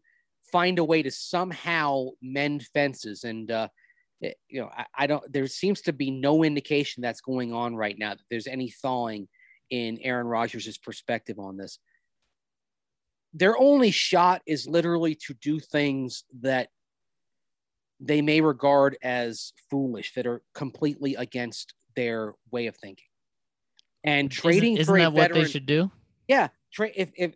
find 0.53 0.77
a 0.79 0.83
way 0.83 1.01
to 1.01 1.11
somehow 1.11 2.09
mend 2.21 2.63
fences, 2.73 3.25
and 3.25 3.49
uh, 3.51 3.67
it- 4.21 4.37
you 4.47 4.61
know, 4.61 4.69
I, 4.69 4.85
I 4.95 5.07
don't. 5.07 5.33
There 5.33 5.47
seems 5.47 5.81
to 5.81 5.91
be 5.93 6.11
no 6.11 6.43
indication 6.45 7.01
that's 7.01 7.19
going 7.19 7.51
on 7.51 7.75
right 7.75 7.97
now. 7.97 8.11
That 8.11 8.23
there's 8.29 8.47
any 8.47 8.69
thawing 8.69 9.27
in 9.69 9.97
Aaron 10.01 10.27
Rodgers' 10.27 10.77
perspective 10.77 11.39
on 11.39 11.57
this. 11.57 11.79
Their 13.33 13.57
only 13.57 13.89
shot 13.89 14.43
is 14.45 14.67
literally 14.67 15.15
to 15.25 15.33
do 15.33 15.59
things 15.59 16.23
that 16.41 16.69
they 17.99 18.21
may 18.21 18.41
regard 18.41 18.95
as 19.01 19.53
foolish, 19.71 20.13
that 20.13 20.27
are 20.27 20.43
completely 20.53 21.15
against 21.15 21.73
their 21.95 22.35
way 22.51 22.67
of 22.67 22.75
thinking. 22.77 23.07
And 24.03 24.29
trading 24.31 24.73
isn't, 24.73 24.81
isn't 24.81 24.93
for 24.93 24.97
a 24.99 25.01
that 25.03 25.13
what 25.13 25.33
they 25.33 25.45
should 25.45 25.65
do? 25.65 25.89
yeah, 26.27 26.49
tra- 26.71 26.91
if, 26.95 27.11
if 27.15 27.33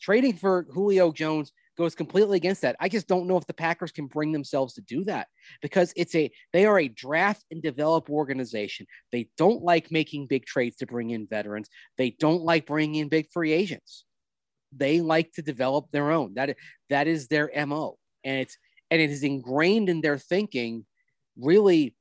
trading 0.00 0.32
for 0.34 0.66
Julio 0.70 1.12
Jones 1.12 1.52
goes 1.78 1.94
completely 1.94 2.36
against 2.36 2.60
that, 2.62 2.76
I 2.80 2.88
just 2.88 3.06
don't 3.06 3.28
know 3.28 3.38
if 3.38 3.46
the 3.46 3.54
Packers 3.54 3.92
can 3.92 4.06
bring 4.06 4.32
themselves 4.32 4.74
to 4.74 4.82
do 4.82 5.04
that 5.04 5.28
because 5.62 5.92
it's 5.96 6.14
a 6.14 6.30
they 6.52 6.66
are 6.66 6.78
a 6.78 6.88
draft 6.88 7.44
and 7.50 7.62
develop 7.62 8.10
organization. 8.10 8.86
They 9.12 9.30
don't 9.38 9.62
like 9.62 9.90
making 9.90 10.26
big 10.26 10.44
trades 10.44 10.76
to 10.78 10.86
bring 10.86 11.10
in 11.10 11.28
veterans. 11.28 11.70
They 11.96 12.10
don't 12.10 12.42
like 12.42 12.66
bringing 12.66 12.96
in 12.96 13.08
big 13.08 13.30
free 13.32 13.52
agents. 13.52 14.04
They 14.76 15.00
like 15.00 15.32
to 15.34 15.42
develop 15.42 15.90
their 15.90 16.10
own. 16.10 16.34
That 16.34 16.56
that 16.90 17.06
is 17.06 17.28
their 17.28 17.50
mo, 17.66 17.96
and 18.24 18.40
it's 18.40 18.58
and 18.90 19.00
it 19.00 19.10
is 19.10 19.22
ingrained 19.22 19.88
in 19.88 20.00
their 20.00 20.18
thinking. 20.18 20.84
Really, 21.38 21.94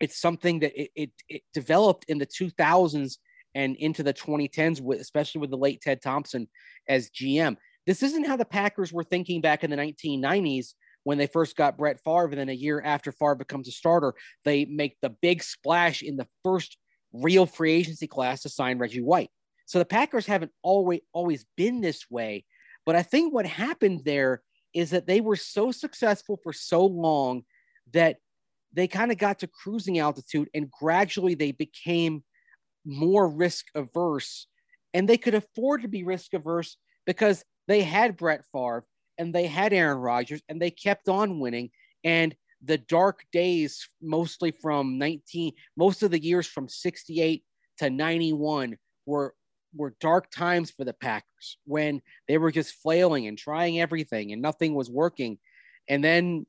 it's 0.00 0.20
something 0.20 0.58
that 0.60 0.78
it, 0.78 0.90
it, 0.96 1.10
it 1.28 1.42
developed 1.54 2.04
in 2.08 2.18
the 2.18 2.26
2000s 2.26 3.18
and 3.54 3.76
into 3.76 4.02
the 4.02 4.12
2010s, 4.12 4.80
with, 4.80 5.00
especially 5.00 5.40
with 5.40 5.50
the 5.50 5.56
late 5.56 5.80
Ted 5.80 6.02
Thompson 6.02 6.48
as 6.88 7.10
GM. 7.10 7.56
This 7.88 8.02
isn't 8.02 8.26
how 8.26 8.36
the 8.36 8.44
Packers 8.44 8.92
were 8.92 9.02
thinking 9.02 9.40
back 9.40 9.64
in 9.64 9.70
the 9.70 9.76
1990s 9.76 10.74
when 11.04 11.16
they 11.16 11.26
first 11.26 11.56
got 11.56 11.78
Brett 11.78 11.98
Favre. 12.04 12.28
And 12.28 12.38
then 12.38 12.50
a 12.50 12.52
year 12.52 12.82
after 12.84 13.12
Favre 13.12 13.34
becomes 13.34 13.66
a 13.66 13.72
starter, 13.72 14.12
they 14.44 14.66
make 14.66 14.98
the 15.00 15.08
big 15.08 15.42
splash 15.42 16.02
in 16.02 16.18
the 16.18 16.28
first 16.44 16.76
real 17.14 17.46
free 17.46 17.72
agency 17.72 18.06
class 18.06 18.42
to 18.42 18.50
sign 18.50 18.76
Reggie 18.76 19.00
White. 19.00 19.30
So 19.64 19.78
the 19.78 19.86
Packers 19.86 20.26
haven't 20.26 20.52
always 20.62 21.00
always 21.14 21.46
been 21.56 21.80
this 21.80 22.04
way. 22.10 22.44
But 22.84 22.94
I 22.94 23.02
think 23.02 23.32
what 23.32 23.46
happened 23.46 24.02
there 24.04 24.42
is 24.74 24.90
that 24.90 25.06
they 25.06 25.22
were 25.22 25.36
so 25.36 25.72
successful 25.72 26.38
for 26.42 26.52
so 26.52 26.84
long 26.84 27.44
that 27.94 28.18
they 28.70 28.86
kind 28.86 29.10
of 29.10 29.16
got 29.16 29.38
to 29.38 29.46
cruising 29.46 29.98
altitude 29.98 30.50
and 30.52 30.70
gradually 30.70 31.34
they 31.34 31.52
became 31.52 32.22
more 32.84 33.26
risk 33.26 33.64
averse 33.74 34.46
and 34.92 35.08
they 35.08 35.16
could 35.16 35.34
afford 35.34 35.80
to 35.80 35.88
be 35.88 36.04
risk 36.04 36.34
averse 36.34 36.76
because 37.06 37.42
they 37.68 37.82
had 37.82 38.16
Brett 38.16 38.44
Favre 38.52 38.84
and 39.18 39.32
they 39.32 39.46
had 39.46 39.72
Aaron 39.72 39.98
Rodgers 39.98 40.42
and 40.48 40.60
they 40.60 40.70
kept 40.70 41.08
on 41.08 41.38
winning 41.38 41.70
and 42.02 42.34
the 42.64 42.78
dark 42.78 43.24
days 43.30 43.88
mostly 44.02 44.50
from 44.50 44.98
19 44.98 45.52
most 45.76 46.02
of 46.02 46.10
the 46.10 46.20
years 46.20 46.46
from 46.46 46.68
68 46.68 47.44
to 47.78 47.90
91 47.90 48.76
were 49.06 49.34
were 49.76 49.94
dark 50.00 50.30
times 50.30 50.70
for 50.70 50.84
the 50.84 50.94
Packers 50.94 51.58
when 51.66 52.00
they 52.26 52.38
were 52.38 52.50
just 52.50 52.74
flailing 52.74 53.28
and 53.28 53.38
trying 53.38 53.80
everything 53.80 54.32
and 54.32 54.42
nothing 54.42 54.74
was 54.74 54.90
working 54.90 55.38
and 55.88 56.02
then 56.02 56.46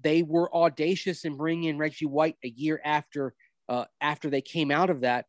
they 0.00 0.22
were 0.22 0.54
audacious 0.54 1.24
in 1.24 1.36
bringing 1.36 1.64
in 1.64 1.78
Reggie 1.78 2.06
White 2.06 2.36
a 2.44 2.48
year 2.48 2.80
after 2.84 3.34
uh, 3.68 3.84
after 4.00 4.28
they 4.28 4.40
came 4.40 4.70
out 4.70 4.90
of 4.90 5.00
that 5.00 5.26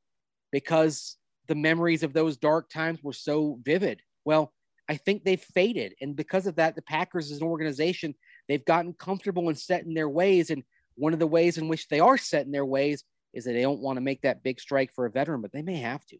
because 0.51 1.17
the 1.47 1.55
memories 1.55 2.03
of 2.03 2.13
those 2.13 2.37
dark 2.37 2.69
times 2.69 2.99
were 3.03 3.13
so 3.13 3.59
vivid. 3.63 4.01
Well, 4.25 4.53
I 4.89 4.97
think 4.97 5.23
they've 5.23 5.41
faded, 5.41 5.95
and 6.01 6.15
because 6.15 6.45
of 6.45 6.55
that, 6.55 6.75
the 6.75 6.81
Packers 6.81 7.31
as 7.31 7.39
an 7.39 7.47
organization 7.47 8.15
they've 8.47 8.65
gotten 8.65 8.93
comfortable 8.93 9.47
and 9.47 9.57
set 9.57 9.85
in 9.85 9.93
their 9.93 10.09
ways. 10.09 10.49
And 10.49 10.63
one 10.95 11.13
of 11.13 11.19
the 11.19 11.27
ways 11.27 11.57
in 11.57 11.67
which 11.69 11.87
they 11.87 11.99
are 11.99 12.17
set 12.17 12.45
in 12.45 12.51
their 12.51 12.65
ways 12.65 13.03
is 13.33 13.45
that 13.45 13.53
they 13.53 13.61
don't 13.61 13.79
want 13.79 13.97
to 13.97 14.01
make 14.01 14.21
that 14.21 14.43
big 14.43 14.59
strike 14.59 14.91
for 14.93 15.05
a 15.05 15.09
veteran, 15.09 15.41
but 15.41 15.51
they 15.51 15.61
may 15.61 15.77
have 15.77 16.05
to. 16.07 16.17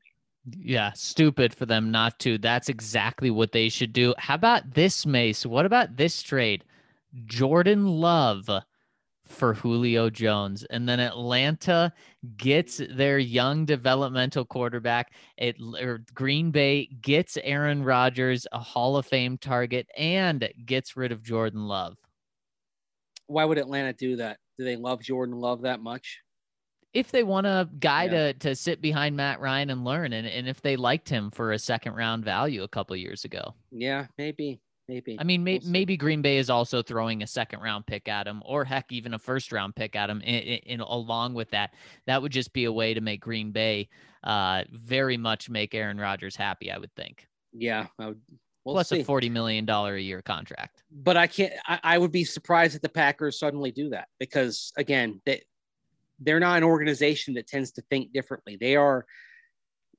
Yeah, 0.58 0.92
stupid 0.94 1.54
for 1.54 1.66
them 1.66 1.92
not 1.92 2.20
to. 2.20 2.38
That's 2.38 2.70
exactly 2.70 3.30
what 3.30 3.52
they 3.52 3.70
should 3.70 3.94
do. 3.94 4.14
How 4.18 4.36
about 4.36 4.74
this, 4.74 5.06
Mace? 5.06 5.46
What 5.46 5.66
about 5.66 5.96
this 5.96 6.22
trade? 6.22 6.64
Jordan 7.26 7.88
Love 7.88 8.50
for 9.26 9.54
Julio 9.54 10.10
Jones. 10.10 10.64
And 10.70 10.88
then 10.88 11.00
Atlanta 11.00 11.92
gets 12.38 12.82
their 12.90 13.18
young 13.20 13.66
developmental 13.66 14.46
quarterback. 14.46 15.14
It 15.38 15.56
or 15.82 16.04
Green 16.14 16.52
Bay 16.52 16.88
gets 17.02 17.38
Aaron 17.44 17.84
Rodgers, 17.84 18.46
a 18.52 18.60
Hall 18.60 18.98
of 18.98 19.06
Fame 19.06 19.38
target, 19.38 19.88
and 19.98 20.48
gets 20.66 20.96
rid 20.98 21.12
of 21.12 21.24
Jordan 21.24 21.68
Love. 21.68 21.98
Why 23.28 23.46
would 23.46 23.58
Atlanta 23.58 23.94
do 23.94 24.18
that? 24.18 24.38
Do 24.58 24.66
they 24.66 24.76
love 24.76 25.02
Jordan 25.02 25.36
Love 25.38 25.62
that 25.62 25.80
much? 25.80 26.20
If 26.94 27.10
they 27.10 27.24
want 27.24 27.48
a 27.48 27.68
guy 27.80 28.04
Yeah. 28.04 28.10
to 28.12 28.34
to 28.34 28.56
sit 28.56 28.80
behind 28.82 29.16
Matt 29.16 29.40
Ryan 29.40 29.72
and 29.72 29.84
learn, 29.84 30.14
and, 30.14 30.28
and 30.28 30.48
if 30.48 30.62
they 30.62 30.76
liked 30.76 31.10
him 31.10 31.32
for 31.32 31.52
a 31.54 31.58
second 31.60 31.94
round 31.96 32.24
value 32.24 32.62
a 32.62 32.68
couple 32.68 32.96
years 32.96 33.26
ago. 33.26 33.56
Yeah, 33.72 34.06
maybe, 34.18 34.62
maybe. 34.88 35.18
I 35.20 35.24
mean, 35.24 35.44
may, 35.44 35.60
We'll 35.60 35.72
maybe 35.72 35.98
Green 35.98 36.22
Bay 36.22 36.38
is 36.38 36.50
also 36.50 36.82
throwing 36.82 37.24
a 37.24 37.28
second 37.28 37.62
round 37.62 37.86
pick 37.86 38.08
at 38.08 38.28
him, 38.28 38.42
or 38.46 38.66
heck, 38.66 38.92
even 38.92 39.14
a 39.14 39.20
first 39.20 39.52
round 39.52 39.76
pick 39.76 39.96
at 39.96 40.10
him. 40.10 40.22
In, 40.22 40.36
in, 40.36 40.80
along 40.80 41.34
with 41.34 41.50
that, 41.52 41.74
that 42.06 42.22
would 42.22 42.32
just 42.32 42.54
be 42.54 42.66
a 42.66 42.72
way 42.72 42.94
to 42.94 43.02
make 43.02 43.22
Green 43.22 43.52
Bay 43.52 43.90
uh, 44.24 44.64
very 44.72 45.18
much 45.18 45.50
make 45.50 45.74
Aaron 45.76 45.98
Rodgers 46.00 46.36
happy. 46.36 46.72
I 46.72 46.78
would 46.78 46.94
think. 46.96 47.28
yeah, 47.52 47.88
I 48.00 48.08
would, 48.08 48.22
we'll 48.64 48.76
Plus 48.76 48.90
see. 48.90 49.02
a 49.02 49.04
forty 49.04 49.30
million 49.30 49.66
dollar 49.66 49.96
a 49.96 50.02
year 50.02 50.22
contract. 50.22 50.84
but 50.92 51.18
I 51.18 51.28
can't. 51.28 51.54
I, 51.66 51.80
I 51.84 51.98
would 51.98 52.12
be 52.12 52.24
surprised 52.24 52.76
if 52.76 52.82
the 52.82 52.90
Packers 52.90 53.40
suddenly 53.40 53.72
do 53.72 53.90
that 53.90 54.08
because 54.20 54.72
again, 54.78 55.22
they 55.26 55.44
they're 56.20 56.40
not 56.40 56.58
an 56.58 56.64
organization 56.64 57.34
that 57.34 57.48
tends 57.48 57.72
to 57.74 57.82
think 57.90 58.14
differently. 58.14 58.56
They 58.60 58.76
are 58.78 59.06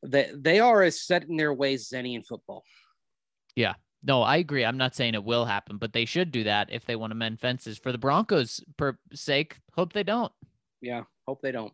they, 0.03 0.31
they 0.35 0.61
are 0.61 0.83
as 0.83 1.01
set 1.03 1.25
in 1.25 1.37
their 1.37 1.53
ways 1.53 1.89
as 1.93 1.99
any 1.99 2.15
in 2.15 2.23
football. 2.23 2.63
No, 4.07 4.23
I 4.23 4.37
agree. 4.37 4.65
I'm 4.65 4.77
not 4.77 4.95
saying 4.95 5.15
it 5.15 5.25
will 5.25 5.47
happen, 5.47 5.79
but 5.79 5.95
they 5.95 6.05
should 6.05 6.31
do 6.31 6.45
that 6.45 6.71
if 6.71 6.85
they 6.85 6.95
want 6.95 7.11
to 7.13 7.15
mend 7.15 7.41
fences 7.41 7.79
for 7.79 7.91
the 7.91 7.99
Broncos' 7.99 8.63
per 8.77 8.99
sake. 9.15 9.57
Hope 9.73 9.95
they 9.95 10.03
don't. 10.03 10.31
Yeah, 10.83 11.05
hope 11.27 11.41
they 11.41 11.53
don't. 11.53 11.73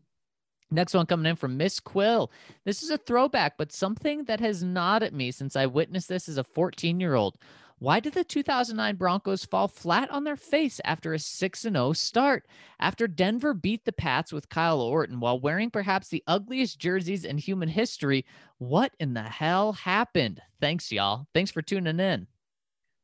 Next 0.70 0.94
one 0.94 1.06
coming 1.06 1.28
in 1.28 1.34
from 1.34 1.56
Miss 1.56 1.80
Quill. 1.80 2.30
This 2.64 2.84
is 2.84 2.90
a 2.90 2.98
throwback, 2.98 3.58
but 3.58 3.72
something 3.72 4.24
that 4.24 4.38
has 4.38 4.62
gnawed 4.62 5.02
at 5.02 5.12
me 5.12 5.32
since 5.32 5.56
I 5.56 5.66
witnessed 5.66 6.08
this 6.08 6.28
as 6.28 6.38
a 6.38 6.44
14 6.44 7.00
year 7.00 7.14
old. 7.14 7.36
Why 7.80 7.98
did 7.98 8.12
the 8.12 8.24
2009 8.24 8.96
Broncos 8.96 9.46
fall 9.46 9.66
flat 9.66 10.10
on 10.10 10.24
their 10.24 10.36
face 10.36 10.82
after 10.84 11.14
a 11.14 11.18
6 11.18 11.60
0 11.62 11.92
start? 11.94 12.46
After 12.78 13.08
Denver 13.08 13.54
beat 13.54 13.86
the 13.86 13.92
Pats 13.92 14.34
with 14.34 14.50
Kyle 14.50 14.82
Orton 14.82 15.18
while 15.18 15.40
wearing 15.40 15.70
perhaps 15.70 16.08
the 16.08 16.22
ugliest 16.26 16.78
jerseys 16.78 17.24
in 17.24 17.38
human 17.38 17.70
history, 17.70 18.26
what 18.58 18.92
in 19.00 19.14
the 19.14 19.22
hell 19.22 19.72
happened? 19.72 20.42
Thanks, 20.60 20.92
y'all. 20.92 21.26
Thanks 21.32 21.50
for 21.50 21.62
tuning 21.62 22.00
in. 22.00 22.26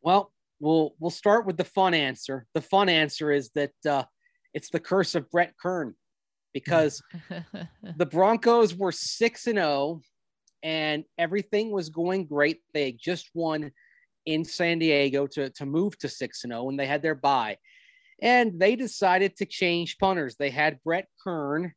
Well, 0.03 0.31
we'll 0.61 0.95
we'll 1.01 1.11
start 1.11 1.47
with 1.47 1.57
the 1.57 1.65
fun 1.65 1.95
answer. 1.95 2.47
The 2.53 2.61
fun 2.61 2.91
answer 2.91 3.33
is 3.33 3.51
that 3.55 3.73
uh, 3.89 4.05
it's 4.53 4.69
the 4.69 4.79
curse 4.79 5.15
of 5.15 5.31
Brett 5.31 5.55
Kern 5.59 5.95
because 6.53 7.03
the 7.97 8.07
Broncos 8.07 8.75
were 8.75 8.93
six 8.93 9.47
and 9.47 9.57
zero 9.57 10.03
and 10.63 11.05
everything 11.17 11.71
was 11.71 11.89
going 11.89 12.27
great. 12.27 12.61
They 12.75 12.93
just 12.93 13.31
won 13.33 13.73
in 14.27 14.45
San 14.45 14.79
Diego 14.79 15.27
to, 15.29 15.51
to 15.51 15.65
move 15.65 15.97
to 15.99 16.09
6 16.09 16.45
and 16.45 16.53
0, 16.53 16.69
and 16.69 16.79
they 16.79 16.87
had 16.87 17.03
their 17.03 17.15
bye. 17.15 17.57
And 18.21 18.59
they 18.59 18.77
decided 18.77 19.37
to 19.37 19.47
change 19.47 19.99
punters. 19.99 20.37
They 20.37 20.51
had 20.51 20.83
Brett 20.85 21.07
Kern 21.23 21.73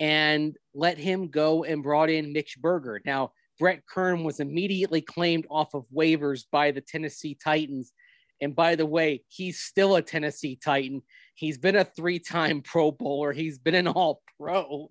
and 0.00 0.56
let 0.74 0.98
him 0.98 1.28
go 1.28 1.64
and 1.64 1.82
brought 1.82 2.10
in 2.10 2.32
Mitch 2.32 2.56
Berger. 2.60 3.00
Now, 3.04 3.32
Brett 3.58 3.82
Kern 3.86 4.22
was 4.22 4.40
immediately 4.40 5.00
claimed 5.00 5.46
off 5.50 5.74
of 5.74 5.84
waivers 5.94 6.44
by 6.50 6.70
the 6.70 6.80
Tennessee 6.80 7.36
Titans. 7.42 7.92
And 8.40 8.54
by 8.54 8.76
the 8.76 8.86
way, 8.86 9.24
he's 9.26 9.58
still 9.58 9.96
a 9.96 10.02
Tennessee 10.02 10.56
Titan. 10.62 11.02
He's 11.34 11.58
been 11.58 11.74
a 11.74 11.84
three 11.84 12.20
time 12.20 12.62
Pro 12.62 12.92
Bowler, 12.92 13.32
he's 13.32 13.58
been 13.58 13.74
an 13.74 13.88
all 13.88 14.22
pro. 14.40 14.90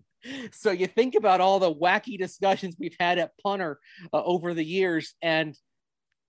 So 0.52 0.72
you 0.72 0.88
think 0.88 1.16
about 1.16 1.42
all 1.42 1.60
the 1.60 1.74
wacky 1.74 2.18
discussions 2.18 2.76
we've 2.78 2.96
had 3.00 3.18
at 3.20 3.38
punter 3.42 3.80
uh, 4.12 4.22
over 4.24 4.54
the 4.54 4.66
years, 4.66 5.14
and 5.22 5.56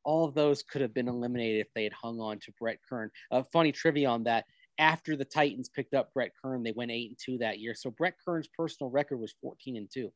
all 0.09 0.25
of 0.25 0.33
those 0.33 0.63
could 0.63 0.81
have 0.81 0.95
been 0.95 1.07
eliminated 1.07 1.61
if 1.61 1.67
they 1.75 1.85
had 1.85 1.93
hung 1.93 2.19
on 2.19 2.39
to 2.39 2.51
Brett 2.59 2.79
Kern. 2.89 3.11
Uh, 3.31 3.43
funny 3.53 3.73
trivia 3.73 4.09
on 4.09 4.25
that. 4.25 4.47
After 4.79 5.17
the 5.17 5.25
Titans 5.27 5.69
picked 5.69 5.93
up 5.93 6.15
Brett 6.15 6.33
Kern, 6.41 6.63
they 6.63 6.73
went 6.73 6.91
eight 6.91 7.11
and 7.11 7.19
two 7.23 7.37
that 7.39 7.59
year. 7.59 7.75
So 7.75 7.91
Brett 7.91 8.15
Kern's 8.25 8.49
personal 8.57 8.91
record 8.91 9.19
was 9.19 9.35
14 9.43 9.77
and 9.77 9.91
two. 9.93 10.11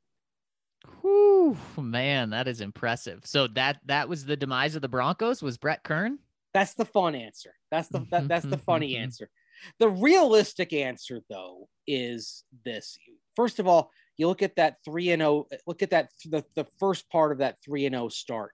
Whew, 1.02 1.59
man, 1.77 2.31
that 2.31 2.48
is 2.48 2.62
impressive. 2.62 3.27
So 3.27 3.48
that 3.48 3.81
that 3.85 4.09
was 4.09 4.24
the 4.24 4.36
demise 4.36 4.77
of 4.77 4.81
the 4.81 4.89
Broncos 4.89 5.43
was 5.43 5.59
Brett 5.59 5.85
Kern. 5.85 6.19
That's 6.55 6.73
the 6.73 6.86
fun 6.86 7.14
answer. 7.14 7.52
That's 7.70 7.89
the 7.89 8.06
that, 8.10 8.28
that's 8.28 8.47
the 8.47 8.56
funny 8.59 8.97
answer. 9.05 9.28
The 9.78 9.90
realistic 9.90 10.73
answer 10.73 11.20
though 11.28 11.69
is 11.86 12.44
this. 12.64 12.97
First 13.36 13.59
of 13.59 13.69
all, 13.69 13.90
you 14.16 14.27
look 14.27 14.43
at 14.43 14.56
that 14.56 14.77
3 14.86 15.10
and 15.10 15.20
0 15.20 15.48
look 15.66 15.82
at 15.82 15.90
that 15.90 16.09
the, 16.24 16.44
the 16.55 16.64
first 16.81 17.10
part 17.10 17.32
of 17.32 17.39
that 17.39 17.59
3 17.62 17.85
and 17.85 17.94
0 17.94 18.09
start. 18.09 18.52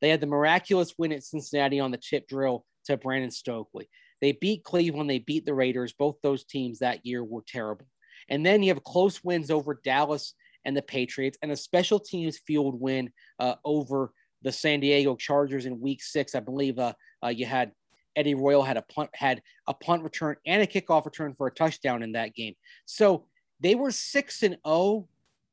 They 0.00 0.08
had 0.08 0.20
the 0.20 0.26
miraculous 0.26 0.94
win 0.98 1.12
at 1.12 1.24
Cincinnati 1.24 1.80
on 1.80 1.90
the 1.90 1.98
chip 1.98 2.28
drill 2.28 2.64
to 2.86 2.96
Brandon 2.96 3.30
Stokley. 3.30 3.88
They 4.20 4.32
beat 4.32 4.64
Cleveland, 4.64 5.10
they 5.10 5.18
beat 5.18 5.44
the 5.46 5.54
Raiders. 5.54 5.92
Both 5.92 6.16
those 6.22 6.44
teams 6.44 6.80
that 6.80 7.04
year 7.04 7.22
were 7.24 7.44
terrible. 7.46 7.86
And 8.28 8.44
then 8.44 8.62
you 8.62 8.72
have 8.72 8.84
close 8.84 9.22
wins 9.22 9.50
over 9.50 9.80
Dallas 9.84 10.34
and 10.64 10.76
the 10.76 10.82
Patriots, 10.82 11.38
and 11.42 11.52
a 11.52 11.56
special 11.56 11.98
teams 11.98 12.38
field 12.38 12.78
win 12.80 13.10
uh, 13.38 13.54
over 13.64 14.12
the 14.42 14.52
San 14.52 14.80
Diego 14.80 15.16
Chargers 15.16 15.66
in 15.66 15.80
Week 15.80 16.02
Six. 16.02 16.34
I 16.34 16.40
believe 16.40 16.78
uh, 16.78 16.92
uh, 17.24 17.28
you 17.28 17.46
had 17.46 17.72
Eddie 18.16 18.34
Royal 18.34 18.62
had 18.62 18.76
a 18.76 18.82
punt 18.82 19.10
had 19.14 19.40
a 19.66 19.74
punt 19.74 20.02
return 20.02 20.36
and 20.44 20.62
a 20.62 20.66
kickoff 20.66 21.04
return 21.04 21.34
for 21.36 21.46
a 21.46 21.52
touchdown 21.52 22.02
in 22.02 22.12
that 22.12 22.34
game. 22.34 22.54
So 22.84 23.26
they 23.60 23.74
were 23.74 23.92
six 23.92 24.42
and 24.42 24.54
zero, 24.54 24.60
oh, 24.64 25.08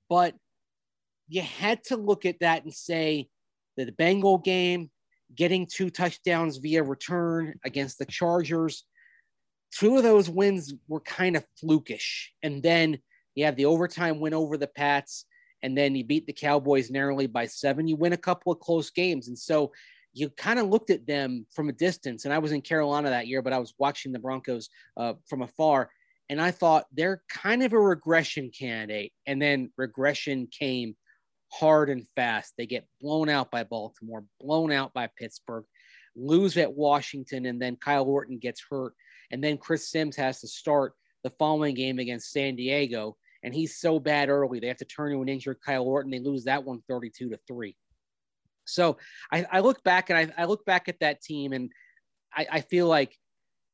but 0.10 0.36
you 1.28 1.42
had 1.42 1.84
to 1.86 1.98
look 1.98 2.26
at 2.26 2.40
that 2.40 2.64
and 2.64 2.74
say 2.74 3.30
the 3.76 3.92
Bengal 3.92 4.38
game, 4.38 4.90
getting 5.36 5.68
two 5.68 5.90
touchdowns 5.90 6.58
via 6.58 6.84
return 6.84 7.56
against 7.66 8.00
the 8.00 8.06
Chargers, 8.06 8.86
two 9.72 9.98
of 9.98 10.04
those 10.04 10.30
wins 10.30 10.74
were 10.88 11.02
kind 11.02 11.36
of 11.36 11.46
flukish, 11.62 12.28
and 12.44 12.64
then 12.64 13.00
you 13.36 13.46
have 13.46 13.58
the 13.58 13.66
overtime 13.66 14.20
win 14.20 14.34
over 14.34 14.58
the 14.58 14.68
Pats, 14.68 15.26
and 15.62 15.78
then 15.78 15.96
you 15.96 16.04
beat 16.04 16.26
the 16.26 16.34
Cowboys 16.34 16.90
narrowly 16.90 17.28
by 17.28 17.46
seven. 17.46 17.88
You 17.88 17.96
win 17.96 18.14
a 18.14 18.18
couple 18.18 18.52
of 18.52 18.60
close 18.60 18.90
games. 18.90 19.28
And 19.28 19.38
so 19.38 19.72
you 20.14 20.30
kind 20.30 20.60
of 20.60 20.68
looked 20.68 20.90
at 20.90 21.06
them 21.08 21.46
from 21.52 21.70
a 21.70 21.74
distance. 21.74 22.26
And 22.26 22.34
I 22.34 22.38
was 22.38 22.52
in 22.52 22.62
Carolina 22.62 23.10
that 23.10 23.28
year, 23.28 23.42
but 23.42 23.52
I 23.52 23.60
was 23.60 23.74
watching 23.78 24.12
the 24.12 24.20
Broncos 24.20 24.70
uh, 24.96 25.14
from 25.28 25.42
afar. 25.42 25.90
And 26.30 26.42
I 26.42 26.52
thought 26.52 26.86
they're 26.94 27.22
kind 27.30 27.64
of 27.64 27.74
a 27.74 27.80
regression 27.80 28.52
candidate. 28.58 29.12
And 29.26 29.42
then 29.42 29.72
regression 29.78 30.48
came 30.48 30.96
hard 31.60 31.90
and 31.90 32.08
fast. 32.16 32.54
They 32.58 32.66
get 32.66 32.88
blown 33.02 33.30
out 33.30 33.52
by 33.52 33.64
Baltimore, 33.64 34.26
blown 34.40 34.72
out 34.72 34.94
by 34.94 35.08
Pittsburgh, 35.08 35.66
lose 36.16 36.58
at 36.58 36.74
Washington, 36.74 37.46
and 37.46 37.62
then 37.62 37.76
Kyle 37.76 38.06
Orton 38.06 38.38
gets 38.40 38.64
hurt. 38.70 38.94
And 39.32 39.44
then 39.44 39.58
Chris 39.58 39.90
Sims 39.90 40.16
has 40.16 40.42
to 40.42 40.48
start 40.48 40.94
the 41.24 41.32
following 41.32 41.76
game 41.76 42.00
against 42.00 42.32
San 42.32 42.56
Diego 42.56 43.18
and 43.46 43.54
he's 43.54 43.78
so 43.78 44.00
bad 44.00 44.30
early. 44.30 44.60
They 44.60 44.68
have 44.68 44.78
to 44.78 44.86
turn 44.86 45.12
to 45.12 45.22
an 45.22 45.30
injured 45.30 45.62
Kyle 45.64 45.84
Orton. 45.84 46.10
They 46.10 46.20
lose 46.20 46.46
that 46.46 46.64
one 46.64 46.82
32 46.90 47.30
to 47.30 47.40
three. 47.48 47.78
So 48.66 48.98
I, 49.32 49.46
I 49.52 49.60
look 49.60 49.84
back 49.84 50.10
and 50.10 50.18
I, 50.18 50.42
I, 50.42 50.46
look 50.46 50.66
back 50.66 50.90
at 50.90 51.00
that 51.02 51.22
team 51.22 51.54
and 51.54 51.72
I, 52.34 52.48
I 52.54 52.62
feel 52.62 52.88
like 52.88 53.16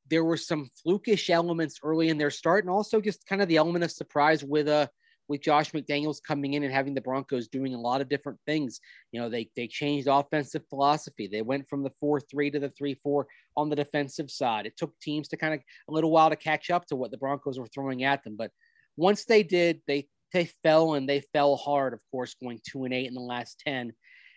there 0.09 0.25
were 0.25 0.35
some 0.35 0.69
flukish 0.85 1.29
elements 1.29 1.79
early 1.83 2.09
in 2.09 2.17
their 2.17 2.31
start 2.31 2.65
and 2.65 2.69
also 2.69 2.99
just 2.99 3.25
kind 3.25 3.41
of 3.41 3.47
the 3.47 3.55
element 3.55 3.85
of 3.85 3.91
surprise 3.91 4.43
with 4.43 4.67
uh 4.67 4.87
with 5.27 5.41
Josh 5.41 5.71
McDaniels 5.71 6.21
coming 6.21 6.53
in 6.53 6.63
and 6.63 6.73
having 6.73 6.93
the 6.93 7.01
Broncos 7.01 7.47
doing 7.47 7.73
a 7.73 7.79
lot 7.79 8.01
of 8.01 8.09
different 8.09 8.39
things. 8.45 8.79
You 9.11 9.21
know, 9.21 9.29
they 9.29 9.49
they 9.55 9.67
changed 9.67 10.07
offensive 10.09 10.63
philosophy. 10.69 11.27
They 11.27 11.41
went 11.41 11.67
from 11.69 11.83
the 11.83 11.91
4-3 12.03 12.51
to 12.53 12.59
the 12.59 12.69
3-4 12.69 13.25
on 13.55 13.69
the 13.69 13.75
defensive 13.75 14.29
side. 14.29 14.65
It 14.65 14.77
took 14.77 14.97
teams 14.99 15.27
to 15.29 15.37
kind 15.37 15.53
of 15.53 15.61
a 15.89 15.91
little 15.91 16.11
while 16.11 16.29
to 16.29 16.35
catch 16.35 16.69
up 16.69 16.85
to 16.87 16.95
what 16.95 17.11
the 17.11 17.17
Broncos 17.17 17.59
were 17.59 17.67
throwing 17.67 18.03
at 18.03 18.23
them, 18.23 18.35
but 18.35 18.51
once 18.97 19.25
they 19.25 19.43
did, 19.43 19.81
they 19.87 20.07
they 20.33 20.45
fell 20.63 20.93
and 20.93 21.07
they 21.07 21.21
fell 21.33 21.57
hard, 21.57 21.93
of 21.93 21.99
course, 22.09 22.35
going 22.41 22.59
two 22.65 22.85
and 22.85 22.93
eight 22.93 23.07
in 23.07 23.13
the 23.13 23.21
last 23.21 23.61
10, 23.65 23.93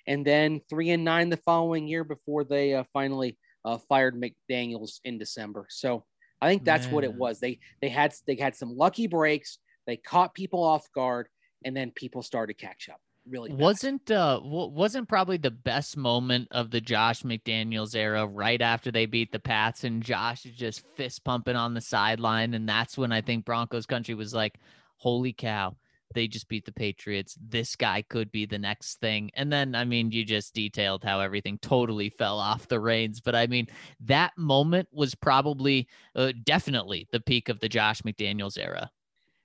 and 0.06 0.27
then 0.27 0.61
three 0.69 0.90
and 0.90 1.05
nine 1.05 1.28
the 1.28 1.36
following 1.39 1.86
year 1.86 2.05
before 2.05 2.44
they 2.44 2.74
uh, 2.74 2.85
finally 2.93 3.39
uh, 3.65 3.78
fired 3.89 4.20
McDaniels 4.20 5.01
in 5.05 5.19
December. 5.19 5.66
So 5.70 6.05
I 6.40 6.48
think 6.48 6.65
that's 6.65 6.86
Man. 6.86 6.94
what 6.94 7.05
it 7.05 7.15
was. 7.15 7.40
They 7.40 7.59
they 7.81 7.89
had 7.89 8.15
they 8.27 8.35
had 8.35 8.55
some 8.55 8.77
lucky 8.77 9.06
breaks. 9.06 9.59
They 9.86 9.97
caught 9.97 10.35
people 10.35 10.62
off 10.62 10.90
guard, 10.93 11.28
and 11.65 11.77
then 11.77 11.90
people 11.93 12.23
started 12.23 12.59
to 12.59 12.66
catch 12.66 12.89
up 12.89 13.01
really 13.28 13.51
fast. 13.51 13.61
wasn't 13.61 14.11
uh 14.11 14.40
wasn't 14.43 15.09
probably 15.09 15.36
the 15.36 15.51
best 15.51 15.97
moment 15.97 16.48
of 16.51 16.70
the 16.70 16.81
Josh 16.81 17.23
McDaniels 17.23 17.94
era 17.94 18.27
right 18.27 18.61
after 18.61 18.90
they 18.90 19.06
beat 19.06 19.32
the 19.32 19.39
Pats 19.39 19.85
and 19.85 20.02
Josh 20.02 20.44
is 20.44 20.55
just 20.55 20.85
fist 20.94 21.24
pumping 21.24 21.56
on 21.56 21.74
the 21.74 21.81
sideline 21.81 22.55
and 22.55 22.69
that's 22.69 22.98
when 22.98 23.12
I 23.12 23.20
think 23.20 23.44
Broncos 23.44 23.86
country 23.86 24.15
was 24.15 24.35
like 24.35 24.59
holy 24.97 25.32
cow 25.32 25.77
they 26.15 26.28
just 26.28 26.48
beat 26.48 26.65
the 26.65 26.70
Patriots. 26.70 27.36
This 27.40 27.74
guy 27.74 28.02
could 28.02 28.31
be 28.31 28.47
the 28.47 28.59
next 28.59 29.01
thing. 29.01 29.32
And 29.35 29.52
then 29.52 29.74
I 29.74 29.85
mean 29.85 30.12
you 30.12 30.24
just 30.24 30.55
detailed 30.55 31.02
how 31.02 31.20
everything 31.20 31.59
totally 31.59 32.11
fell 32.11 32.39
off 32.39 32.69
the 32.69 32.78
reins 32.81 33.20
but 33.20 33.35
I 33.35 33.47
mean 33.47 33.69
that 34.01 34.32
moment 34.36 34.89
was 34.93 35.15
probably 35.15 35.89
uh, 36.15 36.32
definitely 36.44 37.09
the 37.11 37.20
peak 37.20 37.48
of 37.48 37.61
the 37.61 37.69
Josh 37.69 38.02
McDaniels 38.02 38.59
era 38.59 38.90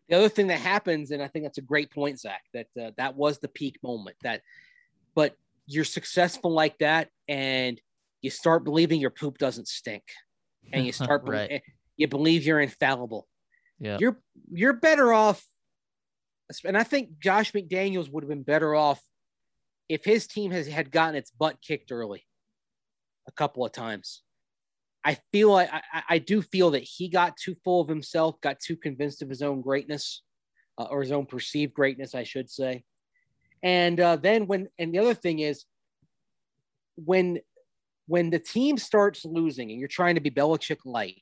the 0.10 0.18
other 0.18 0.30
thing 0.30 0.48
that 0.48 0.60
happens, 0.60 1.12
and 1.12 1.22
I 1.22 1.28
think 1.28 1.46
that's 1.46 1.60
a 1.60 1.64
great 1.64 1.92
point, 1.92 2.20
Zach, 2.20 2.44
that 2.54 2.68
uh, 2.80 2.92
that 2.98 3.16
was 3.16 3.38
the 3.38 3.48
peak 3.48 3.78
moment. 3.84 4.18
That, 4.24 4.42
but 5.16 5.36
you're 5.68 5.86
successful 5.86 6.52
like 6.52 6.78
that, 6.80 7.10
and 7.28 7.80
you 8.22 8.32
start 8.32 8.64
believing 8.64 9.00
your 9.00 9.12
poop 9.12 9.38
doesn't 9.38 9.68
stink, 9.68 10.04
and 10.74 10.86
you 10.86 10.92
start 10.94 11.24
right. 11.26 11.50
be- 11.50 11.62
you 11.96 12.08
believe 12.08 12.44
you're 12.44 12.60
infallible. 12.60 13.28
Yeah, 13.80 13.98
you're 14.00 14.20
you're 14.52 14.74
better 14.74 15.14
off. 15.14 15.46
And 16.66 16.76
I 16.76 16.82
think 16.82 17.20
Josh 17.20 17.52
McDaniels 17.52 18.12
would 18.12 18.24
have 18.24 18.30
been 18.30 18.42
better 18.42 18.74
off 18.74 19.00
if 19.88 20.04
his 20.04 20.26
team 20.26 20.50
has 20.50 20.68
had 20.68 20.92
gotten 20.92 21.16
its 21.16 21.30
butt 21.30 21.62
kicked 21.62 21.92
early, 21.92 22.26
a 23.28 23.32
couple 23.32 23.64
of 23.64 23.72
times. 23.72 24.24
I 25.04 25.18
feel 25.32 25.52
like 25.52 25.70
I, 25.72 26.04
I, 26.10 26.18
do 26.18 26.42
feel 26.42 26.72
that 26.72 26.84
he 26.84 27.08
got 27.08 27.38
too 27.38 27.56
full 27.64 27.82
of 27.82 27.88
himself, 27.88 28.40
got 28.42 28.60
too 28.60 28.76
convinced 28.76 29.22
of 29.22 29.30
his 29.30 29.42
own 29.42 29.62
greatness, 29.62 30.24
uh, 30.78 30.84
or 30.84 31.02
his 31.02 31.12
own 31.12 31.26
perceived 31.26 31.74
greatness, 31.74 32.14
I 32.14 32.24
should 32.24 32.50
say. 32.50 32.84
And 33.64 34.00
uh, 34.00 34.18
then 34.18 34.46
when, 34.48 34.68
and 34.78 34.94
the 34.94 35.00
other 35.00 35.14
thing 35.14 35.40
is, 35.40 35.66
when 36.96 37.40
when 38.08 38.32
the 38.32 38.40
team 38.40 38.78
starts 38.78 39.24
losing 39.24 39.70
and 39.70 39.80
you're 39.80 39.88
trying 39.88 40.16
to 40.16 40.22
be 40.22 40.32
Belichick 40.32 40.80
light, 40.84 41.22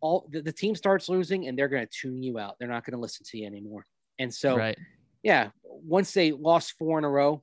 all 0.00 0.28
the, 0.30 0.42
the 0.42 0.52
team 0.52 0.74
starts 0.74 1.08
losing 1.08 1.46
and 1.46 1.56
they're 1.56 1.68
going 1.68 1.86
to 1.86 1.92
tune 1.92 2.22
you 2.22 2.38
out. 2.38 2.56
They're 2.58 2.68
not 2.68 2.84
going 2.84 2.94
to 2.94 3.00
listen 3.00 3.24
to 3.30 3.38
you 3.38 3.46
anymore. 3.46 3.86
And 4.18 4.34
so, 4.34 4.56
right. 4.56 4.76
yeah, 5.22 5.50
once 5.62 6.12
they 6.12 6.32
lost 6.32 6.74
four 6.78 6.98
in 6.98 7.04
a 7.04 7.08
row, 7.08 7.42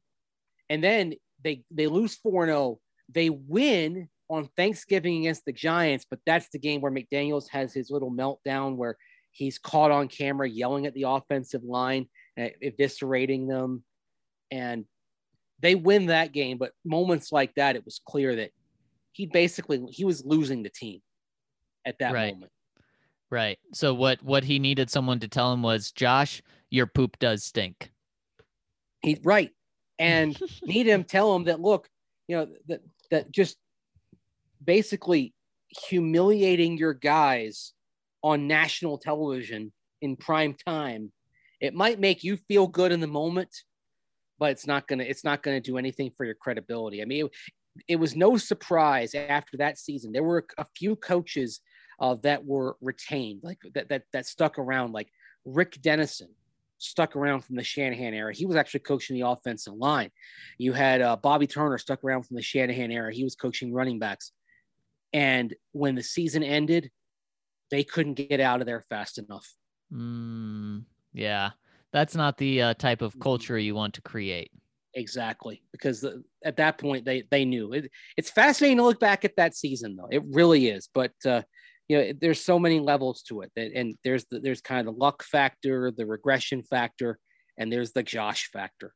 and 0.70 0.84
then 0.84 1.14
they 1.44 1.64
they 1.72 1.88
lose 1.88 2.16
four 2.16 2.44
in 2.44 2.50
a 2.50 2.54
row, 2.54 2.80
they 3.10 3.30
win 3.30 4.10
on 4.32 4.48
Thanksgiving 4.56 5.20
against 5.20 5.44
the 5.46 5.52
Giants, 5.52 6.06
but 6.10 6.20
that's 6.26 6.48
the 6.50 6.60
game 6.60 6.80
where 6.80 6.92
McDaniels 6.92 7.50
has 7.50 7.74
his 7.74 7.92
little 7.92 8.12
meltdown 8.12 8.78
where 8.78 8.96
he's 9.32 9.60
caught 9.60 9.92
on 9.92 10.08
camera 10.08 10.50
yelling 10.50 10.86
at 10.86 10.94
the 10.94 11.04
offensive 11.04 11.64
line, 11.64 12.08
and 12.38 12.52
eviscerating 12.64 13.48
them. 13.48 13.84
And 14.50 14.86
they 15.60 15.76
win 15.76 16.08
that 16.08 16.32
game, 16.32 16.58
but 16.58 16.72
moments 16.86 17.32
like 17.32 17.54
that, 17.56 17.76
it 17.76 17.84
was 17.84 18.02
clear 18.06 18.38
that 18.38 18.52
he 19.12 19.26
basically 19.26 19.86
he 19.90 20.06
was 20.06 20.26
losing 20.26 20.64
the 20.64 20.70
team 20.70 21.02
at 21.86 22.00
that 22.00 22.14
right. 22.14 22.34
moment. 22.34 22.52
Right. 23.30 23.60
So 23.74 23.94
what 23.94 24.24
what 24.24 24.46
he 24.46 24.60
needed 24.60 24.90
someone 24.90 25.20
to 25.20 25.28
tell 25.28 25.52
him 25.52 25.62
was, 25.62 25.92
Josh, 25.92 26.42
your 26.70 26.88
poop 26.88 27.20
does 27.20 27.44
stink. 27.44 27.92
He's 29.02 29.20
right. 29.24 29.52
And 30.00 30.40
need 30.64 30.88
him 30.88 31.04
tell 31.04 31.36
him 31.36 31.44
that 31.46 31.60
look, 31.60 31.90
you 32.28 32.38
know, 32.38 32.48
that 32.68 32.82
that 33.12 33.32
just 33.32 33.58
basically 34.64 35.34
humiliating 35.70 36.78
your 36.78 36.94
guys 36.94 37.74
on 38.24 38.48
national 38.48 38.98
television 38.98 39.72
in 40.02 40.16
prime 40.16 40.54
time. 40.54 41.12
It 41.60 41.74
might 41.74 42.00
make 42.00 42.24
you 42.24 42.38
feel 42.38 42.68
good 42.68 42.92
in 42.92 43.00
the 43.00 43.08
moment, 43.08 43.50
but 44.40 44.52
it's 44.52 44.68
not 44.68 44.88
gonna 44.88 45.04
it's 45.04 45.24
not 45.24 45.44
gonna 45.44 45.62
do 45.62 45.78
anything 45.78 46.12
for 46.18 46.26
your 46.26 46.36
credibility. 46.36 47.02
I 47.02 47.06
mean, 47.06 47.26
it, 47.26 47.32
it 47.88 47.96
was 47.98 48.16
no 48.16 48.38
surprise 48.38 49.14
after 49.16 49.58
that 49.58 49.78
season. 49.78 50.12
There 50.12 50.24
were 50.24 50.46
a 50.58 50.66
few 50.76 50.96
coaches 50.96 51.62
uh, 52.00 52.16
that 52.24 52.44
were 52.46 52.76
retained, 52.82 53.42
like 53.44 53.60
that 53.76 53.90
that 53.90 54.04
that 54.14 54.26
stuck 54.26 54.58
around, 54.58 54.92
like 54.92 55.10
Rick 55.46 55.82
Dennison 55.82 56.30
stuck 56.80 57.16
around 57.16 57.42
from 57.42 57.56
the 57.56 57.64
Shanahan 57.64 58.14
era. 58.14 58.34
He 58.34 58.48
was 58.48 58.56
actually 58.56 58.80
coaching 58.82 59.16
the 59.16 59.28
offensive 59.28 59.76
line. 59.76 60.10
You 60.58 60.74
had 60.74 61.02
uh, 61.02 61.16
Bobby 61.16 61.46
Turner 61.46 61.78
stuck 61.78 62.04
around 62.04 62.24
from 62.24 62.36
the 62.38 62.42
Shanahan 62.42 62.92
era. 62.92 63.14
He 63.14 63.24
was 63.24 63.36
coaching 63.36 63.72
running 63.72 64.00
backs. 64.00 64.32
And 65.14 65.54
when 65.72 65.96
the 65.96 66.04
season 66.04 66.44
ended, 66.44 66.90
they 67.70 67.84
couldn't 67.84 68.16
get 68.16 68.40
out 68.40 68.62
of 68.62 68.68
there 68.68 68.82
fast 68.82 69.18
enough. 69.18 69.48
Mm, 69.94 70.86
yeah, 71.14 71.52
that's 71.92 72.16
not 72.16 72.38
the 72.38 72.62
uh, 72.62 72.74
type 72.76 73.02
of 73.02 73.20
culture 73.20 73.58
you 73.58 73.76
want 73.76 73.94
to 73.96 74.02
create. 74.02 74.52
Exactly, 74.94 75.64
because 75.72 76.02
the, 76.02 76.24
at 76.44 76.58
that 76.58 76.78
point 76.78 77.06
they 77.06 77.24
they 77.32 77.46
knew 77.46 77.72
it. 77.74 77.90
It's 78.18 78.30
fascinating 78.30 78.78
to 78.78 78.84
look 78.84 79.00
back 79.00 79.24
at 79.24 79.36
that 79.38 79.56
season, 79.56 79.96
though. 79.96 80.10
It 80.12 80.24
really 80.32 80.68
is. 80.68 80.90
But 80.94 81.14
uh, 81.26 81.44
you 81.88 81.98
know, 81.98 82.14
there's 82.20 82.42
so 82.42 82.60
many 82.60 82.80
levels 82.80 83.22
to 83.24 83.42
it, 83.42 83.52
that, 83.56 83.72
and 83.74 83.96
there's 84.04 84.26
the, 84.32 84.40
there's 84.40 84.62
kind 84.62 84.80
of 84.80 84.94
the 84.94 85.00
luck 85.00 85.24
factor, 85.24 85.92
the 85.92 86.06
regression 86.06 86.64
factor, 86.64 87.20
and 87.58 87.72
there's 87.72 87.92
the 87.94 88.04
Josh 88.04 88.50
factor 88.52 88.94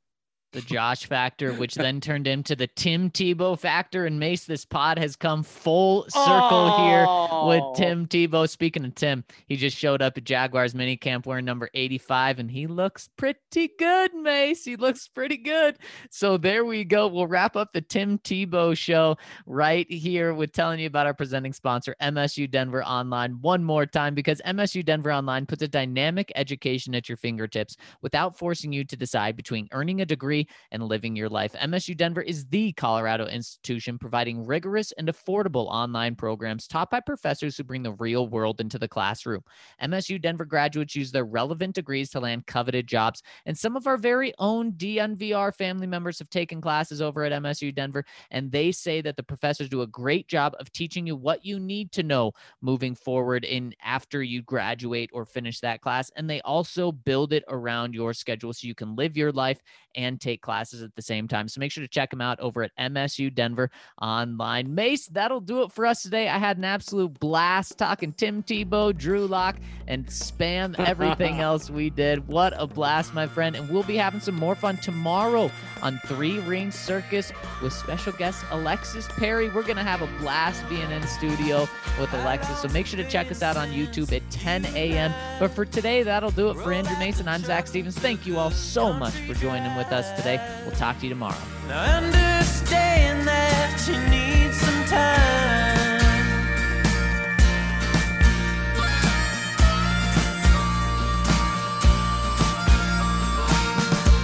the 0.55 0.61
Josh 0.61 1.05
factor, 1.05 1.51
which 1.53 1.75
then 1.75 1.99
turned 1.99 2.27
into 2.27 2.55
the 2.55 2.67
Tim 2.67 3.11
Tebow 3.11 3.59
factor. 3.59 4.05
And 4.05 4.19
Mace, 4.19 4.45
this 4.45 4.63
pod 4.63 4.97
has 4.97 5.17
come 5.17 5.43
full 5.43 6.03
circle 6.03 6.71
oh. 6.73 6.85
here 6.85 7.01
with 7.49 7.61
oh. 7.61 7.73
Tim 7.75 8.07
Tebow. 8.07 8.47
Speaking 8.47 8.85
of 8.85 8.95
Tim, 8.95 9.25
he 9.47 9.57
just 9.57 9.77
showed 9.77 10.01
up 10.01 10.17
at 10.17 10.23
Jaguars 10.23 10.73
minicamp 10.73 11.25
wearing 11.25 11.43
number 11.43 11.69
85, 11.73 12.39
and 12.39 12.49
he 12.49 12.67
looks 12.67 13.09
pretty 13.17 13.69
good, 13.77 14.15
Mace. 14.15 14.63
He 14.63 14.77
looks 14.77 15.09
pretty 15.09 15.35
good. 15.35 15.77
So 16.09 16.37
there 16.37 16.63
we 16.63 16.85
go. 16.85 17.07
We'll 17.07 17.27
wrap 17.27 17.57
up 17.57 17.73
the 17.73 17.81
Tim 17.81 18.17
Tebow 18.19 18.77
show 18.77 19.17
right 19.45 19.91
here 19.91 20.33
with 20.33 20.53
telling 20.53 20.79
you 20.79 20.87
about 20.87 21.05
our 21.05 21.13
presenting 21.13 21.51
sponsor, 21.51 21.97
MSU 22.01 22.49
Denver 22.49 22.83
Online, 22.83 23.33
one 23.41 23.63
more 23.63 23.85
time 23.85 24.15
because 24.15 24.41
MSU 24.45 24.85
Denver 24.85 25.11
Online 25.11 25.45
puts 25.45 25.63
a 25.63 25.67
dynamic 25.67 26.31
education 26.35 26.95
at 26.95 27.09
your 27.09 27.17
fingertips 27.17 27.75
without 28.01 28.37
forcing 28.37 28.71
you 28.71 28.85
to 28.85 28.95
decide 28.95 29.35
between 29.35 29.67
earning 29.73 29.99
a 29.99 30.05
degree 30.05 30.44
and 30.71 30.83
living 30.83 31.15
your 31.15 31.29
life. 31.29 31.53
MSU 31.53 31.95
Denver 31.95 32.21
is 32.21 32.45
the 32.45 32.73
Colorado 32.73 33.25
institution 33.27 33.97
providing 33.97 34.45
rigorous 34.45 34.91
and 34.93 35.07
affordable 35.07 35.67
online 35.67 36.15
programs 36.15 36.67
taught 36.67 36.89
by 36.89 36.99
professors 36.99 37.57
who 37.57 37.63
bring 37.63 37.83
the 37.83 37.93
real 37.93 38.27
world 38.27 38.61
into 38.61 38.79
the 38.79 38.87
classroom. 38.87 39.41
MSU 39.81 40.21
Denver 40.21 40.45
graduates 40.45 40.95
use 40.95 41.11
their 41.11 41.25
relevant 41.25 41.75
degrees 41.75 42.09
to 42.11 42.19
land 42.19 42.45
coveted 42.47 42.87
jobs, 42.87 43.21
and 43.45 43.57
some 43.57 43.75
of 43.75 43.87
our 43.87 43.97
very 43.97 44.33
own 44.39 44.73
DNVR 44.73 45.53
family 45.53 45.87
members 45.87 46.19
have 46.19 46.29
taken 46.29 46.61
classes 46.61 47.01
over 47.01 47.23
at 47.23 47.31
MSU 47.31 47.73
Denver, 47.73 48.05
and 48.31 48.51
they 48.51 48.71
say 48.71 49.01
that 49.01 49.17
the 49.17 49.23
professors 49.23 49.69
do 49.69 49.81
a 49.81 49.87
great 49.87 50.27
job 50.27 50.55
of 50.59 50.71
teaching 50.71 51.07
you 51.07 51.15
what 51.15 51.45
you 51.45 51.59
need 51.59 51.91
to 51.93 52.03
know 52.03 52.31
moving 52.61 52.95
forward 52.95 53.45
in 53.45 53.73
after 53.83 54.23
you 54.23 54.41
graduate 54.41 55.09
or 55.13 55.25
finish 55.25 55.59
that 55.59 55.81
class, 55.81 56.11
and 56.15 56.29
they 56.29 56.41
also 56.41 56.91
build 56.91 57.33
it 57.33 57.43
around 57.47 57.93
your 57.93 58.13
schedule 58.13 58.53
so 58.53 58.67
you 58.67 58.75
can 58.75 58.95
live 58.95 59.17
your 59.17 59.31
life 59.31 59.61
and 59.95 60.19
take 60.19 60.34
classes 60.41 60.81
at 60.81 60.95
the 60.95 61.01
same 61.01 61.27
time. 61.27 61.47
So 61.47 61.59
make 61.59 61.71
sure 61.71 61.83
to 61.83 61.87
check 61.87 62.09
them 62.09 62.21
out 62.21 62.39
over 62.39 62.63
at 62.63 62.71
MSU 62.79 63.33
Denver 63.33 63.69
online. 64.01 64.73
Mace, 64.75 65.07
that'll 65.07 65.41
do 65.41 65.63
it 65.63 65.71
for 65.71 65.85
us 65.85 66.01
today. 66.01 66.29
I 66.29 66.37
had 66.37 66.57
an 66.57 66.65
absolute 66.65 67.19
blast 67.19 67.77
talking 67.77 68.13
Tim 68.13 68.43
Tebow, 68.43 68.95
Drew 68.95 69.27
Lock, 69.27 69.57
and 69.87 70.05
spam 70.07 70.77
everything 70.79 71.39
else 71.41 71.69
we 71.69 71.89
did. 71.89 72.27
What 72.27 72.53
a 72.57 72.67
blast, 72.67 73.13
my 73.13 73.27
friend. 73.27 73.55
And 73.55 73.69
we'll 73.69 73.83
be 73.83 73.97
having 73.97 74.19
some 74.19 74.35
more 74.35 74.55
fun 74.55 74.77
tomorrow 74.77 75.51
on 75.81 75.99
Three 76.05 76.39
Ring 76.39 76.71
Circus 76.71 77.31
with 77.61 77.73
special 77.73 78.13
guest 78.13 78.43
Alexis 78.51 79.07
Perry. 79.09 79.49
We're 79.49 79.63
going 79.63 79.77
to 79.77 79.83
have 79.83 80.01
a 80.01 80.07
blast 80.19 80.67
being 80.69 80.89
in 80.91 81.05
studio 81.07 81.67
with 81.99 82.13
Alexis. 82.13 82.61
So 82.61 82.67
make 82.69 82.85
sure 82.85 83.01
to 83.01 83.09
check 83.09 83.31
us 83.31 83.41
out 83.41 83.57
on 83.57 83.69
YouTube 83.69 84.11
at 84.11 84.29
10 84.31 84.65
a.m. 84.75 85.13
But 85.39 85.51
for 85.51 85.65
today, 85.65 86.03
that'll 86.03 86.31
do 86.31 86.49
it 86.49 86.55
for 86.55 86.73
Andrew 86.73 86.97
Mason. 86.97 87.27
I'm 87.27 87.41
Zach 87.41 87.67
Stevens. 87.67 87.97
Thank 87.97 88.25
you 88.25 88.37
all 88.37 88.51
so 88.51 88.93
much 88.93 89.13
for 89.13 89.33
joining 89.35 89.75
with 89.75 89.91
us 89.91 90.09
today. 90.17 90.24
We'll 90.25 90.71
talk 90.71 90.97
to 90.97 91.03
you 91.03 91.09
tomorrow. 91.09 91.37
Now 91.67 91.97
understand 91.97 93.27
that 93.27 93.85
you 93.87 93.93
need 94.09 94.51
some 94.55 94.85
time. 94.85 95.45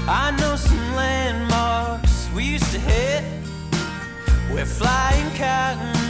I 0.09 0.31
know 0.39 0.55
some 0.55 0.95
landmarks 0.95 2.29
we 2.35 2.45
used 2.45 2.71
to 2.71 2.79
hit 2.79 3.23
where 4.51 4.65
flying 4.65 5.29
cotton 5.35 6.01